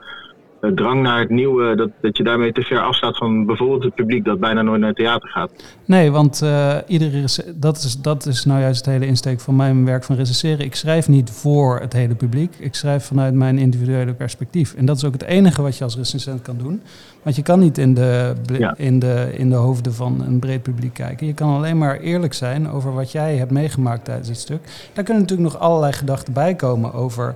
drang 0.73 1.01
naar 1.01 1.19
het 1.19 1.29
nieuwe, 1.29 1.75
dat, 1.75 1.89
dat 2.01 2.17
je 2.17 2.23
daarmee 2.23 2.51
te 2.51 2.61
ver 2.61 2.79
afstaat 2.79 3.17
van 3.17 3.45
bijvoorbeeld 3.45 3.83
het 3.83 3.95
publiek 3.95 4.25
dat 4.25 4.39
bijna 4.39 4.61
nooit 4.61 4.79
naar 4.79 4.89
het 4.89 4.97
theater 4.97 5.29
gaat? 5.29 5.51
Nee, 5.85 6.11
want 6.11 6.41
eh, 6.41 6.75
iedere 6.87 7.25
dat, 7.55 7.77
is, 7.77 8.01
dat 8.01 8.25
is 8.25 8.45
nou 8.45 8.59
juist 8.59 8.85
het 8.85 8.93
hele 8.93 9.05
insteek 9.05 9.39
van 9.39 9.55
mijn 9.55 9.85
werk 9.85 10.03
van 10.03 10.15
recenseren. 10.15 10.65
Ik 10.65 10.75
schrijf 10.75 11.07
niet 11.07 11.29
voor 11.29 11.79
het 11.79 11.93
hele 11.93 12.15
publiek. 12.15 12.55
Ik 12.59 12.75
schrijf 12.75 13.05
vanuit 13.05 13.33
mijn 13.33 13.57
individuele 13.57 14.13
perspectief. 14.13 14.73
En 14.73 14.85
dat 14.85 14.97
is 14.97 15.05
ook 15.05 15.13
het 15.13 15.23
enige 15.23 15.61
wat 15.61 15.77
je 15.77 15.83
als 15.83 15.95
recensent 15.95 16.41
kan 16.41 16.57
doen. 16.57 16.81
Want 17.23 17.35
je 17.35 17.41
kan 17.43 17.59
niet 17.59 17.77
in 17.77 17.93
de, 17.93 18.33
Ja. 18.57 18.73
in 18.77 18.99
de, 18.99 19.31
in 19.33 19.49
de 19.49 19.55
hoofden 19.55 19.93
van 19.93 20.23
een 20.27 20.39
breed 20.39 20.61
publiek 20.61 20.93
kijken. 20.93 21.27
Je 21.27 21.33
kan 21.33 21.55
alleen 21.55 21.77
maar 21.77 21.99
eerlijk 21.99 22.33
zijn 22.33 22.69
over 22.69 22.93
wat 22.93 23.11
jij 23.11 23.35
hebt 23.35 23.51
meegemaakt 23.51 24.05
tijdens 24.05 24.27
het 24.27 24.37
stuk. 24.37 24.59
Daar 24.93 25.03
kunnen 25.03 25.23
natuurlijk 25.23 25.51
nog 25.53 25.61
allerlei 25.61 25.93
gedachten 25.93 26.33
bij 26.33 26.55
komen 26.55 26.93
over... 26.93 27.35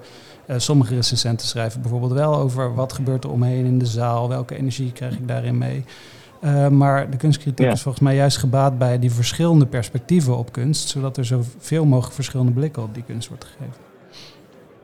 eh, 0.49 0.59
sommige 0.59 0.95
recensenten 0.95 1.47
schrijven 1.47 1.81
bijvoorbeeld 1.81 2.11
wel 2.11 2.35
over 2.35 2.75
wat 2.75 2.93
gebeurt 2.93 3.23
er 3.23 3.31
omheen 3.31 3.65
in 3.65 3.79
de 3.79 3.85
zaal, 3.85 4.29
welke 4.29 4.55
energie 4.55 4.91
krijg 4.91 5.13
ik 5.13 5.27
daarin 5.27 5.57
mee. 5.57 5.83
Uh, 6.43 6.67
maar 6.67 7.09
de 7.09 7.17
kunstkritiek 7.17 7.65
Ja. 7.65 7.71
is 7.71 7.81
volgens 7.81 8.03
mij 8.03 8.15
juist 8.15 8.37
gebaat 8.37 8.77
bij 8.77 8.99
die 8.99 9.11
verschillende 9.11 9.65
perspectieven 9.65 10.37
op 10.37 10.51
kunst, 10.51 10.89
zodat 10.89 11.17
er 11.17 11.25
zoveel 11.25 11.85
mogelijk 11.85 12.13
verschillende 12.13 12.51
blikken 12.51 12.83
op 12.83 12.93
die 12.93 13.03
kunst 13.03 13.27
wordt 13.27 13.45
gegeven. 13.45 13.88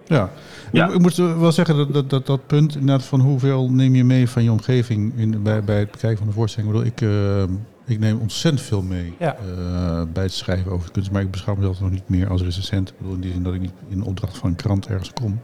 Ja, 0.07 0.29
Ja. 0.71 0.87
Ik, 0.87 0.93
ik 0.93 0.99
moet 1.01 1.15
wel 1.15 1.51
zeggen 1.51 1.77
dat 1.77 1.93
dat, 1.93 2.09
dat 2.09 2.25
dat 2.25 2.47
punt 2.47 2.73
inderdaad 2.75 3.03
van 3.05 3.19
hoeveel 3.19 3.69
neem 3.71 3.95
je 3.95 4.03
mee 4.03 4.29
van 4.29 4.43
je 4.43 4.51
omgeving 4.51 5.13
in, 5.15 5.43
bij, 5.43 5.63
bij 5.63 5.79
het 5.79 5.91
bekijken 5.91 6.17
van 6.17 6.27
de 6.27 6.33
voorstelling. 6.33 6.73
Ik, 6.75 6.95
bedoel, 6.95 7.11
ik, 7.11 7.47
eh, 7.47 7.93
ik 7.93 7.99
neem 7.99 8.19
ontzettend 8.19 8.63
veel 8.65 8.81
mee 8.81 9.13
Ja. 9.19 9.35
eh, 9.35 10.01
bij 10.13 10.23
het 10.23 10.33
schrijven 10.33 10.71
over 10.71 10.91
kunst, 10.91 11.11
maar 11.11 11.21
ik 11.21 11.31
beschouw 11.31 11.55
mezelf 11.55 11.79
nog 11.79 11.91
niet 11.91 12.09
meer 12.09 12.29
als 12.29 12.41
recensent. 12.41 12.89
Ik 12.89 12.95
bedoel, 12.97 13.13
in 13.13 13.21
die 13.21 13.31
zin 13.31 13.43
dat 13.43 13.53
ik 13.53 13.61
niet 13.61 13.73
in 13.89 14.03
opdracht 14.03 14.37
van 14.37 14.49
een 14.49 14.55
krant 14.55 14.87
ergens 14.87 15.11
kom. 15.13 15.39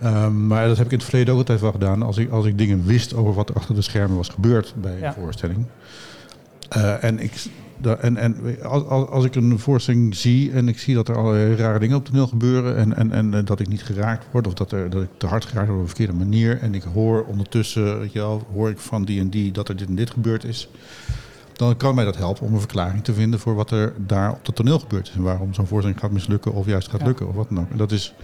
Ehm, 0.00 0.46
maar 0.46 0.66
dat 0.68 0.76
heb 0.76 0.86
ik 0.86 0.92
in 0.92 0.98
het 0.98 1.06
verleden 1.08 1.32
ook 1.32 1.38
altijd 1.40 1.60
wel 1.60 1.72
gedaan. 1.72 2.02
Als 2.02 2.16
ik, 2.16 2.30
als 2.30 2.46
ik 2.46 2.58
dingen 2.58 2.84
wist 2.84 3.14
over 3.14 3.34
wat 3.34 3.48
er 3.48 3.54
achter 3.54 3.74
de 3.74 3.82
schermen 3.82 4.16
was 4.16 4.28
gebeurd 4.28 4.74
bij 4.80 4.98
Ja. 4.98 5.06
een 5.06 5.12
voorstelling. 5.22 5.66
Eh, 6.68 7.04
en, 7.04 7.18
ik, 7.18 7.32
en, 8.00 8.16
en 8.16 8.62
als, 8.62 8.84
als 9.08 9.24
ik 9.24 9.34
een 9.34 9.58
voorstelling 9.58 10.16
zie 10.16 10.52
en 10.52 10.68
ik 10.68 10.78
zie 10.78 10.94
dat 10.94 11.08
er 11.08 11.16
allerlei 11.16 11.54
rare 11.54 11.78
dingen 11.78 11.96
op 11.96 12.04
toneel 12.04 12.26
gebeuren. 12.26 12.76
En, 12.76 12.96
en, 12.96 13.12
en 13.12 13.34
eh, 13.34 13.44
dat 13.44 13.60
ik 13.60 13.68
niet 13.68 13.82
geraakt 13.82 14.26
word 14.30 14.46
of 14.46 14.54
dat, 14.54 14.72
er, 14.72 14.90
dat 14.90 15.02
ik 15.02 15.08
te 15.16 15.26
hard 15.26 15.44
geraakt 15.44 15.66
word 15.66 15.78
op 15.78 15.84
een 15.84 15.94
verkeerde 15.94 16.18
manier. 16.18 16.58
En 16.60 16.74
ik 16.74 16.82
hoor 16.82 17.24
ondertussen, 17.24 17.98
weet 17.98 18.12
je 18.12 18.18
wel, 18.18 18.46
hoor 18.52 18.70
ik 18.70 18.78
van 18.78 19.04
die 19.04 19.20
en 19.20 19.28
die 19.30 19.52
dat 19.52 19.68
er 19.68 19.76
dit 19.76 19.88
en 19.88 19.94
dit 19.94 20.10
gebeurd 20.10 20.44
is. 20.44 20.68
Dan 21.52 21.76
kan 21.76 21.94
mij 21.94 22.04
dat 22.04 22.16
helpen 22.16 22.46
om 22.46 22.52
een 22.52 22.60
verklaring 22.60 23.04
te 23.04 23.14
vinden 23.14 23.40
voor 23.40 23.54
wat 23.54 23.70
er 23.70 23.92
daar 24.06 24.30
op 24.30 24.46
het 24.46 24.54
toneel 24.54 24.78
gebeurd 24.78 25.08
is. 25.08 25.14
En 25.14 25.22
waarom 25.22 25.54
zo'n 25.54 25.66
voorstelling 25.66 26.00
gaat 26.00 26.10
mislukken 26.10 26.52
of 26.52 26.66
juist 26.66 26.88
gaat 26.88 27.00
Ja. 27.00 27.06
lukken 27.06 27.28
of 27.28 27.34
wat 27.34 27.48
dan 27.48 27.60
ook. 27.60 27.70
En 27.70 27.76
dat 27.76 27.92
is 27.92 28.14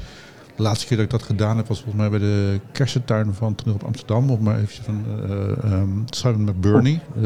de 0.56 0.62
laatste 0.62 0.86
keer 0.86 0.96
dat 0.96 1.06
ik 1.06 1.12
dat 1.12 1.22
gedaan 1.22 1.56
heb 1.56 1.66
was 1.66 1.76
volgens 1.82 2.00
mij 2.00 2.10
bij 2.10 2.18
de 2.18 2.60
kersentuin 2.72 3.34
van 3.34 3.54
Toneel 3.54 3.74
op 3.74 3.82
Amsterdam. 3.82 4.30
Of 4.30 4.38
maar 4.38 4.58
even 4.58 4.84
van 4.84 5.04
eh, 5.28 5.72
ehm, 5.72 5.88
Simon 6.06 6.42
McBurney. 6.42 7.00
eh, 7.16 7.22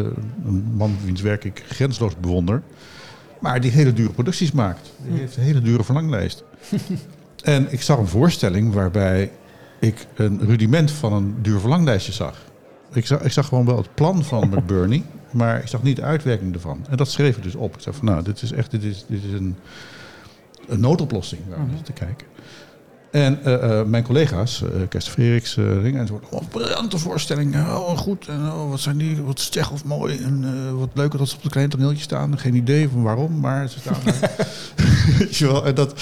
een 0.47 0.65
man 0.75 0.97
wiens 1.05 1.21
werk 1.21 1.45
ik 1.45 1.65
grensloos 1.69 2.17
bewonder. 2.21 2.63
Maar 3.41 3.61
die 3.61 3.71
hele 3.71 3.93
dure 3.93 4.13
producties 4.13 4.53
maakt. 4.53 4.93
Die 5.07 5.19
heeft 5.19 5.37
een 5.37 5.43
hele 5.43 5.61
dure 5.61 5.85
verlanglijst. 5.85 6.45
en 7.43 7.73
ik 7.73 7.83
zag 7.83 7.99
een 7.99 8.07
voorstelling 8.07 8.73
waarbij 8.73 9.31
ik 9.79 10.07
een 10.15 10.41
rudiment 10.41 10.91
van 10.91 11.13
een 11.13 11.35
duur 11.43 11.61
verlanglijstje 11.61 12.13
zag. 12.13 12.47
Ik 12.93 13.07
zag, 13.07 13.21
ik 13.21 13.33
zag 13.33 13.47
gewoon 13.47 13.65
wel 13.65 13.77
het 13.77 13.95
plan 13.95 14.25
van 14.25 14.49
McBurney, 14.51 15.03
maar 15.31 15.61
ik 15.61 15.69
zag 15.69 15.83
niet 15.83 15.97
de 15.97 16.03
uitwerking 16.03 16.55
ervan. 16.55 16.87
En 16.91 16.97
dat 16.97 17.11
schreef 17.11 17.37
ik 17.37 17.43
dus 17.43 17.55
op. 17.55 17.75
Ik 17.75 17.81
zei 17.81 17.97
van 17.97 18.05
nou, 18.05 18.23
dit 18.23 18.43
is 18.43 18.53
echt 18.53 18.71
dit 18.71 18.85
is, 18.85 19.05
dit 19.09 19.25
is 19.25 19.33
een, 19.33 19.57
een 20.67 20.81
noodoplossing 20.81 21.43
waar 21.49 21.67
we 21.67 21.77
zitten 21.77 21.95
kijken. 21.95 22.27
En 23.11 23.45
eh, 23.45 23.81
eh, 23.81 23.87
mijn 23.87 24.03
collega's, 24.03 24.63
uh, 24.63 24.69
Kerst 24.89 25.09
Frederiks, 25.09 25.57
uh, 25.57 25.95
en 25.95 26.07
zo, 26.07 26.21
oh, 26.31 26.43
briljante 26.51 26.99
voorstelling, 26.99 27.55
oh, 27.55 27.99
goed, 27.99 28.29
en 28.29 28.41
oh, 28.41 28.71
wat 28.71 28.81
zijn 28.81 28.97
die, 28.97 29.23
wat 29.23 29.41
steg 29.41 29.71
of 29.71 29.85
mooi, 29.85 30.19
en 30.23 30.43
uh, 30.43 30.79
wat 30.79 30.89
leuk 30.95 31.19
dat 31.19 31.29
ze 31.29 31.37
op 31.37 31.43
het 31.43 31.53
kleine 31.53 31.73
toneeltje 31.73 32.03
staan. 32.03 32.39
Geen 32.39 32.55
idee 32.55 32.89
van 32.89 33.03
waarom, 33.03 33.41
maar 33.41 33.69
ze 33.69 33.79
staan 33.79 33.97
daar. 34.05 34.31
Weet 35.19 35.37
je 35.37 35.47
wel, 35.47 35.67
en 35.67 35.75
dat, 35.75 36.01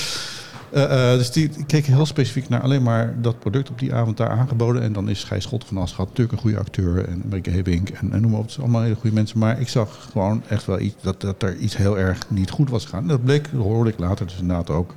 dus 1.16 1.30
die 1.30 1.50
ik 1.56 1.66
keek 1.66 1.86
heel 1.86 2.06
specifiek 2.06 2.48
naar 2.48 2.60
alleen 2.60 2.82
maar 2.82 3.14
dat 3.20 3.38
product 3.38 3.70
op 3.70 3.78
die 3.78 3.94
avond 3.94 4.16
daar 4.16 4.30
aangeboden. 4.30 4.82
En 4.82 4.92
dan 4.92 5.08
is 5.08 5.24
Gijs 5.24 5.42
Schot 5.42 5.64
van 5.64 5.78
Aschat 5.78 6.08
natuurlijk 6.08 6.32
een 6.32 6.42
goede 6.42 6.58
acteur, 6.58 7.08
en 7.08 7.22
Marieke 7.28 7.50
Hebink, 7.50 7.88
en, 7.88 8.12
en 8.12 8.20
noem 8.20 8.30
maar 8.30 8.40
op, 8.40 8.44
het 8.44 8.52
zijn 8.52 8.64
allemaal 8.64 8.82
hele 8.82 8.94
goede 9.00 9.16
mensen. 9.16 9.38
Maar 9.38 9.60
ik 9.60 9.68
zag 9.68 10.08
gewoon 10.12 10.42
echt 10.48 10.64
wel 10.66 10.80
iets, 10.80 10.96
dat, 11.00 11.20
dat 11.20 11.42
er 11.42 11.56
iets 11.56 11.76
heel 11.76 11.98
erg 11.98 12.18
niet 12.28 12.50
goed 12.50 12.70
was 12.70 12.84
gegaan. 12.84 13.06
Dat 13.06 13.24
bleek, 13.24 13.48
dat 13.52 13.62
hoorde 13.62 13.90
ik 13.90 13.98
later 13.98 14.26
dus 14.26 14.38
inderdaad 14.38 14.70
ook. 14.70 14.94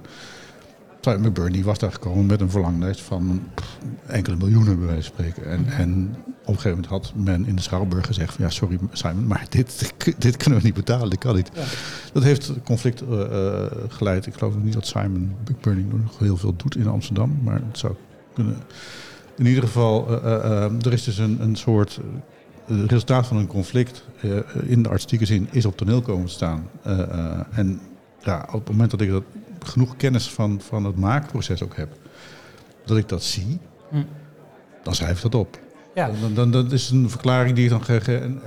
Simon 1.10 1.28
McBurney 1.28 1.64
was 1.64 1.80
daar 1.80 1.92
gekomen 1.92 2.26
met 2.26 2.42
een 2.42 2.50
verlanglijst 2.50 3.02
van 3.02 3.42
enkele 4.06 4.36
miljoenen, 4.36 4.78
bij 4.78 4.88
wijze 4.88 5.12
van 5.16 5.26
spreken. 5.26 5.52
En, 5.52 5.66
en 5.68 6.16
op 6.26 6.48
een 6.48 6.62
gegeven 6.62 6.70
moment 6.70 6.86
had 6.88 7.14
men 7.16 7.46
in 7.46 7.56
de 7.56 7.62
Schouwburg 7.62 8.06
gezegd: 8.06 8.34
van, 8.34 8.46
Ja, 8.46 8.52
sorry 8.52 8.80
Simon, 8.92 9.28
maar 9.28 9.46
dit, 9.50 9.94
dit 10.18 10.38
kunnen 10.38 10.60
we 10.60 10.66
niet 10.66 10.76
betalen, 10.76 11.10
dit 11.10 11.20
kan 11.20 11.36
niet. 11.36 11.50
Ja. 11.54 11.64
Dat 12.14 12.24
heeft 12.24 12.52
conflict 12.64 13.02
uh, 13.02 13.10
uh, 13.10 13.66
geleid. 13.88 14.26
Ik 14.26 14.34
geloof 14.34 14.56
niet 14.56 14.74
dat 14.74 14.88
Simon 14.88 15.36
McBurney 15.50 15.86
nog 15.92 16.20
heel 16.20 16.38
veel 16.38 16.56
doet 16.56 16.76
in 16.76 16.88
Amsterdam, 16.88 17.40
maar 17.44 17.62
het 17.68 17.78
zou 17.78 17.94
kunnen. 18.34 18.58
In 19.38 19.46
ieder 19.46 19.64
geval, 19.64 20.12
uh, 20.12 20.86
er 20.86 20.94
is 20.94 21.04
dus 21.04 21.18
een, 21.18 21.42
een 21.42 21.56
soort. 21.56 22.00
Het 22.66 22.92
resultaat 22.92 23.28
van 23.28 23.38
een 23.38 23.48
conflict 23.48 24.04
in 24.64 24.84
de 24.84 24.90
artistieke 24.90 25.26
zin 25.26 25.48
is 25.52 25.66
op 25.66 25.78
toneel 25.78 26.02
komen 26.02 26.26
te 26.26 26.32
staan. 26.32 26.70
en 27.52 27.82
ja, 28.20 28.48
op 28.52 28.60
het 28.60 28.70
moment 28.70 28.92
dat 28.92 29.02
ik 29.02 29.10
dat 29.10 29.24
genoeg 29.66 29.96
kennis 29.96 30.30
van, 30.30 30.62
van 30.62 30.84
het 30.84 30.96
maakproces 30.96 31.64
ook 31.64 31.76
heb, 31.76 31.90
dat 32.86 32.98
ik 32.98 33.10
dat 33.10 33.24
zie, 33.24 33.60
hm. 33.90 34.04
dan 34.84 34.96
schrijf 34.96 35.16
ik 35.16 35.32
dat 35.32 35.36
op. 35.36 35.60
Ja. 36.00 36.12
Dan, 36.22 36.34
dan, 36.34 36.52
dat 36.52 36.72
is 36.72 36.90
een 36.90 37.10
verklaring 37.10 37.56
die 37.56 37.64
ik 37.64 37.70
dan 37.70 37.84
geef. 37.84 38.08
En, 38.08 38.42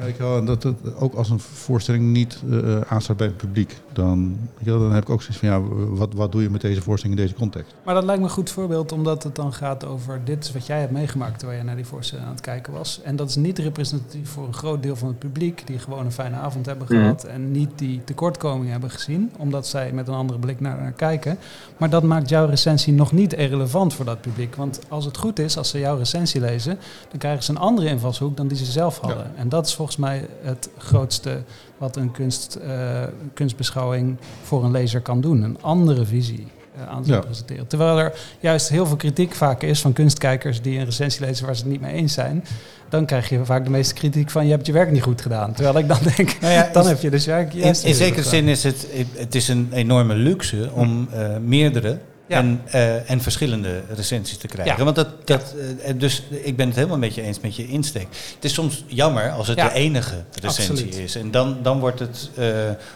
dat 0.44 0.62
het 0.62 0.96
ook 0.98 1.14
als 1.14 1.30
een 1.30 1.40
voorstelling 1.40 2.12
niet 2.12 2.42
uh, 2.48 2.80
aanstaat 2.80 3.16
bij 3.16 3.26
het 3.26 3.36
publiek. 3.36 3.80
Dan, 3.92 4.36
dan 4.62 4.92
heb 4.92 5.02
ik 5.02 5.10
ook 5.10 5.22
zoiets 5.22 5.38
van, 5.38 5.48
ja, 5.48 5.60
wat, 5.94 6.14
wat 6.14 6.32
doe 6.32 6.42
je 6.42 6.50
met 6.50 6.60
deze 6.60 6.82
voorstelling 6.82 7.18
in 7.18 7.24
deze 7.26 7.38
context? 7.38 7.74
Maar 7.84 7.94
dat 7.94 8.04
lijkt 8.04 8.20
me 8.20 8.26
een 8.26 8.32
goed 8.32 8.50
voorbeeld, 8.50 8.92
omdat 8.92 9.22
het 9.22 9.34
dan 9.36 9.52
gaat 9.52 9.84
over 9.84 10.20
dit 10.24 10.44
is 10.44 10.52
wat 10.52 10.66
jij 10.66 10.80
hebt 10.80 10.92
meegemaakt 10.92 11.38
terwijl 11.38 11.58
je 11.58 11.64
naar 11.64 11.76
die 11.76 11.84
voorstelling 11.84 12.26
aan 12.26 12.32
het 12.32 12.42
kijken 12.42 12.72
was. 12.72 13.00
En 13.04 13.16
dat 13.16 13.28
is 13.28 13.36
niet 13.36 13.58
representatief 13.58 14.28
voor 14.28 14.46
een 14.46 14.54
groot 14.54 14.82
deel 14.82 14.96
van 14.96 15.08
het 15.08 15.18
publiek 15.18 15.66
die 15.66 15.78
gewoon 15.78 16.04
een 16.04 16.12
fijne 16.12 16.36
avond 16.36 16.66
hebben 16.66 16.86
Mhm. 16.88 17.00
gehad 17.00 17.24
en 17.24 17.50
niet 17.50 17.70
die 17.76 18.00
tekortkomingen 18.04 18.72
hebben 18.72 18.90
gezien, 18.90 19.32
omdat 19.36 19.66
zij 19.66 19.92
met 19.92 20.08
een 20.08 20.14
andere 20.14 20.38
blik 20.38 20.60
naar, 20.60 20.80
naar 20.80 20.92
kijken. 20.92 21.38
Maar 21.76 21.90
dat 21.90 22.02
maakt 22.02 22.28
jouw 22.28 22.46
recensie 22.46 22.92
nog 22.92 23.12
niet 23.12 23.32
irrelevant 23.32 23.94
voor 23.94 24.04
dat 24.04 24.20
publiek. 24.20 24.54
Want 24.54 24.80
als 24.88 25.04
het 25.04 25.16
goed 25.16 25.38
is, 25.38 25.56
als 25.56 25.68
ze 25.68 25.78
jouw 25.78 25.96
recensie 25.96 26.40
lezen, 26.40 26.78
dan 27.10 27.18
krijgen 27.18 27.41
een 27.48 27.58
andere 27.58 27.88
invalshoek 27.88 28.36
dan 28.36 28.48
die 28.48 28.56
ze 28.56 28.64
zelf 28.64 28.98
hadden. 28.98 29.24
Ja. 29.34 29.40
En 29.40 29.48
dat 29.48 29.66
is 29.66 29.74
volgens 29.74 29.96
mij 29.96 30.28
het 30.42 30.68
grootste 30.78 31.42
wat 31.78 31.96
een 31.96 32.10
kunst, 32.10 32.58
uh, 32.66 33.02
kunstbeschouwing 33.34 34.16
voor 34.42 34.64
een 34.64 34.70
lezer 34.70 35.00
kan 35.00 35.20
doen. 35.20 35.42
Een 35.42 35.58
andere 35.60 36.04
visie 36.04 36.46
uh, 36.76 36.88
aan 36.88 37.02
te 37.02 37.12
ja. 37.12 37.18
presenteren. 37.18 37.66
Terwijl 37.66 37.98
er 37.98 38.12
juist 38.40 38.68
heel 38.68 38.86
veel 38.86 38.96
kritiek 38.96 39.34
vaak 39.34 39.62
is 39.62 39.80
van 39.80 39.92
kunstkijkers 39.92 40.62
die 40.62 40.78
een 40.78 40.84
recensie 40.84 41.26
lezen 41.26 41.46
waar 41.46 41.56
ze 41.56 41.62
het 41.62 41.70
niet 41.70 41.80
mee 41.80 41.94
eens 41.94 42.12
zijn. 42.12 42.44
Dan 42.88 43.06
krijg 43.06 43.28
je 43.28 43.44
vaak 43.44 43.64
de 43.64 43.70
meeste 43.70 43.94
kritiek 43.94 44.30
van 44.30 44.44
je 44.44 44.50
hebt 44.50 44.66
je 44.66 44.72
werk 44.72 44.90
niet 44.90 45.02
goed 45.02 45.20
gedaan. 45.20 45.52
Terwijl 45.52 45.78
ik 45.78 45.88
dan 45.88 45.98
denk, 46.16 46.40
nou 46.40 46.52
ja, 46.52 46.68
dan 46.72 46.82
is, 46.82 46.88
heb 46.88 47.00
je 47.00 47.10
dus 47.10 47.26
werk 47.26 47.54
In, 47.54 47.62
in 47.62 47.94
zekere 47.94 48.22
zin 48.22 48.48
is 48.48 48.62
het, 48.62 48.86
het 49.14 49.34
is 49.34 49.48
een 49.48 49.68
enorme 49.72 50.14
luxe 50.14 50.70
om 50.74 51.08
uh, 51.14 51.36
meerdere 51.36 51.98
ja. 52.26 52.36
En, 52.36 52.62
uh, 52.74 53.10
en 53.10 53.20
verschillende 53.20 53.82
recensies 53.94 54.36
te 54.36 54.46
krijgen. 54.46 54.76
Ja. 54.76 54.84
Want 54.84 54.96
dat, 54.96 55.26
dat, 55.26 55.54
uh, 55.86 55.92
dus 55.96 56.22
ik 56.30 56.56
ben 56.56 56.66
het 56.66 56.76
helemaal 56.76 56.98
met 56.98 57.14
je 57.14 57.22
eens 57.22 57.40
met 57.40 57.56
je 57.56 57.68
insteek. 57.68 58.06
Het 58.34 58.44
is 58.44 58.54
soms 58.54 58.84
jammer 58.86 59.30
als 59.30 59.48
het 59.48 59.58
ja. 59.58 59.68
de 59.68 59.74
enige 59.74 60.24
recensie 60.40 60.70
Absoluut. 60.70 60.96
is. 60.96 61.16
En 61.16 61.30
dan, 61.30 61.58
dan 61.62 61.80
wordt 61.80 61.98
het, 61.98 62.30
uh, 62.38 62.46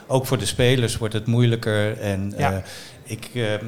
ook 0.07 0.27
voor 0.27 0.39
de 0.39 0.47
spelers, 0.47 0.97
wordt 0.97 1.15
het 1.15 1.27
moeilijker. 1.27 2.01
En 2.01 2.35
Ik 3.09 3.31
eh, 3.35 3.55
eh, 3.55 3.61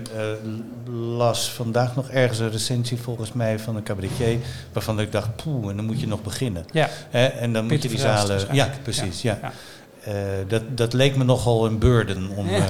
las 1.16 1.50
vandaag 1.50 1.94
nog 1.96 2.11
ergens 2.11 2.38
een 2.38 2.50
recensie 2.50 2.98
volgens 2.98 3.32
mij 3.32 3.59
van 3.59 3.76
een 3.76 3.82
cabaretier... 3.82 4.38
waarvan 4.72 5.00
ik 5.00 5.12
dacht, 5.12 5.36
poeh, 5.36 5.70
en 5.70 5.76
dan 5.76 5.84
moet 5.84 6.00
je 6.00 6.06
nog 6.06 6.22
beginnen. 6.22 6.64
En 7.11 7.52
dan 7.52 7.66
moet 7.66 7.82
je 7.82 7.88
die 7.88 7.98
zalen... 7.98 8.40
Ja, 8.52 8.70
precies, 8.82 9.22
ja. 9.22 9.52
Eh, 10.09 10.14
dat, 10.48 10.62
dat 10.74 10.92
leek 10.92 11.16
me 11.16 11.24
nogal 11.24 11.66
een 11.66 11.78
burden 11.78 12.30
om 12.36 12.48
eh, 12.48 12.62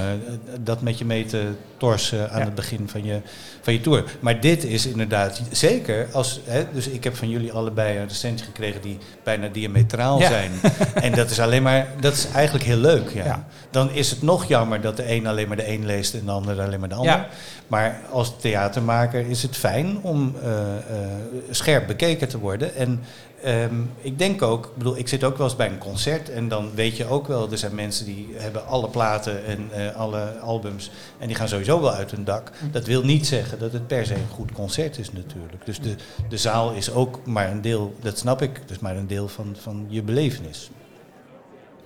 dat 0.59 0.81
met 0.81 0.97
je 0.97 1.05
mee 1.05 1.25
te 1.25 1.43
torsen 1.77 2.31
aan 2.31 2.39
Ja. 2.39 2.45
het 2.45 2.55
begin 2.55 2.89
van 2.89 3.03
je, 3.05 3.21
van 3.61 3.73
je 3.73 3.81
tour. 3.81 4.03
Maar 4.19 4.39
dit 4.39 4.63
is 4.63 4.85
inderdaad, 4.85 5.41
zeker 5.51 6.07
als, 6.11 6.41
hè, 6.45 6.63
dus 6.73 6.87
ik 6.87 7.03
heb 7.03 7.15
van 7.15 7.29
jullie 7.29 7.51
allebei 7.51 7.97
een 7.97 8.07
recensie 8.07 8.45
gekregen 8.45 8.81
die 8.81 8.97
bijna 9.23 9.47
diametraal 9.47 10.19
Ja. 10.19 10.27
zijn. 10.27 10.51
en 10.93 11.11
dat 11.13 11.29
is 11.29 11.39
alleen 11.39 11.63
maar, 11.63 11.87
dat 11.99 12.13
is 12.13 12.27
eigenlijk 12.33 12.65
heel 12.65 12.77
leuk. 12.77 13.09
Ja. 13.09 13.25
Ja. 13.25 13.47
Dan 13.71 13.91
is 13.91 14.09
het 14.09 14.21
nog 14.21 14.45
jammer 14.45 14.81
dat 14.81 14.97
de 14.97 15.11
een 15.11 15.27
alleen 15.27 15.47
maar 15.47 15.57
de 15.57 15.69
een 15.69 15.85
leest 15.85 16.13
en 16.13 16.25
de 16.25 16.31
ander 16.31 16.61
alleen 16.61 16.79
maar 16.79 16.89
de 16.89 16.95
ander. 16.95 17.27
Maar 17.67 18.01
als 18.11 18.33
theatermaker 18.39 19.29
is 19.29 19.41
het 19.41 19.55
fijn 19.57 19.99
om 20.01 20.35
eh, 20.43 20.49
scherp 21.49 21.87
bekeken 21.87 22.27
te 22.27 22.37
worden. 22.39 22.75
En 22.75 22.99
ehm, 23.43 23.75
ik 24.01 24.19
denk 24.19 24.41
ook, 24.41 24.65
ik 24.65 24.77
bedoel, 24.77 24.97
ik 24.97 25.07
zit 25.07 25.23
ook 25.23 25.37
wel 25.37 25.47
eens 25.47 25.55
bij 25.55 25.69
een 25.69 25.77
concert 25.77 26.29
en 26.29 26.47
dan 26.47 26.69
weet 26.75 26.97
je 26.97 27.05
ook 27.05 27.27
wel, 27.27 27.51
er 27.51 27.57
zijn 27.57 27.75
mensen 27.75 28.05
die 28.05 28.29
hebben 28.33 28.65
alle 28.65 28.89
platen 28.89 29.45
en 29.45 29.67
eh, 29.71 29.95
alle 29.95 30.39
albums 30.41 30.91
en 31.17 31.27
die 31.27 31.35
gaan 31.35 31.47
sowieso 31.47 31.81
wel 31.81 31.91
uit 31.91 32.11
hun 32.11 32.23
dak. 32.23 32.51
Dat 32.71 32.85
wil 32.85 33.03
niet 33.03 33.27
zeggen 33.27 33.59
dat 33.59 33.73
het 33.73 33.87
per 33.87 34.05
se 34.05 34.13
een 34.13 34.27
goed 34.29 34.51
concert 34.51 34.97
is 34.97 35.11
natuurlijk. 35.11 35.65
Dus 35.65 35.79
de, 35.79 35.95
de 36.29 36.37
zaal 36.37 36.73
is 36.73 36.93
ook 36.93 37.25
maar 37.25 37.51
een 37.51 37.61
deel, 37.61 37.95
dat 38.01 38.17
snap 38.17 38.41
ik, 38.41 38.67
dus 38.67 38.79
maar 38.79 38.95
een 38.95 39.07
deel 39.07 39.27
van, 39.27 39.55
van 39.57 39.85
je 39.87 40.03
belevenis. 40.03 40.69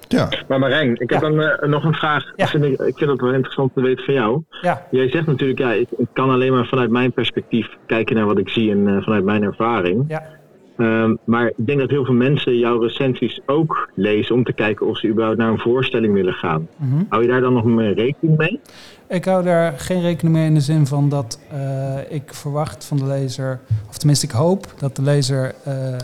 Ja, 0.07 0.29
Maar 0.47 0.59
Marijn, 0.59 0.95
ik 0.99 1.09
heb 1.09 1.21
dan 1.21 1.41
eh, 1.41 1.69
nog 1.69 1.83
een 1.83 1.93
vraag. 1.93 2.23
Ja. 2.35 2.47
Vind 2.47 2.63
ik, 2.63 2.71
ik 2.71 2.97
vind 2.97 3.09
het 3.09 3.21
wel 3.21 3.33
interessant 3.33 3.73
te 3.73 3.81
weten 3.81 4.05
van 4.05 4.13
jou. 4.13 4.43
Ja. 4.61 4.87
Jij 4.91 5.09
zegt 5.09 5.27
natuurlijk, 5.27 5.59
ja, 5.59 5.71
ik, 5.71 5.87
ik 5.97 6.07
kan 6.13 6.29
alleen 6.29 6.53
maar 6.53 6.65
vanuit 6.65 6.89
mijn 6.89 7.13
perspectief 7.13 7.67
kijken 7.85 8.15
naar 8.15 8.25
wat 8.25 8.37
ik 8.37 8.49
zie 8.49 8.71
en 8.71 8.87
eh, 8.87 9.03
vanuit 9.03 9.23
mijn 9.23 9.43
ervaring. 9.43 10.05
Ehm, 10.77 11.15
maar 11.23 11.47
ik 11.47 11.65
denk 11.65 11.79
dat 11.79 11.89
heel 11.89 12.05
veel 12.05 12.13
mensen 12.13 12.57
jouw 12.57 12.79
recensies 12.79 13.39
ook 13.45 13.89
lezen 13.95 14.35
om 14.35 14.43
te 14.43 14.53
kijken 14.53 14.87
of 14.87 14.97
ze 14.97 15.07
überhaupt 15.07 15.37
naar 15.37 15.49
een 15.51 15.59
voorstelling 15.59 16.13
willen 16.13 16.33
gaan. 16.33 16.67
Mhm. 16.75 17.03
Hou 17.09 17.21
je 17.21 17.27
daar 17.27 17.41
dan 17.41 17.53
nog 17.53 17.93
rekening 17.93 18.37
mee? 18.37 18.59
Ik 19.09 19.25
hou 19.25 19.43
daar 19.43 19.79
geen 19.79 20.01
rekening 20.01 20.35
mee 20.35 20.45
in 20.45 20.53
de 20.53 20.61
zin 20.61 20.87
van 20.87 21.09
dat 21.09 21.39
eh, 21.51 21.97
ik 22.09 22.33
verwacht 22.33 22.85
van 22.85 22.97
de 22.97 23.05
lezer, 23.05 23.59
of 23.89 23.97
tenminste 23.97 24.25
ik 24.25 24.31
hoop 24.31 24.73
dat 24.77 24.95
de 24.95 25.01
lezer 25.01 25.55
eh, 25.63 25.93
eh, 25.93 25.99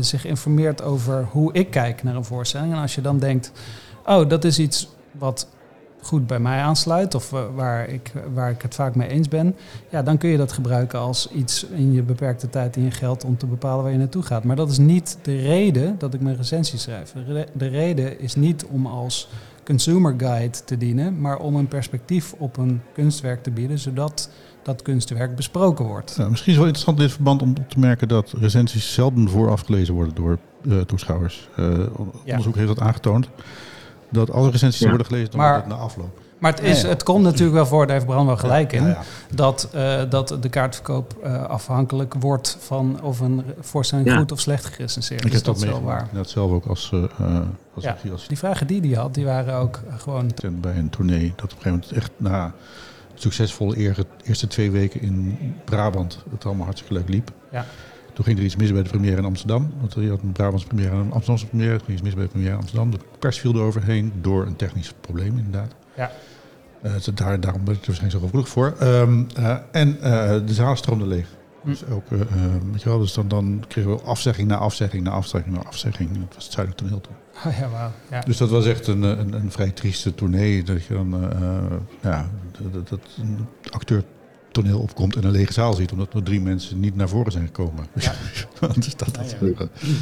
zich 0.00 0.26
informeert 0.26 0.82
over 0.82 1.28
hoe 1.30 1.52
ik 1.52 1.70
kijk 1.70 2.02
naar 2.02 2.16
een 2.16 2.24
voorstelling. 2.24 2.72
En 2.72 2.80
als 2.80 2.94
je 2.94 3.00
dan 3.00 3.18
denkt, 3.18 3.52
oh 4.06 4.28
dat 4.28 4.44
is 4.44 4.58
iets 4.58 4.88
wat 5.18 5.48
goed 6.04 6.26
bij 6.26 6.38
mij 6.38 6.60
aansluit 6.60 7.14
of 7.14 7.32
eh, 7.32 7.40
waar, 7.54 7.88
ik, 7.88 8.12
waar 8.34 8.50
ik 8.50 8.62
het 8.62 8.74
vaak 8.74 8.94
mee 8.94 9.08
eens 9.08 9.28
ben, 9.28 9.56
ja, 9.90 10.02
dan 10.02 10.18
kun 10.18 10.28
je 10.30 10.36
dat 10.36 10.52
gebruiken 10.52 10.98
als 10.98 11.30
iets 11.30 11.64
in 11.64 11.92
je 11.92 12.02
beperkte 12.02 12.50
tijd 12.50 12.76
in 12.76 12.82
je 12.84 12.90
geld 12.90 13.24
om 13.24 13.36
te 13.36 13.46
bepalen 13.46 13.82
waar 13.82 13.92
je 13.92 13.98
naartoe 13.98 14.22
gaat. 14.22 14.44
Maar 14.44 14.56
dat 14.56 14.70
is 14.70 14.78
niet 14.78 15.18
de 15.22 15.36
reden 15.40 15.94
dat 15.98 16.14
ik 16.14 16.20
mijn 16.20 16.36
recensie 16.36 16.78
schrijf. 16.78 17.12
De 17.12 17.32
re- 17.32 17.46
De 17.52 17.66
reden 17.66 18.20
is 18.20 18.34
niet 18.34 18.64
om 18.64 18.86
als 18.86 19.28
consumer 19.64 20.14
guide 20.16 20.58
te 20.64 20.76
dienen, 20.76 21.20
maar 21.20 21.38
om 21.38 21.56
een 21.56 21.68
perspectief 21.68 22.32
op 22.38 22.56
een 22.56 22.80
kunstwerk 22.94 23.42
te 23.42 23.50
bieden, 23.50 23.78
zodat 23.78 24.30
dat 24.62 24.82
kunstwerk 24.82 25.36
besproken 25.36 25.84
wordt. 25.84 26.14
Ja, 26.18 26.28
misschien 26.28 26.52
is 26.52 26.58
het 26.58 26.64
wel 26.64 26.66
interessant 26.66 26.96
in 26.98 27.02
dit 27.04 27.12
verband 27.14 27.42
om 27.42 27.50
op 27.60 27.70
te 27.70 27.78
merken 27.78 28.08
dat 28.08 28.32
recensies 28.38 28.92
zelden 28.94 29.28
vooraf 29.28 29.60
gelezen 29.60 29.94
worden 29.94 30.14
door 30.14 30.38
eh, 30.68 30.80
toeschouwers. 30.80 31.48
Eh, 31.56 31.78
onderzoek 32.26 32.54
heeft 32.54 32.68
dat 32.68 32.80
aangetoond. 32.80 33.28
Dat 34.14 34.30
alle 34.30 34.50
recensies 34.50 34.80
Ja. 34.80 34.88
worden 34.88 35.06
gelezen 35.06 35.30
dan 35.30 35.40
Maar- 35.40 35.54
het 35.56 35.66
na 35.66 35.74
afloop. 35.74 36.18
Maar 36.38 36.52
het, 36.52 36.62
is, 36.62 36.76
Ja, 36.80 36.86
ja. 36.86 36.92
het 36.92 37.02
komt 37.02 37.22
natuurlijk 37.22 37.54
wel 37.54 37.66
voor, 37.66 37.86
daar 37.86 37.94
heeft 37.94 38.06
Bram 38.08 38.26
wel 38.26 38.36
gelijk 38.36 38.72
in, 38.72 38.82
Ja, 38.82 38.88
ja. 38.88 38.98
Dat, 39.34 39.68
eh, 39.72 40.00
dat 40.08 40.36
de 40.40 40.48
kaartverkoop 40.48 41.16
eh, 41.22 41.44
afhankelijk 41.44 42.14
wordt 42.18 42.56
van 42.60 43.02
of 43.02 43.20
een 43.20 43.42
voorstelling 43.60 44.08
Ja. 44.08 44.16
goed 44.16 44.32
of 44.32 44.40
slecht 44.40 44.64
gerecenseerd 44.64 45.20
Ik 45.20 45.26
is. 45.26 45.34
heb 45.34 45.44
dat 45.44 45.54
dat 45.54 45.64
is 45.64 45.70
wel 45.70 45.82
waar. 45.82 46.00
Inderdaad 46.00 46.28
zelf 46.30 46.50
ook 46.50 46.66
als, 46.66 46.90
eh, 46.92 47.02
eh, 47.02 47.40
als, 47.74 47.84
Ja. 47.84 47.96
als 48.12 48.28
Die 48.28 48.38
vragen 48.38 48.66
die 48.66 48.80
hij 48.80 48.90
had, 49.02 49.14
die 49.14 49.24
waren 49.24 49.54
ook 49.54 49.80
gewoon... 49.96 50.30
bij 50.52 50.76
een 50.76 50.90
tournee. 50.90 51.32
Dat 51.36 51.44
op 51.44 51.50
een 51.50 51.62
gegeven 51.62 51.70
moment 51.70 51.92
echt 51.92 52.10
na 52.16 52.52
succesvolle 53.14 53.78
eer- 53.78 54.04
eerste 54.24 54.46
twee 54.46 54.70
weken 54.70 55.00
in 55.00 55.38
Brabant 55.64 56.24
het 56.30 56.44
allemaal 56.46 56.64
hartstikke 56.64 56.94
leuk 56.94 57.08
liep. 57.08 57.30
Ja. 57.50 57.64
Toen 58.14 58.24
ging 58.24 58.38
er 58.38 58.44
iets 58.44 58.56
mis 58.56 58.72
bij 58.72 58.82
de 58.82 58.88
première 58.88 59.16
in 59.16 59.24
Amsterdam. 59.24 59.72
Want 59.80 59.94
je 59.94 60.08
had 60.08 60.22
een 60.22 60.32
Brabantse 60.32 60.66
première 60.66 60.90
en 60.90 60.96
een 60.96 61.02
Amsterdamse 61.12 61.46
première. 61.46 61.76
Toen 61.76 61.84
ging 61.84 61.92
iets 61.98 62.02
mis 62.06 62.14
bij 62.14 62.22
de 62.24 62.30
première 62.30 62.52
in 62.52 62.58
Amsterdam. 62.58 62.90
De 62.90 62.98
pers 63.18 63.38
viel 63.40 63.54
eroverheen 63.54 64.12
door 64.20 64.46
een 64.46 64.56
technisch 64.56 64.92
probleem 65.00 65.38
inderdaad. 65.38 65.74
Ja. 65.96 66.10
Eh, 66.82 66.92
daar, 67.14 67.40
daarom 67.40 67.64
ben 67.64 67.74
ik 67.74 67.80
er 67.80 67.86
waarschijnlijk 67.86 68.20
zo 68.20 68.26
gevoelig 68.26 68.48
voor. 68.48 68.74
Ehm, 68.78 69.22
eh, 69.36 69.56
en 69.72 70.00
eh, 70.00 70.46
de 70.46 70.54
zaal 70.54 70.76
stroomde 70.76 71.06
leeg. 71.06 71.26
Hm. 71.62 71.68
Dus 71.68 71.86
ook, 71.86 72.08
weet 72.72 72.82
je 72.82 72.88
wel, 72.88 72.98
dus 72.98 73.12
dan, 73.14 73.28
dan 73.28 73.64
kregen 73.68 73.90
we 73.96 74.02
afzegging 74.02 74.48
na 74.48 74.56
afzegging 74.56 75.02
na 75.04 75.10
afzegging 75.10 75.54
na 75.56 75.62
afzegging. 75.62 76.10
Dat 76.12 76.34
was 76.34 76.44
het 76.44 76.52
zuidelijk 76.52 76.84
toneel 76.84 77.00
toen. 77.00 77.14
Oh 77.46 77.58
ja, 77.58 77.68
wauw. 77.68 77.90
Ja. 78.10 78.20
Dus 78.20 78.36
dat 78.36 78.50
was 78.50 78.66
echt 78.66 78.86
een, 78.86 79.02
een, 79.02 79.32
een 79.32 79.50
vrij 79.50 79.70
trieste 79.70 80.14
tournee. 80.14 80.62
Dat 80.62 80.84
je 80.84 80.94
dan, 80.94 81.30
ja, 82.00 82.30
dat, 82.60 82.72
dat- 82.72 82.88
dat 82.88 83.00
een 83.18 83.46
acteur 83.70 84.04
toneel 84.54 84.78
opkomt 84.80 85.16
en 85.16 85.24
een 85.24 85.30
lege 85.30 85.52
zaal 85.52 85.72
ziet, 85.72 85.92
omdat 85.92 86.14
er 86.14 86.22
drie 86.22 86.40
mensen 86.40 86.80
niet 86.80 86.96
naar 86.96 87.08
voren 87.08 87.32
zijn 87.32 87.46
gekomen. 87.46 87.86
dus 87.92 88.10
dat, 88.96 89.14
dat, 89.14 89.36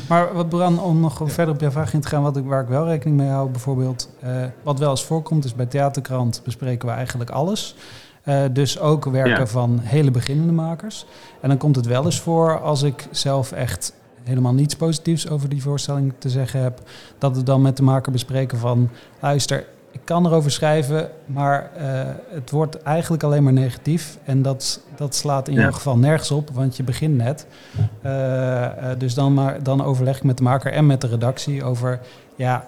Maar 0.09 0.34
wat 0.34 0.48
Bran, 0.48 0.80
om 0.80 1.00
nog 1.00 1.20
verder 1.24 1.55
op 1.55 1.61
jouw 1.61 1.70
vraag 1.70 1.94
in 1.94 2.00
te 2.00 2.09
gaan, 2.09 2.22
wat 2.22 2.36
ik, 2.36 2.44
waar 2.44 2.62
ik 2.62 2.68
wel 2.68 2.86
rekening 2.86 3.16
mee 3.16 3.28
hou, 3.28 3.50
bijvoorbeeld, 3.50 4.09
eh, 4.20 4.44
wat 4.62 4.78
wel 4.78 4.90
eens 4.90 5.05
voorkomt, 5.05 5.44
is 5.44 5.55
bij 5.55 5.66
Theaterkrant 5.66 6.40
bespreken 6.44 6.88
we 6.88 6.94
eigenlijk 6.94 7.30
alles. 7.30 7.74
Eh, 8.22 8.42
dus 8.53 8.78
ook 8.78 9.05
werken 9.05 9.38
Ja. 9.38 9.46
van 9.46 9.78
hele 9.82 10.11
beginnende 10.11 10.53
makers. 10.53 11.07
En 11.40 11.48
dan 11.48 11.59
komt 11.59 11.76
het 11.76 11.86
wel 11.86 12.05
eens 12.05 12.20
voor 12.20 12.61
als 12.61 12.82
ik 12.82 13.07
zelf 13.11 13.53
echt 13.53 13.92
helemaal 14.22 14.55
niets 14.55 14.76
positiefs 14.76 15.28
over 15.28 15.48
die 15.48 15.62
voorstelling 15.62 16.12
te 16.18 16.30
zeggen 16.30 16.62
heb, 16.62 16.80
dat 17.18 17.36
we 17.36 17.42
dan 17.42 17.62
met 17.62 17.76
de 17.76 17.82
maker 17.82 18.12
bespreken 18.12 18.59
van, 18.59 18.90
luister, 19.20 19.64
kan 20.05 20.26
erover 20.26 20.50
schrijven, 20.50 21.09
maar 21.26 21.70
eh, 21.76 21.84
het 22.28 22.50
wordt 22.50 22.82
eigenlijk 22.82 23.22
alleen 23.22 23.42
maar 23.42 23.53
negatief. 23.53 24.18
En 24.24 24.42
dat, 24.42 24.80
dat 24.96 25.14
slaat 25.14 25.48
in 25.48 25.55
Ja. 25.55 25.61
jouw 25.61 25.72
geval 25.72 25.96
nergens 25.96 26.30
op, 26.30 26.50
want 26.50 26.76
je 26.76 26.82
begint 26.82 27.16
net. 27.16 27.46
Eh, 28.03 28.64
eh, 28.90 28.98
dus 28.98 29.14
dan, 29.14 29.34
maar, 29.34 29.62
dan 29.62 29.84
overleg 29.84 30.16
ik 30.16 30.22
met 30.22 30.36
de 30.36 30.42
maker 30.42 30.72
en 30.72 30.86
met 30.86 31.00
de 31.00 31.07
redactie 31.07 31.64
over... 31.64 32.00
ja, 32.36 32.66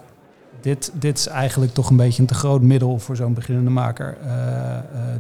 dit, 0.61 0.91
dit 0.95 1.19
is 1.19 1.27
eigenlijk 1.27 1.73
toch 1.75 1.91
een 1.91 1.97
beetje 1.97 2.23
een 2.23 2.29
te 2.29 2.35
groot 2.35 2.63
middel 2.63 2.99
voor 2.99 3.17
zo'n 3.17 3.35
beginnende 3.35 3.71
maker. 3.71 4.17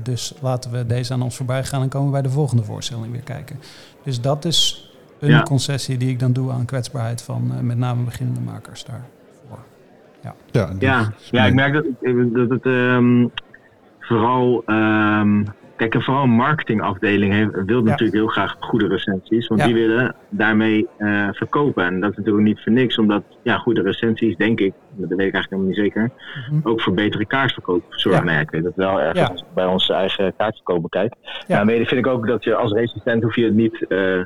Dus 0.02 0.34
laten 0.40 0.70
we 0.70 0.86
deze 0.86 1.12
aan 1.12 1.22
ons 1.22 1.36
voorbij 1.36 1.64
gaan 1.64 1.82
en 1.82 1.88
komen 1.88 2.06
we 2.06 2.12
bij 2.12 2.22
de 2.22 2.30
volgende 2.30 2.62
voorstelling 2.64 3.12
weer 3.12 3.20
kijken. 3.22 3.60
Dus 4.04 4.20
dat 4.20 4.44
is 4.44 4.90
een 5.20 5.30
Ja. 5.30 5.42
concessie 5.42 5.96
die 5.96 6.08
ik 6.08 6.18
dan 6.18 6.32
doe 6.32 6.50
aan 6.52 6.64
kwetsbaarheid 6.64 7.22
van 7.22 7.66
met 7.66 7.76
name 7.78 8.02
beginnende 8.04 8.40
makers 8.40 8.84
daarvoor. 8.84 9.64
Ja. 10.50 10.68
Ja, 10.78 11.12
Ja, 11.30 11.44
ik 11.46 11.54
merk 11.54 11.72
dat, 11.72 11.84
dat 12.32 12.50
het 12.50 12.66
ehm, 12.66 13.26
vooral. 14.00 14.62
ehm, 14.66 15.44
kijk, 15.76 15.94
en 15.94 16.02
vooral 16.02 16.22
een 16.22 16.30
marketingafdeling 16.30 17.32
heeft, 17.32 17.50
wil 17.66 17.82
natuurlijk 17.82 18.14
heel 18.14 18.26
graag 18.26 18.56
goede 18.60 18.86
recensies. 18.88 19.46
Want 19.48 19.60
Ja. 19.60 19.66
die 19.66 19.74
willen 19.74 20.14
daarmee 20.28 20.86
eh, 20.98 21.28
verkopen. 21.32 21.84
En 21.84 22.00
dat 22.00 22.10
is 22.10 22.16
natuurlijk 22.16 22.44
niet 22.44 22.60
voor 22.62 22.72
niks, 22.72 22.98
omdat 22.98 23.22
ja, 23.42 23.56
goede 23.58 23.82
recensies, 23.82 24.36
denk 24.36 24.60
ik, 24.60 24.72
dat 24.90 25.08
weet 25.08 25.26
ik 25.26 25.34
eigenlijk 25.34 25.50
helemaal 25.50 25.68
niet 25.70 25.78
zeker, 25.94 26.10
Mhm. 26.50 26.68
ook 26.68 26.80
voor 26.80 26.94
betere 26.94 27.26
kaartverkoop 27.26 27.82
zorgen. 27.88 28.26
Ja. 28.32 28.40
Ik 28.40 28.50
weet 28.50 28.62
dat 28.64 28.72
wel 28.76 29.00
als 29.00 29.40
ik 29.40 29.54
bij 29.54 29.66
onze 29.66 29.92
eigen 29.92 30.34
kaartverkoop 30.36 30.82
bekijk. 30.82 31.14
Ja. 31.22 31.56
Daarmee 31.56 31.86
vind 31.86 32.06
ik 32.06 32.12
ook 32.12 32.26
dat 32.26 32.44
je 32.44 32.54
als 32.54 32.72
resistent 32.72 33.22
hoef 33.22 33.34
je 33.36 33.44
het 33.44 33.54
niet. 33.54 33.86
eh, 33.88 34.20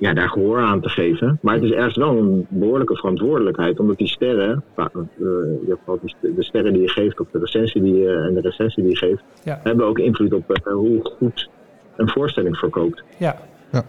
ja, 0.00 0.12
daar 0.14 0.28
gehoor 0.28 0.60
aan 0.60 0.80
te 0.80 0.88
geven. 0.88 1.38
Maar 1.42 1.54
het 1.54 1.62
is 1.64 1.70
ergens 1.70 1.96
wel 1.96 2.16
een 2.18 2.46
behoorlijke 2.48 2.96
verantwoordelijkheid. 2.96 3.78
Omdat 3.80 3.98
die 3.98 4.08
sterren, 4.08 4.62
eh, 4.76 4.86
die 5.14 5.74
st- 6.04 6.16
de 6.36 6.42
sterren 6.44 6.72
die 6.72 6.82
je 6.82 6.88
geeft, 6.88 7.20
of 7.20 7.26
de 7.32 7.38
recensie 7.38 7.82
die 7.82 7.94
je, 7.96 8.14
en 8.28 8.34
de 8.34 8.40
recensie 8.40 8.82
die 8.82 8.92
je 8.92 8.98
geeft, 8.98 9.22
Ja. 9.44 9.60
hebben 9.62 9.86
ook 9.86 9.98
invloed 9.98 10.32
op 10.32 10.50
eh, 10.52 10.72
hoe 10.72 11.00
goed 11.18 11.48
een 11.96 12.08
voorstelling 12.10 12.56
verkoopt. 12.56 13.02
Ja. 13.18 13.36
Ja. 13.72 13.84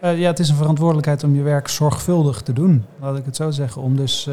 Eh, 0.00 0.18
ja, 0.20 0.26
het 0.26 0.38
is 0.38 0.48
een 0.48 0.56
verantwoordelijkheid 0.56 1.24
om 1.24 1.34
je 1.34 1.42
werk 1.42 1.68
zorgvuldig 1.68 2.40
te 2.42 2.52
doen, 2.52 2.84
laat 3.00 3.18
ik 3.18 3.24
het 3.24 3.36
zo 3.36 3.50
zeggen. 3.50 3.82
Om 3.82 3.96
dus 3.96 4.30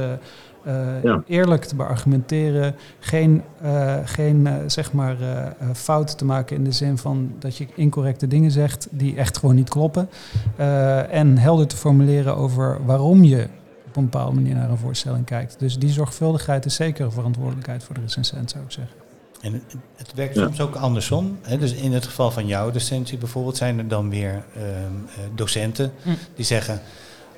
Ja. 1.04 1.24
eerlijk 1.28 1.64
te 1.66 1.76
beargumenteren, 1.76 2.76
geen, 3.00 3.42
eh, 3.62 3.96
geen 4.06 4.48
eh, 4.48 4.54
zeg 4.68 4.94
maar, 4.94 5.22
eh, 5.22 5.46
eh, 5.46 5.52
fout 5.74 6.18
te 6.18 6.26
maken 6.26 6.56
in 6.56 6.64
de 6.64 6.72
zin 6.72 6.98
van 6.98 7.32
dat 7.40 7.58
je 7.58 7.68
incorrecte 7.76 8.28
dingen 8.28 8.52
zegt 8.52 8.88
die 8.92 9.16
echt 9.16 9.38
gewoon 9.38 9.56
niet 9.56 9.70
kloppen. 9.70 10.10
Eh, 10.56 11.14
en 11.14 11.38
helder 11.38 11.68
te 11.68 11.76
formuleren 11.78 12.36
over 12.36 12.86
waarom 12.86 13.24
je 13.24 13.48
op 13.88 13.96
een 13.96 14.04
bepaalde 14.10 14.36
manier 14.36 14.56
naar 14.56 14.70
een 14.70 14.78
voorstelling 14.78 15.26
kijkt. 15.26 15.56
Dus 15.60 15.80
die 15.80 15.90
zorgvuldigheid 15.90 16.66
is 16.66 16.76
zeker 16.76 17.06
een 17.06 17.12
verantwoordelijkheid 17.12 17.84
voor 17.84 17.96
de 17.96 18.02
recensent, 18.02 18.50
zou 18.52 18.64
ik 18.64 18.72
zeggen. 18.72 18.96
En 19.42 19.62
het, 19.96 20.14
werkt 20.16 20.36
Ja. 20.36 20.44
soms 20.44 20.62
ook 20.62 20.76
andersom. 20.76 21.38
Hè? 21.42 21.58
Dus 21.58 21.74
in 21.74 21.92
het 21.94 22.06
geval 22.06 22.32
van 22.32 22.48
jouw 22.48 22.72
docentie 22.72 23.18
bijvoorbeeld 23.18 23.58
zijn 23.58 23.78
er 23.78 23.88
dan 23.88 24.10
weer 24.10 24.44
ehm, 24.56 24.66
eh, 24.66 25.24
docenten 25.36 25.92
Hm. 26.04 26.10
die 26.36 26.46
zeggen... 26.46 26.80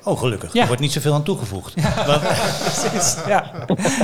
Oh, 0.08 0.18
gelukkig. 0.18 0.52
Ja. 0.52 0.60
Er 0.60 0.66
wordt 0.66 0.82
niet 0.82 0.92
zoveel 0.92 1.14
aan 1.14 1.22
toegevoegd. 1.22 1.74
Want, 2.06 2.22
Precies. 2.22 3.16
Ja. 3.26 3.50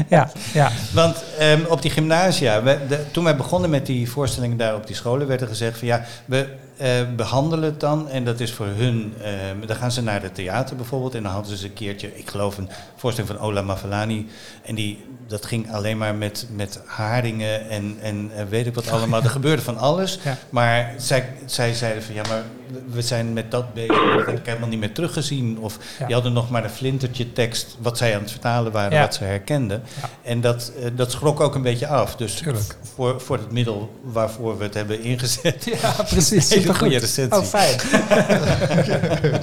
Ja. 0.08 0.30
Ja. 0.52 0.70
want 0.92 1.24
ehm, 1.38 1.60
op 1.68 1.82
die 1.82 1.90
gymnasia, 1.90 2.62
we, 2.62 2.78
de- 2.88 3.04
toen 3.10 3.24
wij 3.24 3.36
begonnen 3.36 3.70
met 3.70 3.86
die 3.86 4.10
voorstellingen 4.10 4.56
daar 4.56 4.74
op 4.74 4.86
die 4.86 4.96
scholen, 4.96 5.26
werd 5.26 5.40
er 5.40 5.46
gezegd 5.48 5.78
van 5.78 5.88
ja, 5.88 6.04
we 6.24 6.46
eh, 6.76 6.90
behandelen 7.16 7.64
het 7.64 7.80
dan. 7.80 8.08
En 8.08 8.24
dat 8.24 8.40
is 8.40 8.52
voor 8.52 8.66
hun, 8.66 9.14
ehm, 9.22 9.66
dan 9.66 9.76
gaan 9.76 9.92
ze 9.92 10.02
naar 10.02 10.22
het 10.22 10.34
theater 10.34 10.76
bijvoorbeeld. 10.76 11.14
En 11.14 11.22
dan 11.22 11.32
hadden 11.32 11.56
ze 11.56 11.64
een 11.64 11.72
keertje, 11.72 12.16
ik 12.18 12.30
geloof, 12.30 12.58
een 12.58 12.68
voorstelling 12.96 13.32
van 13.36 13.42
Ola 13.46 13.62
Mavalani. 13.62 14.28
En 14.62 14.74
die, 14.74 15.04
dat 15.26 15.46
ging 15.46 15.72
alleen 15.72 15.98
maar 15.98 16.14
met, 16.14 16.46
met 16.54 16.80
haringen 16.86 17.68
en, 17.70 17.96
en 18.02 18.30
eh, 18.36 18.44
weet 18.48 18.66
ik 18.66 18.74
wat 18.74 18.90
allemaal. 18.90 19.22
Er 19.22 19.30
gebeurde 19.40 19.62
van 19.62 19.78
alles. 19.78 20.18
Ja. 20.24 20.36
Maar 20.50 20.94
zij, 20.96 21.28
zij 21.46 21.74
zeiden 21.74 22.02
van 22.02 22.14
ja, 22.14 22.22
maar 22.28 22.42
we 22.90 23.02
zijn 23.02 23.32
met 23.32 23.50
dat 23.50 23.74
bezig. 23.74 24.16
Dat 24.16 24.26
heb 24.26 24.38
ik 24.38 24.46
helemaal 24.46 24.68
niet 24.68 24.78
meer 24.78 24.92
teruggezien. 24.92 25.58
Of 25.58 25.78
Ja. 25.98 26.04
die 26.06 26.14
hadden 26.14 26.32
nog 26.32 26.50
maar 26.50 26.64
een 26.64 26.70
flintertje 26.70 27.32
tekst 27.32 27.76
wat 27.80 27.98
zij 27.98 28.14
aan 28.14 28.20
het 28.20 28.30
vertalen 28.30 28.72
waren, 28.72 28.92
Ja. 28.96 29.00
wat 29.00 29.14
ze 29.14 29.24
herkenden. 29.24 29.82
En 30.22 30.40
dat, 30.40 30.72
eh, 30.82 30.90
dat 30.96 31.10
schrok 31.12 31.40
ook 31.40 31.54
een 31.54 31.62
beetje 31.62 31.86
af. 31.86 32.16
Dus 32.16 32.34
Tuurlijk. 32.34 32.76
voor, 32.94 33.20
voor 33.20 33.36
het 33.36 33.52
middel 33.52 33.98
waarvoor 34.02 34.58
we 34.58 34.64
het 34.64 34.74
hebben 34.74 35.02
ingezet. 35.02 35.64
Ja, 35.82 35.92
precies. 36.08 36.48
Supergoed. 36.66 36.76
goede 36.82 36.98
recensie. 36.98 37.38
Oh, 37.40 37.44
fijn. 37.44 37.76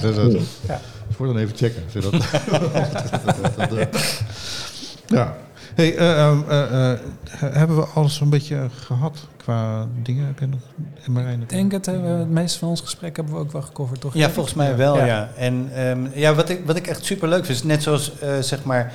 dat, 0.00 0.14
dat, 0.14 0.32
Ja. 0.68 0.80
Voor 1.10 1.26
dan 1.26 1.36
even 1.36 1.56
checken. 1.56 1.82
zodat- 1.92 2.12
dat- 2.12 3.70
dat- 3.70 3.88
ja. 5.18 5.36
Hey, 5.74 5.96
eh, 5.96 6.28
eh, 6.28 6.92
eh, 6.92 6.98
hebben 7.40 7.76
we 7.76 7.84
alles 7.94 8.20
een 8.20 8.28
beetje 8.28 8.68
gehad 8.84 9.18
qua 9.36 9.86
dingen? 10.02 10.26
Heb 10.26 10.38
je 10.38 10.46
nog, 10.46 10.60
Marijn, 11.06 11.40
Ik 11.42 11.48
denk 11.48 11.72
het, 11.72 11.86
hebben 11.86 12.12
we 12.12 12.18
het 12.18 12.30
meeste 12.30 12.58
van 12.58 12.68
ons 12.68 12.80
gesprek 12.80 13.16
hebben 13.16 13.34
we 13.34 13.40
ook 13.40 13.52
wel 13.52 13.62
gecoverd, 13.62 14.00
toch? 14.00 14.14
Ja, 14.14 14.30
volgens 14.30 14.54
mij 14.54 14.76
wel, 14.76 14.96
ja. 14.96 15.06
Ja. 15.06 15.28
En 15.36 15.68
ehm, 15.74 15.98
ja, 16.14 16.34
wat, 16.34 16.48
ik, 16.48 16.60
wat 16.66 16.76
ik 16.76 16.86
echt 16.86 17.04
super 17.04 17.28
leuk 17.28 17.44
vind, 17.44 17.58
is 17.58 17.64
net 17.64 17.82
zoals 17.82 18.18
eh, 18.18 18.28
zeg 18.40 18.64
maar 18.64 18.92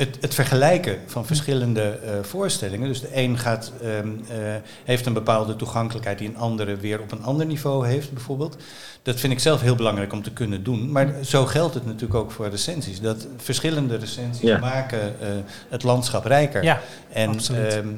het, 0.00 0.16
het 0.20 0.34
vergelijken 0.34 0.98
van 1.06 1.26
verschillende 1.26 1.82
eh, 1.82 2.12
voorstellingen. 2.22 2.88
Dus 2.88 3.00
de 3.00 3.08
een 3.12 3.38
gaat, 3.38 3.72
ehm, 3.82 4.08
eh, 4.28 4.36
heeft 4.84 5.06
een 5.06 5.12
bepaalde 5.12 5.56
toegankelijkheid 5.56 6.18
die 6.18 6.28
een 6.28 6.36
andere 6.36 6.76
weer 6.76 7.00
op 7.00 7.12
een 7.12 7.22
ander 7.22 7.46
niveau 7.46 7.86
heeft, 7.86 8.12
bijvoorbeeld. 8.12 8.56
Dat 9.02 9.20
vind 9.20 9.32
ik 9.32 9.38
zelf 9.38 9.60
heel 9.60 9.74
belangrijk 9.74 10.12
om 10.12 10.22
te 10.22 10.30
kunnen 10.32 10.62
doen. 10.62 10.92
Maar 10.92 11.14
zo 11.24 11.46
geldt 11.46 11.74
het 11.74 11.86
natuurlijk 11.86 12.14
ook 12.14 12.30
voor 12.30 12.48
recensies. 12.48 13.00
Dat 13.00 13.26
verschillende 13.36 13.96
recensies 13.96 14.48
Ja. 14.48 14.58
maken 14.58 15.00
eh, 15.20 15.28
het 15.68 15.82
landschap 15.82 16.24
rijker. 16.24 16.62
Ja, 16.64 16.80
En 17.12 17.28
absoluut. 17.28 17.74
ehm, 17.74 17.88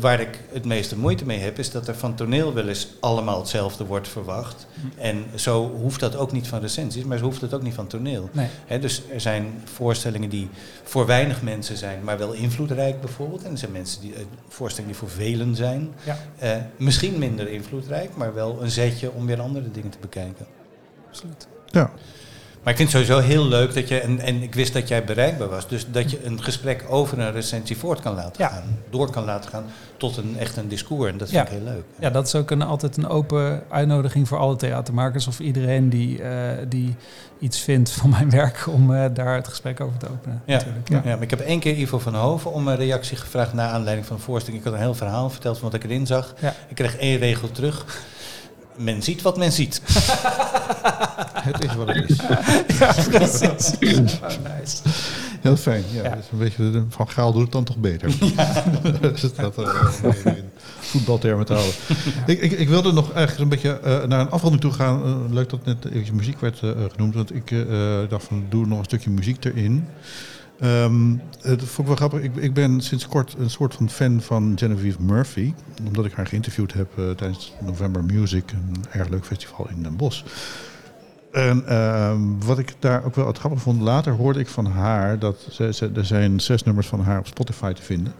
waar 0.00 0.20
ik 0.20 0.40
het 0.52 0.64
meeste 0.64 0.98
moeite 0.98 1.24
mee 1.24 1.38
heb, 1.38 1.58
is 1.58 1.70
dat 1.70 1.88
er 1.88 1.94
van 1.94 2.14
toneel 2.14 2.54
wel 2.54 2.68
eens 2.68 2.88
allemaal 3.00 3.38
hetzelfde 3.38 3.84
wordt 3.84 4.08
verwacht. 4.08 4.66
Hm. 4.74 5.00
En 5.00 5.24
zo 5.34 5.70
hoeft 5.70 6.00
dat 6.00 6.16
ook 6.16 6.32
niet 6.32 6.48
van 6.48 6.60
recensies, 6.60 7.04
maar 7.04 7.18
zo 7.18 7.24
hoeft 7.24 7.40
het 7.40 7.54
ook 7.54 7.62
niet 7.62 7.74
van 7.74 7.86
toneel. 7.86 8.30
Nee. 8.32 8.78
Dus 8.80 9.02
er 9.12 9.20
zijn 9.20 9.62
voorstellingen 9.64 10.28
die 10.28 10.48
voor 10.82 11.06
weinig 11.06 11.42
mensen 11.42 11.76
zijn, 11.76 12.04
maar 12.04 12.18
wel 12.18 12.32
invloedrijk 12.32 13.00
bijvoorbeeld. 13.00 13.42
En 13.42 13.50
er 13.50 13.58
zijn 13.58 13.72
mensen 13.72 14.00
die, 14.00 14.14
eh, 14.14 14.20
voorstellingen 14.48 14.98
die 14.98 15.08
voor 15.08 15.16
velen 15.16 15.56
zijn. 15.56 15.90
Ja. 16.04 16.18
Eh, 16.38 16.56
misschien 16.76 17.18
minder 17.18 17.48
invloedrijk, 17.48 18.16
maar 18.16 18.34
wel 18.34 18.62
een 18.62 18.70
zetje 18.70 19.12
om 19.12 19.26
weer 19.26 19.40
andere 19.40 19.70
dingen 19.70 19.90
te 19.90 19.98
bekijken. 20.00 20.46
Absoluut. 21.08 21.46
Ja. 21.66 21.92
Maar 22.62 22.72
ik 22.72 22.78
vind 22.78 22.92
het 22.92 23.06
sowieso 23.06 23.28
heel 23.28 23.46
leuk 23.46 23.74
dat 23.74 23.88
je, 23.88 24.00
en, 24.00 24.18
en 24.20 24.42
ik 24.42 24.54
wist 24.54 24.72
dat 24.72 24.88
jij 24.88 25.04
bereikbaar 25.04 25.48
was, 25.48 25.68
dus 25.68 25.86
dat 25.90 26.10
je 26.10 26.24
een 26.24 26.42
gesprek 26.42 26.84
over 26.88 27.18
een 27.18 27.32
recensie 27.32 27.76
voort 27.76 28.00
kan 28.00 28.14
laten 28.14 28.42
Ja. 28.44 28.48
gaan. 28.48 28.62
Door 28.90 29.10
kan 29.10 29.24
laten 29.24 29.50
gaan 29.50 29.64
tot 29.96 30.16
een 30.16 30.36
echt 30.38 30.56
een 30.56 30.68
discours. 30.68 31.10
En 31.12 31.18
dat 31.18 31.30
Ja. 31.30 31.46
vind 31.46 31.58
ik 31.58 31.64
heel 31.64 31.74
leuk. 31.74 31.84
Ja, 32.00 32.10
dat 32.10 32.26
is 32.26 32.34
ook 32.34 32.50
een, 32.50 32.62
altijd 32.62 32.96
een 32.96 33.08
open 33.08 33.62
uitnodiging 33.68 34.28
voor 34.28 34.38
alle 34.38 34.56
theatermakers 34.56 35.26
of 35.26 35.40
iedereen 35.40 35.88
die, 35.88 36.22
eh, 36.22 36.58
die 36.68 36.94
iets 37.38 37.60
vindt 37.60 37.90
van 37.90 38.10
mijn 38.10 38.30
werk 38.40 38.66
om 38.68 38.94
eh, 38.94 39.04
daar 39.14 39.34
het 39.34 39.48
gesprek 39.48 39.80
over 39.80 39.98
te 39.98 40.06
openen. 40.10 40.42
Ja. 40.44 40.52
natuurlijk. 40.56 40.88
Ja. 40.88 41.00
maar 41.04 41.22
ik 41.22 41.30
heb 41.30 41.40
één 41.40 41.60
keer 41.60 41.74
Ivo 41.78 41.98
van 41.98 42.14
Hoven 42.14 42.52
om 42.52 42.68
een 42.68 42.76
reactie 42.76 43.16
gevraagd 43.16 43.52
naar 43.52 43.70
aanleiding 43.70 44.06
van 44.06 44.16
een 44.16 44.22
voorstelling. 44.22 44.60
Ik 44.62 44.68
had 44.68 44.74
een 44.78 44.84
heel 44.84 44.94
verhaal 44.94 45.30
verteld 45.30 45.58
van 45.58 45.70
wat 45.70 45.82
ik 45.82 45.90
erin 45.90 46.06
zag. 46.06 46.34
Ja. 46.40 46.54
Ik 46.68 46.74
kreeg 46.74 46.96
één 46.96 47.18
regel 47.18 47.50
terug. 47.50 47.84
Men 48.80 49.02
ziet 49.02 49.22
wat 49.22 49.36
men 49.36 49.52
ziet. 49.52 49.80
Het 51.40 51.64
is 51.64 51.74
wat 51.74 51.86
het 51.88 52.10
is. 52.10 52.16
Ja, 52.78 52.92
precies. 53.10 53.74
Oh, 53.80 54.28
nice. 54.58 54.76
Heel 55.40 55.56
fijn. 55.56 55.84
Ja, 55.92 56.02
Ja. 56.02 56.12
Een 56.32 56.38
beetje, 56.38 56.84
van 56.88 57.08
Gaal 57.08 57.32
doet 57.32 57.42
het 57.42 57.52
dan 57.52 57.64
toch 57.64 57.76
beter. 57.76 58.10
Dus 59.00 59.20
dat 59.34 59.58
eh, 59.58 60.24
in 60.24 60.50
voetbaltermen 60.78 61.46
te 61.46 61.52
houden. 61.52 61.74
Ik, 62.26 62.40
ik, 62.40 62.52
ik 62.52 62.68
wilde 62.68 62.92
nog 62.92 63.12
eigenlijk 63.12 63.40
een 63.40 63.48
beetje 63.48 63.80
eh, 63.80 64.08
naar 64.08 64.20
een 64.20 64.30
afronding 64.30 64.62
toe 64.62 64.72
gaan. 64.72 65.02
Eh, 65.04 65.32
leuk 65.32 65.50
dat 65.50 65.64
net 65.64 65.84
even 65.92 66.16
muziek 66.16 66.40
werd 66.40 66.60
eh, 66.62 66.70
genoemd. 66.92 67.14
Want 67.14 67.34
ik 67.34 67.50
eh, 67.50 67.58
dacht 68.08 68.24
van 68.24 68.44
doe 68.48 68.66
nog 68.66 68.78
een 68.78 68.84
stukje 68.84 69.10
muziek 69.10 69.44
erin. 69.44 69.86
Ehm 70.60 71.16
het 71.40 71.62
vond 71.64 71.78
ik 71.78 71.86
wel 71.86 71.96
grappig. 71.96 72.20
Ik, 72.20 72.36
ik 72.36 72.54
ben 72.54 72.80
sinds 72.80 73.08
kort 73.08 73.34
een 73.38 73.50
soort 73.50 73.74
van 73.74 73.90
fan 73.90 74.20
van 74.20 74.52
Genevieve 74.56 75.02
Murphy. 75.02 75.54
Omdat 75.86 76.04
ik 76.04 76.12
haar 76.12 76.26
geïnterviewd 76.26 76.72
heb 76.72 76.98
eh, 76.98 77.10
tijdens 77.10 77.52
November 77.60 78.04
Music. 78.04 78.52
Een 78.52 78.84
erg 78.90 79.08
leuk 79.08 79.24
festival 79.24 79.68
in 79.68 79.82
Den 79.82 79.96
Bosch. 79.96 80.24
En 81.32 81.66
ehm, 81.66 82.20
wat 82.38 82.58
ik 82.58 82.74
daar 82.78 83.04
ook 83.04 83.14
wel 83.14 83.26
het 83.26 83.38
grappig 83.38 83.60
vond, 83.60 83.80
later 83.80 84.12
hoorde 84.12 84.40
ik 84.40 84.48
van 84.48 84.66
haar 84.66 85.18
dat 85.18 85.46
ze, 85.50 85.90
er 85.94 86.04
zijn 86.04 86.40
zes 86.40 86.62
nummers 86.62 86.86
van 86.86 87.00
haar 87.00 87.18
op 87.18 87.26
Spotify 87.26 87.72
te 87.72 87.82
vinden. 87.82 88.12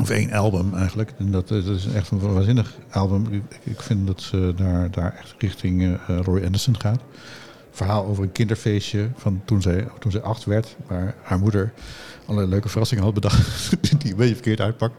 Of 0.00 0.10
één 0.10 0.32
album 0.32 0.74
eigenlijk. 0.74 1.12
En 1.18 1.30
dat, 1.30 1.50
eh, 1.50 1.64
dat 1.64 1.76
is 1.76 1.86
echt 1.86 2.10
een 2.10 2.20
waanzinnig 2.20 2.74
album. 2.90 3.26
Ik, 3.30 3.60
ik 3.62 3.80
vind 3.80 4.06
dat 4.06 4.22
ze 4.22 4.52
daar, 4.56 4.90
daar 4.90 5.16
echt 5.18 5.34
richting 5.38 5.82
eh, 5.82 5.92
eh, 5.92 6.24
Roy 6.24 6.44
Anderson 6.44 6.80
gaat. 6.80 7.00
Verhaal 7.74 8.06
over 8.06 8.22
een 8.22 8.32
kinderfeestje 8.32 9.08
van 9.14 9.42
toen 9.44 9.62
zij, 9.62 9.86
toen 9.98 10.10
zij 10.10 10.20
acht 10.20 10.44
werd. 10.44 10.76
Waar 10.86 11.14
haar 11.22 11.38
moeder 11.38 11.72
allerlei 12.26 12.50
leuke 12.50 12.68
verrassingen 12.68 13.04
had 13.04 13.14
bedacht. 13.14 13.70
die 14.00 14.10
een 14.10 14.16
beetje 14.16 14.34
verkeerd 14.34 14.60
uitpakt. 14.60 14.94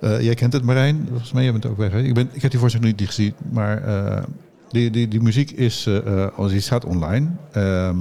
Eh, 0.00 0.20
jij 0.20 0.34
kent 0.34 0.52
het 0.52 0.62
Marijn, 0.62 1.06
volgens 1.08 1.32
mij 1.32 1.42
jij 1.42 1.52
bent 1.52 1.66
ook 1.66 1.76
bij 1.76 1.88
geweest. 1.88 2.08
Ik, 2.08 2.14
ben, 2.14 2.28
ik 2.32 2.42
heb 2.42 2.50
die 2.50 2.60
voorstelling 2.60 2.98
niet 2.98 3.06
gezien, 3.06 3.34
maar 3.52 3.84
eh, 3.84 4.22
die, 4.68 4.90
die, 4.90 5.08
die 5.08 5.20
muziek 5.20 5.50
is, 5.50 5.86
eh, 5.86 6.26
als 6.36 6.50
die 6.50 6.60
staat 6.60 6.84
online. 6.84 7.28
Ehm, 7.52 7.96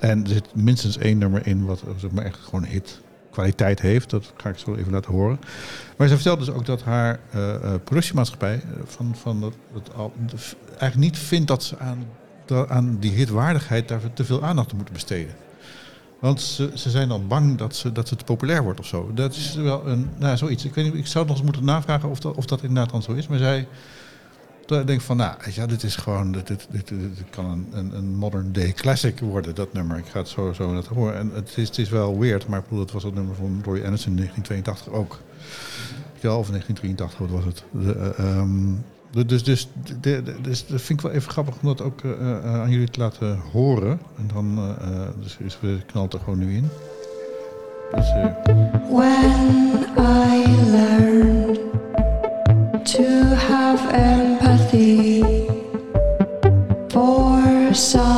en 0.00 0.22
er 0.22 0.28
zit 0.28 0.54
minstens 0.54 0.98
één 0.98 1.18
nummer 1.18 1.46
in 1.46 1.64
wat 1.64 1.82
zeg 1.96 2.10
maar, 2.10 2.24
echt 2.24 2.38
gewoon 2.38 2.64
hit 2.64 3.00
kwaliteit 3.30 3.80
heeft. 3.80 4.10
Dat 4.10 4.32
ga 4.36 4.48
ik 4.48 4.58
zo 4.58 4.74
even 4.74 4.92
laten 4.92 5.12
horen. 5.12 5.40
Maar 5.96 6.08
ze 6.08 6.14
vertelde 6.14 6.44
dus 6.44 6.54
ook 6.54 6.66
dat 6.66 6.82
haar 6.82 7.20
eh, 7.30 7.74
productiemaatschappij 7.84 8.62
van, 8.84 9.14
van 9.16 9.40
dat, 9.40 9.54
eigenlijk 10.68 10.96
niet 10.96 11.18
vindt 11.18 11.48
dat 11.48 11.62
ze 11.62 11.78
aan, 11.78 12.06
dat, 12.48 12.68
aan 12.68 12.96
die 13.00 13.12
hitwaardigheid 13.12 13.88
daar 13.88 14.12
te 14.12 14.24
veel 14.24 14.42
aandacht 14.42 14.70
aan 14.70 14.76
moeten 14.76 14.94
besteden. 14.94 15.34
Want 16.18 16.40
ze, 16.40 16.70
ze 16.74 16.90
zijn 16.90 17.08
dan 17.08 17.28
bang 17.28 17.58
dat, 17.58 17.76
ze, 17.76 17.92
dat 17.92 18.08
het 18.08 18.18
te 18.18 18.24
populair 18.24 18.62
wordt 18.62 18.80
of 18.80 18.86
zo. 18.86 19.10
Dat 19.14 19.34
is 19.34 19.54
wel 19.54 19.86
een, 19.86 20.10
nou, 20.18 20.36
zoiets. 20.36 20.64
Ik, 20.64 20.74
weet 20.74 20.84
niet, 20.84 20.94
ik 20.94 21.06
zou 21.06 21.26
nog 21.26 21.34
eens 21.34 21.44
moeten 21.44 21.64
navragen 21.64 22.08
of 22.08 22.20
dat, 22.20 22.36
of 22.36 22.46
dat 22.46 22.62
inderdaad 22.62 22.90
dan 22.90 23.02
zo 23.02 23.12
is. 23.12 23.26
Maar 23.26 23.38
zij 23.38 23.68
toen 24.68 24.86
denk 24.86 25.00
ik 25.00 25.06
van, 25.06 25.16
nou, 25.16 25.36
wel, 25.54 25.66
dit 25.66 25.82
is 25.82 25.96
gewoon, 25.96 26.32
dit, 26.32 26.46
dit, 26.46 26.66
dit, 26.70 26.88
dit 26.88 27.30
kan 27.30 27.44
een, 27.44 27.66
een, 27.72 27.96
een 27.96 28.16
modern 28.16 28.52
day 28.52 28.72
classic 28.72 29.20
worden, 29.20 29.54
dat 29.54 29.72
nummer. 29.72 29.98
Ik 29.98 30.06
ga 30.06 30.18
het 30.18 30.28
zo, 30.28 30.52
zo 30.52 30.82
horen. 30.94 31.14
En 31.14 31.30
het 31.34 31.56
is, 31.56 31.68
het 31.68 31.78
is 31.78 31.88
wel 31.88 32.18
weird, 32.18 32.46
maar 32.46 32.58
ik 32.58 32.64
bedoel, 32.64 32.80
het 32.80 32.92
was 32.92 33.02
het 33.02 33.14
nummer 33.14 33.34
van 33.34 33.60
Roy 33.64 33.84
Anderson 33.84 34.10
in 34.10 34.16
1982 34.16 34.92
ook. 34.92 35.18
Ja, 36.20 36.36
of 36.36 36.48
1983, 36.48 37.18
wat 37.18 37.30
was 37.30 37.44
het? 37.44 37.64
De, 37.70 37.92
eh, 37.92 38.36
ehm, 38.36 38.72
dus, 39.10 39.44
dus, 39.44 39.68
dus 40.42 40.66
dat 40.66 40.80
vind 40.80 40.98
ik 40.98 41.00
wel 41.00 41.14
even 41.14 41.30
grappig 41.30 41.54
om 41.54 41.68
dat 41.68 41.82
ook 41.82 42.00
eh, 42.00 42.10
eh, 42.10 42.60
aan 42.60 42.70
jullie 42.70 42.90
te 42.90 43.00
laten 43.00 43.38
horen. 43.52 44.00
En 44.18 44.30
dan 44.34 44.76
eh, 44.80 45.00
dus 45.38 45.58
we 45.60 45.78
knalt 45.86 46.12
er 46.12 46.20
gewoon 46.20 46.38
nu 46.38 46.54
in. 46.54 46.68
Dus, 47.94 48.10
eh, 48.10 48.26
When 48.90 49.86
I 49.96 50.58
to 52.84 53.34
have 53.34 53.90
empathy 53.92 55.22
for 56.88 57.74
someone 57.74 58.17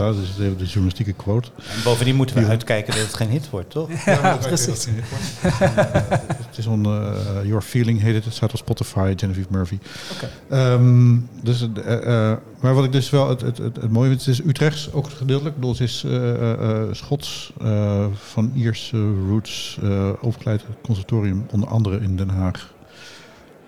onthouden. 0.00 0.36
Dus 0.36 0.46
even 0.46 0.58
de 0.58 0.64
journalistieke 0.64 1.12
quote. 1.12 1.48
En 1.56 1.82
bovendien 1.84 2.14
moeten 2.14 2.36
we 2.36 2.46
uitkijken 2.46 2.94
dat 2.94 3.02
het 3.02 3.14
geen 3.14 3.28
hit 3.28 3.50
wordt, 3.50 3.70
toch? 3.70 3.88
Ja, 4.04 4.36
precies. 4.36 4.86
Het 6.50 6.58
is 6.58 6.66
on 6.66 6.84
eh, 6.84 7.12
Your 7.44 7.62
Feeling 7.62 8.00
heet 8.00 8.14
het. 8.14 8.24
Het 8.24 8.34
staat 8.34 8.50
op 8.50 8.58
Spotify, 8.58 9.14
Genevieve 9.16 9.48
Murphy. 9.50 9.78
Oké. 10.12 10.30
Ehm, 10.48 11.18
dus, 11.42 11.68
eh, 11.84 12.30
eh, 12.30 12.38
maar 12.60 12.74
wat 12.74 12.84
ik 12.84 12.92
dus 12.92 13.10
wel 13.10 13.28
het, 13.28 13.40
het, 13.40 13.58
het, 13.58 13.76
het 13.76 13.90
mooie 13.90 14.08
vind, 14.08 14.24
het 14.24 14.28
is 14.28 14.46
Utrechts 14.46 14.92
ook 14.92 15.10
gedeeltelijk. 15.10 15.54
Ik 15.54 15.60
bedoel, 15.60 15.70
het 15.70 15.80
is 15.80 16.04
eh, 16.04 16.30
eh, 16.30 16.52
eh, 16.52 16.88
Schots 16.92 17.52
eh, 17.60 18.06
van 18.14 18.52
Ierse 18.54 19.12
roots, 19.28 19.78
eh 19.82 20.08
opgeleid 20.20 20.64
conservatorium, 20.82 21.46
onder 21.50 21.68
andere 21.68 22.00
in 22.00 22.16
Den 22.16 22.28
Haag. 22.28 22.72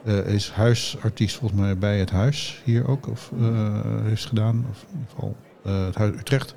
Eh, 0.05 0.27
is 0.27 0.51
huisartiest 0.51 1.37
volgens 1.37 1.61
mij 1.61 1.79
bij 1.79 1.99
het 1.99 2.11
huis 2.11 2.61
hier 2.65 2.89
ook, 2.89 3.09
of 3.09 3.31
eh, 3.41 3.81
heeft 4.03 4.27
gedaan, 4.27 4.67
of 4.71 4.83
in 4.83 4.99
ieder 4.99 5.15
geval 5.15 5.37
het 5.71 5.95
huis 5.95 6.17
Utrecht. 6.17 6.55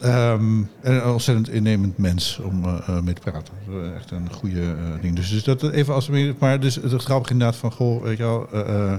Ehm, 0.00 0.58
en 0.80 0.94
een 0.94 1.04
ontzettend 1.06 1.48
innemend 1.48 1.98
mens 1.98 2.38
om 2.38 2.64
eh, 2.64 2.78
eh, 2.88 3.00
mee 3.02 3.14
te 3.14 3.20
praten. 3.20 3.54
Eh, 3.68 3.94
Echt 3.94 4.10
een 4.10 4.32
goede 4.32 4.60
eh, 4.60 5.00
ding. 5.00 5.16
Dus, 5.16 5.30
dus 5.30 5.44
dat 5.44 5.70
even 5.70 5.94
als 5.94 6.08
maar 6.38 6.60
dus 6.60 6.74
het 6.74 7.02
grappig 7.02 7.30
inderdaad 7.30 7.56
van 7.56 7.72
goh, 7.72 8.02
weet 8.02 8.16
je 8.16 8.22
wel, 8.22 8.48
eh, 8.52 8.92
eh, 8.92 8.98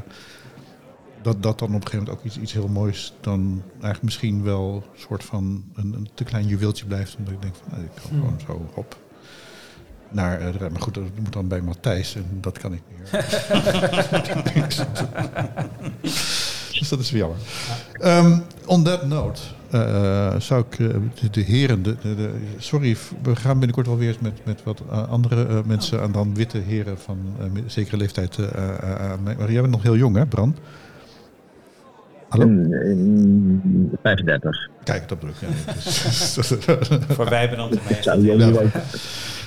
dat 1.22 1.44
dat 1.44 1.60
dan 1.60 1.68
op 1.68 1.74
een 1.76 1.82
gegeven 1.82 2.00
moment 2.00 2.18
ook 2.20 2.26
iets, 2.26 2.38
iets 2.40 2.54
heel 2.54 2.68
moois 2.68 3.14
dan 3.22 3.62
eigenlijk 3.72 4.04
misschien 4.04 4.44
wel 4.44 4.84
een 4.94 5.00
soort 5.00 5.24
van 5.24 5.64
een, 5.76 5.94
een 5.94 6.10
te 6.14 6.24
klein 6.24 6.48
juweeltje 6.48 6.86
blijft. 6.86 7.16
Omdat 7.18 7.34
ik 7.34 7.42
denk 7.42 7.56
van, 7.56 7.68
nou, 7.72 7.84
ik 7.84 7.90
kan 8.02 8.10
Hmm. 8.10 8.20
gewoon 8.20 8.40
zo 8.48 8.70
op 8.80 8.98
naar 10.12 10.40
eh, 10.40 10.52
de 10.52 10.58
rij. 10.58 10.70
Maar 10.70 10.82
goed, 10.82 10.94
dat 10.94 11.04
moet 11.24 11.34
dan 11.34 11.48
bij 11.48 11.62
Matthijs 11.62 12.16
en 12.16 12.26
dat 12.42 12.58
kan 12.58 12.74
ik 12.74 12.82
niet 12.90 13.12
meer. 13.12 13.24
dus 16.88 16.98
dat 16.98 17.00
is 17.06 17.12
weer 17.12 17.22
jammer. 17.22 17.38
Ehm, 18.00 18.40
on 18.66 18.84
that 18.84 19.06
note 19.08 19.42
eh, 19.72 20.40
zou 20.40 20.64
ik 20.70 20.80
eh, 20.80 20.88
de, 21.22 21.30
de 21.32 21.42
heren, 21.42 21.84
de, 21.84 21.96
de- 22.02 22.16
de- 22.16 22.32
sorry, 22.58 22.98
we 23.24 23.36
gaan 23.36 23.54
binnenkort 23.58 23.88
alweer 23.88 24.08
eens 24.08 24.20
met, 24.20 24.34
met 24.46 24.64
wat 24.64 24.82
eh, 24.92 25.10
andere 25.10 25.46
eh, 25.48 25.58
mensen 25.66 26.02
aan 26.02 26.12
dan 26.12 26.36
witte 26.36 26.58
heren 26.58 26.98
van 27.00 27.18
eh, 27.40 27.46
zekere 27.66 27.98
leeftijd. 27.98 28.38
eh, 28.38 28.46
eh, 28.46 28.70
eh, 29.12 29.12
aan 29.12 29.24
maar 29.24 29.52
jij 29.52 29.62
bent 29.62 29.74
nog 29.74 29.84
heel 29.84 29.96
jong, 29.98 30.16
hè, 30.16 30.26
Bran? 30.26 30.56
Hallo? 32.30 32.46
35. 34.04 34.70
Kijk, 34.84 35.08
dat 35.10 35.20
bedoel 35.20 35.36
ik. 35.42 35.42
Ja, 35.42 37.08
Voor 37.14 37.30
dan 37.58 37.70
Zou 38.02 38.22
jij 38.26 38.36
niet 38.36 38.58
weten. 38.60 38.82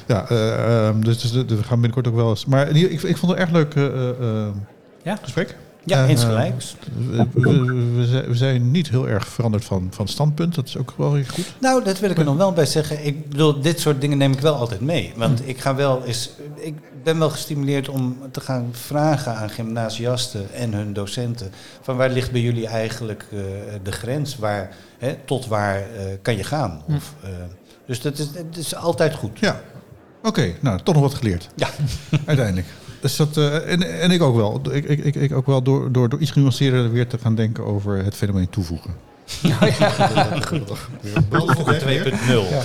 Ja, 0.07 0.29
eh, 0.29 0.87
ehm, 0.89 1.01
dus, 1.01 1.21
dus, 1.21 1.33
dus 1.33 1.43
we 1.59 1.63
gaan 1.63 1.81
binnenkort 1.81 2.09
ook 2.09 2.15
wel 2.15 2.29
eens. 2.31 2.47
Maar 2.47 2.69
ik, 2.69 3.03
ik 3.03 3.17
vond 3.17 3.33
het 3.33 3.41
een 3.41 3.47
erg 3.47 3.51
leuk 3.51 3.75
eh, 3.75 3.85
eh, 3.87 4.09
eh, 4.47 4.47
Ja? 5.03 5.19
gesprek. 5.23 5.57
Ja, 5.85 6.03
Eh, 6.05 6.11
insgelijks. 6.11 6.77
we, 7.09 7.27
we- 7.33 8.25
we 8.29 8.35
zijn- 8.35 8.71
niet 8.71 8.89
heel 8.91 9.09
erg 9.09 9.27
veranderd 9.29 9.65
van, 9.65 9.89
van 9.91 10.09
standpunt. 10.09 10.55
Dat 10.55 10.67
is 10.67 10.77
ook 10.77 10.95
wel 10.97 11.13
weer 11.13 11.27
goed. 11.27 11.55
Nou, 11.61 11.85
dat 11.85 11.99
wil 11.99 12.11
ik 12.11 12.19
er 12.19 12.25
nog 12.25 12.37
wel 12.37 12.53
bij 12.53 12.67
zeggen. 12.67 13.07
Ik 13.07 13.29
bedoel, 13.29 13.61
dit 13.61 13.81
soort 13.81 14.01
dingen 14.01 14.19
neem 14.19 14.33
ik 14.33 14.41
wel 14.41 14.55
altijd 14.55 14.81
mee. 14.81 15.11
Hm. 15.15 15.19
Want 15.19 15.49
ik 15.49 15.61
ga 15.61 15.75
wel 15.75 16.05
eens. 16.05 16.31
Ik 16.57 16.75
ben 17.03 17.19
wel 17.19 17.31
gestimuleerd 17.31 17.89
om 17.89 18.19
te 18.31 18.41
gaan 18.41 18.69
vragen 18.73 19.35
aan 19.37 19.51
gymnasiasten 19.51 20.53
en 20.55 20.73
hun 20.75 20.93
docenten. 20.93 21.51
Van 21.83 21.97
waar 21.97 22.11
ligt 22.11 22.31
bij 22.33 22.41
jullie 22.41 22.67
eigenlijk 22.67 23.27
eh, 23.33 23.39
de 23.83 23.93
grens? 23.93 24.37
Waar, 24.37 24.71
hè, 24.99 25.15
tot 25.25 25.47
waar 25.47 25.77
eh, 25.77 25.85
kan 26.23 26.37
je 26.37 26.45
gaan? 26.45 26.83
Hm. 26.87 26.95
Of, 26.95 27.15
dus 27.87 28.01
dat 28.01 28.19
is, 28.19 28.33
dat 28.33 28.57
is 28.57 28.75
altijd 28.75 29.15
goed. 29.15 29.39
Ja. 29.39 29.61
Oké, 30.23 30.53
nou, 30.61 30.81
toch 30.83 30.95
nog 30.95 31.03
wat 31.03 31.15
geleerd. 31.15 31.49
Ja. 31.57 31.69
Uiteindelijk. 32.27 32.67
Dus 33.01 33.17
dat, 33.17 33.37
eh, 33.37 33.73
en, 33.73 34.01
en 34.01 34.11
ik 34.11 34.23
ook 34.23 34.37
wel. 34.37 34.61
Ik, 34.73 34.85
ik, 34.85 35.05
ik, 35.05 35.15
ik 35.15 35.33
ook 35.35 35.47
wel 35.47 35.63
door, 35.63 35.93
door, 35.93 36.09
door 36.09 36.21
iets 36.21 36.31
genuanceerder 36.31 36.93
weer 36.93 37.07
te 37.07 37.19
gaan 37.19 37.35
denken 37.35 37.65
over 37.65 38.05
het 38.05 38.15
fenomeen 38.15 38.49
toevoegen. 38.51 38.91
Toevoegen 41.31 41.81
2.0. 41.81 41.87
Ja. 42.51 42.63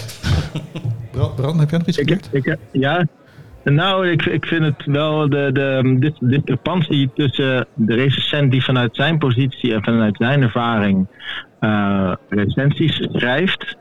Brand, 1.12 1.36
Brand, 1.36 1.60
heb 1.60 1.70
jij 1.70 1.80
nog 1.80 1.88
iets 1.88 1.98
Ik, 1.98 2.04
geleerd? 2.08 2.30
ik, 2.32 2.58
ja, 2.72 3.08
nou, 3.64 4.10
ik, 4.10 4.26
ik 4.26 4.46
vind 4.46 4.64
het 4.64 4.86
wel 4.86 5.30
de, 5.30 5.50
de 5.54 5.96
dis- 6.00 6.20
discrepantie 6.30 7.10
tussen 7.16 7.68
de 7.74 7.96
recensent 7.96 8.52
die 8.52 8.64
vanuit 8.64 8.96
zijn 8.96 9.18
positie 9.18 9.74
en 9.74 9.84
vanuit 9.84 10.16
zijn 10.18 10.42
ervaring 10.42 11.08
eh, 11.60 12.14
recensies 12.30 13.08
schrijft. 13.12 13.76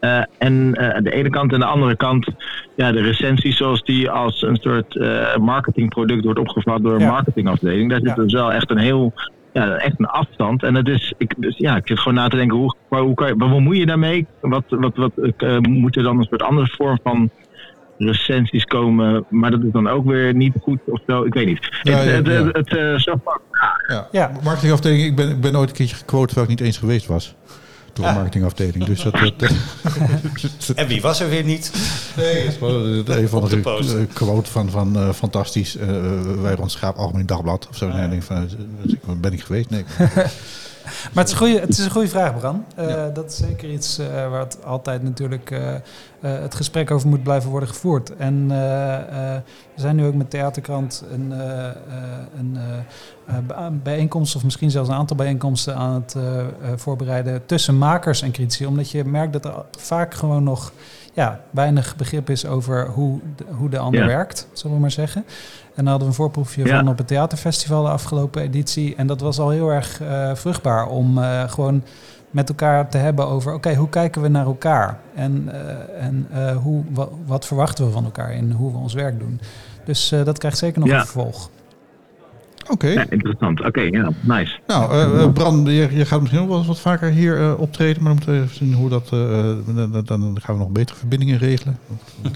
Eh, 0.00 0.22
en 0.38 0.74
eh, 0.74 1.02
de 1.02 1.10
ene 1.10 1.30
kant 1.30 1.52
en 1.52 1.58
de 1.58 1.64
andere 1.64 1.96
kant, 1.96 2.26
ja, 2.76 2.92
de 2.92 3.00
recensies 3.02 3.56
zoals 3.56 3.82
die 3.82 4.10
als 4.10 4.42
een 4.42 4.56
soort 4.56 4.96
eh, 4.96 5.36
marketingproduct 5.36 6.24
wordt 6.24 6.38
opgevat 6.38 6.82
door 6.82 6.94
een 6.94 7.00
Ja. 7.00 7.10
marketingafdeling. 7.10 7.90
Daar 7.90 8.00
zit 8.02 8.16
dus 8.16 8.32
wel 8.32 8.52
echt 8.52 8.70
een 8.70 8.78
heel, 8.78 9.12
ja, 9.52 9.76
echt 9.76 9.94
een 9.98 10.06
afstand. 10.06 10.62
En 10.62 10.74
het 10.74 10.88
is, 10.88 11.12
ik, 11.18 11.34
dus, 11.36 11.56
ja, 11.58 11.76
ik 11.76 11.86
zit 11.86 11.98
gewoon 11.98 12.14
na 12.14 12.28
te 12.28 12.36
denken, 12.36 12.56
hoe, 12.56 12.74
maar 12.88 13.00
hoe 13.00 13.14
kan 13.14 13.26
je, 13.26 13.34
wat 13.36 13.50
bemoei 13.50 13.78
je 13.78 13.86
daarmee? 13.86 14.26
Wat, 14.40 14.64
wat, 14.68 14.96
wat 14.96 15.12
eh, 15.36 15.58
moet 15.58 15.96
er 15.96 16.02
dan 16.02 16.18
een 16.18 16.24
soort 16.24 16.42
andere 16.42 16.66
vorm 16.66 16.98
van 17.02 17.30
recensies 17.98 18.64
komen, 18.64 19.24
maar 19.28 19.50
dat 19.50 19.62
is 19.62 19.72
dan 19.72 19.88
ook 19.88 20.04
weer 20.06 20.34
niet 20.34 20.52
goed 20.62 20.78
of 20.86 21.00
zo. 21.06 21.22
Ik 21.24 21.34
weet 21.34 21.46
niet. 21.46 21.80
Ja, 21.82 21.96
het, 21.96 22.06
ja, 22.08 22.12
het, 22.14 22.26
ja. 22.26 22.44
het, 22.44 22.56
het, 22.56 22.76
eh, 22.76 22.94
zo 22.96 23.14
van, 23.24 23.38
Ja. 23.88 24.08
Ja. 24.10 24.30
Marketingafdeling, 24.44 25.02
ik 25.02 25.16
ben, 25.16 25.28
ik 25.30 25.40
ben 25.40 25.56
ooit 25.56 25.68
een 25.70 25.76
keertje 25.76 25.96
gequote 25.96 26.26
terwijl 26.26 26.50
ik 26.50 26.58
niet 26.58 26.66
eens 26.66 26.78
geweest 26.78 27.06
was. 27.06 27.34
Door 27.92 28.04
een 28.04 28.10
Ah. 28.10 28.16
marketingafdeling. 28.16 28.84
Dus 28.84 29.02
dat, 29.02 29.12
dat, 29.36 29.50
En 30.74 30.86
wie 30.86 31.00
was 31.00 31.20
er 31.20 31.28
weer 31.28 31.44
niet? 31.44 31.72
Nee, 32.16 32.44
is 32.44 32.58
wel 32.58 32.70
een 32.84 33.28
van 33.28 33.48
de 33.48 33.60
de 33.60 34.06
eh, 34.08 34.14
quote 34.14 34.50
van, 34.50 34.70
van 34.70 34.96
eh, 34.96 35.12
fantastisch. 35.12 35.76
eh 35.76 35.88
wij 36.42 36.54
rond 36.54 36.70
Schaap 36.70 36.96
Algemeen 36.96 37.26
Dagblad 37.26 37.66
of 37.70 37.76
zo. 37.76 37.88
Ik 37.88 38.10
denk 38.10 38.22
van, 38.22 38.36
eh, 38.36 39.12
ben 39.20 39.32
ik 39.32 39.40
geweest? 39.42 39.70
Nee. 39.70 39.84
Maar 41.12 41.24
het 41.24 41.28
is, 41.32 41.38
goeie, 41.38 41.60
het 41.60 41.68
is 41.68 41.78
een 41.84 41.90
goede 41.90 42.08
vraag, 42.08 42.38
Bran. 42.38 42.64
Eh, 42.74 43.04
Dat 43.14 43.30
is 43.30 43.36
zeker 43.36 43.70
iets 43.70 43.98
eh, 43.98 44.06
waar 44.30 44.40
het 44.40 44.64
altijd 44.64 45.02
natuurlijk 45.02 45.50
eh, 45.50 45.60
het 46.20 46.54
gesprek 46.54 46.90
over 46.90 47.08
moet 47.08 47.22
blijven 47.22 47.50
worden 47.50 47.68
gevoerd. 47.68 48.16
En 48.16 48.48
we 49.74 49.80
zijn 49.80 49.96
nu 49.96 50.04
ook 50.06 50.14
met 50.14 50.30
Theaterkrant 50.30 51.04
een, 51.12 51.30
een 52.38 52.58
bij- 53.46 53.70
bijeenkomst, 53.82 54.36
of 54.36 54.44
misschien 54.44 54.70
zelfs 54.70 54.88
een 54.88 54.94
aantal 54.94 55.16
bijeenkomsten 55.16 55.74
aan 55.74 55.94
het 55.94 56.16
voorbereiden 56.80 57.46
tussen 57.46 57.78
makers 57.78 58.22
en 58.22 58.30
critici. 58.30 58.66
Omdat 58.66 58.90
je 58.90 59.04
merkt 59.04 59.32
dat 59.32 59.44
er 59.44 59.54
vaak 59.78 60.14
gewoon 60.14 60.42
nog 60.42 60.72
ja, 61.12 61.40
weinig 61.50 61.96
begrip 61.96 62.30
is 62.30 62.46
over 62.46 62.86
hoe 62.88 63.20
de, 63.36 63.44
hoe 63.50 63.68
de 63.68 63.78
ander 63.78 64.00
Ja. 64.00 64.06
werkt, 64.06 64.48
zullen 64.52 64.76
we 64.76 64.82
maar 64.82 64.90
zeggen. 64.90 65.24
En 65.74 65.84
dan 65.84 65.86
hadden 65.86 66.02
we 66.02 66.06
een 66.06 66.20
voorproefje 66.20 66.64
Ja. 66.64 66.78
van 66.78 66.88
op 66.88 66.98
het 66.98 67.06
theaterfestival 67.06 67.82
de 67.82 67.88
afgelopen 67.88 68.42
editie. 68.42 68.94
En 68.96 69.06
dat 69.06 69.20
was 69.20 69.38
al 69.38 69.50
heel 69.50 69.68
erg 69.70 70.00
eh, 70.00 70.34
vruchtbaar 70.34 70.86
om 70.86 71.18
eh, 71.18 71.48
gewoon 71.50 71.82
met 72.30 72.48
elkaar 72.48 72.88
te 72.88 72.98
hebben 72.98 73.26
over... 73.26 73.54
oké, 73.54 73.74
hoe 73.74 73.88
kijken 73.88 74.22
we 74.22 74.28
naar 74.28 74.44
elkaar? 74.46 74.98
En, 75.14 75.48
eh, 75.52 76.04
en 76.06 76.26
hoe, 76.62 76.82
wa- 76.90 77.08
wat 77.26 77.46
verwachten 77.46 77.84
we 77.86 77.90
van 77.92 78.04
elkaar 78.04 78.32
in 78.32 78.50
hoe 78.50 78.72
we 78.72 78.78
ons 78.78 78.94
werk 78.94 79.18
doen? 79.18 79.40
Dus 79.84 80.08
dat 80.24 80.38
krijgt 80.38 80.58
zeker 80.58 80.80
nog 80.80 80.88
Ja. 80.88 80.94
een 80.98 81.04
vervolg. 81.06 81.50
Oké. 82.70 83.06
interessant. 83.10 83.64
Oké, 83.64 83.80
ja, 83.80 84.10
nice. 84.20 84.58
Nou, 84.66 84.92
eh, 84.92 85.22
eh, 85.22 85.32
Bran, 85.32 85.64
je, 85.64 85.88
je 85.96 86.04
gaat 86.04 86.20
misschien 86.20 86.48
wel 86.48 86.58
eens 86.58 86.66
wat 86.66 86.80
vaker 86.80 87.10
hier 87.10 87.38
eh, 87.40 87.60
optreden. 87.60 88.02
Maar 88.02 88.14
dan 88.14 88.22
moeten 88.24 88.32
we 88.34 88.40
even 88.42 88.56
zien 88.66 88.74
hoe 88.74 88.88
dat... 88.88 89.08
dan, 90.06 90.20
dan 90.20 90.36
gaan 90.40 90.54
we 90.54 90.60
nog 90.60 90.70
betere 90.70 90.98
verbindingen 90.98 91.38
regelen. 91.38 91.78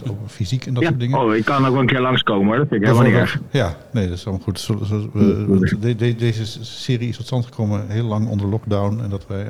Over 0.03 0.29
fysiek 0.39 0.67
en 0.67 0.75
dat 0.75 0.83
Ja, 0.83 0.89
soort 0.89 1.01
dingen. 1.01 1.19
oh, 1.19 1.35
ik 1.35 1.45
kan 1.45 1.65
ook 1.67 1.73
wel 1.73 1.81
een 1.81 1.87
keer 1.87 2.01
langskomen 2.01 2.47
hoor. 2.47 2.57
Dat 2.57 2.69
vind 2.69 2.81
ik 2.81 2.87
helemaal 2.87 3.09
niet 3.11 3.19
erg. 3.21 3.41
Ja, 3.51 3.77
nee, 3.93 4.09
dat 4.09 4.17
is 4.19 4.27
allemaal 4.27 4.45
goed. 4.45 4.61
Zo, 4.61 4.79
zo, 4.85 5.11
we- 5.13 5.77
de- 5.81 5.97
de- 5.97 6.17
deze 6.17 6.65
serie 6.65 7.09
is 7.09 7.17
tot 7.17 7.27
stand 7.27 7.45
gekomen 7.45 7.85
heel 7.89 8.05
lang 8.07 8.29
onder 8.29 8.47
lockdown. 8.47 9.01
En 9.03 9.11
dat, 9.11 9.27
wij, 9.29 9.47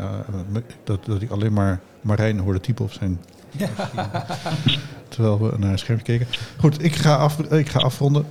dat, 0.84 1.04
dat 1.04 1.22
ik 1.22 1.30
alleen 1.30 1.52
maar 1.52 1.80
Marijn 2.00 2.38
hoorde 2.38 2.60
typen 2.60 2.84
op 2.84 2.92
zijn... 2.92 3.20
Terwijl 5.08 5.40
we 5.40 5.52
naar 5.58 5.72
een 5.72 5.78
scherm 5.78 6.02
keken. 6.02 6.26
Goed, 6.58 6.84
ik 6.84 6.94
ga, 6.94 7.14
af, 7.14 7.38
ik 7.38 7.68
ga 7.68 7.78
afronden. 7.78 8.24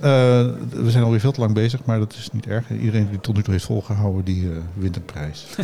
we 0.70 0.90
zijn 0.90 1.04
alweer 1.04 1.20
veel 1.20 1.32
te 1.32 1.40
lang 1.40 1.54
bezig, 1.54 1.80
maar 1.84 1.98
dat 1.98 2.12
is 2.12 2.28
niet 2.32 2.46
erg. 2.46 2.70
Iedereen 2.70 3.08
die 3.10 3.20
tot 3.20 3.34
nu 3.36 3.42
toe 3.42 3.52
heeft 3.52 3.64
volgehouden, 3.64 4.24
die 4.24 4.42
eh, 4.42 4.56
wint 4.74 4.96
een 4.96 5.04
prijs. 5.04 5.46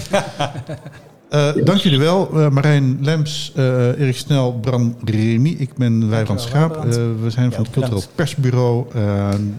Eh, 1.30 1.50
dank 1.64 1.78
jullie 1.78 1.98
wel. 1.98 2.30
Eh, 2.40 2.48
Marijn 2.48 2.98
Lems, 3.00 3.52
eh, 3.56 3.98
Erik 4.00 4.16
Snel, 4.16 4.52
Bram 4.60 4.96
Remy. 5.04 5.48
Ik 5.58 5.74
ben 5.74 6.08
Wijbrand 6.08 6.40
Schaap. 6.40 6.76
Eh, 6.76 6.82
we 7.22 7.30
zijn 7.30 7.52
van 7.52 7.62
het 7.62 7.72
Cultureel. 7.72 8.02
Persbureau. 8.14 8.86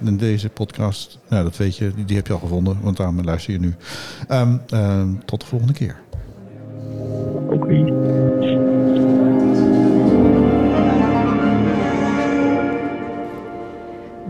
En 0.03 0.17
deze 0.17 0.49
podcast, 0.49 1.19
nou, 1.29 1.43
dat 1.43 1.57
weet 1.57 1.77
je, 1.77 1.91
die, 1.95 2.05
die 2.05 2.15
heb 2.15 2.27
je 2.27 2.33
al 2.33 2.39
gevonden, 2.39 2.77
want 2.81 2.97
daarom 2.97 3.23
luister 3.23 3.53
je 3.53 3.59
nu. 3.59 3.75
Ehm, 4.27 4.57
eh, 4.69 5.01
tot 5.25 5.41
de 5.41 5.45
volgende 5.45 5.73
keer. 5.73 5.95
Oké. 7.49 8.80